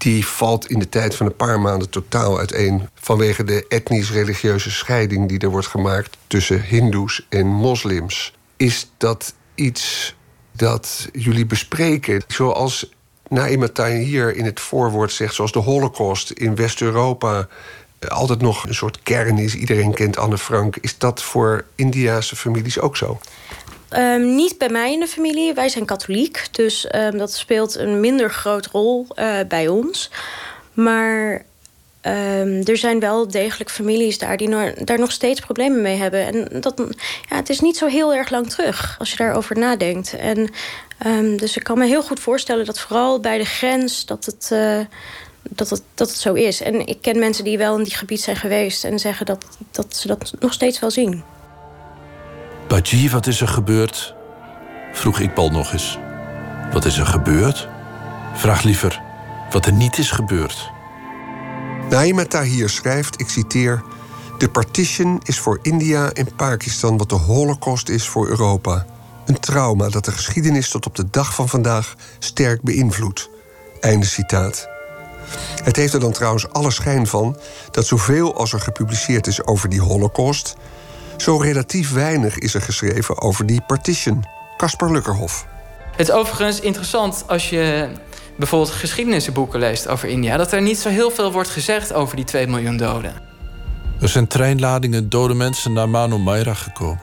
die 0.03 0.27
valt 0.27 0.67
in 0.67 0.79
de 0.79 0.89
tijd 0.89 1.15
van 1.15 1.27
een 1.27 1.37
paar 1.37 1.61
maanden 1.61 1.91
totaal 1.91 2.39
uiteen. 2.39 2.89
Vanwege 2.95 3.45
de 3.45 3.65
etnisch-religieuze 3.69 4.71
scheiding 4.71 5.29
die 5.29 5.39
er 5.39 5.51
wordt 5.51 5.67
gemaakt 5.67 6.17
tussen 6.27 6.63
Hindoes 6.63 7.27
en 7.29 7.47
moslims. 7.47 8.33
Is 8.57 8.91
dat 8.97 9.35
iets 9.55 10.15
dat 10.63 11.09
jullie 11.13 11.47
bespreken? 11.47 12.23
Zoals 12.27 12.87
Naima 13.29 13.87
hier 13.87 14.37
in 14.37 14.45
het 14.45 14.61
voorwoord 14.61 15.13
zegt, 15.13 15.35
zoals 15.35 15.53
de 15.53 15.59
Holocaust 15.59 16.31
in 16.31 16.55
West-Europa 16.55 17.49
altijd 18.09 18.41
nog 18.41 18.67
een 18.67 18.75
soort 18.75 19.03
kern 19.03 19.39
is. 19.39 19.55
Iedereen 19.55 19.95
kent 19.95 20.17
Anne 20.17 20.39
Frank. 20.39 20.77
Is 20.77 20.99
dat 20.99 21.23
voor 21.23 21.65
Indiase 21.75 22.37
families 22.37 22.81
ook 22.81 22.97
zo? 22.97 23.19
Um, 23.91 24.35
niet 24.35 24.59
bij 24.59 24.69
mij 24.69 24.93
in 24.93 25.01
de 25.01 25.07
familie. 25.07 25.55
Wij 25.55 25.69
zijn 25.69 25.85
katholiek. 25.85 26.49
Dus 26.51 26.95
um, 26.95 27.19
dat 27.19 27.33
speelt 27.33 27.75
een 27.75 28.01
minder 28.01 28.31
groot 28.31 28.67
rol 28.67 29.07
uh, 29.17 29.39
bij 29.49 29.69
ons. 29.69 30.11
Maar 30.73 31.45
um, 32.03 32.63
er 32.65 32.77
zijn 32.77 33.01
wel 33.01 33.29
degelijk 33.29 33.71
families 33.71 34.19
daar 34.19 34.37
die 34.37 34.49
daar 34.85 34.99
nog 34.99 35.13
steeds 35.13 35.41
problemen 35.41 35.83
mee 35.83 35.97
hebben. 35.97 36.27
En 36.27 36.61
dat, 36.61 36.83
ja, 37.29 37.37
het 37.37 37.49
is 37.49 37.61
niet 37.61 37.77
zo 37.77 37.87
heel 37.87 38.15
erg 38.15 38.31
lang 38.31 38.51
terug 38.51 38.97
als 38.99 39.11
je 39.11 39.17
daarover 39.17 39.59
nadenkt. 39.59 40.17
En, 40.17 40.51
dus 41.37 41.57
ik 41.57 41.63
kan 41.63 41.79
me 41.79 41.87
heel 41.87 42.03
goed 42.03 42.21
voorstellen 42.21 42.65
dat 42.65 42.81
vooral 42.81 43.21
bij 43.21 43.39
de 43.39 43.45
grens 43.45 44.07
dat 44.07 44.25
het. 44.25 44.51
Uh, 44.53 44.81
dat 45.49 45.71
het, 45.71 45.83
dat 45.95 46.09
het 46.09 46.19
zo 46.19 46.33
is. 46.33 46.63
En 46.63 46.87
ik 46.87 46.99
ken 47.01 47.19
mensen 47.19 47.45
die 47.45 47.59
wel 47.59 47.79
in 47.79 47.85
die 47.85 47.95
gebied 47.95 48.21
zijn 48.21 48.37
geweest 48.37 48.85
en 48.85 48.99
zeggen 48.99 49.27
dat, 49.27 49.45
dat 49.71 49.97
ze 49.97 50.07
dat 50.07 50.33
nog 50.41 50.53
steeds 50.53 50.79
wel 50.79 50.91
zien. 50.91 51.23
Baji, 52.69 53.11
wat 53.11 53.27
is 53.27 53.41
er 53.41 53.49
gebeurd? 53.49 54.15
vroeg 54.93 55.21
Iqbal 55.21 55.51
nog 55.51 55.73
eens. 55.73 55.99
Wat 56.73 56.85
is 56.85 56.99
er 56.99 57.07
gebeurd? 57.07 57.69
Vraag 58.35 58.63
liever 58.63 59.01
wat 59.53 59.67
er 59.67 59.73
niet 59.73 59.99
is 59.99 60.11
gebeurd. 60.11 60.72
Naima 61.93 62.25
Tahir 62.25 62.69
schrijft, 62.69 63.21
ik 63.21 63.29
citeer... 63.29 63.83
De 64.39 64.49
partition 64.49 65.21
is 65.25 65.39
voor 65.39 65.59
India 65.63 66.11
en 66.11 66.35
Pakistan 66.35 66.99
wat 66.99 67.09
de 67.09 67.15
holocaust 67.15 67.89
is 67.89 68.09
voor 68.09 68.29
Europa. 68.29 68.87
Een 69.27 69.41
trauma 69.41 69.89
dat 69.89 70.05
de 70.05 70.13
geschiedenis 70.13 70.71
tot 70.71 70.87
op 70.87 70.95
de 70.97 71.11
dag 71.11 71.35
van 71.35 71.49
vandaag 71.49 71.95
sterk 72.19 72.63
beïnvloedt. 72.63 73.31
Einde 73.81 74.07
citaat. 74.07 74.69
Het 75.65 75.77
heeft 75.77 75.95
er 75.95 76.01
dan 76.01 76.13
trouwens 76.13 76.49
alle 76.49 76.71
schijn 76.71 77.07
van 77.07 77.39
dat 77.71 77.87
zoveel 77.87 78.37
als 78.37 78.53
er 78.53 78.61
gepubliceerd 78.61 79.27
is 79.27 79.45
over 79.47 79.69
die 79.69 79.81
holocaust 79.81 80.57
zo 81.17 81.37
relatief 81.37 81.93
weinig 81.93 82.39
is 82.39 82.55
er 82.55 82.63
geschreven 82.63 83.21
over 83.21 83.47
die 83.47 83.61
partition. 83.67 84.25
Caspar 84.57 84.91
Lukkerhof. 84.91 85.47
Het 85.91 86.09
is 86.09 86.15
overigens 86.15 86.61
interessant 86.61 87.25
als 87.27 87.51
je 87.51 87.89
bijvoorbeeld 88.37 88.73
geschiedenisboeken 88.73 89.61
leest 89.61 89.89
over 89.89 90.09
India... 90.09 90.37
dat 90.37 90.53
er 90.53 90.63
niet 90.63 90.79
zo 90.79 90.89
heel 90.89 91.11
veel 91.11 91.33
wordt 91.33 91.49
gezegd 91.49 91.93
over 91.93 92.17
die 92.17 92.25
2 92.25 92.47
miljoen 92.47 92.77
doden. 92.77 93.15
Er 94.01 94.09
zijn 94.09 94.27
treinladingen 94.27 95.09
dode 95.09 95.35
mensen 95.35 95.73
naar 95.73 95.89
Manu 95.89 96.19
Maira 96.19 96.55
gekomen. 96.55 97.03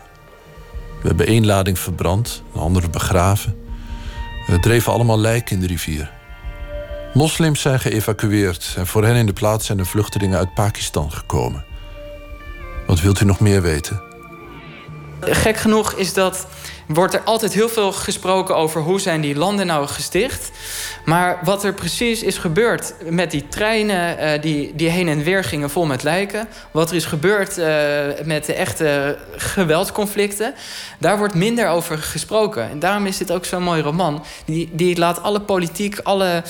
We 1.01 1.07
hebben 1.07 1.27
één 1.27 1.45
lading 1.45 1.79
verbrand, 1.79 2.43
een 2.53 2.61
andere 2.61 2.89
begraven. 2.89 3.55
We 4.47 4.59
dreven 4.59 4.93
allemaal 4.93 5.19
lijken 5.19 5.55
in 5.55 5.61
de 5.61 5.67
rivier. 5.67 6.11
Moslims 7.13 7.61
zijn 7.61 7.79
geëvacueerd 7.79 8.73
en 8.77 8.87
voor 8.87 9.03
hen 9.03 9.15
in 9.15 9.25
de 9.25 9.33
plaats 9.33 9.65
zijn 9.65 9.77
de 9.77 9.85
vluchtelingen 9.85 10.37
uit 10.37 10.53
Pakistan 10.53 11.11
gekomen. 11.11 11.65
Wat 12.87 13.01
wilt 13.01 13.21
u 13.21 13.25
nog 13.25 13.39
meer 13.39 13.61
weten? 13.61 14.01
Gek 15.21 15.57
genoeg 15.57 15.93
is 15.93 16.13
dat, 16.13 16.47
wordt 16.93 17.13
er 17.13 17.21
altijd 17.21 17.53
heel 17.53 17.69
veel 17.69 17.91
gesproken 17.91 18.55
over 18.55 18.81
hoe 18.81 18.99
zijn 18.99 19.21
die 19.21 19.35
landen 19.35 19.65
nou 19.65 19.87
gesticht. 19.87 20.51
Maar 21.05 21.39
wat 21.43 21.63
er 21.63 21.73
precies 21.73 22.23
is 22.23 22.37
gebeurd 22.37 22.93
met 23.09 23.31
die 23.31 23.47
treinen 23.47 24.17
uh, 24.19 24.41
die, 24.41 24.75
die 24.75 24.89
heen 24.89 25.07
en 25.07 25.23
weer 25.23 25.43
gingen 25.43 25.69
vol 25.69 25.85
met 25.85 26.03
lijken. 26.03 26.47
Wat 26.71 26.89
er 26.89 26.95
is 26.95 27.05
gebeurd 27.05 27.57
uh, 27.57 27.65
met 28.23 28.45
de 28.45 28.53
echte 28.53 29.17
geweldsconflicten. 29.35 30.53
Daar 30.99 31.17
wordt 31.17 31.33
minder 31.33 31.67
over 31.67 31.97
gesproken. 31.97 32.69
En 32.69 32.79
daarom 32.79 33.05
is 33.05 33.17
dit 33.17 33.31
ook 33.31 33.45
zo'n 33.45 33.63
mooi 33.63 33.81
roman. 33.81 34.25
Die, 34.45 34.69
die 34.71 34.97
laat 34.97 35.23
alle 35.23 35.41
politiek, 35.41 35.99
alle 36.03 36.29
eh, 36.29 36.41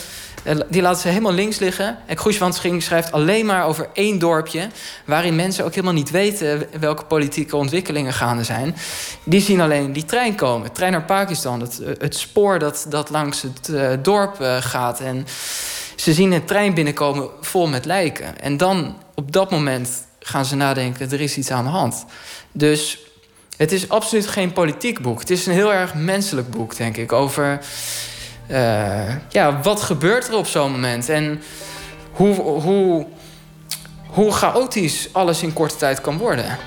die 0.70 0.82
laten 0.82 1.02
ze 1.02 1.08
helemaal 1.08 1.34
links 1.34 1.60
liggen. 1.60 1.98
En 2.06 2.18
Groeswansching 2.18 2.84
schrijft 2.84 3.12
alleen 3.12 3.46
maar 3.46 3.66
over 3.66 3.90
één 3.94 4.20
dorpje... 4.20 4.70
waarin 5.06 5.36
mensen 5.36 5.66
ook 5.66 5.74
helemaal 5.74 5.94
niet 5.94 6.12
weten 6.12 6.68
welke 6.80 7.06
politieke 7.06 7.56
ontwikkelingen 7.56 8.14
gaande 8.14 8.44
zijn. 8.44 8.76
Die 9.24 9.42
zien 9.42 9.62
alleen 9.62 9.94
die 9.94 10.06
trein 10.06 10.36
komen. 10.36 10.72
trein 10.72 10.92
naar 10.92 11.06
Pakistan, 11.06 11.62
het, 11.62 11.82
eh, 11.82 11.92
het 11.98 12.16
spoor 12.16 12.60
dat, 12.60 12.86
dat 12.90 13.10
langs 13.10 13.42
het 13.42 13.68
uh, 13.70 13.90
dorp 14.02 14.36
gaat. 14.60 15.00
En 15.00 15.26
ze 15.96 16.14
zien 16.14 16.32
een 16.32 16.46
trein 16.46 16.74
binnenkomen 16.74 17.30
vol 17.42 17.68
met 17.68 17.86
lijken. 17.86 18.40
En 18.40 18.58
dan, 18.58 18.98
op 19.16 19.32
dat 19.32 19.52
moment, 19.52 19.90
gaan 20.20 20.46
ze 20.46 20.56
nadenken: 20.56 21.12
er 21.12 21.22
is 21.22 21.38
iets 21.38 21.52
aan 21.52 21.64
de 21.64 21.70
hand. 21.70 22.06
Dus 22.52 23.00
het 23.58 23.72
is 23.72 23.90
absoluut 23.90 24.28
geen 24.28 24.54
politiek 24.54 25.02
boek. 25.02 25.20
Het 25.20 25.30
is 25.30 25.46
een 25.46 25.54
heel 25.54 25.74
erg 25.74 25.94
menselijk 25.94 26.50
boek, 26.50 26.76
denk 26.76 26.98
ik. 26.98 27.12
Over 27.12 27.60
uh, 28.52 29.16
ja, 29.30 29.60
wat 29.62 29.82
gebeurt 29.82 30.28
er 30.28 30.36
op 30.36 30.48
zo'n 30.48 30.72
moment 30.72 31.10
en 31.10 31.42
hoe, 32.12 32.36
hoe, 32.36 33.06
hoe 34.08 34.32
chaotisch 34.32 35.10
alles 35.12 35.44
in 35.44 35.54
korte 35.54 35.76
tijd 35.76 36.02
kan 36.02 36.18
worden. 36.18 36.58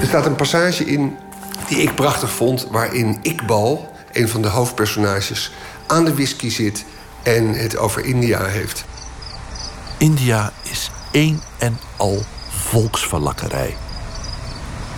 Er 0.00 0.06
staat 0.06 0.26
een 0.26 0.36
passage 0.36 0.84
in 0.84 1.16
die 1.68 1.82
ik 1.82 1.94
prachtig 1.94 2.30
vond, 2.30 2.66
waarin 2.70 3.18
Iqbal, 3.22 3.92
een 4.12 4.28
van 4.28 4.42
de 4.42 4.48
hoofdpersonages, 4.48 5.52
aan 5.86 6.04
de 6.04 6.14
whisky 6.14 6.50
zit 6.50 6.84
en 7.22 7.54
het 7.54 7.76
over 7.76 8.04
India 8.04 8.44
heeft. 8.44 8.84
India 9.98 10.52
is 10.62 10.90
één 11.10 11.42
en 11.58 11.78
al 11.96 12.22
volksverlakkerij. 12.48 13.76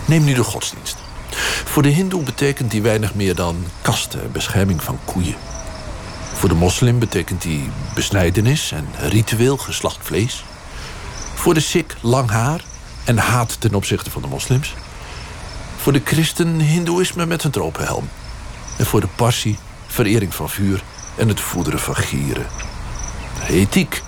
Neem 0.05 0.23
nu 0.23 0.33
de 0.33 0.43
godsdienst. 0.43 1.00
Voor 1.65 1.83
de 1.83 1.89
hindoe 1.89 2.23
betekent 2.23 2.71
die 2.71 2.81
weinig 2.81 3.15
meer 3.15 3.35
dan 3.35 3.65
kasten, 3.81 4.31
bescherming 4.31 4.83
van 4.83 4.99
koeien. 5.05 5.35
Voor 6.33 6.49
de 6.49 6.55
moslim 6.55 6.99
betekent 6.99 7.41
die 7.41 7.69
besnijdenis 7.93 8.71
en 8.71 8.87
ritueel 9.09 9.57
geslacht 9.57 9.97
vlees. 10.01 10.43
Voor 11.33 11.53
de 11.53 11.59
sikh 11.59 11.95
lang 12.01 12.29
haar 12.29 12.63
en 13.03 13.17
haat 13.17 13.61
ten 13.61 13.73
opzichte 13.73 14.11
van 14.11 14.21
de 14.21 14.27
moslims. 14.27 14.73
Voor 15.77 15.93
de 15.93 16.01
christen 16.03 16.59
hindoeïsme 16.59 17.25
met 17.25 17.43
een 17.43 17.51
tropenhelm. 17.51 18.09
En 18.77 18.85
voor 18.85 19.01
de 19.01 19.07
passie 19.15 19.57
verering 19.87 20.33
van 20.33 20.49
vuur 20.49 20.83
en 21.17 21.27
het 21.27 21.39
voederen 21.39 21.79
van 21.79 21.95
gieren. 21.95 22.45
De 23.39 23.53
ethiek, 23.53 24.03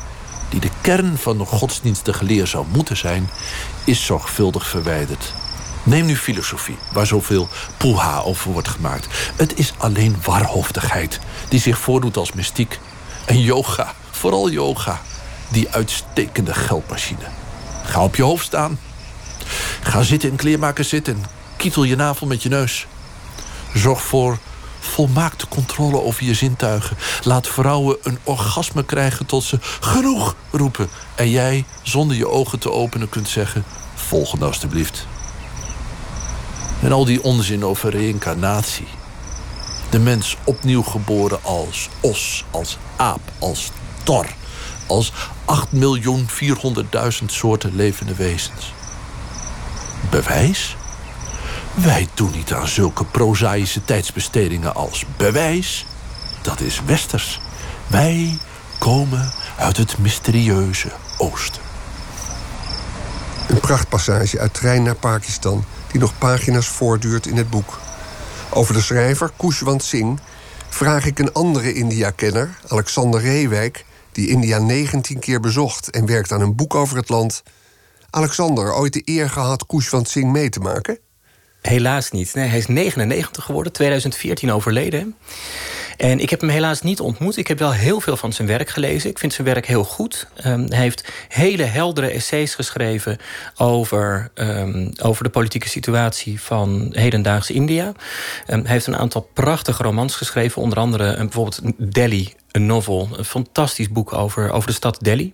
die 0.50 0.60
de 0.60 0.70
kern 0.82 1.18
van 1.18 1.38
de 1.38 1.46
godsdienstige 1.46 2.24
leer 2.24 2.48
zou 2.48 2.66
moeten 2.72 2.98
zijn... 2.98 3.30
is 3.86 4.06
zorgvuldig 4.06 4.68
verwijderd. 4.68 5.34
Neem 5.84 6.06
nu 6.06 6.16
filosofie, 6.16 6.78
waar 6.92 7.08
zoveel 7.08 7.48
poeha 7.78 8.20
over 8.20 8.52
wordt 8.52 8.68
gemaakt. 8.68 9.08
Het 9.36 9.58
is 9.58 9.74
alleen 9.78 10.18
warhoofdigheid 10.24 11.20
die 11.50 11.60
zich 11.60 11.78
voordoet 11.78 12.18
als 12.18 12.34
mystiek. 12.34 12.80
En 13.26 13.42
yoga, 13.42 13.94
vooral 14.12 14.50
yoga, 14.50 15.02
die 15.50 15.70
uitstekende 15.70 16.54
geldmachine. 16.54 17.26
Ga 17.84 18.04
op 18.04 18.16
je 18.16 18.24
hoofd 18.24 18.46
staan. 18.46 18.80
Ga 19.82 20.04
zitten 20.04 20.30
in 20.30 20.36
kleermaker 20.36 20.84
zitten 20.84 21.24
kietel 21.64 21.84
je 21.84 21.96
navel 21.96 22.28
met 22.28 22.44
je 22.44 22.50
neus. 22.50 22.88
Zorg 23.74 24.02
voor 24.02 24.38
volmaakte 24.80 25.48
controle 25.48 26.02
over 26.02 26.24
je 26.24 26.34
zintuigen. 26.34 26.98
Laat 27.24 27.48
vrouwen 27.48 27.98
een 28.04 28.18
orgasme 28.24 28.86
krijgen 28.86 29.26
tot 29.26 29.44
ze 29.44 29.58
genoeg 29.80 30.36
roepen. 30.52 30.90
En 31.16 31.30
jij, 31.30 31.66
zonder 31.82 32.18
je 32.18 32.28
ogen 32.28 32.60
te 32.60 32.72
openen, 32.72 33.10
kunt 33.10 33.30
zeggen... 33.30 33.64
volgende 33.96 34.46
alstublieft. 34.46 35.08
En 36.84 36.92
al 36.92 37.06
die 37.06 37.24
onzin 37.24 37.66
over 37.66 37.90
reïncarnatie. 37.90 38.88
De 39.90 40.00
mens 40.00 40.38
opnieuw 40.44 40.84
geboren 40.84 41.44
als 41.44 41.90
os, 42.02 42.46
als 42.52 42.78
aap, 42.96 43.22
als 43.40 43.72
tor. 44.04 44.26
Als 44.88 45.12
8.400.000 45.72 47.26
soorten 47.26 47.76
levende 47.76 48.16
wezens. 48.16 48.74
Bewijs? 50.10 50.76
Wij 51.74 52.08
doen 52.14 52.32
niet 52.32 52.54
aan 52.54 52.68
zulke 52.68 53.06
prozaïsche 53.06 53.84
tijdsbestedingen 53.84 54.76
als 54.76 55.06
bewijs. 55.18 55.86
Dat 56.42 56.60
is 56.60 56.82
westers. 56.86 57.40
Wij 57.88 58.38
komen 58.80 59.34
uit 59.58 59.78
het 59.78 59.98
mysterieuze 59.98 60.92
oosten. 61.18 61.62
Een 63.48 63.60
prachtpassage 63.60 64.40
uit 64.40 64.54
Trein 64.54 64.84
naar 64.84 64.96
Pakistan... 64.96 65.66
die 65.94 66.02
nog 66.02 66.18
pagina's 66.18 66.68
voortduurt 66.68 67.26
in 67.26 67.38
het 67.38 67.50
boek. 67.50 67.80
Over 68.50 68.74
de 68.74 68.82
schrijver 68.82 69.32
Kushwant 69.38 69.84
Singh 69.84 70.22
vraag 70.70 71.06
ik 71.06 71.20
een 71.20 71.34
andere 71.34 71.74
India-kenner... 71.74 72.60
Alexander 72.68 73.22
Reewijk, 73.22 73.86
die 74.12 74.28
India 74.28 74.60
19 74.60 75.20
keer 75.20 75.40
bezocht... 75.40 75.90
en 75.90 76.06
werkt 76.06 76.32
aan 76.32 76.42
een 76.42 76.56
boek 76.56 76.76
over 76.76 76.98
het 76.98 77.10
land. 77.10 77.44
Alexander, 78.10 78.74
ooit 78.74 78.94
de 78.94 79.02
eer 79.06 79.30
gehad 79.30 79.66
Kushwant 79.66 80.10
Singh 80.10 80.32
mee 80.32 80.50
te 80.50 80.60
maken? 80.60 81.00
Helaas 81.62 82.12
niet. 82.12 82.34
Hij 82.34 82.58
is 82.58 82.68
99 82.68 83.44
geworden, 83.44 83.74
2014 83.74 84.52
overleden. 84.52 85.16
En 85.98 86.20
ik 86.20 86.30
heb 86.30 86.42
hem 86.42 86.50
helaas 86.50 86.82
niet 86.82 87.00
ontmoet. 87.00 87.38
Ik 87.38 87.48
heb 87.48 87.60
wel 87.60 87.72
heel 87.72 88.00
veel 88.00 88.18
van 88.18 88.34
zijn 88.34 88.48
werk 88.48 88.70
gelezen. 88.70 89.10
Ik 89.10 89.20
vind 89.20 89.34
zijn 89.34 89.48
werk 89.48 89.66
heel 89.66 89.84
goed. 89.84 90.28
Um, 90.46 90.66
hij 90.70 90.80
heeft 90.80 91.12
hele 91.28 91.64
heldere 91.64 92.08
essays 92.08 92.56
geschreven 92.56 93.18
over, 93.58 94.32
um, 94.36 94.92
over 95.02 95.24
de 95.24 95.30
politieke 95.30 95.70
situatie 95.70 96.42
van 96.42 96.90
hedendaags 96.92 97.52
India. 97.52 97.88
Um, 97.88 97.94
hij 98.46 98.72
heeft 98.72 98.88
een 98.88 98.98
aantal 98.98 99.30
prachtige 99.34 99.84
romans 99.84 100.16
geschreven. 100.16 100.62
Onder 100.62 100.78
andere 100.78 101.16
bijvoorbeeld 101.16 101.62
Delhi, 101.78 102.34
een 102.52 102.66
novel. 102.66 103.10
Een 103.18 103.26
fantastisch 103.26 103.90
boek 103.90 104.14
over, 104.14 104.52
over 104.52 104.68
de 104.68 104.76
stad 104.76 104.98
Delhi. 105.02 105.34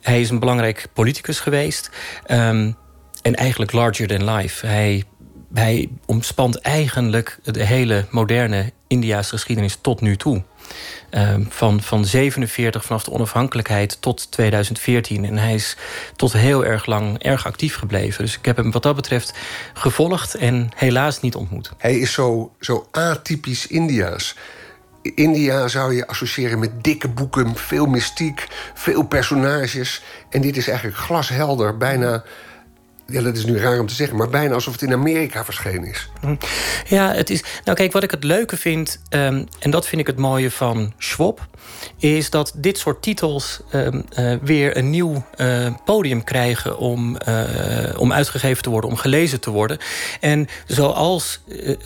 hij 0.00 0.20
is 0.20 0.30
een 0.30 0.38
belangrijk 0.38 0.86
politicus 0.92 1.40
geweest. 1.40 1.90
En 3.24 3.34
eigenlijk 3.34 3.72
larger 3.72 4.06
than 4.06 4.34
life. 4.34 4.66
Hij, 4.66 5.04
hij 5.52 5.88
omspant 6.06 6.58
eigenlijk 6.60 7.38
de 7.42 7.64
hele 7.64 8.04
moderne 8.10 8.72
India's 8.86 9.28
geschiedenis 9.28 9.78
tot 9.80 10.00
nu 10.00 10.16
toe. 10.16 10.42
Um, 11.10 11.46
van, 11.50 11.80
van 11.80 12.04
47 12.04 12.84
vanaf 12.84 13.04
de 13.04 13.10
onafhankelijkheid 13.10 13.96
tot 14.00 14.30
2014. 14.30 15.24
En 15.24 15.38
hij 15.38 15.54
is 15.54 15.76
tot 16.16 16.32
heel 16.32 16.64
erg 16.64 16.86
lang 16.86 17.18
erg 17.18 17.46
actief 17.46 17.76
gebleven. 17.76 18.24
Dus 18.24 18.38
ik 18.38 18.44
heb 18.44 18.56
hem 18.56 18.70
wat 18.70 18.82
dat 18.82 18.96
betreft 18.96 19.34
gevolgd 19.74 20.34
en 20.34 20.68
helaas 20.76 21.20
niet 21.20 21.34
ontmoet. 21.34 21.70
Hij 21.78 21.98
is 21.98 22.12
zo, 22.12 22.52
zo 22.60 22.88
atypisch 22.90 23.66
India's. 23.66 24.34
India 25.14 25.68
zou 25.68 25.94
je 25.94 26.06
associëren 26.06 26.58
met 26.58 26.84
dikke 26.84 27.08
boeken, 27.08 27.56
veel 27.56 27.86
mystiek, 27.86 28.46
veel 28.74 29.02
personages. 29.02 30.02
En 30.30 30.40
dit 30.40 30.56
is 30.56 30.68
eigenlijk 30.68 30.98
glashelder, 30.98 31.76
bijna 31.76 32.24
ja, 33.06 33.22
dat 33.22 33.36
is 33.36 33.44
nu 33.44 33.58
raar 33.58 33.78
om 33.78 33.86
te 33.86 33.94
zeggen, 33.94 34.16
maar 34.16 34.28
bijna 34.28 34.54
alsof 34.54 34.72
het 34.72 34.82
in 34.82 34.92
Amerika 34.92 35.44
verschenen 35.44 35.88
is. 35.88 36.10
Hm. 36.20 36.34
Ja, 36.86 37.12
het 37.12 37.30
is. 37.30 37.44
Nou, 37.64 37.76
kijk, 37.76 37.92
wat 37.92 38.02
ik 38.02 38.10
het 38.10 38.24
leuke 38.24 38.56
vind, 38.56 39.00
um, 39.10 39.46
en 39.58 39.70
dat 39.70 39.86
vind 39.86 40.00
ik 40.00 40.06
het 40.06 40.18
mooie 40.18 40.50
van 40.50 40.92
Schwab, 40.98 41.46
is 41.98 42.30
dat 42.30 42.52
dit 42.56 42.78
soort 42.78 43.02
titels 43.02 43.60
um, 43.72 44.04
uh, 44.18 44.34
weer 44.42 44.76
een 44.76 44.90
nieuw 44.90 45.24
uh, 45.36 45.74
podium 45.84 46.24
krijgen 46.24 46.78
om, 46.78 47.16
uh, 47.28 48.00
om 48.00 48.12
uitgegeven 48.12 48.62
te 48.62 48.70
worden, 48.70 48.90
om 48.90 48.96
gelezen 48.96 49.40
te 49.40 49.50
worden. 49.50 49.78
En 50.20 50.46
zoals 50.66 51.40
uh, 51.46 51.76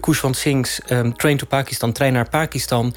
Kushwant 0.00 0.36
Singh's 0.36 0.80
um, 0.88 1.16
Train 1.16 1.36
to 1.36 1.46
Pakistan, 1.46 1.92
Trein 1.92 2.12
naar 2.12 2.28
Pakistan, 2.28 2.94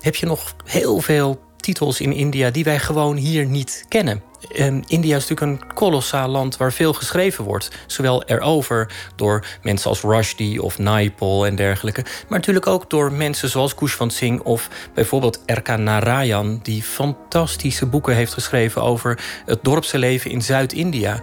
heb 0.00 0.14
je 0.14 0.26
nog 0.26 0.54
heel 0.64 1.00
veel 1.00 1.45
titels 1.66 2.00
in 2.00 2.12
India 2.12 2.50
die 2.50 2.64
wij 2.64 2.78
gewoon 2.78 3.16
hier 3.16 3.46
niet 3.46 3.84
kennen. 3.88 4.22
En 4.54 4.84
India 4.86 5.16
is 5.16 5.28
natuurlijk 5.28 5.62
een 5.62 5.74
kolossaal 5.74 6.28
land 6.28 6.56
waar 6.56 6.72
veel 6.72 6.92
geschreven 6.92 7.44
wordt. 7.44 7.70
Zowel 7.86 8.24
erover 8.24 8.92
door 9.16 9.46
mensen 9.62 9.90
als 9.90 10.00
Rushdie 10.00 10.62
of 10.62 10.78
Naipaul 10.78 11.46
en 11.46 11.56
dergelijke. 11.56 12.02
Maar 12.02 12.38
natuurlijk 12.38 12.66
ook 12.66 12.90
door 12.90 13.12
mensen 13.12 13.48
zoals 13.48 13.74
Kushwant 13.74 14.12
Singh 14.12 14.44
of 14.44 14.68
bijvoorbeeld 14.94 15.40
Erka 15.44 15.76
Narayan... 15.76 16.60
die 16.62 16.82
fantastische 16.82 17.86
boeken 17.86 18.14
heeft 18.14 18.32
geschreven 18.32 18.82
over 18.82 19.18
het 19.46 19.64
dorpse 19.64 19.98
leven 19.98 20.30
in 20.30 20.42
Zuid-India. 20.42 21.18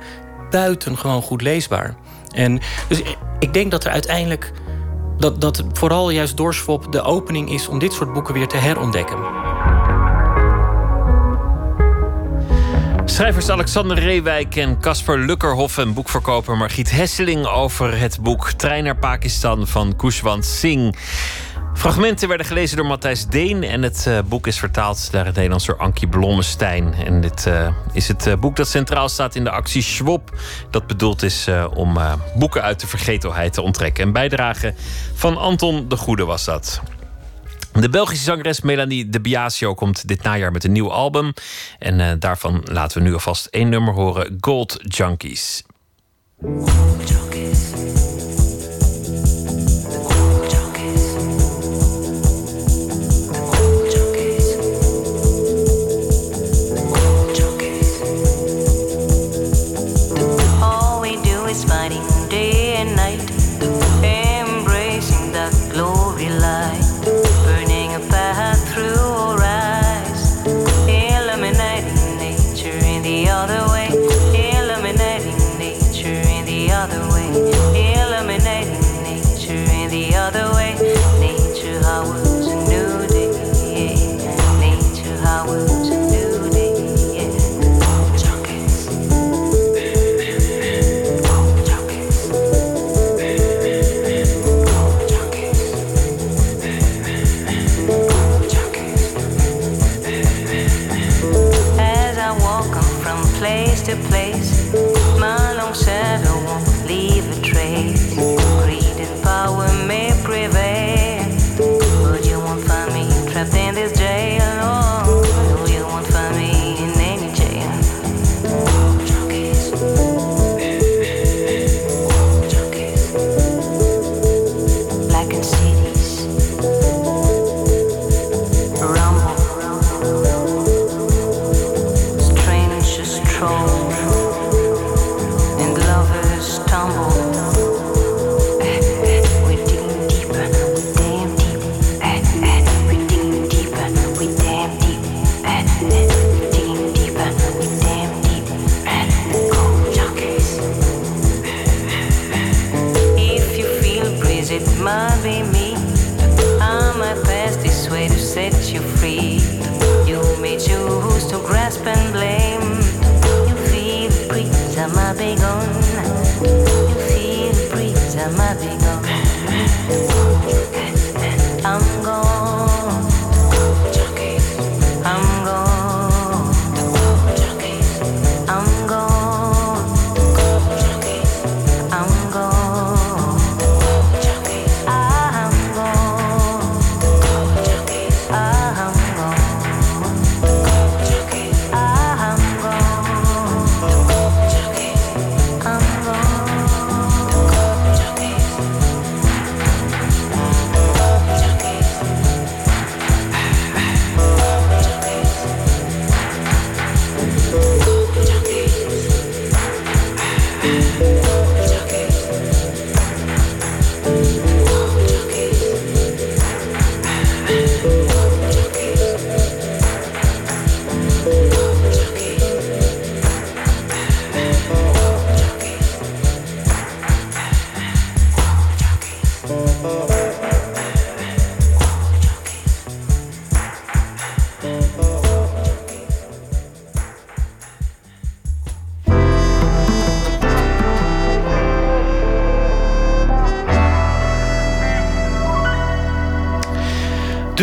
Buitengewoon 0.49 1.21
goed 1.21 1.41
leesbaar. 1.41 1.95
En 2.31 2.59
dus 2.87 3.01
ik 3.39 3.53
denk 3.53 3.71
dat 3.71 3.83
er 3.83 3.91
uiteindelijk... 3.91 4.51
Dat, 5.17 5.41
dat 5.41 5.63
vooral 5.73 6.09
juist 6.09 6.37
door 6.37 6.55
de 6.89 7.01
opening 7.01 7.51
is 7.51 7.67
om 7.67 7.79
dit 7.79 7.93
soort 7.93 8.13
boeken 8.13 8.33
weer 8.33 8.47
te 8.47 8.57
herontdekken. 8.57 9.52
Schrijvers 13.05 13.49
Alexander 13.49 13.99
Reewijk 13.99 14.55
en 14.55 14.79
Casper 14.79 15.17
Lukkerhoff 15.17 15.77
en 15.77 15.93
boekverkoper 15.93 16.57
Margriet 16.57 16.91
Hesseling 16.91 17.45
over 17.45 17.99
het 17.99 18.17
boek 18.21 18.51
Trein 18.51 18.83
naar 18.83 18.95
Pakistan 18.95 19.67
van 19.67 19.95
Kushwant 19.95 20.45
Singh. 20.45 20.97
Fragmenten 21.73 22.27
werden 22.27 22.45
gelezen 22.45 22.77
door 22.77 22.85
Matthijs 22.85 23.27
Deen 23.27 23.63
en 23.63 23.81
het 23.81 24.05
uh, 24.07 24.19
boek 24.25 24.47
is 24.47 24.59
vertaald 24.59 25.09
naar 25.11 25.25
het 25.25 25.35
Nederlands 25.35 25.65
door 25.65 25.77
Ankie 25.77 26.07
Blommestein. 26.07 26.93
En 26.93 27.21
dit 27.21 27.45
uh, 27.47 27.67
is 27.93 28.07
het 28.07 28.27
uh, 28.27 28.33
boek 28.35 28.55
dat 28.55 28.67
centraal 28.67 29.09
staat 29.09 29.35
in 29.35 29.43
de 29.43 29.51
actie 29.51 29.81
Schwab. 29.81 30.37
Dat 30.69 30.87
bedoeld 30.87 31.23
is 31.23 31.47
om 31.73 31.97
boeken 32.35 32.61
uit 32.61 32.79
de 32.79 32.87
vergetelheid 32.87 33.53
te 33.53 33.61
onttrekken. 33.61 34.05
Een 34.05 34.13
bijdrage 34.13 34.73
van 35.13 35.37
Anton 35.37 35.85
de 35.87 35.97
Goede 35.97 36.25
was 36.25 36.45
dat. 36.45 36.81
De 37.79 37.89
Belgische 37.89 38.23
zangeres 38.23 38.61
Melanie 38.61 39.09
de 39.09 39.21
Biasio 39.21 39.73
komt 39.73 40.07
dit 40.07 40.23
najaar 40.23 40.51
met 40.51 40.63
een 40.63 40.71
nieuw 40.71 40.91
album. 40.91 41.33
En 41.79 41.99
uh, 41.99 42.11
daarvan 42.19 42.61
laten 42.63 42.97
we 42.97 43.07
nu 43.07 43.13
alvast 43.13 43.45
één 43.45 43.69
nummer 43.69 43.93
horen: 43.93 44.37
Gold 44.41 44.79
Junkies. 44.81 45.63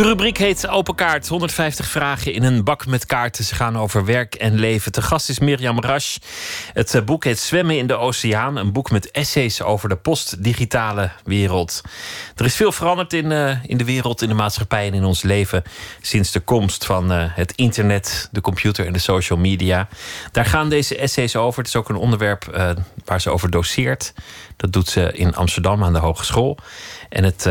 De 0.00 0.06
rubriek 0.06 0.38
heet 0.38 0.68
Open 0.68 0.94
Kaart. 0.94 1.28
150 1.28 1.86
vragen 1.86 2.32
in 2.32 2.42
een 2.42 2.64
bak 2.64 2.86
met 2.86 3.06
kaarten. 3.06 3.44
Ze 3.44 3.54
gaan 3.54 3.78
over 3.78 4.04
werk 4.04 4.34
en 4.34 4.58
leven. 4.58 4.92
Te 4.92 5.02
gast 5.02 5.28
is 5.28 5.38
Mirjam 5.38 5.80
Rasch. 5.80 6.16
Het 6.72 6.94
eh, 6.94 7.02
boek 7.02 7.24
heet 7.24 7.38
Zwemmen 7.38 7.78
in 7.78 7.86
de 7.86 7.96
Oceaan. 7.96 8.56
Een 8.56 8.72
boek 8.72 8.90
met 8.90 9.10
essays 9.10 9.62
over 9.62 9.88
de 9.88 9.96
postdigitale 9.96 11.10
wereld. 11.24 11.80
Er 12.36 12.44
is 12.44 12.54
veel 12.54 12.72
veranderd 12.72 13.12
in, 13.12 13.30
uh, 13.30 13.64
in 13.64 13.76
de 13.76 13.84
wereld, 13.84 14.22
in 14.22 14.28
de 14.28 14.34
maatschappij 14.34 14.86
en 14.86 14.94
in 14.94 15.04
ons 15.04 15.22
leven. 15.22 15.62
sinds 16.00 16.32
de 16.32 16.40
komst 16.40 16.86
van 16.86 17.12
uh, 17.12 17.24
het 17.26 17.52
internet, 17.52 18.28
de 18.32 18.40
computer 18.40 18.86
en 18.86 18.92
de 18.92 18.98
social 18.98 19.38
media. 19.38 19.88
Daar 20.32 20.46
gaan 20.46 20.68
deze 20.68 20.96
essays 20.96 21.36
over. 21.36 21.58
Het 21.58 21.68
is 21.68 21.76
ook 21.76 21.88
een 21.88 21.96
onderwerp 21.96 22.74
waar 23.04 23.20
ze 23.20 23.30
over 23.30 23.50
doseert. 23.50 24.12
Dat 24.56 24.72
doet 24.72 24.88
ze 24.88 25.12
in 25.12 25.36
Amsterdam 25.36 25.84
aan 25.84 25.92
de 25.92 25.98
Hogeschool. 25.98 26.58
En 27.08 27.24
het, 27.24 27.46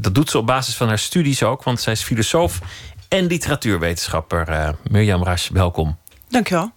dat 0.00 0.14
doet 0.14 0.30
ze 0.30 0.38
op 0.38 0.46
basis 0.46 0.74
van 0.74 0.88
haar 0.88 0.98
studies 0.98 1.42
ook, 1.42 1.62
want 1.62 1.80
zij 1.80 1.92
is 1.92 2.02
filosoof 2.02 2.58
en 3.08 3.26
literatuurwetenschapper. 3.26 4.48
Uh, 4.48 4.68
Mirjam 4.90 5.24
Rasch, 5.24 5.48
welkom. 5.48 5.96
Dankjewel. 6.28 6.72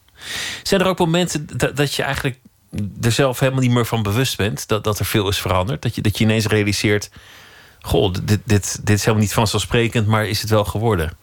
Zijn 0.64 0.82
er 0.82 0.88
ook 0.88 1.00
momenten 1.00 1.58
dat, 1.58 1.78
dat, 1.78 1.94
je 1.94 2.04
eigenlijk 2.04 2.40
er 3.02 3.12
zelf 3.12 3.40
helemaal 3.40 3.62
niet 3.62 3.72
meer 3.72 3.86
van 3.86 4.04
bewust 4.04 4.38
bent 4.38 4.68
dat, 4.68 4.84
dat 4.84 5.00
er 5.00 5.06
veel 5.06 5.28
is 5.28 5.42
veranderd? 5.42 5.82
Dat 5.82 5.96
je, 5.96 6.02
dat 6.02 6.18
je 6.18 6.24
ineens 6.24 6.46
realiseert: 6.46 7.10
Goh, 7.82 8.14
dit, 8.24 8.40
dit, 8.44 8.80
dit 8.84 8.96
is 8.96 9.02
helemaal 9.02 9.24
niet 9.24 9.34
vanzelfsprekend, 9.34 10.08
maar 10.08 10.28
is 10.28 10.42
het 10.42 10.50
wel 10.50 10.66
geworden? 10.66 11.18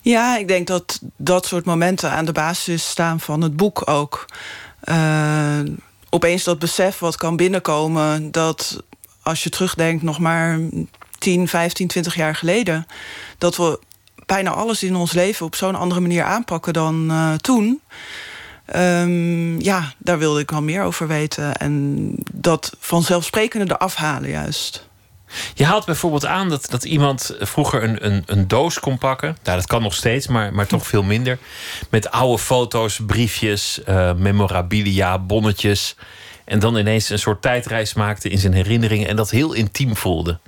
Ja, 0.00 0.36
ik 0.36 0.48
denk 0.48 0.66
dat 0.66 1.00
dat 1.16 1.46
soort 1.46 1.64
momenten 1.64 2.10
aan 2.10 2.24
de 2.24 2.32
basis 2.32 2.88
staan 2.88 3.20
van 3.20 3.40
het 3.40 3.56
boek 3.56 3.88
ook. 3.88 4.26
Uh, 4.84 5.60
opeens 6.10 6.44
dat 6.44 6.58
besef 6.58 6.98
wat 6.98 7.16
kan 7.16 7.36
binnenkomen, 7.36 8.30
dat 8.30 8.82
als 9.22 9.42
je 9.42 9.50
terugdenkt 9.50 10.02
nog 10.02 10.18
maar 10.18 10.58
10, 11.18 11.48
15, 11.48 11.86
20 11.86 12.14
jaar 12.14 12.34
geleden, 12.34 12.86
dat 13.38 13.56
we 13.56 13.78
bijna 14.26 14.50
alles 14.50 14.82
in 14.82 14.96
ons 14.96 15.12
leven 15.12 15.46
op 15.46 15.54
zo'n 15.54 15.74
andere 15.74 16.00
manier 16.00 16.24
aanpakken 16.24 16.72
dan 16.72 17.10
uh, 17.10 17.32
toen. 17.34 17.80
Um, 18.76 19.60
ja, 19.60 19.92
daar 19.98 20.18
wilde 20.18 20.40
ik 20.40 20.50
wel 20.50 20.62
meer 20.62 20.82
over 20.82 21.06
weten. 21.06 21.56
En 21.56 22.08
dat 22.32 22.76
vanzelfsprekende 22.78 23.74
eraf 23.74 23.94
halen 23.94 24.30
juist. 24.30 24.90
Je 25.54 25.64
haalt 25.64 25.84
bijvoorbeeld 25.84 26.26
aan 26.26 26.48
dat, 26.48 26.70
dat 26.70 26.84
iemand 26.84 27.36
vroeger 27.40 27.82
een, 27.82 28.06
een, 28.06 28.22
een 28.26 28.48
doos 28.48 28.80
kon 28.80 28.98
pakken. 28.98 29.36
Nou, 29.42 29.56
dat 29.56 29.66
kan 29.66 29.82
nog 29.82 29.94
steeds, 29.94 30.26
maar, 30.26 30.54
maar 30.54 30.66
toch 30.66 30.86
veel 30.86 31.02
minder. 31.02 31.38
Met 31.90 32.10
oude 32.10 32.42
foto's, 32.42 33.00
briefjes, 33.06 33.80
uh, 33.88 34.14
memorabilia, 34.14 35.18
bonnetjes. 35.18 35.96
En 36.52 36.58
dan 36.58 36.76
ineens 36.76 37.08
een 37.08 37.18
soort 37.18 37.42
tijdreis 37.42 37.94
maakte 37.94 38.28
in 38.28 38.38
zijn 38.38 38.52
herinneringen. 38.52 39.08
En 39.08 39.16
dat 39.16 39.30
heel 39.30 39.52
intiem 39.52 39.96
voelde, 39.96 40.38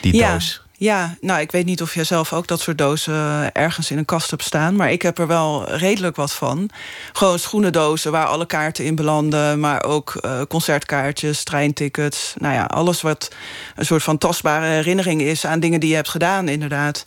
die 0.00 0.14
ja. 0.14 0.32
doos. 0.32 0.62
Ja, 0.72 1.16
nou, 1.20 1.40
ik 1.40 1.50
weet 1.52 1.64
niet 1.64 1.82
of 1.82 1.94
jij 1.94 2.04
zelf 2.04 2.32
ook 2.32 2.46
dat 2.46 2.60
soort 2.60 2.78
dozen 2.78 3.52
ergens 3.52 3.90
in 3.90 3.98
een 3.98 4.04
kast 4.04 4.30
hebt 4.30 4.42
staan. 4.42 4.76
Maar 4.76 4.92
ik 4.92 5.02
heb 5.02 5.18
er 5.18 5.26
wel 5.26 5.70
redelijk 5.70 6.16
wat 6.16 6.32
van. 6.32 6.70
Gewoon 7.12 7.38
schoenendozen 7.38 8.12
waar 8.12 8.26
alle 8.26 8.46
kaarten 8.46 8.84
in 8.84 8.94
belanden. 8.94 9.60
Maar 9.60 9.84
ook 9.84 10.18
uh, 10.20 10.40
concertkaartjes, 10.48 11.44
treintickets. 11.44 12.34
Nou 12.38 12.54
ja, 12.54 12.64
alles 12.64 13.00
wat 13.00 13.30
een 13.74 13.86
soort 13.86 14.02
van 14.02 14.18
tastbare 14.18 14.66
herinnering 14.66 15.22
is 15.22 15.46
aan 15.46 15.60
dingen 15.60 15.80
die 15.80 15.88
je 15.88 15.94
hebt 15.94 16.08
gedaan, 16.08 16.48
inderdaad. 16.48 17.06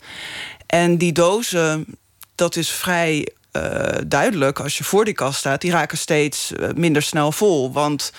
En 0.66 0.98
die 0.98 1.12
dozen, 1.12 1.86
dat 2.34 2.56
is 2.56 2.70
vrij 2.70 3.28
uh, 3.56 4.00
duidelijk 4.06 4.60
als 4.60 4.78
je 4.78 4.84
voor 4.84 5.04
die 5.04 5.14
kast 5.14 5.38
staat. 5.38 5.60
Die 5.60 5.70
raken 5.70 5.98
steeds 5.98 6.52
uh, 6.52 6.68
minder 6.74 7.02
snel 7.02 7.32
vol. 7.32 7.72
Want 7.72 8.12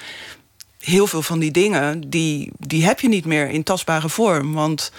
heel 0.79 1.07
veel 1.07 1.21
van 1.21 1.39
die 1.39 1.51
dingen, 1.51 2.09
die, 2.09 2.51
die 2.59 2.85
heb 2.85 2.99
je 2.99 3.07
niet 3.07 3.25
meer 3.25 3.49
in 3.49 3.63
tastbare 3.63 4.09
vorm. 4.09 4.53
Want 4.53 4.91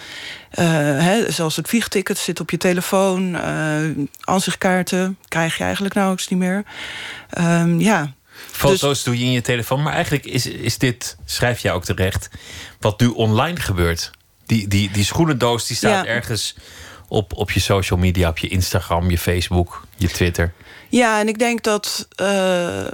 uh, 0.59 0.65
hè, 1.03 1.31
zoals 1.31 1.55
het 1.55 1.67
vliegticket 1.67 2.17
zit 2.17 2.39
op 2.39 2.49
je 2.49 2.57
telefoon. 2.57 3.35
Uh, 3.35 4.05
aanzichtkaarten 4.19 5.17
krijg 5.27 5.57
je 5.57 5.63
eigenlijk 5.63 5.93
nauwelijks 5.93 6.27
niet 6.29 6.39
meer. 6.39 6.63
Um, 7.39 7.79
ja. 7.79 8.13
Foto's 8.51 8.79
dus, 8.79 9.03
doe 9.03 9.19
je 9.19 9.25
in 9.25 9.31
je 9.31 9.41
telefoon. 9.41 9.83
Maar 9.83 9.93
eigenlijk 9.93 10.25
is, 10.25 10.45
is 10.45 10.77
dit, 10.77 11.17
schrijf 11.25 11.59
je 11.59 11.71
ook 11.71 11.85
terecht, 11.85 12.29
wat 12.79 12.99
nu 12.99 13.07
online 13.07 13.59
gebeurt. 13.59 14.11
Die, 14.45 14.67
die, 14.67 14.91
die 14.91 15.05
schoenendoos 15.05 15.67
die 15.67 15.77
staat 15.77 16.05
ja. 16.05 16.11
ergens 16.11 16.55
op, 17.09 17.33
op 17.35 17.51
je 17.51 17.59
social 17.59 17.99
media, 17.99 18.29
op 18.29 18.37
je 18.37 18.47
Instagram, 18.47 19.09
je 19.09 19.17
Facebook, 19.17 19.85
je 19.95 20.07
Twitter. 20.07 20.53
Ja, 20.89 21.19
en 21.19 21.27
ik 21.27 21.39
denk 21.39 21.63
dat 21.63 22.07
uh, 22.21 22.85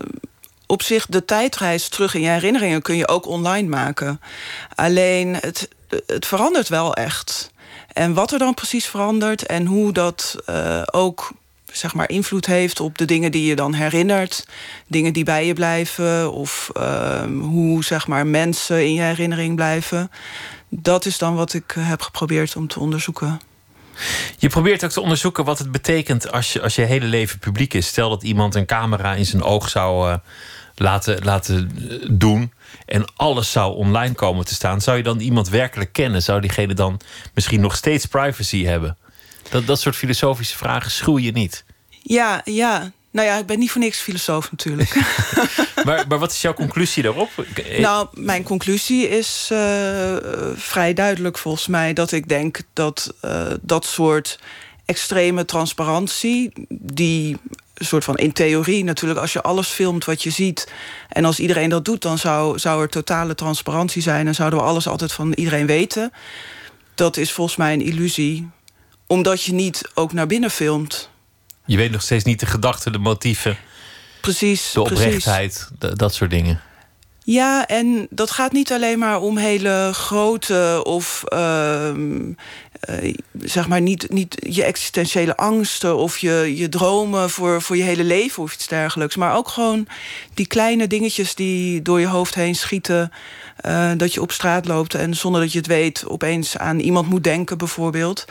op 0.66 0.82
zich 0.82 1.06
de 1.06 1.26
tijdreis 1.26 1.90
terug 1.90 2.14
in 2.14 2.22
je 2.22 2.30
herinneringen 2.30 2.82
kun 2.82 2.98
je 2.98 3.08
ook 3.08 3.26
online 3.26 3.68
maken. 3.68 4.22
Alleen 4.76 5.36
het, 5.36 5.70
het 6.06 6.26
verandert 6.26 6.70
wel 6.70 6.94
echt. 6.94 7.52
En 7.94 8.14
wat 8.14 8.32
er 8.32 8.40
dan 8.40 8.54
precies 8.54 8.86
verandert 8.86 9.46
en 9.46 9.66
hoe 9.66 9.92
dat 9.92 10.36
uh, 10.50 10.82
ook 10.86 11.32
zeg 11.72 11.94
maar 11.94 12.10
invloed 12.10 12.46
heeft 12.46 12.80
op 12.80 12.98
de 12.98 13.06
dingen 13.06 13.32
die 13.32 13.46
je 13.46 13.56
dan 13.56 13.74
herinnert, 13.74 14.48
dingen 14.88 15.14
die 15.14 15.24
bij 15.24 15.46
je 15.46 15.54
blijven 15.54 16.32
of 16.32 16.70
uh, 16.78 17.24
hoe 17.42 17.84
zeg 17.84 18.08
maar 18.08 18.28
mensen 18.28 18.86
in 18.86 18.94
je 18.94 19.02
herinnering 19.02 19.56
blijven. 19.56 20.12
Dat 20.70 21.06
is 21.06 21.18
dan 21.18 21.36
wat 21.36 21.54
ik 21.54 21.76
heb 21.80 22.02
geprobeerd 22.02 22.56
om 22.56 22.68
te 22.68 22.80
onderzoeken. 22.80 23.40
Je 24.38 24.50
probeert 24.50 24.84
ook 24.84 24.92
te 24.92 25.02
onderzoeken 25.02 25.46
wat 25.46 25.60
het 25.60 25.72
betekent 25.72 26.32
als 26.32 26.54
je, 26.54 26.62
als 26.62 26.76
je 26.76 26.82
hele 26.82 27.06
leven 27.06 27.40
publiek 27.40 27.74
is. 27.74 27.88
Stel 27.88 28.10
dat 28.10 28.24
iemand 28.24 28.56
een 28.56 28.66
camera 28.66 29.14
in 29.14 29.26
zijn 29.26 29.44
oog 29.44 29.70
zou 29.70 30.10
uh, 30.10 30.16
laten, 30.76 31.24
laten 31.24 31.72
doen 32.12 32.54
en 32.86 33.06
alles 33.16 33.52
zou 33.52 33.76
online 33.76 34.14
komen 34.14 34.46
te 34.46 34.54
staan. 34.54 34.82
Zou 34.82 34.98
je 34.98 35.04
dan 35.04 35.20
iemand 35.20 35.50
werkelijk 35.50 35.94
kennen? 35.94 36.22
Zou 36.22 36.42
diegene 36.42 36.74
dan 36.74 37.00
misschien 37.34 37.62
nog 37.62 37.76
steeds 37.76 38.06
privacy 38.06 38.64
hebben? 38.64 38.98
Dat, 39.50 39.68
dat 39.68 39.80
soort 39.80 39.96
filosofische 39.96 40.58
vragen 40.58 40.92
schuw 40.92 41.18
je 41.18 41.32
niet. 41.32 41.66
Ja, 42.02 42.42
ja. 42.44 42.92
Nou 43.16 43.28
ja, 43.28 43.38
ik 43.38 43.46
ben 43.46 43.60
niet 43.60 43.72
voor 43.72 43.82
niks 43.82 44.00
filosoof 44.00 44.52
natuurlijk. 44.52 44.96
maar, 45.86 46.06
maar 46.08 46.20
wat 46.20 46.32
is 46.32 46.42
jouw 46.42 46.54
conclusie 46.54 47.04
daarop? 47.04 47.30
Nou, 47.80 48.08
mijn 48.14 48.44
conclusie 48.44 49.10
is 49.10 49.50
uh, 49.52 50.16
vrij 50.56 50.94
duidelijk 50.94 51.38
volgens 51.38 51.68
mij. 51.68 51.94
Dat 51.94 52.12
ik 52.12 52.28
denk 52.28 52.62
dat 52.74 53.14
uh, 53.26 53.46
dat 53.62 53.86
soort 53.86 54.40
extreme 54.86 55.46
transparantie... 55.46 56.52
die 56.70 57.38
een 57.74 57.86
soort 57.86 58.04
van 58.04 58.18
in 58.18 58.32
theorie 58.32 58.84
natuurlijk... 58.84 59.20
als 59.20 59.34
je 59.34 59.42
alles 59.42 59.68
filmt 59.68 60.06
wat 60.06 60.24
je 60.24 60.30
ziet... 60.30 60.72
en 61.10 61.26
als 61.26 61.40
iedereen 61.40 61.70
dat 61.70 61.86
doet, 61.86 62.02
dan 62.02 62.18
zou, 62.18 62.60
zou 62.60 62.82
er 62.82 62.90
totale 62.90 63.36
transparantie 63.36 64.02
zijn... 64.02 64.28
en 64.28 64.36
zouden 64.36 64.60
we 64.60 64.66
alles 64.66 64.88
altijd 64.88 65.12
van 65.12 65.34
iedereen 65.34 65.66
weten. 65.66 66.12
Dat 66.96 67.18
is 67.18 67.32
volgens 67.32 67.58
mij 67.58 67.74
een 67.74 67.86
illusie. 67.86 68.50
Omdat 69.08 69.44
je 69.44 69.54
niet 69.54 69.90
ook 69.94 70.14
naar 70.14 70.28
binnen 70.28 70.52
filmt... 70.52 71.14
Je 71.66 71.78
weet 71.78 71.92
nog 71.92 72.02
steeds 72.02 72.24
niet 72.24 72.40
de 72.40 72.46
gedachten, 72.46 72.92
de 72.92 72.98
motieven. 72.98 73.58
Precies. 74.22 74.72
De 74.72 74.82
oprechtheid, 74.82 75.70
precies. 75.80 75.98
dat 75.98 76.14
soort 76.14 76.30
dingen. 76.30 76.62
Ja, 77.24 77.68
en 77.68 78.08
dat 78.10 78.32
gaat 78.32 78.52
niet 78.52 78.72
alleen 78.72 79.00
maar 79.00 79.22
om 79.22 79.38
hele 79.38 79.90
grote 79.94 80.82
of 80.84 81.24
uh, 81.34 81.90
uh, 82.90 83.14
zeg 83.40 83.68
maar 83.68 83.82
niet, 83.82 84.10
niet 84.10 84.38
je 84.50 84.64
existentiële 84.64 85.38
angsten 85.38 85.98
of 85.98 86.18
je, 86.18 86.54
je 86.56 86.70
dromen 86.70 87.30
voor, 87.30 87.62
voor 87.62 87.78
je 87.78 87.84
hele 87.84 88.04
leven 88.04 88.44
of 88.44 88.54
iets 88.54 88.68
dergelijks. 88.68 89.16
Maar 89.16 89.36
ook 89.36 89.48
gewoon 89.48 89.88
die 90.34 90.48
kleine 90.48 90.88
dingetjes 90.88 91.36
die 91.36 91.82
door 91.82 92.00
je 92.00 92.08
hoofd 92.08 92.36
heen 92.36 92.56
schieten. 92.56 93.12
Uh, 93.66 93.92
dat 93.98 94.14
je 94.14 94.22
op 94.22 94.32
straat 94.32 94.68
loopt 94.68 94.94
en 94.94 95.16
zonder 95.16 95.42
dat 95.42 95.52
je 95.52 95.58
het 95.58 95.68
weet 95.68 96.08
opeens 96.08 96.58
aan 96.58 96.80
iemand 96.80 97.10
moet 97.10 97.24
denken, 97.24 97.58
bijvoorbeeld. 97.58 98.26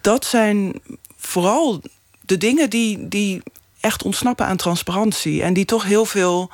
Dat 0.00 0.24
zijn 0.24 0.80
vooral 1.16 1.82
de 2.30 2.38
dingen 2.38 2.70
die, 2.70 3.08
die 3.08 3.42
echt 3.80 4.02
ontsnappen 4.02 4.46
aan 4.46 4.56
transparantie. 4.56 5.42
En 5.42 5.52
die 5.52 5.64
toch 5.64 5.84
heel 5.84 6.04
veel 6.04 6.50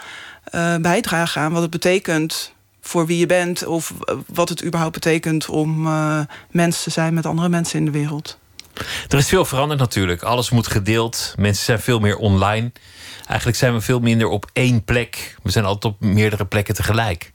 uh, 0.55 0.77
bijdragen 0.77 1.43
aan 1.43 1.53
wat 1.53 1.63
het 1.63 1.71
betekent 1.71 2.53
voor 2.81 3.07
wie 3.07 3.19
je 3.19 3.27
bent. 3.27 3.67
Of 3.67 3.93
wat 4.27 4.49
het 4.49 4.65
überhaupt 4.65 4.95
betekent 4.95 5.49
om 5.49 5.87
uh, 5.87 6.21
mens 6.51 6.83
te 6.83 6.91
zijn 6.91 7.15
met 7.15 7.27
andere 7.27 7.49
mensen 7.49 7.79
in 7.79 7.85
de 7.85 7.91
wereld. 7.91 8.39
Er 9.09 9.19
is 9.19 9.29
veel 9.29 9.45
veranderd 9.45 9.81
natuurlijk. 9.81 10.23
Alles 10.23 10.51
moet 10.51 10.67
gedeeld. 10.67 11.35
Mensen 11.37 11.65
zijn 11.65 11.81
veel 11.81 11.99
meer 11.99 12.17
online. 12.17 12.73
Eigenlijk 13.27 13.59
zijn 13.59 13.73
we 13.73 13.81
veel 13.81 14.01
minder 14.01 14.29
op 14.29 14.51
één 14.53 14.85
plek. 14.85 15.37
We 15.43 15.51
zijn 15.51 15.65
altijd 15.65 15.95
op 15.95 16.01
meerdere 16.01 16.47
plekken 16.47 16.75
tegelijk. 16.75 17.33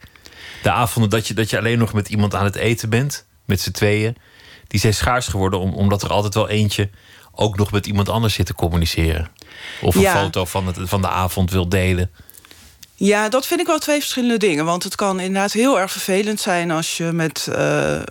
De 0.63 0.71
avonden 0.71 1.09
dat 1.09 1.27
je, 1.27 1.33
dat 1.33 1.49
je 1.49 1.57
alleen 1.57 1.79
nog 1.79 1.93
met 1.93 2.09
iemand 2.09 2.35
aan 2.35 2.45
het 2.45 2.55
eten 2.55 2.89
bent, 2.89 3.25
met 3.45 3.61
z'n 3.61 3.71
tweeën, 3.71 4.15
die 4.67 4.79
zijn 4.79 4.93
schaars 4.93 5.27
geworden 5.27 5.59
omdat 5.59 6.03
er 6.03 6.09
altijd 6.09 6.33
wel 6.33 6.49
eentje 6.49 6.89
ook 7.31 7.57
nog 7.57 7.71
met 7.71 7.85
iemand 7.85 8.09
anders 8.09 8.33
zit 8.33 8.45
te 8.45 8.55
communiceren. 8.55 9.29
Of 9.81 9.95
een 9.95 10.01
ja. 10.01 10.21
foto 10.21 10.45
van, 10.45 10.67
het, 10.67 10.77
van 10.81 11.01
de 11.01 11.09
avond 11.09 11.51
wil 11.51 11.69
delen. 11.69 12.11
Ja, 12.95 13.29
dat 13.29 13.47
vind 13.47 13.59
ik 13.59 13.67
wel 13.67 13.79
twee 13.79 13.99
verschillende 13.99 14.37
dingen. 14.37 14.65
Want 14.65 14.83
het 14.83 14.95
kan 14.95 15.19
inderdaad 15.19 15.51
heel 15.51 15.79
erg 15.79 15.91
vervelend 15.91 16.39
zijn 16.39 16.71
als 16.71 16.97
je 16.97 17.03
met, 17.03 17.47
uh, 17.49 18.01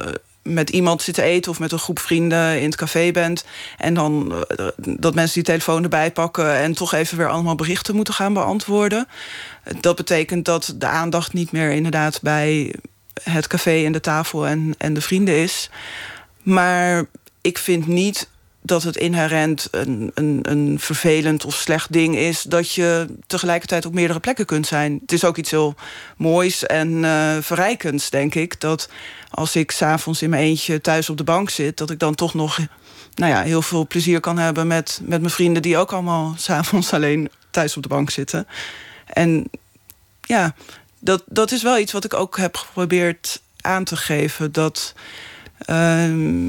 met 0.42 0.70
iemand 0.70 1.02
zit 1.02 1.14
te 1.14 1.22
eten 1.22 1.51
of 1.51 1.59
met 1.59 1.72
een 1.72 1.78
groep 1.78 1.98
vrienden 1.98 2.60
in 2.60 2.66
het 2.66 2.76
café 2.76 3.10
bent. 3.10 3.44
En 3.78 3.94
dan 3.94 4.32
uh, 4.59 4.66
dat 4.76 5.14
mensen 5.14 5.34
die 5.34 5.42
telefoon 5.42 5.82
erbij 5.82 6.10
pakken 6.10 6.56
en 6.56 6.74
toch 6.74 6.92
even 6.92 7.16
weer 7.16 7.28
allemaal 7.28 7.55
berichten 7.55 7.94
moeten 7.94 8.14
gaan 8.14 8.32
beantwoorden. 8.32 9.09
Dat 9.80 9.97
betekent 9.97 10.44
dat 10.44 10.74
de 10.76 10.86
aandacht 10.86 11.32
niet 11.32 11.52
meer 11.52 11.70
inderdaad 11.70 12.22
bij 12.22 12.74
het 13.22 13.47
café 13.47 13.84
en 13.84 13.92
de 13.92 14.01
tafel 14.01 14.47
en, 14.47 14.74
en 14.78 14.94
de 14.94 15.01
vrienden 15.01 15.36
is. 15.36 15.70
Maar 16.42 17.05
ik 17.40 17.59
vind 17.59 17.86
niet 17.86 18.28
dat 18.62 18.82
het 18.82 18.97
inherent 18.97 19.69
een, 19.70 20.11
een, 20.15 20.39
een 20.43 20.77
vervelend 20.81 21.45
of 21.45 21.55
slecht 21.55 21.93
ding 21.93 22.16
is... 22.16 22.43
dat 22.43 22.73
je 22.73 23.07
tegelijkertijd 23.27 23.87
op 23.87 23.95
meerdere 23.95 24.20
plekken 24.20 24.47
kunt 24.47 24.66
zijn. 24.66 24.99
Het 25.01 25.12
is 25.12 25.24
ook 25.24 25.37
iets 25.37 25.51
heel 25.51 25.74
moois 26.16 26.66
en 26.66 26.89
uh, 26.91 27.37
verrijkends, 27.41 28.11
denk 28.11 28.35
ik... 28.35 28.61
dat 28.61 28.89
als 29.31 29.57
ik 29.57 29.70
s'avonds 29.70 30.23
in 30.23 30.31
mijn 30.31 30.43
eentje 30.43 30.81
thuis 30.81 31.11
op 31.11 31.16
de 31.16 31.24
bank 31.24 31.51
zit... 31.51 31.77
dat 31.77 31.91
ik 31.91 31.99
dan 31.99 32.15
toch 32.15 32.35
nog 32.35 32.59
nou 33.15 33.32
ja, 33.32 33.43
heel 33.43 33.62
veel 33.62 33.87
plezier 33.87 34.20
kan 34.20 34.39
hebben 34.39 34.66
met, 34.66 35.01
met 35.03 35.20
mijn 35.20 35.32
vrienden... 35.32 35.62
die 35.62 35.77
ook 35.77 35.93
allemaal 35.93 36.35
s'avonds 36.39 36.93
alleen 36.93 37.31
thuis 37.51 37.77
op 37.77 37.82
de 37.82 37.89
bank 37.89 38.11
zitten. 38.11 38.47
En 39.07 39.51
ja, 40.20 40.55
dat, 40.99 41.23
dat 41.27 41.53
is 41.53 41.62
wel 41.62 41.78
iets 41.78 41.93
wat 41.93 42.05
ik 42.05 42.15
ook 42.15 42.37
heb 42.37 42.57
geprobeerd 42.57 43.41
aan 43.61 43.85
te 43.85 43.97
geven. 43.97 44.53
Dat 44.53 44.95
Ehm, 45.65 46.49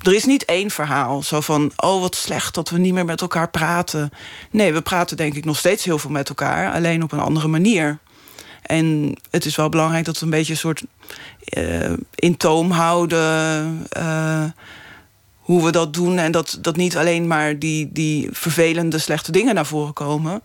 er 0.00 0.14
is 0.14 0.24
niet 0.24 0.44
één 0.44 0.70
verhaal. 0.70 1.22
Zo 1.22 1.40
van, 1.40 1.72
oh 1.76 2.00
wat 2.00 2.14
slecht 2.14 2.54
dat 2.54 2.70
we 2.70 2.78
niet 2.78 2.92
meer 2.92 3.04
met 3.04 3.20
elkaar 3.20 3.50
praten. 3.50 4.10
Nee, 4.50 4.72
we 4.72 4.82
praten 4.82 5.16
denk 5.16 5.34
ik 5.34 5.44
nog 5.44 5.58
steeds 5.58 5.84
heel 5.84 5.98
veel 5.98 6.10
met 6.10 6.28
elkaar. 6.28 6.72
Alleen 6.72 7.02
op 7.02 7.12
een 7.12 7.20
andere 7.20 7.48
manier. 7.48 7.98
En 8.62 9.16
het 9.30 9.44
is 9.44 9.56
wel 9.56 9.68
belangrijk 9.68 10.04
dat 10.04 10.18
we 10.18 10.24
een 10.24 10.30
beetje 10.30 10.52
een 10.52 10.58
soort 10.58 10.84
uh, 11.58 11.92
in 12.14 12.36
toom 12.36 12.70
houden. 12.70 13.86
Uh, 13.96 14.44
hoe 15.44 15.64
we 15.64 15.70
dat 15.70 15.94
doen. 15.94 16.18
En 16.18 16.32
dat, 16.32 16.58
dat 16.60 16.76
niet 16.76 16.96
alleen 16.96 17.26
maar 17.26 17.58
die, 17.58 17.92
die 17.92 18.28
vervelende, 18.32 18.98
slechte 18.98 19.32
dingen 19.32 19.54
naar 19.54 19.66
voren 19.66 19.92
komen. 19.92 20.42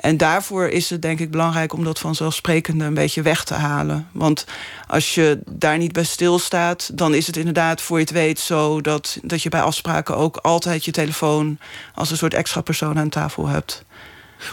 En 0.00 0.16
daarvoor 0.16 0.68
is 0.68 0.90
het 0.90 1.02
denk 1.02 1.18
ik 1.18 1.30
belangrijk 1.30 1.72
om 1.72 1.84
dat 1.84 1.98
vanzelfsprekende 1.98 2.84
een 2.84 2.94
beetje 2.94 3.22
weg 3.22 3.44
te 3.44 3.54
halen. 3.54 4.08
Want 4.12 4.44
als 4.86 5.14
je 5.14 5.40
daar 5.50 5.78
niet 5.78 5.92
bij 5.92 6.04
stilstaat, 6.04 6.90
dan 6.92 7.14
is 7.14 7.26
het 7.26 7.36
inderdaad 7.36 7.80
voor 7.80 7.96
je 7.98 8.04
het 8.04 8.12
weet 8.12 8.38
zo 8.38 8.80
dat, 8.80 9.18
dat 9.22 9.42
je 9.42 9.48
bij 9.48 9.62
afspraken 9.62 10.16
ook 10.16 10.36
altijd 10.36 10.84
je 10.84 10.90
telefoon 10.90 11.58
als 11.94 12.10
een 12.10 12.16
soort 12.16 12.34
extra 12.34 12.60
persoon 12.60 12.98
aan 12.98 13.08
tafel 13.08 13.46
hebt. 13.46 13.84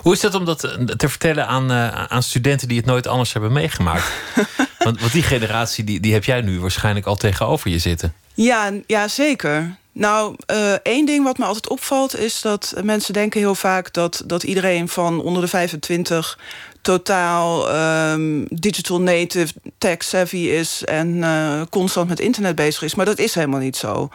Hoe 0.02 0.14
is 0.14 0.19
dat 0.19 0.36
om 0.36 0.45
dat 0.45 0.60
te 0.98 1.10
vertellen 1.10 1.48
aan, 1.48 1.72
uh, 1.72 2.06
aan 2.06 2.24
studenten 2.24 2.68
die 2.68 2.78
het 2.78 2.86
nooit 2.86 3.07
anders 3.07 3.34
hebben 3.34 3.52
meegemaakt? 3.52 4.11
want, 4.80 4.99
want 4.99 5.11
die 5.11 5.24
generatie 5.24 5.84
die, 5.84 5.99
die 5.99 6.14
heb 6.14 6.24
jij 6.24 6.41
nu 6.41 6.60
waarschijnlijk 6.60 7.06
al 7.06 7.15
tegenover 7.15 7.69
je 7.69 7.80
zitten. 7.80 8.14
Ja, 8.34 8.72
ja 8.88 9.07
zeker. 9.07 9.76
Nou, 9.98 10.36
uh, 10.52 10.74
één 10.74 11.06
ding 11.06 11.24
wat 11.24 11.38
me 11.38 11.45
altijd 11.45 11.69
opvalt 11.69 12.18
is 12.18 12.41
dat 12.41 12.74
mensen 12.84 13.14
denken 13.14 13.40
heel 13.40 13.56
vaak 13.56 13.94
dat, 13.94 14.24
dat 14.26 14.44
iedereen 14.44 14.88
van 14.88 15.22
onder 15.22 15.41
de 15.41 15.48
25 15.48 16.40
totaal 16.82 17.76
um, 18.11 18.45
digital 18.49 19.02
native, 19.02 19.53
tech 19.78 20.03
savvy 20.03 20.38
is 20.38 20.84
en 20.84 21.15
uh, 21.15 21.61
constant 21.69 22.10
met 22.10 22.19
internet 22.19 22.56
bezig 22.56 22.82
is. 22.82 22.95
Maar 22.95 23.06
dat 23.06 23.19
is 23.19 23.36
helemaal 23.36 23.60
niet 23.60 23.78
zo. 23.78 24.10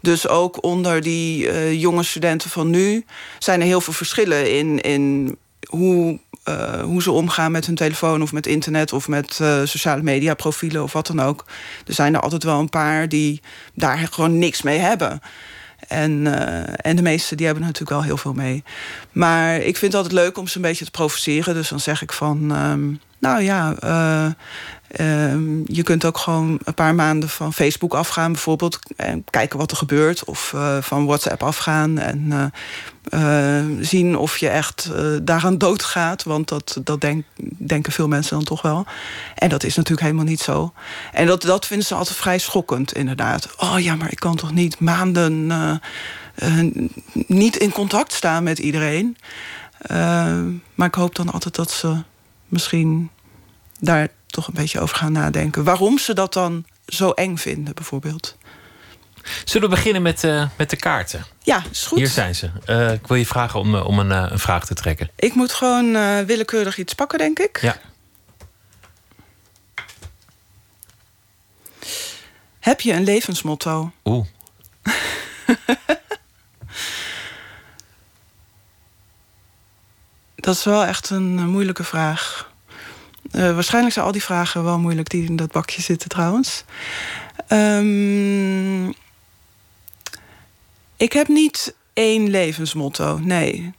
Dus 0.00 0.28
ook 0.28 0.64
onder 0.64 1.02
die 1.02 1.46
uh, 1.46 1.80
jonge 1.80 2.02
studenten 2.02 2.50
van 2.50 2.70
nu 2.70 3.04
zijn 3.38 3.60
er 3.60 3.66
heel 3.66 3.80
veel 3.80 3.92
verschillen 3.92 4.56
in, 4.56 4.80
in 4.80 5.36
hoe 5.68 6.18
uh, 6.48 6.82
hoe 6.82 7.02
ze 7.02 7.10
omgaan 7.10 7.52
met 7.52 7.66
hun 7.66 7.74
telefoon 7.74 8.22
of 8.22 8.32
met 8.32 8.46
internet 8.46 8.92
of 8.92 9.08
met 9.08 9.38
uh, 9.42 9.60
sociale 9.64 10.02
media 10.02 10.34
profielen 10.34 10.82
of 10.82 10.92
wat 10.92 11.06
dan 11.06 11.20
ook. 11.20 11.44
Er 11.86 11.94
zijn 11.94 12.14
er 12.14 12.20
altijd 12.20 12.44
wel 12.44 12.58
een 12.58 12.68
paar 12.68 13.08
die 13.08 13.40
daar 13.74 13.98
gewoon 13.98 14.38
niks 14.38 14.62
mee 14.62 14.78
hebben. 14.78 15.20
En, 15.88 16.10
uh, 16.10 16.86
en 16.86 16.96
de 16.96 17.02
meesten 17.02 17.36
die 17.36 17.46
hebben 17.46 17.64
er 17.64 17.70
natuurlijk 17.70 18.00
wel 18.00 18.08
heel 18.08 18.16
veel 18.16 18.32
mee. 18.32 18.64
Maar 19.12 19.56
ik 19.56 19.76
vind 19.76 19.92
het 19.92 20.02
altijd 20.02 20.24
leuk 20.24 20.38
om 20.38 20.46
ze 20.46 20.56
een 20.56 20.62
beetje 20.62 20.84
te 20.84 20.90
provoceren. 20.90 21.54
Dus 21.54 21.68
dan 21.68 21.80
zeg 21.80 22.02
ik 22.02 22.12
van, 22.12 22.50
um, 22.56 23.00
nou 23.18 23.42
ja, 23.42 23.74
Um, 24.96 25.62
je 25.66 25.82
kunt 25.82 26.04
ook 26.04 26.18
gewoon 26.18 26.58
een 26.64 26.74
paar 26.74 26.94
maanden 26.94 27.28
van 27.28 27.52
Facebook 27.52 27.94
afgaan, 27.94 28.32
bijvoorbeeld. 28.32 28.78
En 28.96 29.24
kijken 29.30 29.58
wat 29.58 29.70
er 29.70 29.76
gebeurt. 29.76 30.24
Of 30.24 30.52
uh, 30.54 30.76
van 30.80 31.06
WhatsApp 31.06 31.42
afgaan. 31.42 31.98
En 31.98 32.24
uh, 32.28 32.44
uh, 33.10 33.84
zien 33.84 34.16
of 34.16 34.36
je 34.36 34.48
echt 34.48 34.90
daaraan 35.22 35.58
doodgaat. 35.58 36.22
Want 36.22 36.48
dat, 36.48 36.80
dat 36.84 37.00
denk, 37.00 37.24
denken 37.56 37.92
veel 37.92 38.08
mensen 38.08 38.36
dan 38.36 38.44
toch 38.44 38.62
wel. 38.62 38.86
En 39.34 39.48
dat 39.48 39.64
is 39.64 39.76
natuurlijk 39.76 40.06
helemaal 40.06 40.24
niet 40.24 40.40
zo. 40.40 40.72
En 41.12 41.26
dat, 41.26 41.42
dat 41.42 41.66
vinden 41.66 41.86
ze 41.86 41.94
altijd 41.94 42.16
vrij 42.16 42.38
schokkend, 42.38 42.92
inderdaad. 42.92 43.48
Oh 43.56 43.78
ja, 43.78 43.96
maar 43.96 44.10
ik 44.10 44.20
kan 44.20 44.36
toch 44.36 44.52
niet 44.52 44.80
maanden 44.80 45.52
niet 47.26 47.56
in 47.56 47.72
contact 47.72 48.12
staan 48.12 48.42
met 48.42 48.58
iedereen. 48.58 49.16
maar 50.74 50.86
ik 50.86 50.94
hoop 50.94 51.14
dan 51.14 51.30
altijd 51.30 51.54
dat 51.54 51.70
ze 51.70 52.02
misschien 52.48 53.10
daar 53.80 54.08
toch 54.30 54.46
een 54.46 54.54
beetje 54.54 54.80
over 54.80 54.96
gaan 54.96 55.12
nadenken. 55.12 55.64
Waarom 55.64 55.98
ze 55.98 56.14
dat 56.14 56.32
dan 56.32 56.64
zo 56.86 57.10
eng 57.10 57.36
vinden, 57.36 57.74
bijvoorbeeld. 57.74 58.36
Zullen 59.44 59.68
we 59.68 59.74
beginnen 59.74 60.02
met, 60.02 60.24
uh, 60.24 60.48
met 60.56 60.70
de 60.70 60.76
kaarten? 60.76 61.24
Ja, 61.42 61.62
is 61.70 61.86
goed. 61.86 61.98
Hier 61.98 62.08
zijn 62.08 62.34
ze. 62.34 62.50
Uh, 62.66 62.92
ik 62.92 63.06
wil 63.06 63.16
je 63.16 63.26
vragen 63.26 63.60
om, 63.60 63.74
uh, 63.74 63.86
om 63.86 63.98
een, 63.98 64.10
een, 64.10 64.38
vraag 64.38 64.66
te 64.66 64.74
trekken. 64.74 65.10
Ik 65.16 65.34
moet 65.34 65.52
gewoon 65.52 65.92
willekeurig 66.26 66.78
iets 66.78 66.94
pakken, 66.94 67.18
denk 67.18 67.38
ik. 67.38 67.60
Ja. 67.60 67.76
Heb 72.58 72.80
je 72.80 72.92
een 72.92 73.04
levensmotto? 73.04 73.92
Oeh. 74.04 74.26
dat 80.34 80.54
is 80.56 80.64
wel 80.64 80.84
echt 80.84 81.10
een 81.10 81.48
moeilijke 81.48 81.84
vraag. 81.84 82.47
Uh, 83.32 83.54
waarschijnlijk 83.54 83.94
zijn 83.94 84.06
al 84.06 84.12
die 84.12 84.22
vragen 84.22 84.64
wel 84.64 84.78
moeilijk 84.78 85.10
die 85.10 85.24
in 85.24 85.36
dat 85.36 85.52
bakje 85.52 85.82
zitten 85.82 86.08
trouwens. 86.08 86.64
Um, 87.48 88.88
ik 90.96 91.12
heb 91.12 91.28
niet 91.28 91.74
één 91.92 92.30
levensmotto, 92.30 93.18
nee. 93.18 93.72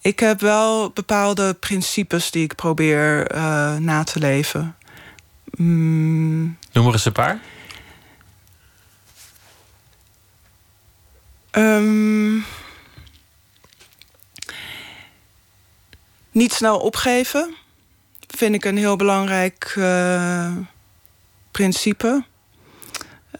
Ik 0.00 0.20
heb 0.20 0.40
wel 0.40 0.90
bepaalde 0.90 1.54
principes 1.54 2.30
die 2.30 2.42
ik 2.42 2.54
probeer 2.54 3.34
uh, 3.34 3.76
na 3.76 4.04
te 4.04 4.18
leven. 4.18 4.76
Mm. 5.56 6.58
Noem 6.72 6.86
er 6.86 6.92
eens 6.92 7.04
een 7.04 7.12
paar. 7.12 7.40
Um, 11.50 12.44
niet 16.30 16.52
snel 16.52 16.78
opgeven 16.78 17.54
vind 18.38 18.54
ik 18.54 18.64
een 18.64 18.76
heel 18.76 18.96
belangrijk 18.96 19.74
uh, 19.78 20.52
principe. 21.50 22.24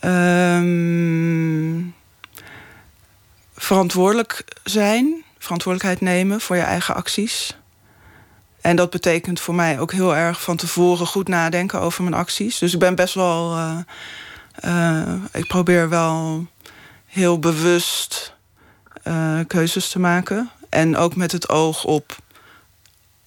Um, 0.05 1.95
verantwoordelijk 3.55 4.45
zijn, 4.65 5.25
verantwoordelijkheid 5.39 6.01
nemen 6.01 6.41
voor 6.41 6.57
je 6.57 6.63
eigen 6.63 6.95
acties. 6.95 7.57
En 8.61 8.77
dat 8.77 8.91
betekent 8.91 9.41
voor 9.41 9.55
mij 9.55 9.81
ook 9.81 9.93
heel 9.93 10.17
erg 10.17 10.43
van 10.43 10.57
tevoren 10.57 11.07
goed 11.07 11.29
nadenken 11.29 11.81
over 11.81 12.03
mijn 12.03 12.15
acties. 12.15 12.59
Dus 12.59 12.73
ik 12.73 12.79
ben 12.79 12.95
best 12.95 13.15
wel. 13.15 13.57
Uh, 13.57 13.79
uh, 14.65 15.15
ik 15.33 15.47
probeer 15.47 15.89
wel 15.89 16.47
heel 17.07 17.39
bewust 17.39 18.37
keuzes 19.47 19.89
te 19.89 19.99
maken. 19.99 20.51
En 20.69 20.97
ook 20.97 21.17
met 21.17 21.33
het 21.33 21.49
oog 21.49 21.85
op 21.85 22.17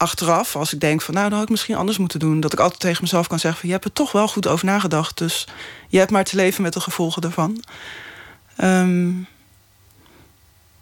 achteraf, 0.02 0.56
als 0.56 0.74
ik 0.74 0.80
denk 0.80 1.02
van 1.02 1.14
nou, 1.14 1.26
dan 1.26 1.38
had 1.38 1.44
ik 1.48 1.52
misschien 1.52 1.76
anders 1.76 1.98
moeten 1.98 2.20
doen. 2.20 2.40
Dat 2.40 2.54
ik 2.54 2.60
altijd 2.60 2.80
tegen 2.80 3.02
mezelf 3.02 3.28
kan 3.28 3.40
zeggen 3.40 3.60
van 3.60 3.70
je 3.70 3.76
hebt 3.76 3.88
er 3.88 3.94
toch 3.94 4.12
wel 4.12 4.28
goed 4.28 4.48
over 4.48 4.66
nagedacht. 4.66 5.18
Dus 5.18 5.48
je 5.88 5.98
hebt 5.98 6.12
maar 6.12 6.24
te 6.24 6.36
leven 6.36 6.64
met 6.64 6.74
de 6.74 6.80
gevolgen 6.80 7.22
daarvan. 7.22 7.64
Um, 8.64 9.28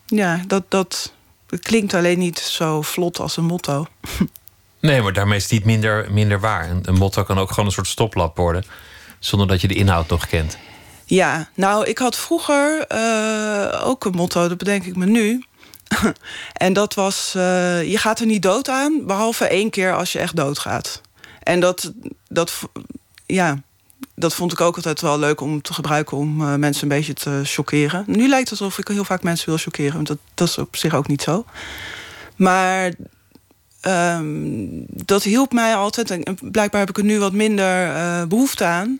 ja, 0.05 0.41
dat, 0.47 0.63
dat, 0.67 1.13
dat 1.45 1.59
klinkt 1.59 1.93
alleen 1.93 2.19
niet 2.19 2.39
zo 2.39 2.81
vlot 2.81 3.19
als 3.19 3.37
een 3.37 3.45
motto. 3.45 3.85
Nee, 4.81 5.01
maar 5.01 5.13
daarmee 5.13 5.37
is 5.37 5.43
het 5.43 5.51
niet 5.51 5.65
minder, 5.65 6.11
minder 6.11 6.39
waar. 6.39 6.69
Een, 6.69 6.81
een 6.85 6.97
motto 6.97 7.23
kan 7.23 7.37
ook 7.37 7.49
gewoon 7.49 7.65
een 7.65 7.71
soort 7.71 7.87
stoplap 7.87 8.37
worden. 8.37 8.65
Zonder 9.19 9.47
dat 9.47 9.61
je 9.61 9.67
de 9.67 9.73
inhoud 9.73 10.09
nog 10.09 10.27
kent. 10.27 10.57
Ja, 11.05 11.49
nou, 11.53 11.85
ik 11.85 11.97
had 11.97 12.17
vroeger 12.17 12.85
uh, 12.91 13.87
ook 13.87 14.05
een 14.05 14.15
motto, 14.15 14.47
dat 14.47 14.57
bedenk 14.57 14.85
ik 14.85 14.95
me 14.95 15.05
nu. 15.05 15.43
en 16.53 16.73
dat 16.73 16.93
was, 16.93 17.33
uh, 17.37 17.91
je 17.91 17.97
gaat 17.97 18.19
er 18.19 18.25
niet 18.25 18.41
dood 18.41 18.69
aan, 18.69 19.05
behalve 19.05 19.45
één 19.45 19.69
keer 19.69 19.95
als 19.95 20.11
je 20.11 20.19
echt 20.19 20.35
doodgaat. 20.35 21.01
En 21.43 21.59
dat, 21.59 21.91
dat, 22.27 22.59
ja, 23.25 23.61
dat 24.15 24.33
vond 24.33 24.51
ik 24.51 24.61
ook 24.61 24.75
altijd 24.75 25.01
wel 25.01 25.19
leuk 25.19 25.41
om 25.41 25.61
te 25.61 25.73
gebruiken 25.73 26.17
om 26.17 26.41
uh, 26.41 26.55
mensen 26.55 26.83
een 26.83 26.97
beetje 26.97 27.13
te 27.13 27.41
chockeren. 27.43 28.03
Nu 28.07 28.27
lijkt 28.27 28.49
het 28.49 28.59
alsof 28.59 28.77
ik 28.77 28.87
heel 28.87 29.05
vaak 29.05 29.23
mensen 29.23 29.49
wil 29.49 29.57
chockeren, 29.57 29.93
want 29.93 30.07
dat, 30.07 30.17
dat 30.33 30.47
is 30.47 30.57
op 30.57 30.75
zich 30.75 30.93
ook 30.93 31.07
niet 31.07 31.21
zo. 31.21 31.45
Maar 32.35 32.93
um, 33.87 34.85
dat 34.87 35.23
hielp 35.23 35.53
mij 35.53 35.75
altijd, 35.75 36.11
en 36.11 36.37
blijkbaar 36.41 36.79
heb 36.79 36.89
ik 36.89 36.97
er 36.97 37.03
nu 37.03 37.19
wat 37.19 37.33
minder 37.33 37.87
uh, 37.87 38.23
behoefte 38.23 38.63
aan. 38.63 38.99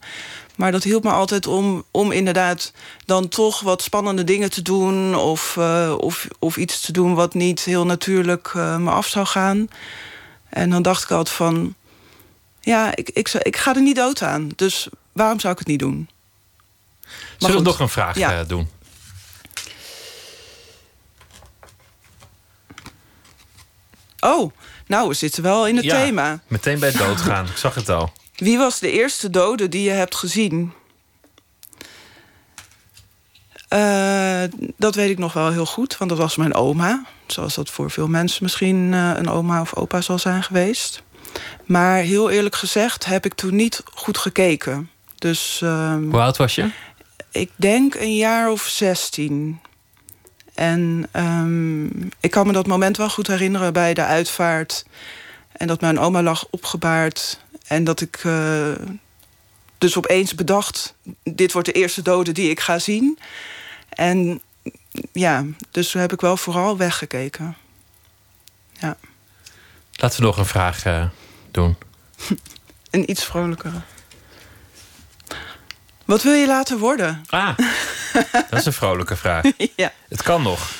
Maar 0.60 0.72
dat 0.72 0.84
hielp 0.84 1.03
me 1.03 1.10
altijd 1.10 1.48
om, 1.48 1.84
om 1.91 2.11
inderdaad 2.11 2.72
dan 3.06 3.27
toch 3.27 3.60
wat 3.60 3.81
spannende 3.81 4.23
dingen 4.23 4.52
te 4.52 4.61
doen. 4.61 5.15
Of, 5.15 5.57
eh, 5.57 5.95
of, 5.98 6.27
of 6.40 6.57
iets 6.57 6.81
te 6.81 6.91
doen 6.91 7.14
wat 7.14 7.34
niet 7.34 7.64
heel 7.64 7.86
natuurlijk 7.86 8.52
eh, 8.56 8.77
me 8.77 8.90
af 8.91 9.07
zou 9.07 9.26
gaan. 9.26 9.68
En 10.49 10.69
dan 10.69 10.81
dacht 10.81 11.03
ik 11.03 11.11
altijd 11.11 11.36
van, 11.36 11.76
ja, 12.61 12.95
ik, 12.95 13.10
ik, 13.10 13.34
ik 13.34 13.57
ga 13.57 13.76
er 13.76 13.81
niet 13.81 13.95
dood 13.95 14.22
aan. 14.22 14.49
Dus 14.56 14.88
waarom 15.11 15.40
zou 15.40 15.53
ik 15.53 15.60
het 15.60 15.68
niet 15.68 15.80
doen? 15.80 16.10
Maar 17.02 17.14
Zullen 17.38 17.57
we 17.57 17.61
nog 17.61 17.80
een 17.80 17.90
vraag 17.90 18.18
eh, 18.18 18.40
doen? 18.48 18.69
Oh, 24.19 24.52
nou, 24.88 25.07
we 25.07 25.14
zitten 25.14 25.44
wel 25.44 25.68
in 25.68 25.76
het 25.76 25.90
thema. 25.90 26.40
Meteen 26.48 26.80
bij 26.80 26.91
doodgaan, 26.91 27.45
ik 27.45 27.57
zag 27.57 27.76
het 27.76 27.90
al. 27.90 28.14
Wie 28.40 28.57
was 28.57 28.80
de 28.80 28.91
eerste 28.91 29.30
dode 29.30 29.70
die 29.70 29.84
je 29.84 29.90
hebt 29.90 30.16
gezien? 30.16 30.74
Eh, 33.68 34.44
dat 34.78 34.95
weet 34.95 35.10
ik 35.10 35.18
nog 35.18 35.34
wel 35.34 35.52
heel 35.52 35.66
goed, 35.66 35.98
want 35.98 36.10
dat 36.10 36.20
was 36.20 36.36
mijn 36.36 36.53
oma. 36.53 37.06
Zoals 37.28 37.56
dat 37.56 37.70
voor 37.70 37.91
veel 37.91 38.07
mensen 38.07 38.44
misschien 38.44 38.94
eh, 38.94 39.11
een 39.16 39.30
oma 39.30 39.61
of 39.61 39.76
opa 39.76 40.02
zal 40.02 40.20
zijn 40.20 40.44
geweest. 40.44 41.03
Maar 41.66 41.98
heel 41.98 42.30
eerlijk 42.30 42.56
gezegd 42.56 43.06
heb 43.06 43.26
ik 43.26 43.34
toen 43.34 43.56
niet 43.56 43.84
goed 43.94 44.18
gekeken. 44.18 44.90
Dus 45.16 45.60
ehm, 45.64 46.03
Hoe 46.03 46.20
oud 46.20 46.38
was 46.38 46.56
je? 46.56 46.70
ik 47.32 47.52
denk 47.56 47.95
een 47.95 48.16
jaar 48.16 48.52
of 48.52 48.61
zestien. 48.61 49.60
En 50.53 51.07
ehm, 51.11 51.86
ik 52.20 52.32
kan 52.32 52.48
me 52.48 52.53
dat 52.53 52.68
moment 52.68 52.98
wel 52.98 53.10
goed 53.10 53.28
herinneren 53.28 53.74
bij 53.74 53.94
de 53.94 54.03
uitvaart. 54.03 54.86
En 55.52 55.68
dat 55.68 55.82
mijn 55.82 55.99
oma 55.99 56.22
lag 56.22 56.48
opgebaard. 56.49 57.40
En 57.69 57.83
dat 57.83 58.01
ik 58.01 58.19
eh, 58.23 58.71
dus 59.77 59.97
opeens 59.97 60.35
bedacht... 60.35 60.95
dit 61.23 61.51
wordt 61.51 61.67
de 61.67 61.73
eerste 61.73 62.01
dode 62.01 62.31
die 62.31 62.49
ik 62.49 62.59
ga 62.59 62.79
zien. 62.79 63.19
En 63.89 64.41
ja, 65.11 65.45
dus 65.71 65.93
heb 65.93 66.13
ik 66.13 66.21
wel 66.21 66.37
vooral 66.37 66.77
weggekeken. 66.77 67.57
Ja, 68.79 68.97
Laten 69.91 70.19
we 70.19 70.25
nog 70.25 70.37
een 70.37 70.45
vraag 70.45 70.85
eh, 70.85 71.05
doen. 71.51 71.77
een 72.91 73.09
iets 73.09 73.23
vrolijkere. 73.23 73.81
Wat 76.05 76.23
wil 76.23 76.33
je 76.33 76.47
later 76.47 76.77
worden? 76.77 77.23
Ah, 77.29 77.57
dat 78.49 78.59
is 78.59 78.65
een 78.65 78.73
vrolijke 78.73 79.15
vraag. 79.15 79.45
ja. 79.75 79.91
Het 80.07 80.21
kan 80.21 80.41
nog. 80.41 80.71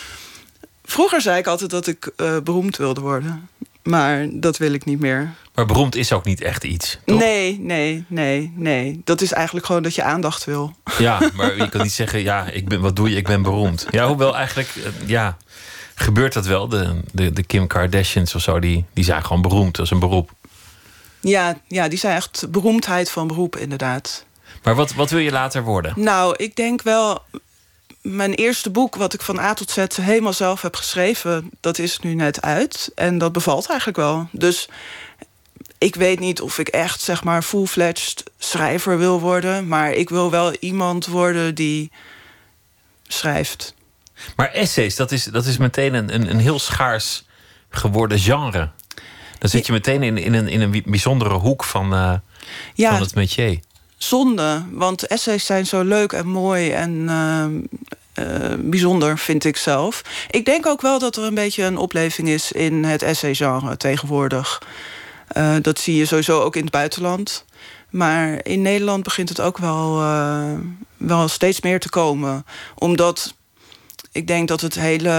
Vroeger 0.84 1.22
zei 1.22 1.38
ik 1.38 1.48
altijd 1.48 1.70
dat 1.70 1.88
ik 1.88 2.12
eh, 2.16 2.38
beroemd 2.40 2.78
wilde 2.78 3.02
worden. 3.02 3.50
Maar 3.84 4.28
dat 4.32 4.58
wil 4.58 4.74
ik 4.74 4.86
niet 4.86 5.00
meer. 5.00 5.34
Maar 5.60 5.68
beroemd 5.68 5.96
is 5.96 6.14
ook 6.14 6.26
niet 6.26 6.42
echt 6.42 6.64
iets. 6.64 6.98
Nee, 7.06 7.60
nee, 7.60 8.06
nee, 8.08 8.54
nee. 8.56 9.02
Dat 9.04 9.22
is 9.22 9.32
eigenlijk 9.32 9.66
gewoon 9.66 9.84
dat 9.84 9.96
je 9.96 10.04
aandacht 10.04 10.46
wil. 10.46 10.76
Ja, 10.98 11.20
maar 11.34 11.56
je 11.56 11.70
kan 11.74 11.82
niet 11.82 11.92
zeggen, 11.92 12.22
ja, 12.22 12.46
ik 12.46 12.68
ben, 12.68 12.82
wat 12.82 12.96
doe 12.96 13.10
je? 13.10 13.16
Ik 13.16 13.28
ben 13.28 13.42
beroemd. 13.42 13.86
Ja, 13.90 14.08
hoewel 14.08 14.36
eigenlijk, 14.36 14.70
eh, 14.76 15.08
ja, 15.08 15.38
gebeurt 15.96 16.34
dat 16.34 16.46
wel. 16.46 16.68
De, 16.68 17.00
de, 17.12 17.34
de 17.34 17.44
Kim 17.44 17.68
Kardashians 17.68 18.36
of 18.36 18.42
zo, 18.42 18.60
die, 18.60 18.86
die 18.94 19.04
zijn 19.04 19.26
gewoon 19.26 19.42
beroemd. 19.42 19.80
Is 19.80 19.90
een 19.90 20.00
beroep. 20.00 20.32
Ja, 21.20 21.60
ja, 21.68 21.88
die 21.88 22.00
zijn 22.00 22.16
echt 22.16 22.52
beroemdheid 22.52 23.12
van 23.12 23.28
beroep, 23.28 23.56
inderdaad. 23.56 24.26
Maar 24.64 24.76
wat, 24.76 24.94
wat 24.94 25.10
wil 25.10 25.20
je 25.20 25.32
later 25.32 25.64
worden? 25.64 25.94
Nou, 25.96 26.36
ik 26.38 26.56
denk 26.56 26.82
wel. 26.82 27.24
Mijn 28.02 28.34
eerste 28.34 28.70
boek, 28.70 28.96
wat 28.96 29.14
ik 29.14 29.22
van 29.22 29.40
A 29.40 29.54
tot 29.54 29.72
Z 29.72 29.86
helemaal 30.02 30.34
zelf 30.34 30.62
heb 30.62 30.76
geschreven, 30.76 31.50
dat 31.60 31.78
is 31.80 32.00
nu 32.00 32.14
net 32.14 32.42
uit. 32.42 32.92
En 32.96 33.18
dat 33.18 33.32
bevalt 33.32 33.68
eigenlijk 33.68 33.98
wel. 33.98 34.28
Dus 34.32 34.70
ik 35.80 35.96
weet 35.96 36.20
niet 36.20 36.42
of 36.42 36.58
ik 36.58 36.68
echt, 36.68 37.02
zeg 37.02 37.24
maar, 37.24 37.42
full-fledged 37.42 38.24
schrijver 38.38 38.98
wil 38.98 39.20
worden. 39.20 39.68
Maar 39.68 39.92
ik 39.92 40.10
wil 40.10 40.32
wel 40.32 40.54
iemand 40.60 41.06
worden 41.06 41.56
die 41.56 41.92
schrijft. 43.08 43.74
Maar 44.36 44.52
essays, 44.52 44.96
dat 44.96 45.12
is, 45.12 45.24
dat 45.24 45.46
is 45.46 45.58
meteen 45.58 45.94
een, 45.94 46.14
een, 46.14 46.30
een 46.30 46.40
heel 46.40 46.60
schaars 46.60 47.26
geworden 47.70 48.20
genre. 48.20 48.70
Dan 49.40 49.50
zit 49.50 49.66
je 49.66 49.72
meteen 49.72 50.04
in, 50.04 50.18
in, 50.18 50.34
een, 50.34 50.48
in 50.48 50.62
een 50.62 50.84
bijzondere 50.86 51.34
hoek 51.34 51.64
van, 51.64 51.94
eh, 51.94 52.14
Ja. 52.74 52.92
van 52.92 53.02
het 53.02 53.16
métier. 53.16 53.60
Zonde, 53.98 54.66
want 54.72 55.08
essays 55.08 55.46
zijn 55.46 55.66
zo 55.66 55.82
leuk 55.84 56.12
en 56.12 56.28
mooi 56.28 56.72
en 56.72 57.10
ehm, 57.10 57.52
eh, 58.14 58.56
bijzonder, 58.60 59.18
vind 59.18 59.44
ik 59.46 59.58
zelf. 59.58 60.02
Ik 60.30 60.46
denk 60.46 60.66
ook 60.66 60.82
wel 60.82 61.00
dat 61.00 61.16
er 61.16 61.24
een 61.24 61.34
beetje 61.34 61.64
een 61.64 61.78
opleving 61.78 62.28
is 62.28 62.52
in 62.52 62.84
het 62.84 63.02
essaygenre 63.02 63.78
tegenwoordig. 63.78 64.62
Eh, 65.30 65.56
dat 65.62 65.80
zie 65.80 65.96
je 65.96 66.06
sowieso 66.06 66.42
ook 66.42 66.56
in 66.56 66.62
het 66.62 66.72
buitenland. 66.72 67.46
Maar 67.90 68.46
in 68.46 68.62
Nederland 68.62 69.04
begint 69.04 69.30
het 69.30 69.42
ook 69.42 69.58
wel, 69.58 70.02
eh, 70.02 70.54
wel 70.98 71.28
steeds 71.28 71.62
meer 71.62 71.80
te 71.80 71.90
komen. 71.90 72.46
Omdat 72.76 73.34
ik 74.12 74.28
denk 74.28 74.48
dat 74.48 74.62
het 74.62 74.76
hele 74.76 75.10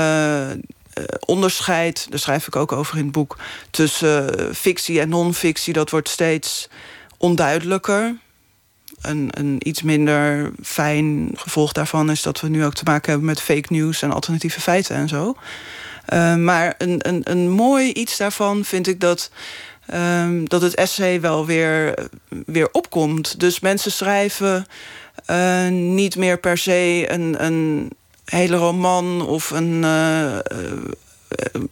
eh, 0.91 1.05
onderscheid, 1.27 2.07
daar 2.11 2.19
schrijf 2.19 2.47
ik 2.47 2.57
ook 2.57 2.73
over 2.73 2.97
in 2.97 3.03
het 3.03 3.13
boek, 3.13 3.39
tussen 3.71 4.55
fictie 4.55 5.01
en 5.01 5.09
non-fictie, 5.09 5.73
dat 5.73 5.91
wordt 5.91 6.09
steeds 6.09 6.69
onduidelijker. 7.17 8.17
Een, 9.01 9.29
een 9.31 9.69
iets 9.69 9.83
minder 9.83 10.51
fijn 10.63 11.31
gevolg 11.35 11.73
daarvan 11.73 12.11
is 12.11 12.23
dat 12.23 12.41
we 12.41 12.49
nu 12.49 12.65
ook 12.65 12.75
te 12.75 12.85
maken 12.85 13.11
hebben 13.11 13.29
met 13.29 13.41
fake 13.41 13.73
news 13.73 14.03
en 14.03 14.13
alternatieve 14.13 14.61
feiten 14.61 14.97
en 14.97 15.09
zo. 15.09 15.37
Maar 16.37 16.75
een, 16.79 17.09
een, 17.09 17.21
een 17.31 17.51
mooi 17.51 17.93
iets 17.93 18.17
daarvan 18.17 18.65
vind 18.65 18.87
ik 18.87 19.01
dat, 19.01 19.31
ehm, 19.91 20.45
dat 20.45 20.63
het 20.63 20.75
essay 20.75 21.21
wel 21.21 21.47
weer, 21.47 21.95
weer 22.47 22.69
opkomt. 22.73 23.41
Dus 23.41 23.61
mensen 23.61 23.93
schrijven 23.93 24.67
eh, 25.25 25.69
niet 25.69 26.17
meer 26.17 26.39
per 26.39 26.59
se 26.59 27.05
een, 27.09 27.45
een 27.45 27.91
hele 28.25 28.57
roman 28.57 29.27
of 29.27 29.51
een 29.51 29.85
eh, 29.85 30.39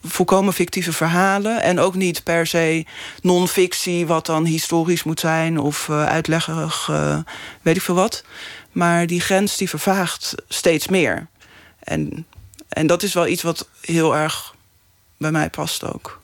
volkomen 0.02 0.52
fictieve 0.52 0.92
verhalen. 0.92 1.62
En 1.62 1.78
ook 1.78 1.94
niet 1.94 2.22
per 2.22 2.46
se 2.46 2.84
non-fictie, 3.22 4.06
wat 4.06 4.26
dan 4.26 4.44
historisch 4.44 5.02
moet 5.02 5.20
zijn 5.20 5.58
of 5.58 5.90
uitleggerig, 5.90 6.86
weet 7.62 7.76
ik 7.76 7.82
veel 7.82 7.94
wat. 7.94 8.24
Maar 8.72 9.06
die 9.06 9.20
grens 9.20 9.56
die 9.56 9.68
vervaagt 9.68 10.34
steeds 10.48 10.88
meer. 10.88 11.26
En, 11.78 12.26
en 12.68 12.86
dat 12.86 13.02
is 13.02 13.14
wel 13.14 13.26
iets 13.26 13.42
wat 13.42 13.68
heel 13.80 14.16
erg 14.16 14.54
bij 15.16 15.30
mij 15.30 15.50
past 15.50 15.84
ook. 15.84 16.17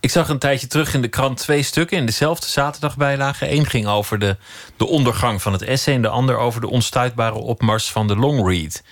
Ik 0.00 0.10
zag 0.10 0.28
een 0.28 0.38
tijdje 0.38 0.66
terug 0.66 0.94
in 0.94 1.02
de 1.02 1.08
krant 1.08 1.36
twee 1.38 1.62
stukken 1.62 1.96
in 1.96 2.06
dezelfde 2.06 2.46
zaterdagbijlage. 2.48 3.52
Eén 3.52 3.66
ging 3.66 3.86
over 3.86 4.18
de, 4.18 4.36
de 4.76 4.86
ondergang 4.86 5.42
van 5.42 5.52
het 5.52 5.62
essay 5.62 5.94
en 5.94 6.02
de 6.02 6.08
ander 6.08 6.36
over 6.36 6.60
de 6.60 6.70
onstuitbare 6.70 7.34
opmars 7.34 7.90
van 7.90 8.06
de 8.06 8.16
longread. 8.16 8.82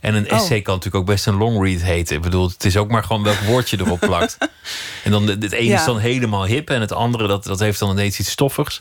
En 0.00 0.14
een 0.14 0.24
Oh. 0.32 0.32
essay 0.38 0.62
kan 0.62 0.74
natuurlijk 0.74 1.02
ook 1.02 1.10
best 1.10 1.26
een 1.26 1.36
longread 1.36 1.80
heten. 1.80 2.16
Ik 2.16 2.22
bedoel, 2.22 2.48
het 2.48 2.64
is 2.64 2.76
ook 2.76 2.90
maar 2.90 3.04
gewoon 3.04 3.22
welk 3.22 3.38
woordje 3.40 3.78
erop 3.80 4.00
plakt. 4.10 4.38
En 5.04 5.10
dan 5.10 5.26
het 5.26 5.52
ene 5.52 5.64
Ja. 5.70 5.78
is 5.78 5.84
dan 5.84 5.98
helemaal 5.98 6.44
hip 6.46 6.70
en 6.70 6.80
het 6.80 6.92
andere 6.92 7.26
dat, 7.26 7.44
dat 7.44 7.60
heeft 7.60 7.78
dan 7.78 7.90
ineens 7.90 8.18
iets 8.18 8.30
stoffigs. 8.30 8.80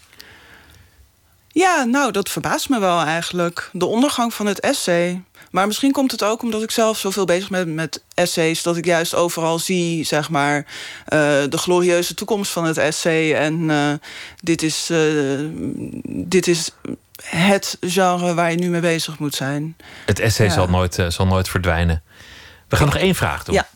Ja, 1.47 1.83
nou, 1.83 2.11
dat 2.11 2.29
verbaast 2.29 2.69
me 2.69 2.79
wel 2.79 3.01
eigenlijk. 3.01 3.69
De 3.73 3.85
ondergang 3.85 4.33
van 4.33 4.45
het 4.45 4.59
essay. 4.59 5.23
Maar 5.51 5.67
misschien 5.67 5.91
komt 5.91 6.11
het 6.11 6.23
ook 6.23 6.41
omdat 6.41 6.63
ik 6.63 6.71
zelf 6.71 6.97
zoveel 6.97 7.25
bezig 7.25 7.49
ben 7.49 7.75
met 7.75 8.03
essays... 8.13 8.63
dat 8.63 8.77
ik 8.77 8.85
juist 8.85 9.15
overal 9.15 9.59
zie, 9.59 10.03
zeg 10.03 10.29
maar, 10.29 10.65
eh, 11.05 11.19
de 11.49 11.57
glorieuze 11.57 12.13
toekomst 12.13 12.51
van 12.51 12.65
het 12.65 12.77
essay. 12.77 13.33
En 13.35 13.69
eh, 13.69 13.93
dit, 14.39 14.61
is, 14.61 14.89
eh, 14.89 14.99
dit 16.03 16.47
is 16.47 16.71
het 17.23 17.77
genre 17.81 18.33
waar 18.33 18.51
je 18.51 18.57
nu 18.57 18.69
mee 18.69 18.81
bezig 18.81 19.19
moet 19.19 19.35
zijn. 19.35 19.77
Het 20.05 20.19
essay 20.19 20.45
Ja. 20.45 20.53
zal, 20.53 20.67
nooit, 20.67 21.03
zal 21.07 21.25
nooit 21.27 21.49
verdwijnen. 21.49 22.03
We 22.67 22.75
gaan 22.75 22.85
nog 22.85 22.97
één 22.97 23.15
vraag 23.15 23.43
doen. 23.43 23.55
Ja. 23.55 23.67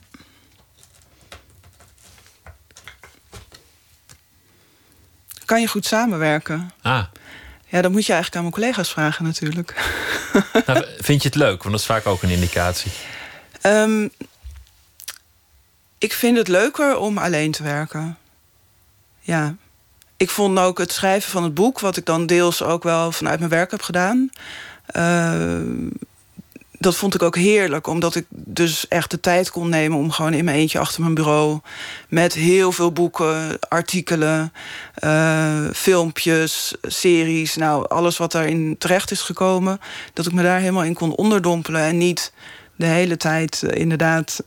Kan 5.45 5.61
je 5.61 5.67
goed 5.67 5.85
samenwerken? 5.85 6.71
Ah, 6.81 7.03
Ja, 7.65 7.81
dat 7.81 7.91
moet 7.91 8.05
je 8.05 8.13
eigenlijk 8.13 8.35
aan 8.35 8.49
mijn 8.51 8.61
collega's 8.61 8.91
vragen 8.91 9.23
natuurlijk. 9.25 9.91
nou, 10.67 10.85
vind 10.97 11.21
je 11.21 11.27
het 11.27 11.37
leuk? 11.37 11.63
Want 11.63 11.71
dat 11.71 11.79
is 11.79 11.85
vaak 11.85 12.05
ook 12.05 12.21
een 12.23 12.29
indicatie. 12.29 12.91
Ehm, 13.61 14.07
ik 15.97 16.13
vind 16.13 16.37
het 16.37 16.47
leuker 16.47 16.97
om 16.97 17.17
alleen 17.17 17.51
te 17.51 17.63
werken. 17.63 18.17
Ja. 19.19 19.55
Ik 20.17 20.29
vond 20.29 20.59
ook 20.59 20.77
het 20.77 20.91
schrijven 20.91 21.31
van 21.31 21.43
het 21.43 21.53
boek, 21.53 21.79
wat 21.79 21.97
ik 21.97 22.05
dan 22.05 22.25
deels 22.25 22.61
ook 22.61 22.83
wel 22.83 23.11
vanuit 23.11 23.39
mijn 23.39 23.51
werk 23.51 23.71
heb 23.71 23.81
gedaan. 23.81 24.29
ehm, 24.85 25.87
dat 26.79 26.95
vond 26.95 27.15
ik 27.15 27.21
ook 27.21 27.35
heerlijk, 27.35 27.87
omdat 27.87 28.15
ik 28.15 28.25
dus 28.29 28.87
echt 28.87 29.11
de 29.11 29.19
tijd 29.19 29.51
kon 29.51 29.69
nemen 29.69 29.97
om 29.97 30.11
gewoon 30.11 30.33
in 30.33 30.45
mijn 30.45 30.57
eentje 30.57 30.79
achter 30.79 31.01
mijn 31.01 31.13
bureau. 31.13 31.59
met 32.09 32.33
heel 32.33 32.71
veel 32.71 32.91
boeken, 32.91 33.59
artikelen, 33.59 34.53
eh, 34.93 35.65
filmpjes, 35.73 36.75
series. 36.81 37.55
Nou, 37.55 37.87
alles 37.87 38.17
wat 38.17 38.31
daarin 38.31 38.75
terecht 38.77 39.11
is 39.11 39.21
gekomen. 39.21 39.79
dat 40.13 40.25
ik 40.25 40.33
me 40.33 40.43
daar 40.43 40.59
helemaal 40.59 40.83
in 40.83 40.93
kon 40.93 41.15
onderdompelen 41.15 41.81
en 41.81 41.97
niet 41.97 42.33
de 42.75 42.85
hele 42.85 43.17
tijd 43.17 43.63
eh, 43.63 43.79
inderdaad 43.79 44.39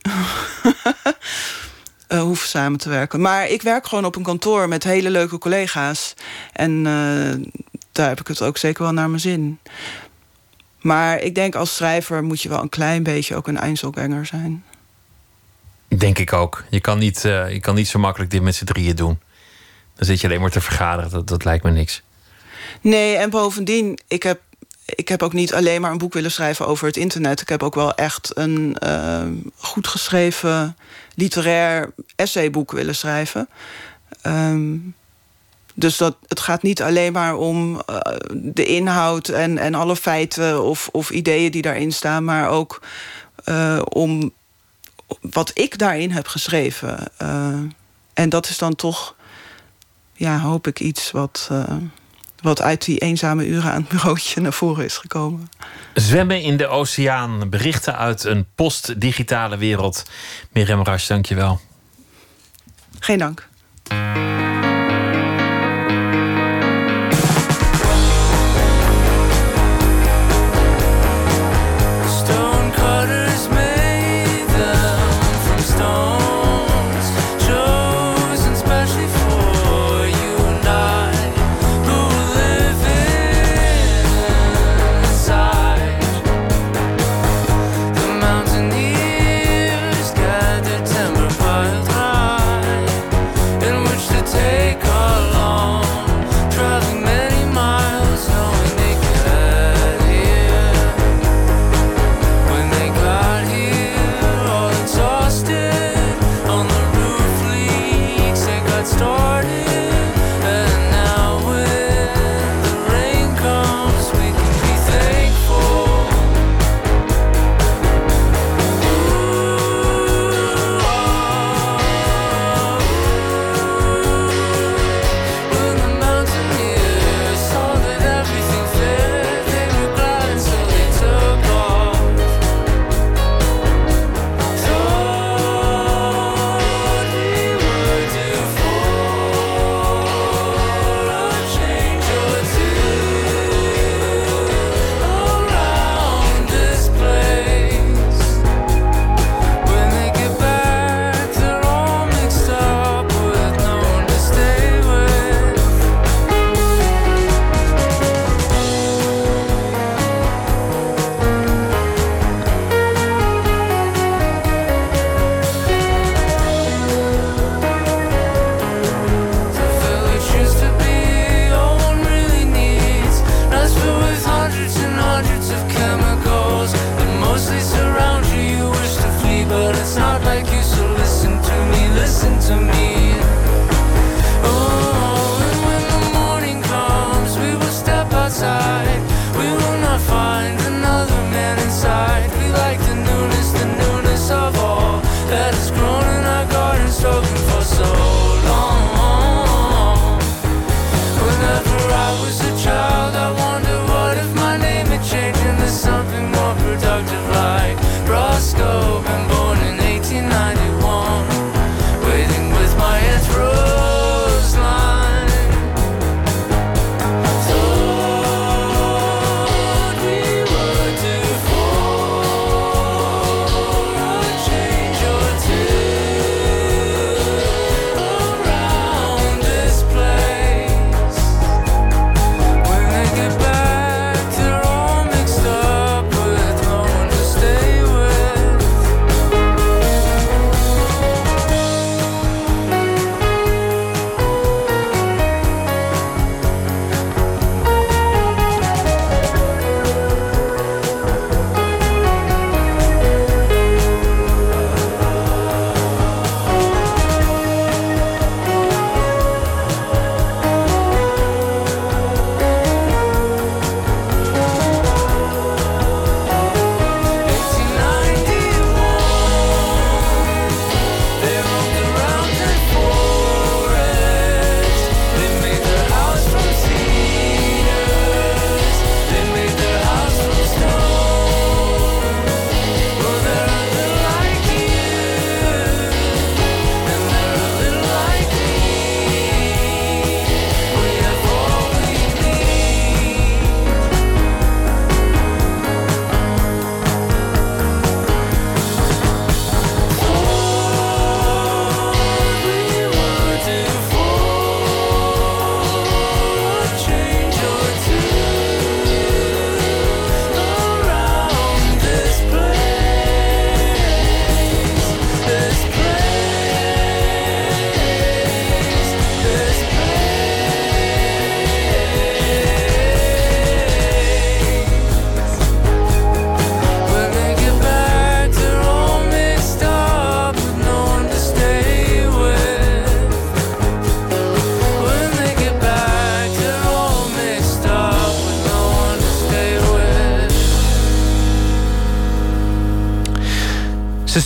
eh 2.07 2.21
hoef 2.21 2.41
samen 2.41 2.79
te 2.79 2.89
werken. 2.89 3.21
Maar 3.21 3.47
ik 3.47 3.61
werk 3.61 3.87
gewoon 3.87 4.05
op 4.05 4.15
een 4.15 4.23
kantoor 4.23 4.67
met 4.67 4.83
hele 4.83 5.09
leuke 5.09 5.37
collega's. 5.37 6.13
En 6.53 6.83
daar 7.91 8.07
heb 8.07 8.19
ik 8.19 8.27
het 8.27 8.41
ook 8.41 8.57
zeker 8.57 8.83
wel 8.83 8.93
naar 8.93 9.09
mijn 9.09 9.21
zin. 9.21 9.59
Maar 10.81 11.21
ik 11.21 11.35
denk 11.35 11.55
als 11.55 11.75
schrijver 11.75 12.23
moet 12.23 12.41
je 12.41 12.49
wel 12.49 12.61
een 12.61 12.69
klein 12.69 13.03
beetje 13.03 13.35
ook 13.35 13.47
een 13.47 13.57
Einzelganger 13.57 14.25
zijn. 14.25 14.63
Denk 15.87 16.17
ik 16.19 16.33
ook. 16.33 16.63
Je 16.69 16.79
kan 16.79 16.99
niet, 16.99 17.25
eh, 17.25 17.51
je 17.51 17.59
kan 17.59 17.75
niet 17.75 17.87
zo 17.87 17.99
makkelijk 17.99 18.31
dit 18.31 18.41
met 18.41 18.55
z'n 18.55 18.65
drieën 18.65 18.95
doen. 18.95 19.19
Dan 19.95 20.05
zit 20.05 20.21
je 20.21 20.27
alleen 20.27 20.41
maar 20.41 20.49
te 20.49 20.61
vergaderen. 20.61 21.11
Dat, 21.11 21.27
dat 21.27 21.43
lijkt 21.43 21.63
me 21.63 21.71
niks. 21.71 22.01
Nee, 22.81 23.15
en 23.15 23.29
bovendien, 23.29 23.99
ik 24.07 24.23
heb 24.23 24.39
ik 24.95 25.07
heb 25.07 25.23
ook 25.23 25.33
niet 25.33 25.53
alleen 25.53 25.81
maar 25.81 25.91
een 25.91 25.97
boek 25.97 26.13
willen 26.13 26.31
schrijven 26.31 26.67
over 26.67 26.87
het 26.87 26.97
internet. 26.97 27.41
Ik 27.41 27.49
heb 27.49 27.63
ook 27.63 27.75
wel 27.75 27.95
echt 27.95 28.37
een 28.37 28.77
uh, 28.83 29.23
goed 29.55 29.87
geschreven 29.87 30.77
literair 31.15 31.93
essayboek 32.15 32.71
willen 32.71 32.95
schrijven. 32.95 33.49
Um, 34.23 34.95
dus 35.79 35.97
dat, 35.97 36.15
het 36.27 36.39
gaat 36.39 36.61
niet 36.61 36.81
alleen 36.81 37.13
maar 37.13 37.35
om 37.35 37.73
uh, 37.73 37.99
de 38.31 38.65
inhoud 38.65 39.27
en, 39.27 39.57
en 39.57 39.75
alle 39.75 39.95
feiten 39.95 40.63
of, 40.63 40.89
of 40.91 41.09
ideeën 41.09 41.51
die 41.51 41.61
daarin 41.61 41.91
staan, 41.91 42.23
maar 42.23 42.49
ook 42.49 42.81
uh, 43.45 43.81
om 43.89 44.31
wat 45.21 45.51
ik 45.53 45.77
daarin 45.77 46.11
heb 46.11 46.27
geschreven. 46.27 47.11
Uh, 47.21 47.59
en 48.13 48.29
dat 48.29 48.49
is 48.49 48.57
dan 48.57 48.75
toch, 48.75 49.15
ja, 50.13 50.39
hoop 50.39 50.67
ik 50.67 50.79
iets 50.79 51.11
wat, 51.11 51.49
wat 52.41 52.61
uit 52.61 52.85
die 52.85 52.97
eenzame 52.97 53.47
uren 53.47 53.71
aan 53.71 53.81
het 53.81 53.89
bureautje 53.89 54.41
naar 54.41 54.53
voren 54.53 54.85
is 54.85 54.97
gekomen. 54.97 55.49
Zwemmen 55.93 56.41
in 56.41 56.57
de 56.57 56.67
oceaan, 56.67 57.49
berichten 57.49 57.97
uit 57.97 58.23
een 58.23 58.45
post-digitale 58.55 59.57
wereld. 59.57 60.03
Mirjam 60.51 60.83
Rasch, 60.83 61.07
dank 61.07 61.25
je 61.25 61.35
wel. 61.35 61.59
Geen 62.99 63.17
dank. 63.17 63.47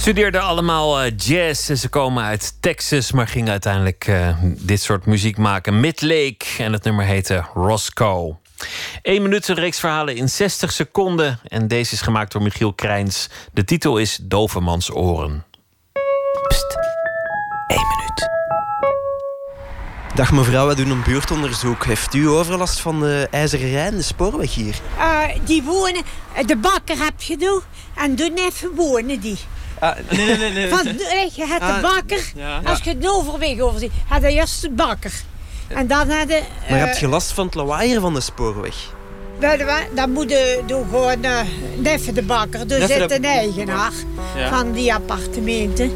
Studeerden 0.04 0.42
allemaal 0.42 1.06
uh, 1.06 1.12
jazz. 1.18 1.72
Ze 1.72 1.90
komen 1.90 2.24
uit 2.24 2.58
Texas, 2.60 3.12
maar 3.12 3.28
gingen 3.28 3.52
uiteindelijk 3.52 4.08
uh, 4.08 4.38
dit 4.44 4.82
soort 4.82 5.06
muziek 5.06 5.38
maken. 5.38 5.80
Midlake 5.80 6.46
en 6.58 6.74
het 6.74 6.84
nummer 6.84 7.06
heette 7.06 7.46
Roscoe. 7.54 8.36
Eén 9.02 9.22
minuut 9.22 9.48
een 9.48 9.56
reeks 9.56 9.80
verhalen 9.80 10.16
in 10.16 10.30
60 10.30 10.72
seconden. 10.72 11.40
En 11.48 11.68
deze 11.68 11.94
is 11.94 12.02
gemaakt 12.02 12.32
door 12.32 12.42
Michiel 12.42 12.74
Krijns. 12.74 13.30
De 13.54 13.64
titel 13.64 13.98
is 13.98 14.20
Dovermans 14.22 14.92
Oren. 14.92 15.44
Pst, 16.48 16.78
één 17.68 17.88
minuut. 17.88 18.30
Dag 20.16 20.32
mevrouw, 20.32 20.68
we 20.68 20.76
doen 20.76 20.90
een 20.90 21.04
buurtonderzoek. 21.04 21.86
Heeft 21.86 22.14
u 22.14 22.28
overlast 22.28 22.80
van 22.80 23.00
de 23.00 23.28
IJzeren 23.32 23.70
Rijn, 23.72 23.96
de 23.96 24.02
spoorweg 24.02 24.54
hier? 24.54 24.76
Uh, 24.98 25.24
die 25.46 25.64
wonen, 25.64 26.04
de 26.46 26.56
bakker 26.56 26.98
heb 27.04 27.22
je 27.22 27.36
nu. 27.38 27.60
En 27.96 28.16
doen 28.16 28.34
even 28.36 28.76
wonen 28.76 29.20
die. 29.20 29.38
Ah, 29.84 29.96
nee, 30.10 30.26
nee, 30.26 30.38
nee. 30.38 30.52
nee. 30.52 30.70
Van, 30.70 30.84
je 31.36 31.46
hebt 31.46 31.66
de 31.66 31.80
bakker. 31.82 32.32
Ja. 32.36 32.62
Als 32.64 32.80
je 32.84 32.90
het 32.90 33.08
overweg 33.08 33.60
over 33.60 33.80
ziet, 33.80 33.92
had 34.08 34.22
je 34.22 34.28
eerst 34.28 34.62
de 34.62 34.70
bakker. 34.70 35.12
En 35.68 35.88
dan 35.88 36.10
had 36.10 36.30
je... 36.30 36.42
Uh, 36.64 36.70
maar 36.70 36.80
heb 36.80 36.98
je 36.98 37.08
last 37.08 37.32
van 37.32 37.46
het 37.46 37.56
lawaaier 37.56 38.02
van 38.02 38.14
de 38.14 38.22
spoorweg? 38.22 38.76
Dan 39.94 40.12
moet 40.12 40.30
je 40.30 40.62
doen 40.66 40.84
gewoon 40.90 41.26
uh, 41.26 41.40
Neffe 41.78 42.14
de 42.14 42.22
bakker. 42.22 42.68
Dus 42.68 42.88
zit 42.88 43.12
een 43.12 43.26
eigenaar 43.26 43.92
ja. 44.36 44.50
van 44.50 44.72
die 44.72 44.94
appartementen. 44.94 45.92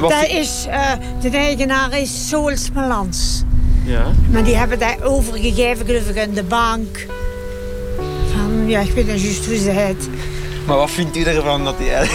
Dat 0.00 0.26
is, 0.28 0.66
uh, 0.68 0.92
de 1.20 1.30
eigenaar 1.30 1.98
is 1.98 2.28
Soels 2.28 2.70
Melans. 2.70 3.42
Ja. 3.84 4.12
Maar 4.30 4.44
die 4.44 4.56
hebben 4.56 4.78
daar 4.78 5.02
overgegeven, 5.02 5.86
geloof 5.86 6.08
ik, 6.08 6.18
aan 6.18 6.34
de 6.34 6.42
bank. 6.42 7.06
Van, 8.34 8.68
ja, 8.68 8.80
ik 8.80 8.92
weet 8.92 9.06
niet 9.06 9.22
juist 9.22 9.46
hoe 9.46 9.58
ze 9.58 9.70
heet. 9.70 10.08
Maar 10.66 10.76
wat 10.76 10.90
vindt 10.90 11.16
u 11.16 11.22
ervan 11.22 11.64
dat 11.64 11.78
die 11.78 11.90
ijs... 11.90 12.08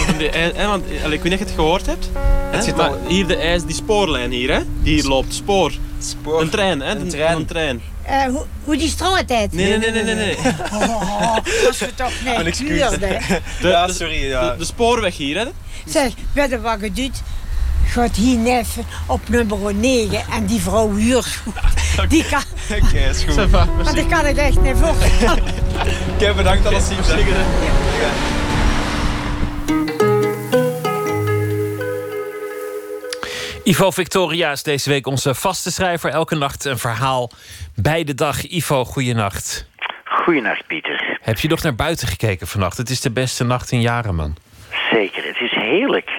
want, 0.55 0.85
ik 0.85 0.99
weet 1.01 1.23
niet 1.23 1.33
of 1.33 1.39
je 1.39 1.45
het 1.45 1.53
gehoord 1.55 1.85
hebt. 1.85 2.09
Het 2.51 2.63
zit 2.63 2.75
maar 2.75 2.91
hier 3.07 3.27
de 3.27 3.35
ijs, 3.35 3.63
die 3.63 3.75
spoorlijn 3.75 4.31
hier, 4.31 4.53
hè? 4.53 4.59
Die 4.81 4.93
hier 4.93 5.07
loopt, 5.07 5.33
spoor. 5.33 5.73
Spoor. 5.99 6.41
Een 6.41 6.49
trein, 6.49 6.81
hè? 6.81 6.95
Een 6.95 7.09
trein. 7.09 7.35
Een 7.35 7.45
trein. 7.45 7.81
Uh, 8.09 8.23
hoe, 8.23 8.45
hoe 8.63 8.77
die 8.77 8.89
straat 8.89 9.23
heet? 9.27 9.51
Nee, 9.51 9.77
nee, 9.77 9.91
nee, 9.91 10.03
nee, 10.03 10.15
nee. 10.15 10.37
Oh, 10.73 11.35
als 11.67 11.79
we 11.79 11.95
toch 11.95 12.11
niet 12.25 12.35
Een 12.35 12.45
excuus. 12.45 12.89
De, 12.89 13.37
ja, 13.61 13.87
sorry. 13.87 14.27
Ja. 14.27 14.51
De, 14.51 14.57
de, 14.57 14.65
spoorweg 14.65 15.17
hier, 15.17 15.37
hè? 15.37 15.45
Zeg, 15.85 16.11
weet 16.33 16.49
je 16.49 16.61
wat 16.61 16.77
je 16.81 16.91
doet? 16.91 17.21
gaat 17.87 18.15
hier 18.15 18.37
neffen 18.37 18.85
op 19.05 19.29
nummer 19.29 19.73
9 19.73 20.23
en 20.31 20.45
die 20.45 20.59
vrouw 20.59 20.95
huurt 20.95 21.39
Die 22.09 22.25
kan... 22.29 22.41
Oké, 22.71 22.85
okay, 22.85 23.09
is 23.09 23.23
goed. 23.23 23.51
Maar 23.51 23.93
die 23.93 24.05
kan 24.05 24.25
ik 24.25 24.37
echt 24.37 24.61
niet 24.61 24.75
voorstellen. 24.77 25.43
Oké, 26.15 26.33
bedankt 26.33 26.65
alles 26.65 26.87
zien. 26.87 26.97
Ivo 33.67 33.91
Victoria 33.91 34.51
is 34.51 34.63
deze 34.63 34.89
week 34.89 35.07
onze 35.07 35.35
vaste 35.35 35.71
schrijver. 35.71 36.09
Elke 36.09 36.35
nacht 36.35 36.65
een 36.65 36.77
verhaal 36.77 37.31
bij 37.75 38.03
de 38.03 38.13
dag. 38.13 38.43
Ivo, 38.43 38.85
goeienacht. 38.85 39.69
Goeienacht, 40.03 40.67
Pieter. 40.67 41.17
Heb 41.21 41.39
je 41.39 41.47
nog 41.47 41.63
naar 41.63 41.75
buiten 41.75 42.07
gekeken 42.07 42.47
vannacht? 42.47 42.77
Het 42.77 42.89
is 42.89 43.01
de 43.01 43.11
beste 43.11 43.43
nacht 43.43 43.71
in 43.71 43.81
jaren, 43.81 44.15
man. 44.15 44.35
Zeker, 44.91 45.25
het 45.25 45.41
is 45.41 45.51
heerlijk. 45.51 46.09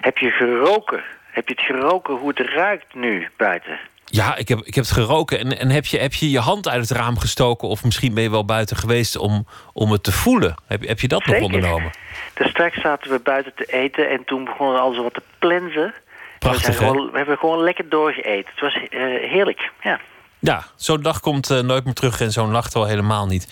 Heb 0.00 0.18
je 0.18 0.30
geroken? 0.30 1.02
Heb 1.30 1.48
je 1.48 1.54
het 1.54 1.64
geroken 1.64 2.14
hoe 2.14 2.28
het 2.28 2.48
ruikt 2.48 2.94
nu 2.94 3.28
buiten? 3.36 3.78
Ja, 4.04 4.36
ik 4.36 4.48
heb, 4.48 4.58
ik 4.58 4.74
heb 4.74 4.84
het 4.84 4.92
geroken. 4.92 5.38
En, 5.38 5.58
en 5.58 5.70
heb, 5.70 5.84
je, 5.84 5.98
heb 5.98 6.14
je 6.14 6.30
je 6.30 6.40
hand 6.40 6.68
uit 6.68 6.88
het 6.88 6.98
raam 6.98 7.18
gestoken? 7.18 7.68
Of 7.68 7.84
misschien 7.84 8.14
ben 8.14 8.22
je 8.22 8.30
wel 8.30 8.44
buiten 8.44 8.76
geweest 8.76 9.16
om, 9.16 9.46
om 9.72 9.92
het 9.92 10.02
te 10.02 10.12
voelen? 10.12 10.54
Heb, 10.66 10.86
heb 10.86 11.00
je 11.00 11.08
dat 11.08 11.22
Zeker. 11.22 11.40
nog 11.40 11.50
ondernomen? 11.50 11.90
Dus 12.34 12.48
straks 12.48 12.80
zaten 12.80 13.10
we 13.10 13.18
buiten 13.18 13.52
te 13.54 13.64
eten 13.64 14.10
en 14.10 14.24
toen 14.24 14.44
begonnen 14.44 14.74
we 14.74 14.80
al 14.80 14.92
zo 14.92 15.02
wat 15.02 15.14
te 15.14 15.22
plensen. 15.38 15.94
Prachtig, 16.42 16.78
we, 16.78 16.84
gewoon, 16.84 17.10
we 17.10 17.16
hebben 17.16 17.38
gewoon 17.38 17.62
lekker 17.62 17.88
doorgeeten. 17.88 18.50
Het 18.54 18.60
was 18.60 18.76
uh, 18.76 18.88
heerlijk, 19.30 19.70
ja. 19.80 20.00
Ja, 20.38 20.62
zo'n 20.76 21.02
dag 21.02 21.20
komt 21.20 21.50
uh, 21.50 21.60
nooit 21.60 21.84
meer 21.84 21.94
terug 21.94 22.20
en 22.20 22.30
zo'n 22.30 22.50
nacht 22.50 22.74
wel 22.74 22.86
helemaal 22.86 23.26
niet. 23.26 23.48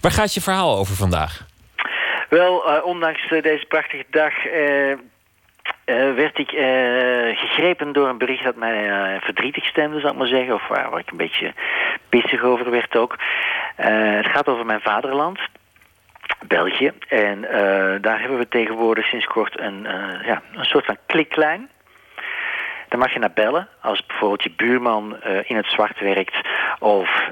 Waar 0.00 0.12
gaat 0.12 0.34
je 0.34 0.40
verhaal 0.40 0.76
over 0.76 0.94
vandaag? 0.94 1.46
Wel, 2.28 2.70
uh, 2.70 2.84
ondanks 2.84 3.28
deze 3.28 3.64
prachtige 3.68 4.04
dag 4.10 4.46
uh, 4.46 6.14
werd 6.14 6.38
ik 6.38 6.52
uh, 6.52 6.60
gegrepen 7.38 7.92
door 7.92 8.08
een 8.08 8.18
bericht 8.18 8.44
dat 8.44 8.56
mij 8.56 8.88
uh, 8.88 9.20
verdrietig 9.20 9.64
stemde, 9.64 10.00
zou 10.00 10.12
ik 10.12 10.18
maar 10.18 10.28
zeggen. 10.28 10.54
Of 10.54 10.68
waar, 10.68 10.90
waar 10.90 11.00
ik 11.00 11.10
een 11.10 11.16
beetje 11.16 11.52
pissig 12.08 12.42
over 12.42 12.70
werd 12.70 12.96
ook. 12.96 13.16
het 13.76 14.26
gaat 14.26 14.48
over 14.48 14.66
mijn 14.66 14.80
vaderland. 14.80 15.38
België. 16.46 16.92
En 17.08 17.40
daar 18.00 18.20
hebben 18.20 18.38
we 18.38 18.48
tegenwoordig 18.48 19.06
sinds 19.06 19.26
kort 19.26 19.60
een, 19.60 19.82
ja, 20.24 20.42
een 20.54 20.64
soort 20.64 20.84
van 20.84 20.96
kliklijn. 21.06 21.68
Daar 22.94 23.02
mag 23.02 23.12
je 23.12 23.18
naar 23.18 23.32
bellen 23.34 23.68
als 23.80 24.06
bijvoorbeeld 24.06 24.42
je 24.42 24.52
buurman 24.56 25.16
in 25.44 25.56
het 25.56 25.66
zwart 25.66 26.00
werkt 26.00 26.36
of 26.78 27.30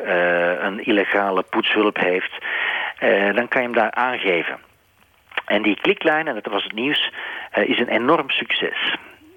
een 0.59 0.85
illegale 0.85 1.43
poetshulp 1.43 1.97
heeft. 1.97 2.33
dan 3.35 3.49
kan 3.49 3.61
je 3.63 3.69
hem 3.69 3.73
daar 3.73 3.91
aangeven. 3.91 4.59
En 5.45 5.63
die 5.63 5.81
kliklijn, 5.81 6.29
en 6.29 6.35
dat 6.35 6.47
was 6.47 6.63
het 6.63 6.73
nieuws, 6.73 7.13
is 7.53 7.79
een 7.79 7.89
enorm 7.89 8.31
succes. 8.31 8.97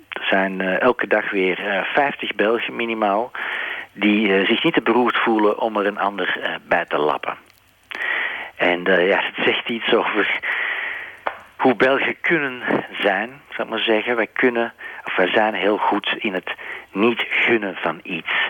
Er 0.09 0.25
zijn 0.29 0.61
elke 0.61 1.07
dag 1.07 1.31
weer 1.31 1.59
uh, 1.59 1.83
50 1.83 2.35
Belgen 2.35 2.75
minimaal 2.75 3.31
die 3.93 4.45
zich 4.45 4.63
niet 4.63 4.73
te 4.73 4.81
beroerd 4.81 5.17
voelen 5.17 5.59
om 5.59 5.77
er 5.77 5.85
een 5.85 5.99
ander 5.99 6.59
bij 6.67 6.85
te 6.85 6.97
lappen. 6.97 7.37
En 8.55 8.83
ja, 8.83 9.21
het 9.33 9.45
zegt 9.45 9.69
iets 9.69 9.93
over 9.93 10.39
hoe 11.55 11.75
Belgen 11.75 12.15
kunnen 12.21 12.61
zijn, 13.01 13.41
ik 13.63 13.69
maar 13.69 13.79
zeggen. 13.79 14.15
Wij 14.15 14.29
kunnen, 14.33 14.73
of 15.05 15.15
wij 15.15 15.27
zijn 15.27 15.53
heel 15.53 15.77
goed 15.77 16.15
in 16.17 16.33
het 16.33 16.51
niet 16.91 17.25
gunnen 17.29 17.75
van 17.75 17.99
iets 18.03 18.49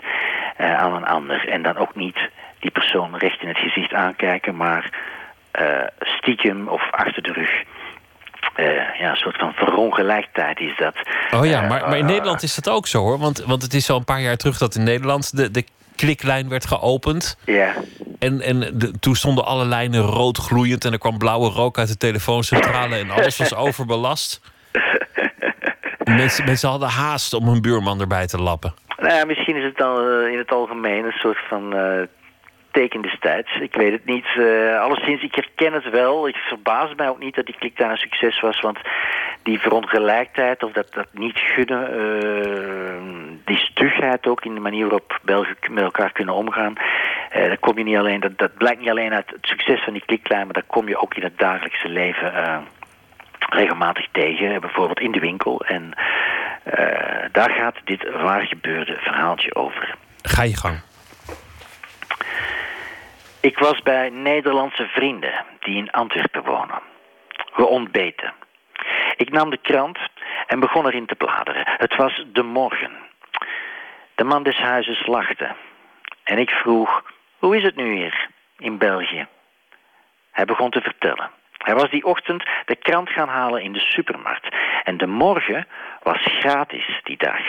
aan 0.56 0.94
een 0.94 1.06
ander. 1.06 1.48
En 1.48 1.62
dan 1.62 1.76
ook 1.76 1.94
niet 1.94 2.18
die 2.58 2.70
persoon 2.70 3.16
recht 3.16 3.42
in 3.42 3.48
het 3.48 3.58
gezicht 3.58 3.92
aankijken, 3.92 4.56
maar 4.56 4.90
uh, 5.60 5.86
stiekem 6.00 6.68
of 6.68 6.90
achter 6.90 7.22
de 7.22 7.32
rug. 7.32 7.50
Uh, 8.56 8.98
ja, 9.00 9.10
een 9.10 9.16
soort 9.16 9.36
van 9.36 9.52
verongelijkheid 9.52 10.60
is 10.60 10.76
dat. 10.76 10.94
Oh 11.30 11.46
ja, 11.46 11.60
maar, 11.60 11.88
maar 11.88 11.98
in 11.98 12.06
Nederland 12.06 12.42
is 12.42 12.54
dat 12.54 12.68
ook 12.68 12.86
zo 12.86 13.00
hoor. 13.00 13.18
Want, 13.18 13.44
want 13.44 13.62
het 13.62 13.74
is 13.74 13.90
al 13.90 13.96
een 13.96 14.04
paar 14.04 14.20
jaar 14.20 14.36
terug 14.36 14.58
dat 14.58 14.74
in 14.74 14.82
Nederland 14.82 15.36
de, 15.36 15.50
de 15.50 15.64
kliklijn 15.96 16.48
werd 16.48 16.66
geopend. 16.66 17.38
Ja. 17.44 17.74
En, 18.18 18.40
en 18.40 18.60
de, 18.78 18.98
toen 18.98 19.14
stonden 19.14 19.44
alle 19.44 19.64
lijnen 19.64 20.00
rood 20.00 20.38
gloeiend 20.38 20.84
en 20.84 20.92
er 20.92 20.98
kwam 20.98 21.18
blauwe 21.18 21.50
rook 21.50 21.78
uit 21.78 21.88
de 21.88 21.96
telefooncentrale 21.96 22.96
en 22.96 23.10
alles 23.10 23.36
was 23.36 23.54
overbelast. 23.66 24.40
Mensen, 26.14 26.68
hadden 26.68 26.88
haast 26.88 27.34
om 27.34 27.48
hun 27.48 27.62
buurman 27.62 28.00
erbij 28.00 28.26
te 28.26 28.38
lappen. 28.38 28.74
Nou, 28.96 29.26
misschien 29.26 29.56
is 29.56 29.64
het 29.64 29.76
dan 29.76 30.08
uh, 30.08 30.32
in 30.32 30.38
het 30.38 30.50
algemeen 30.50 31.04
een 31.04 31.12
soort 31.12 31.38
van 31.48 31.76
uh, 31.76 32.02
teken 32.70 33.02
destijds. 33.02 33.58
Ik 33.60 33.74
weet 33.74 33.92
het 33.92 34.04
niet. 34.04 34.26
Uh, 34.36 34.80
alleszins, 34.80 35.22
ik 35.22 35.34
herken 35.34 35.72
het 35.72 35.90
wel. 35.90 36.28
Ik 36.28 36.36
verbaas 36.36 36.94
mij 36.96 37.08
ook 37.08 37.18
niet 37.18 37.34
dat 37.34 37.46
die 37.46 37.56
klik 37.58 37.76
daar 37.76 37.90
een 37.90 37.96
succes 37.96 38.40
was. 38.40 38.60
Want 38.60 38.78
die 39.42 39.60
verongelijkheid 39.60 40.62
of 40.62 40.72
dat, 40.72 40.92
dat 40.92 41.06
niet 41.12 41.38
gunnen, 41.38 41.90
die 43.44 43.58
stugheid 43.58 44.26
ook 44.26 44.44
in 44.44 44.54
de 44.54 44.60
manier 44.60 44.82
waarop 44.82 45.18
Belgen 45.22 45.56
met 45.70 45.84
elkaar 45.84 46.12
kunnen 46.12 46.34
omgaan. 46.34 46.74
Dat, 47.32 47.60
kom 47.60 47.78
je 47.78 47.84
niet 47.84 47.96
alleen, 47.96 48.20
dat, 48.20 48.38
dat 48.38 48.54
blijkt 48.54 48.80
niet 48.80 48.90
alleen 48.90 49.12
uit 49.12 49.30
het 49.30 49.46
succes 49.46 49.84
van 49.84 49.92
die 49.92 50.02
kliklijn, 50.06 50.44
maar 50.44 50.54
dat 50.54 50.66
kom 50.66 50.88
je 50.88 51.00
ook 51.00 51.14
in 51.14 51.22
het 51.22 51.38
dagelijkse 51.38 51.88
leven 51.88 52.32
regelmatig 53.56 54.06
tegen. 54.12 54.60
Bijvoorbeeld 54.60 55.00
in 55.00 55.12
de 55.12 55.20
winkel. 55.20 55.64
En 55.64 55.94
daar 57.32 57.50
gaat 57.50 57.76
dit 57.84 58.10
waar 58.10 58.46
gebeurde 58.46 58.96
verhaaltje 59.00 59.54
over. 59.54 59.94
Ga 60.22 60.42
je 60.42 60.56
gang. 60.56 60.80
Ik 63.40 63.58
was 63.58 63.82
bij 63.82 64.10
Nederlandse 64.10 64.86
vrienden 64.86 65.44
die 65.60 65.76
in 65.76 65.90
Antwerpen 65.90 66.44
wonen. 66.44 66.80
We 67.54 67.66
ontbeten. 67.66 68.32
Ik 69.16 69.30
nam 69.30 69.50
de 69.50 69.58
krant 69.58 69.98
en 70.46 70.60
begon 70.60 70.86
erin 70.86 71.06
te 71.06 71.14
bladeren. 71.14 71.64
Het 71.76 71.96
was 71.96 72.24
de 72.32 72.42
morgen. 72.42 72.90
De 74.14 74.24
man 74.24 74.42
des 74.42 74.56
huizes 74.56 75.06
lachte. 75.06 75.54
En 76.24 76.38
ik 76.38 76.50
vroeg, 76.50 77.02
hoe 77.38 77.56
is 77.56 77.62
het 77.62 77.76
nu 77.76 77.94
hier 77.94 78.28
in 78.58 78.78
België? 78.78 79.26
Hij 80.30 80.44
begon 80.44 80.70
te 80.70 80.80
vertellen. 80.80 81.30
Hij 81.58 81.74
was 81.74 81.90
die 81.90 82.04
ochtend 82.04 82.44
de 82.64 82.76
krant 82.76 83.10
gaan 83.10 83.28
halen 83.28 83.62
in 83.62 83.72
de 83.72 83.80
supermarkt. 83.80 84.54
En 84.84 84.96
de 84.96 85.06
morgen 85.06 85.66
was 86.02 86.22
gratis 86.22 87.00
die 87.02 87.16
dag. 87.16 87.40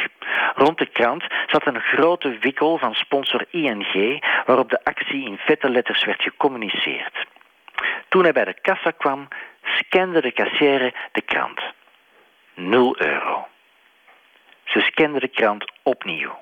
Rond 0.56 0.78
de 0.78 0.86
krant 0.86 1.24
zat 1.48 1.68
een 1.68 1.82
grote 1.82 2.38
wikkel 2.38 2.78
van 2.78 2.94
sponsor 2.94 3.46
ING, 3.50 4.24
waarop 4.46 4.70
de 4.70 4.84
actie 4.84 5.26
in 5.26 5.38
vette 5.38 5.70
letters 5.70 6.04
werd 6.04 6.22
gecommuniceerd. 6.22 7.26
Toen 8.08 8.24
hij 8.24 8.32
bij 8.32 8.46
de 8.46 8.62
kassa 8.62 8.92
kwam, 8.92 9.28
scande 9.64 10.22
de 10.22 10.32
kassière 10.32 10.94
de 11.12 11.22
krant. 11.22 11.62
0 12.54 12.96
euro. 13.02 13.48
Ze 14.64 14.80
scande 14.80 15.20
de 15.20 15.28
krant 15.28 15.72
opnieuw. 15.84 16.40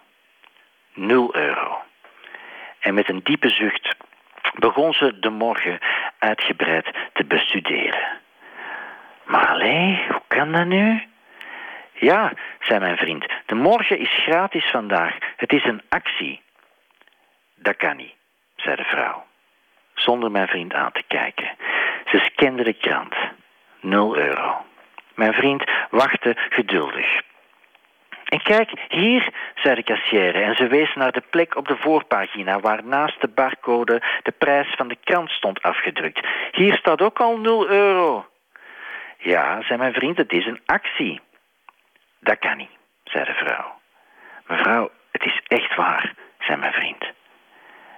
0 0.94 1.36
euro. 1.36 1.84
En 2.80 2.94
met 2.94 3.10
een 3.10 3.20
diepe 3.24 3.50
zucht 3.50 3.96
begon 4.60 4.94
ze 4.94 5.20
de 5.20 5.30
morgen 5.30 5.80
uitgebreid 6.20 6.88
te 7.14 7.26
bestuderen. 7.26 8.08
Maar 9.26 9.48
allee, 9.48 10.06
hoe 10.08 10.22
kan 10.28 10.52
dat 10.52 10.66
nu? 10.66 11.04
Ja, 11.94 12.34
zei 12.60 12.80
mijn 12.80 12.98
vriend, 12.98 13.26
de 13.46 13.56
morgen 13.56 14.00
is 14.00 14.10
gratis 14.10 14.66
vandaag. 14.66 15.18
Het 15.36 15.54
is 15.54 15.64
een 15.64 15.82
actie. 15.90 16.42
Dat 17.56 17.76
kan 17.76 17.96
niet, 17.96 18.16
zei 18.56 18.76
de 18.76 18.84
vrouw, 18.84 19.26
zonder 19.94 20.32
mijn 20.32 20.48
vriend 20.48 20.74
aan 20.74 20.92
te 20.92 21.04
kijken. 21.08 21.50
Ze 22.06 22.18
scande 22.18 22.64
de 22.64 22.74
krant. 22.74 23.16
Nul 23.80 24.18
euro. 24.18 24.66
Mijn 25.16 25.34
vriend 25.34 25.64
wachtte 25.90 26.36
geduldig. 26.50 27.22
En 28.26 28.42
kijk, 28.42 28.72
hier, 28.88 29.30
zei 29.56 29.76
de 29.76 29.84
kassière 29.84 30.42
en 30.42 30.56
ze 30.56 30.68
wees 30.68 30.94
naar 30.96 31.12
de 31.12 31.24
plek 31.30 31.56
op 31.56 31.68
de 31.68 31.78
voorpagina 31.78 32.60
waar 32.60 32.84
naast 32.84 33.22
de 33.22 33.28
barcode 33.28 34.02
de 34.24 34.32
prijs 34.32 34.74
van 34.76 34.88
de 34.88 34.98
krant 35.04 35.30
stond 35.30 35.62
afgedrukt. 35.62 36.28
Hier 36.52 36.76
staat 36.78 37.02
ook 37.02 37.20
al 37.20 37.38
0 37.38 37.70
euro. 37.70 38.26
Ja, 39.18 39.62
zei 39.62 39.80
mijn 39.80 39.94
vriend, 39.94 40.18
het 40.18 40.32
is 40.32 40.46
een 40.46 40.62
actie. 40.66 41.22
Dat 42.20 42.40
kan 42.40 42.58
niet, 42.58 42.78
zei 43.04 43.26
de 43.26 43.34
vrouw. 43.34 43.80
Mevrouw, 44.48 44.92
het 45.12 45.26
is 45.26 45.42
echt 45.48 45.76
waar, 45.76 46.14
zei 46.40 46.60
mijn 46.60 46.74
vriend. 46.74 47.06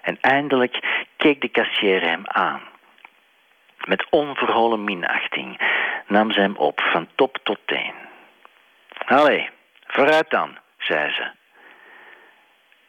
En 0.01 0.17
eindelijk 0.21 1.05
keek 1.17 1.41
de 1.41 1.49
kassière 1.49 2.05
hem 2.05 2.23
aan. 2.25 2.61
Met 3.85 4.07
onverholen 4.09 4.83
minachting 4.83 5.59
nam 6.07 6.31
ze 6.31 6.39
hem 6.39 6.55
op 6.55 6.81
van 6.81 7.07
top 7.15 7.37
tot 7.43 7.59
teen. 7.65 7.93
Allee, 9.05 9.49
vooruit 9.87 10.29
dan, 10.29 10.57
zei 10.77 11.11
ze. 11.11 11.31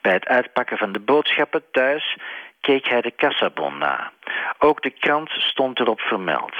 Bij 0.01 0.12
het 0.12 0.27
uitpakken 0.27 0.79
van 0.79 0.93
de 0.93 1.01
boodschappen 1.01 1.62
thuis 1.70 2.16
keek 2.61 2.89
hij 2.89 3.01
de 3.01 3.11
kassabon 3.11 3.79
na. 3.79 4.12
Ook 4.59 4.83
de 4.83 4.91
krant 4.91 5.31
stond 5.31 5.81
erop 5.81 6.01
vermeld. 6.01 6.55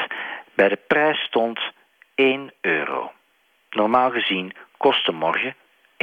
Bij 0.55 0.69
de 0.69 0.79
prijs 0.87 1.19
stond 1.19 1.61
1 2.15 2.53
euro. 2.61 3.13
Normaal 3.71 4.11
gezien 4.11 4.53
kostte 4.77 5.13
morgen 5.13 5.55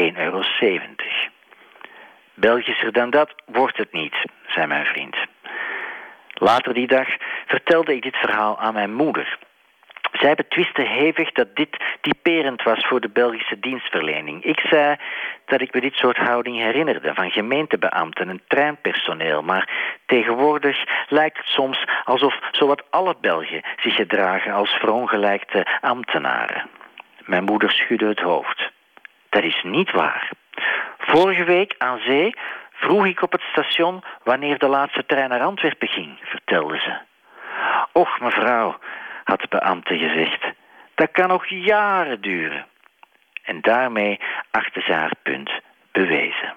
1,70 0.01 0.15
euro. 0.15 0.43
Belgischer 2.33 2.91
dan 2.91 3.09
dat 3.09 3.35
wordt 3.45 3.77
het 3.77 3.91
niet, 3.91 4.15
zei 4.47 4.67
mijn 4.67 4.85
vriend. 4.85 5.15
Later 6.33 6.73
die 6.73 6.87
dag 6.87 7.07
vertelde 7.45 7.95
ik 7.95 8.01
dit 8.01 8.15
verhaal 8.15 8.59
aan 8.59 8.73
mijn 8.73 8.93
moeder. 8.93 9.39
Zij 10.11 10.35
betwiste 10.35 10.81
hevig 10.81 11.31
dat 11.31 11.55
dit 11.55 11.77
typerend 12.01 12.63
was 12.63 12.85
voor 12.87 12.99
de 12.99 13.09
Belgische 13.09 13.59
dienstverlening. 13.59 14.43
Ik 14.43 14.59
zei 14.59 14.95
dat 15.45 15.61
ik 15.61 15.73
me 15.73 15.81
dit 15.81 15.93
soort 15.93 16.17
houding 16.17 16.57
herinnerde 16.57 17.13
van 17.13 17.31
gemeentebeambten 17.31 18.29
en 18.29 18.41
treinpersoneel, 18.47 19.41
maar 19.41 19.69
tegenwoordig 20.05 20.77
lijkt 21.07 21.37
het 21.37 21.47
soms 21.47 21.85
alsof 22.03 22.39
zowat 22.51 22.83
alle 22.89 23.15
Belgen 23.21 23.61
zich 23.81 23.95
gedragen 23.95 24.53
als 24.53 24.69
verongelijkte 24.69 25.65
ambtenaren. 25.81 26.69
Mijn 27.25 27.43
moeder 27.43 27.71
schudde 27.71 28.07
het 28.07 28.19
hoofd. 28.19 28.71
Dat 29.29 29.43
is 29.43 29.63
niet 29.63 29.91
waar. 29.91 30.29
Vorige 30.97 31.43
week 31.43 31.75
aan 31.77 31.99
zee 31.99 32.35
vroeg 32.71 33.05
ik 33.05 33.21
op 33.21 33.31
het 33.31 33.43
station 33.51 34.03
wanneer 34.23 34.57
de 34.57 34.67
laatste 34.67 35.05
trein 35.05 35.29
naar 35.29 35.41
Antwerpen 35.41 35.87
ging, 35.87 36.19
vertelde 36.23 36.77
ze. 36.77 36.97
Och, 37.91 38.19
mevrouw, 38.19 38.77
had 39.25 39.39
de 39.39 39.47
beambte 39.49 39.97
gezegd, 39.97 40.45
dat 40.95 41.11
kan 41.11 41.27
nog 41.27 41.47
jaren 41.47 42.21
duren. 42.21 42.65
En 43.43 43.61
daarmee 43.61 44.19
achtte 44.51 44.81
ze 44.81 44.93
haar 44.93 45.15
punt 45.23 45.51
bewezen. 45.91 46.53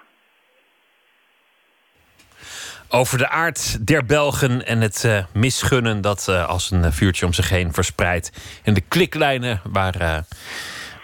Over 2.91 3.19
de 3.19 3.29
aard 3.29 3.87
der 3.87 4.05
Belgen 4.05 4.67
en 4.67 4.81
het 4.81 5.05
uh, 5.07 5.25
misgunnen 5.35 6.01
dat 6.01 6.27
uh, 6.31 6.49
als 6.49 6.71
een 6.71 6.93
vuurtje 6.93 7.27
om 7.27 7.33
zich 7.33 7.49
heen 7.49 7.73
verspreidt. 7.73 8.61
En 8.65 8.75
de 8.75 8.81
kliklijnen 8.81 9.61
waar, 9.65 10.01
uh, 10.01 10.19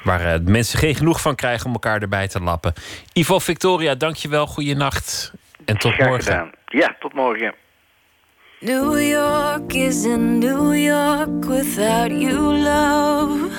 waar 0.05 0.43
mensen 0.43 0.79
geen 0.79 0.95
genoeg 0.95 1.21
van 1.21 1.35
krijgen 1.35 1.67
om 1.67 1.73
elkaar 1.73 2.03
erbij 2.03 2.29
te 2.29 2.41
lappen. 2.41 2.73
Ivo 3.13 3.39
Victoria, 3.39 3.95
dankjewel. 3.95 4.47
Goeienacht. 4.47 5.33
En 5.65 5.79
tot 5.79 5.99
morgen. 5.99 6.53
Ja, 6.67 6.97
tot 6.99 7.13
morgen. 7.13 7.55
New 8.65 8.97
York 8.97 9.75
isn't 9.75 10.41
New 10.41 10.73
York 10.73 11.45
without 11.45 12.11
you, 12.11 12.41
love. 12.41 13.53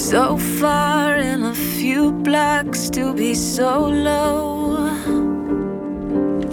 So 0.00 0.38
far 0.38 1.16
in 1.16 1.42
a 1.42 1.54
few 1.54 2.10
blocks 2.10 2.88
to 2.88 3.12
be 3.12 3.34
so 3.34 3.86
low. 3.86 4.76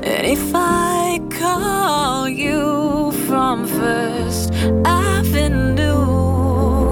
And 0.04 0.28
if 0.28 0.52
I 0.54 1.22
call 1.30 2.28
you 2.28 3.14
from 3.26 3.66
First 3.66 4.52
Avenue, 4.84 6.10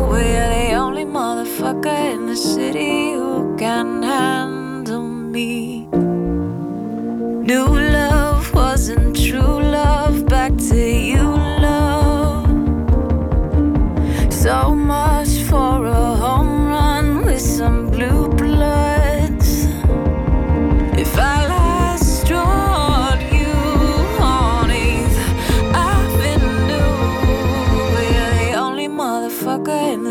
we're 0.10 0.48
the 0.48 0.76
only 0.76 1.04
motherfucker 1.04 2.14
in 2.14 2.28
the 2.28 2.38
city 2.38 3.12
who 3.12 3.58
can 3.58 4.02
handle 4.02 5.10
me. 5.10 5.88
New 7.52 7.68
love 7.68 8.17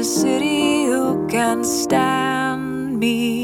city 0.07 0.85
who 0.87 1.27
can 1.27 1.65
stand 1.65 3.01
me. 3.01 3.36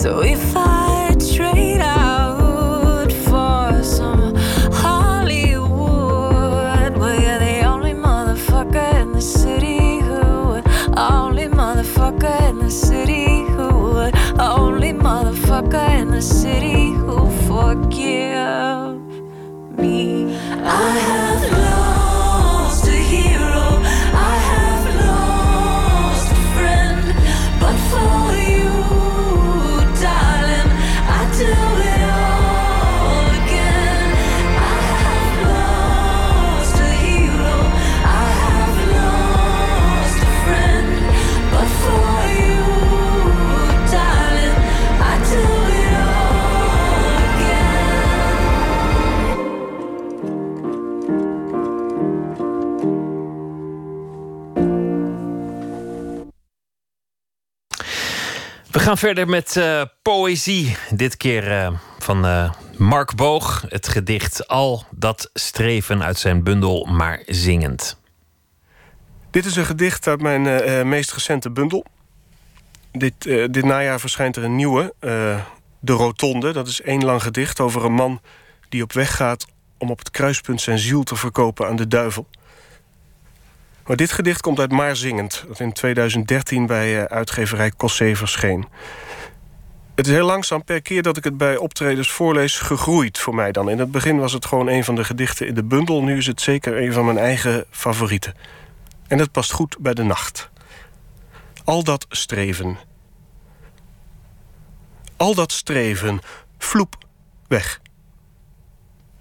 So 0.00 0.22
if 0.22 0.56
I 0.56 1.14
trade 1.36 1.82
out 1.82 3.12
for 3.12 3.82
some 3.84 4.34
Hollywood, 4.72 5.60
well, 6.96 7.20
you're 7.20 7.38
the 7.38 7.64
only 7.66 7.92
motherfucker 7.92 9.02
in 9.02 9.12
the 9.12 9.20
city 9.20 9.98
who 9.98 10.48
would, 10.48 10.66
only 10.96 11.48
motherfucker 11.48 12.48
in 12.48 12.60
the 12.60 12.70
city 12.70 13.44
who 13.52 13.68
would, 13.92 14.16
only 14.40 14.94
motherfucker 14.94 16.00
in 16.00 16.10
the 16.12 16.22
city 16.22 16.92
who 16.92 17.30
forgive 17.46 18.96
me. 19.78 20.34
I 20.64 20.98
have 21.10 21.69
We 58.70 58.78
gaan 58.78 58.98
verder 58.98 59.28
met 59.28 59.56
eh, 59.56 59.82
poëzie. 60.02 60.76
Dit 60.90 61.16
keer 61.16 61.50
eh, 61.50 61.72
van 61.98 62.26
eh, 62.26 62.52
Mark 62.76 63.14
Boog. 63.14 63.64
Het 63.68 63.88
gedicht 63.88 64.48
Al 64.48 64.84
dat 64.90 65.30
streven 65.34 66.02
uit 66.02 66.18
zijn 66.18 66.42
bundel 66.42 66.84
Maar 66.84 67.22
zingend. 67.26 67.98
Dit 69.30 69.44
is 69.44 69.56
een 69.56 69.64
gedicht 69.64 70.06
uit 70.06 70.20
mijn 70.22 70.88
meest 70.88 71.12
recente 71.12 71.50
bundel. 71.50 71.84
Dit, 72.92 73.22
dit 73.22 73.64
najaar 73.64 74.00
verschijnt 74.00 74.36
er 74.36 74.44
een 74.44 74.56
nieuwe, 74.56 74.94
De 75.80 75.92
Rotonde. 75.92 76.52
Dat 76.52 76.68
is 76.68 76.80
één 76.80 77.04
lang 77.04 77.22
gedicht 77.22 77.60
over 77.60 77.84
een 77.84 77.92
man 77.92 78.20
die 78.68 78.82
op 78.82 78.92
weg 78.92 79.16
gaat... 79.16 79.46
om 79.78 79.90
op 79.90 79.98
het 79.98 80.10
kruispunt 80.10 80.60
zijn 80.60 80.78
ziel 80.78 81.02
te 81.02 81.16
verkopen 81.16 81.66
aan 81.66 81.76
de 81.76 81.88
duivel. 81.88 82.26
Maar 83.90 83.98
dit 83.98 84.12
gedicht 84.12 84.40
komt 84.40 84.58
uit 84.58 84.72
Maar 84.72 84.96
Zingend... 84.96 85.44
dat 85.46 85.60
in 85.60 85.72
2013 85.72 86.66
bij 86.66 86.98
eh, 86.98 87.04
uitgeverij 87.04 87.72
Cossé 87.76 88.16
verscheen. 88.16 88.66
Het 89.94 90.06
is 90.06 90.12
heel 90.12 90.26
langzaam 90.26 90.64
per 90.64 90.82
keer 90.82 91.02
dat 91.02 91.16
ik 91.16 91.24
het 91.24 91.36
bij 91.36 91.56
optredens 91.56 92.10
voorlees 92.10 92.58
gegroeid 92.58 93.18
voor 93.18 93.34
mij 93.34 93.52
dan. 93.52 93.70
In 93.70 93.78
het 93.78 93.90
begin 93.90 94.18
was 94.18 94.32
het 94.32 94.46
gewoon 94.46 94.68
een 94.68 94.84
van 94.84 94.94
de 94.94 95.04
gedichten 95.04 95.46
in 95.46 95.54
de 95.54 95.64
bundel. 95.64 96.02
Nu 96.02 96.16
is 96.16 96.26
het 96.26 96.40
zeker 96.40 96.82
een 96.82 96.92
van 96.92 97.04
mijn 97.04 97.18
eigen 97.18 97.64
favorieten. 97.70 98.34
En 99.06 99.18
het 99.18 99.32
past 99.32 99.52
goed 99.52 99.78
bij 99.78 99.94
de 99.94 100.02
nacht. 100.02 100.50
Al 101.64 101.84
dat 101.84 102.06
streven. 102.08 102.78
Al 105.16 105.34
dat 105.34 105.52
streven. 105.52 106.20
Vloep. 106.58 106.96
Weg. 107.48 107.80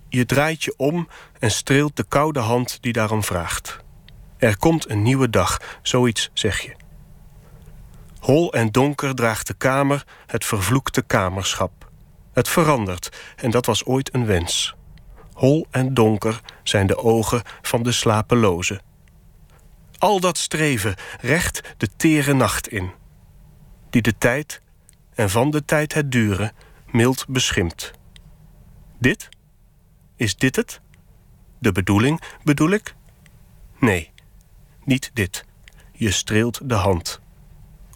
Je 0.10 0.26
draait 0.26 0.64
je 0.64 0.74
om 0.78 1.08
en 1.40 1.52
streelt 1.52 1.96
de 1.96 2.06
koude 2.08 2.40
hand 2.40 2.78
die 2.82 2.94
daarom 2.94 3.24
vraagt. 3.24 3.88
Er 4.40 4.58
komt 4.58 4.90
een 4.90 5.02
nieuwe 5.02 5.30
dag, 5.30 5.80
zoiets 5.82 6.30
zeg 6.34 6.60
je. 6.60 6.76
Hol 8.20 8.54
en 8.54 8.72
donker 8.72 9.16
draagt 9.16 9.48
de 9.48 9.54
kamer 9.54 10.06
het 10.26 10.46
vervloekte 10.46 11.02
kamerschap. 11.02 11.92
Het 12.34 12.48
verandert 12.48 13.10
en 13.36 13.52
dat 13.52 13.66
was 13.66 13.86
ooit 13.86 14.14
een 14.14 14.26
wens. 14.26 14.76
Hol 15.34 15.68
en 15.72 15.94
donker 15.94 16.42
zijn 16.64 16.88
de 16.88 16.98
ogen 16.98 17.42
van 17.62 17.84
de 17.84 17.92
slapeloze. 17.92 18.82
Al 19.98 20.20
dat 20.20 20.38
streven 20.38 20.96
recht 21.22 21.74
de 21.78 21.90
tere 21.96 22.34
nacht 22.34 22.68
in, 22.68 22.92
die 23.90 24.02
de 24.02 24.18
tijd 24.18 24.62
en 25.14 25.30
van 25.30 25.52
de 25.52 25.66
tijd 25.66 25.94
het 25.94 26.12
duren 26.12 26.52
mild 26.92 27.26
beschimpt. 27.28 27.92
Dit? 29.00 29.30
Is 30.16 30.36
dit 30.36 30.56
het? 30.56 30.82
De 31.60 31.72
bedoeling, 31.72 32.22
bedoel 32.44 32.70
ik? 32.70 32.96
Nee, 33.80 34.12
niet 34.90 35.12
dit. 35.14 35.46
Je 35.94 36.12
streelt 36.12 36.60
de 36.64 36.74
hand. 36.74 37.20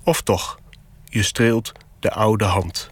Of 0.04 0.22
toch, 0.22 0.60
je 1.04 1.24
streelt 1.24 1.72
de 2.00 2.12
oude 2.12 2.46
hand. 2.46 2.92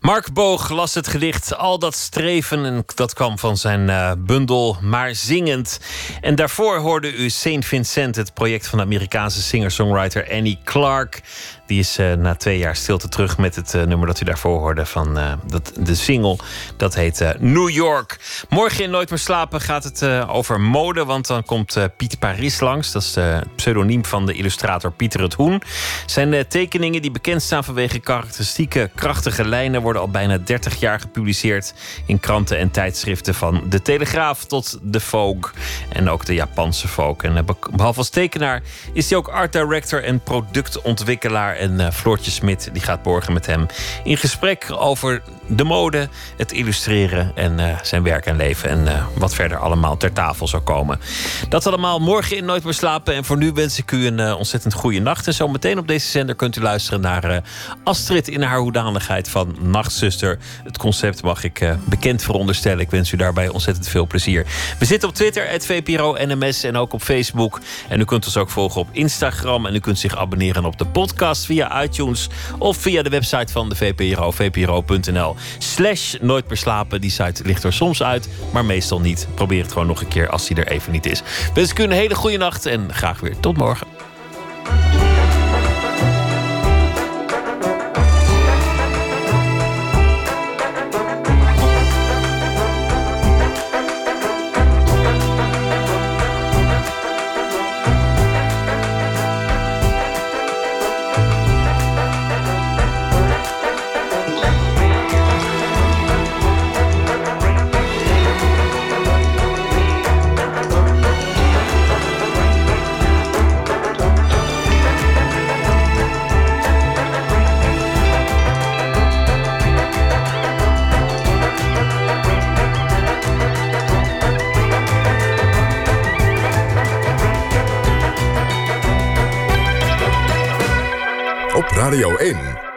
Mark 0.00 0.32
Boog 0.32 0.68
las 0.68 0.94
het 0.94 1.08
gedicht 1.08 1.56
Al 1.56 1.78
dat 1.78 1.94
streven. 1.94 2.64
En 2.64 2.84
dat 2.94 3.14
kwam 3.14 3.38
van 3.38 3.56
zijn 3.56 3.88
uh, 3.88 4.12
bundel 4.18 4.76
Maar 4.80 5.14
Zingend. 5.14 5.80
En 6.20 6.34
daarvoor 6.34 6.78
hoorde 6.78 7.16
u 7.16 7.30
Saint 7.30 7.64
Vincent, 7.64 8.16
het 8.16 8.34
project 8.34 8.66
van 8.66 8.78
de 8.78 8.84
Amerikaanse 8.84 9.42
singer-songwriter 9.42 10.30
Annie 10.30 10.58
Clark. 10.64 11.22
Die 11.66 11.78
is 11.78 11.98
uh, 11.98 12.12
na 12.12 12.34
twee 12.34 12.58
jaar 12.58 12.76
stilte 12.76 13.08
terug 13.08 13.38
met 13.38 13.56
het 13.56 13.74
uh, 13.74 13.82
nummer 13.82 14.06
dat 14.06 14.20
u 14.20 14.24
daarvoor 14.24 14.58
hoorde 14.58 14.86
van 14.86 15.18
uh, 15.18 15.32
dat, 15.46 15.72
de 15.78 15.94
single. 15.94 16.36
Dat 16.76 16.94
heet 16.94 17.34
New 17.38 17.68
York. 17.68 18.18
Morgen 18.48 18.84
in 18.84 18.90
Nooit 18.90 19.10
meer 19.10 19.18
slapen 19.18 19.60
gaat 19.60 19.84
het 19.84 20.02
over 20.28 20.60
mode. 20.60 21.04
Want 21.04 21.26
dan 21.26 21.44
komt 21.44 21.76
Piet 21.96 22.18
Paris 22.18 22.60
langs. 22.60 22.92
Dat 22.92 23.02
is 23.02 23.14
het 23.14 23.56
pseudoniem 23.56 24.04
van 24.04 24.26
de 24.26 24.32
illustrator 24.32 24.92
Pieter 24.92 25.22
het 25.22 25.34
Hoen. 25.34 25.62
Zijn 26.06 26.48
tekeningen 26.48 27.02
die 27.02 27.10
bekend 27.10 27.42
staan 27.42 27.64
vanwege 27.64 27.98
karakteristieke 27.98 28.90
krachtige 28.94 29.44
lijnen... 29.44 29.82
worden 29.82 30.02
al 30.02 30.08
bijna 30.08 30.38
30 30.38 30.80
jaar 30.80 31.00
gepubliceerd 31.00 31.74
in 32.06 32.20
kranten 32.20 32.58
en 32.58 32.70
tijdschriften... 32.70 33.34
van 33.34 33.62
De 33.68 33.82
Telegraaf 33.82 34.44
tot 34.44 34.78
De 34.82 35.00
Vogue 35.00 35.52
en 35.88 36.08
ook 36.08 36.24
de 36.24 36.34
Japanse 36.34 36.88
Vogue. 36.88 37.30
En 37.30 37.46
behalve 37.70 37.98
als 37.98 38.08
tekenaar 38.08 38.62
is 38.92 39.08
hij 39.08 39.18
ook 39.18 39.28
art 39.28 39.52
director 39.52 40.04
en 40.04 40.20
productontwikkelaar 40.20 41.55
en 41.58 41.80
uh, 41.80 41.90
Floortje 41.90 42.30
Smit 42.30 42.68
die 42.72 42.82
gaat 42.82 43.04
morgen 43.04 43.32
met 43.32 43.46
hem 43.46 43.66
in 44.04 44.16
gesprek 44.16 44.66
over 44.70 45.22
de 45.48 45.64
mode, 45.64 46.08
het 46.36 46.52
illustreren 46.52 47.32
en 47.34 47.58
uh, 47.58 47.78
zijn 47.82 48.02
werk 48.02 48.26
en 48.26 48.36
leven. 48.36 48.68
En 48.68 48.84
uh, 48.84 49.06
wat 49.14 49.34
verder 49.34 49.58
allemaal 49.58 49.96
ter 49.96 50.12
tafel 50.12 50.48
zou 50.48 50.62
komen. 50.62 51.00
Dat 51.48 51.66
allemaal 51.66 51.98
morgen 51.98 52.36
in 52.36 52.44
Nooit 52.44 52.64
meer 52.64 52.74
slapen. 52.74 53.14
En 53.14 53.24
voor 53.24 53.36
nu 53.36 53.52
wens 53.52 53.78
ik 53.78 53.92
u 53.92 54.06
een 54.06 54.34
ontzettend 54.34 54.74
goede 54.74 55.00
nacht. 55.00 55.26
En 55.26 55.34
zo 55.34 55.48
meteen 55.48 55.78
op 55.78 55.88
deze 55.88 56.08
zender 56.08 56.34
kunt 56.34 56.56
u 56.56 56.60
luisteren 56.60 57.00
naar 57.00 57.42
Astrid 57.84 58.28
in 58.28 58.42
haar 58.42 58.58
hoedanigheid 58.58 59.28
van 59.28 59.56
Nachtzuster. 59.60 60.38
Het 60.64 60.78
concept 60.78 61.22
mag 61.22 61.44
ik 61.44 61.76
bekend 61.84 62.22
veronderstellen. 62.22 62.80
Ik 62.80 62.90
wens 62.90 63.12
u 63.12 63.16
daarbij 63.16 63.48
ontzettend 63.48 63.88
veel 63.88 64.06
plezier. 64.06 64.46
We 64.78 64.84
zitten 64.84 65.08
op 65.08 65.14
Twitter, 65.14 65.60
VPRO 65.66 66.16
NMS 66.18 66.62
en 66.62 66.76
ook 66.76 66.92
op 66.92 67.02
Facebook. 67.02 67.60
En 67.88 68.00
u 68.00 68.04
kunt 68.04 68.24
ons 68.24 68.36
ook 68.36 68.50
volgen 68.50 68.80
op 68.80 68.88
Instagram. 68.92 69.66
En 69.66 69.74
u 69.74 69.78
kunt 69.78 69.98
zich 69.98 70.16
abonneren 70.16 70.64
op 70.64 70.78
de 70.78 70.86
podcast 70.86 71.44
via 71.44 71.82
iTunes 71.82 72.28
of 72.58 72.76
via 72.76 73.02
de 73.02 73.10
website 73.10 73.52
van 73.52 73.68
de 73.68 73.76
VPRO, 73.76 74.30
vpro.nl. 74.30 75.35
Slash 75.58 76.14
Nooit 76.20 76.48
meer 76.48 76.56
slapen. 76.56 77.00
Die 77.00 77.10
site 77.10 77.42
ligt 77.44 77.64
er 77.64 77.72
soms 77.72 78.02
uit, 78.02 78.28
maar 78.52 78.64
meestal 78.64 79.00
niet. 79.00 79.28
Probeer 79.34 79.62
het 79.62 79.72
gewoon 79.72 79.86
nog 79.86 80.00
een 80.00 80.08
keer 80.08 80.28
als 80.28 80.46
die 80.46 80.56
er 80.56 80.68
even 80.68 80.92
niet 80.92 81.06
is. 81.06 81.22
Wens 81.54 81.70
ik 81.70 81.78
u 81.78 81.82
een 81.82 81.90
hele 81.90 82.14
goede 82.14 82.36
nacht 82.36 82.66
en 82.66 82.94
graag 82.94 83.20
weer 83.20 83.40
tot 83.40 83.56
morgen. 83.56 83.95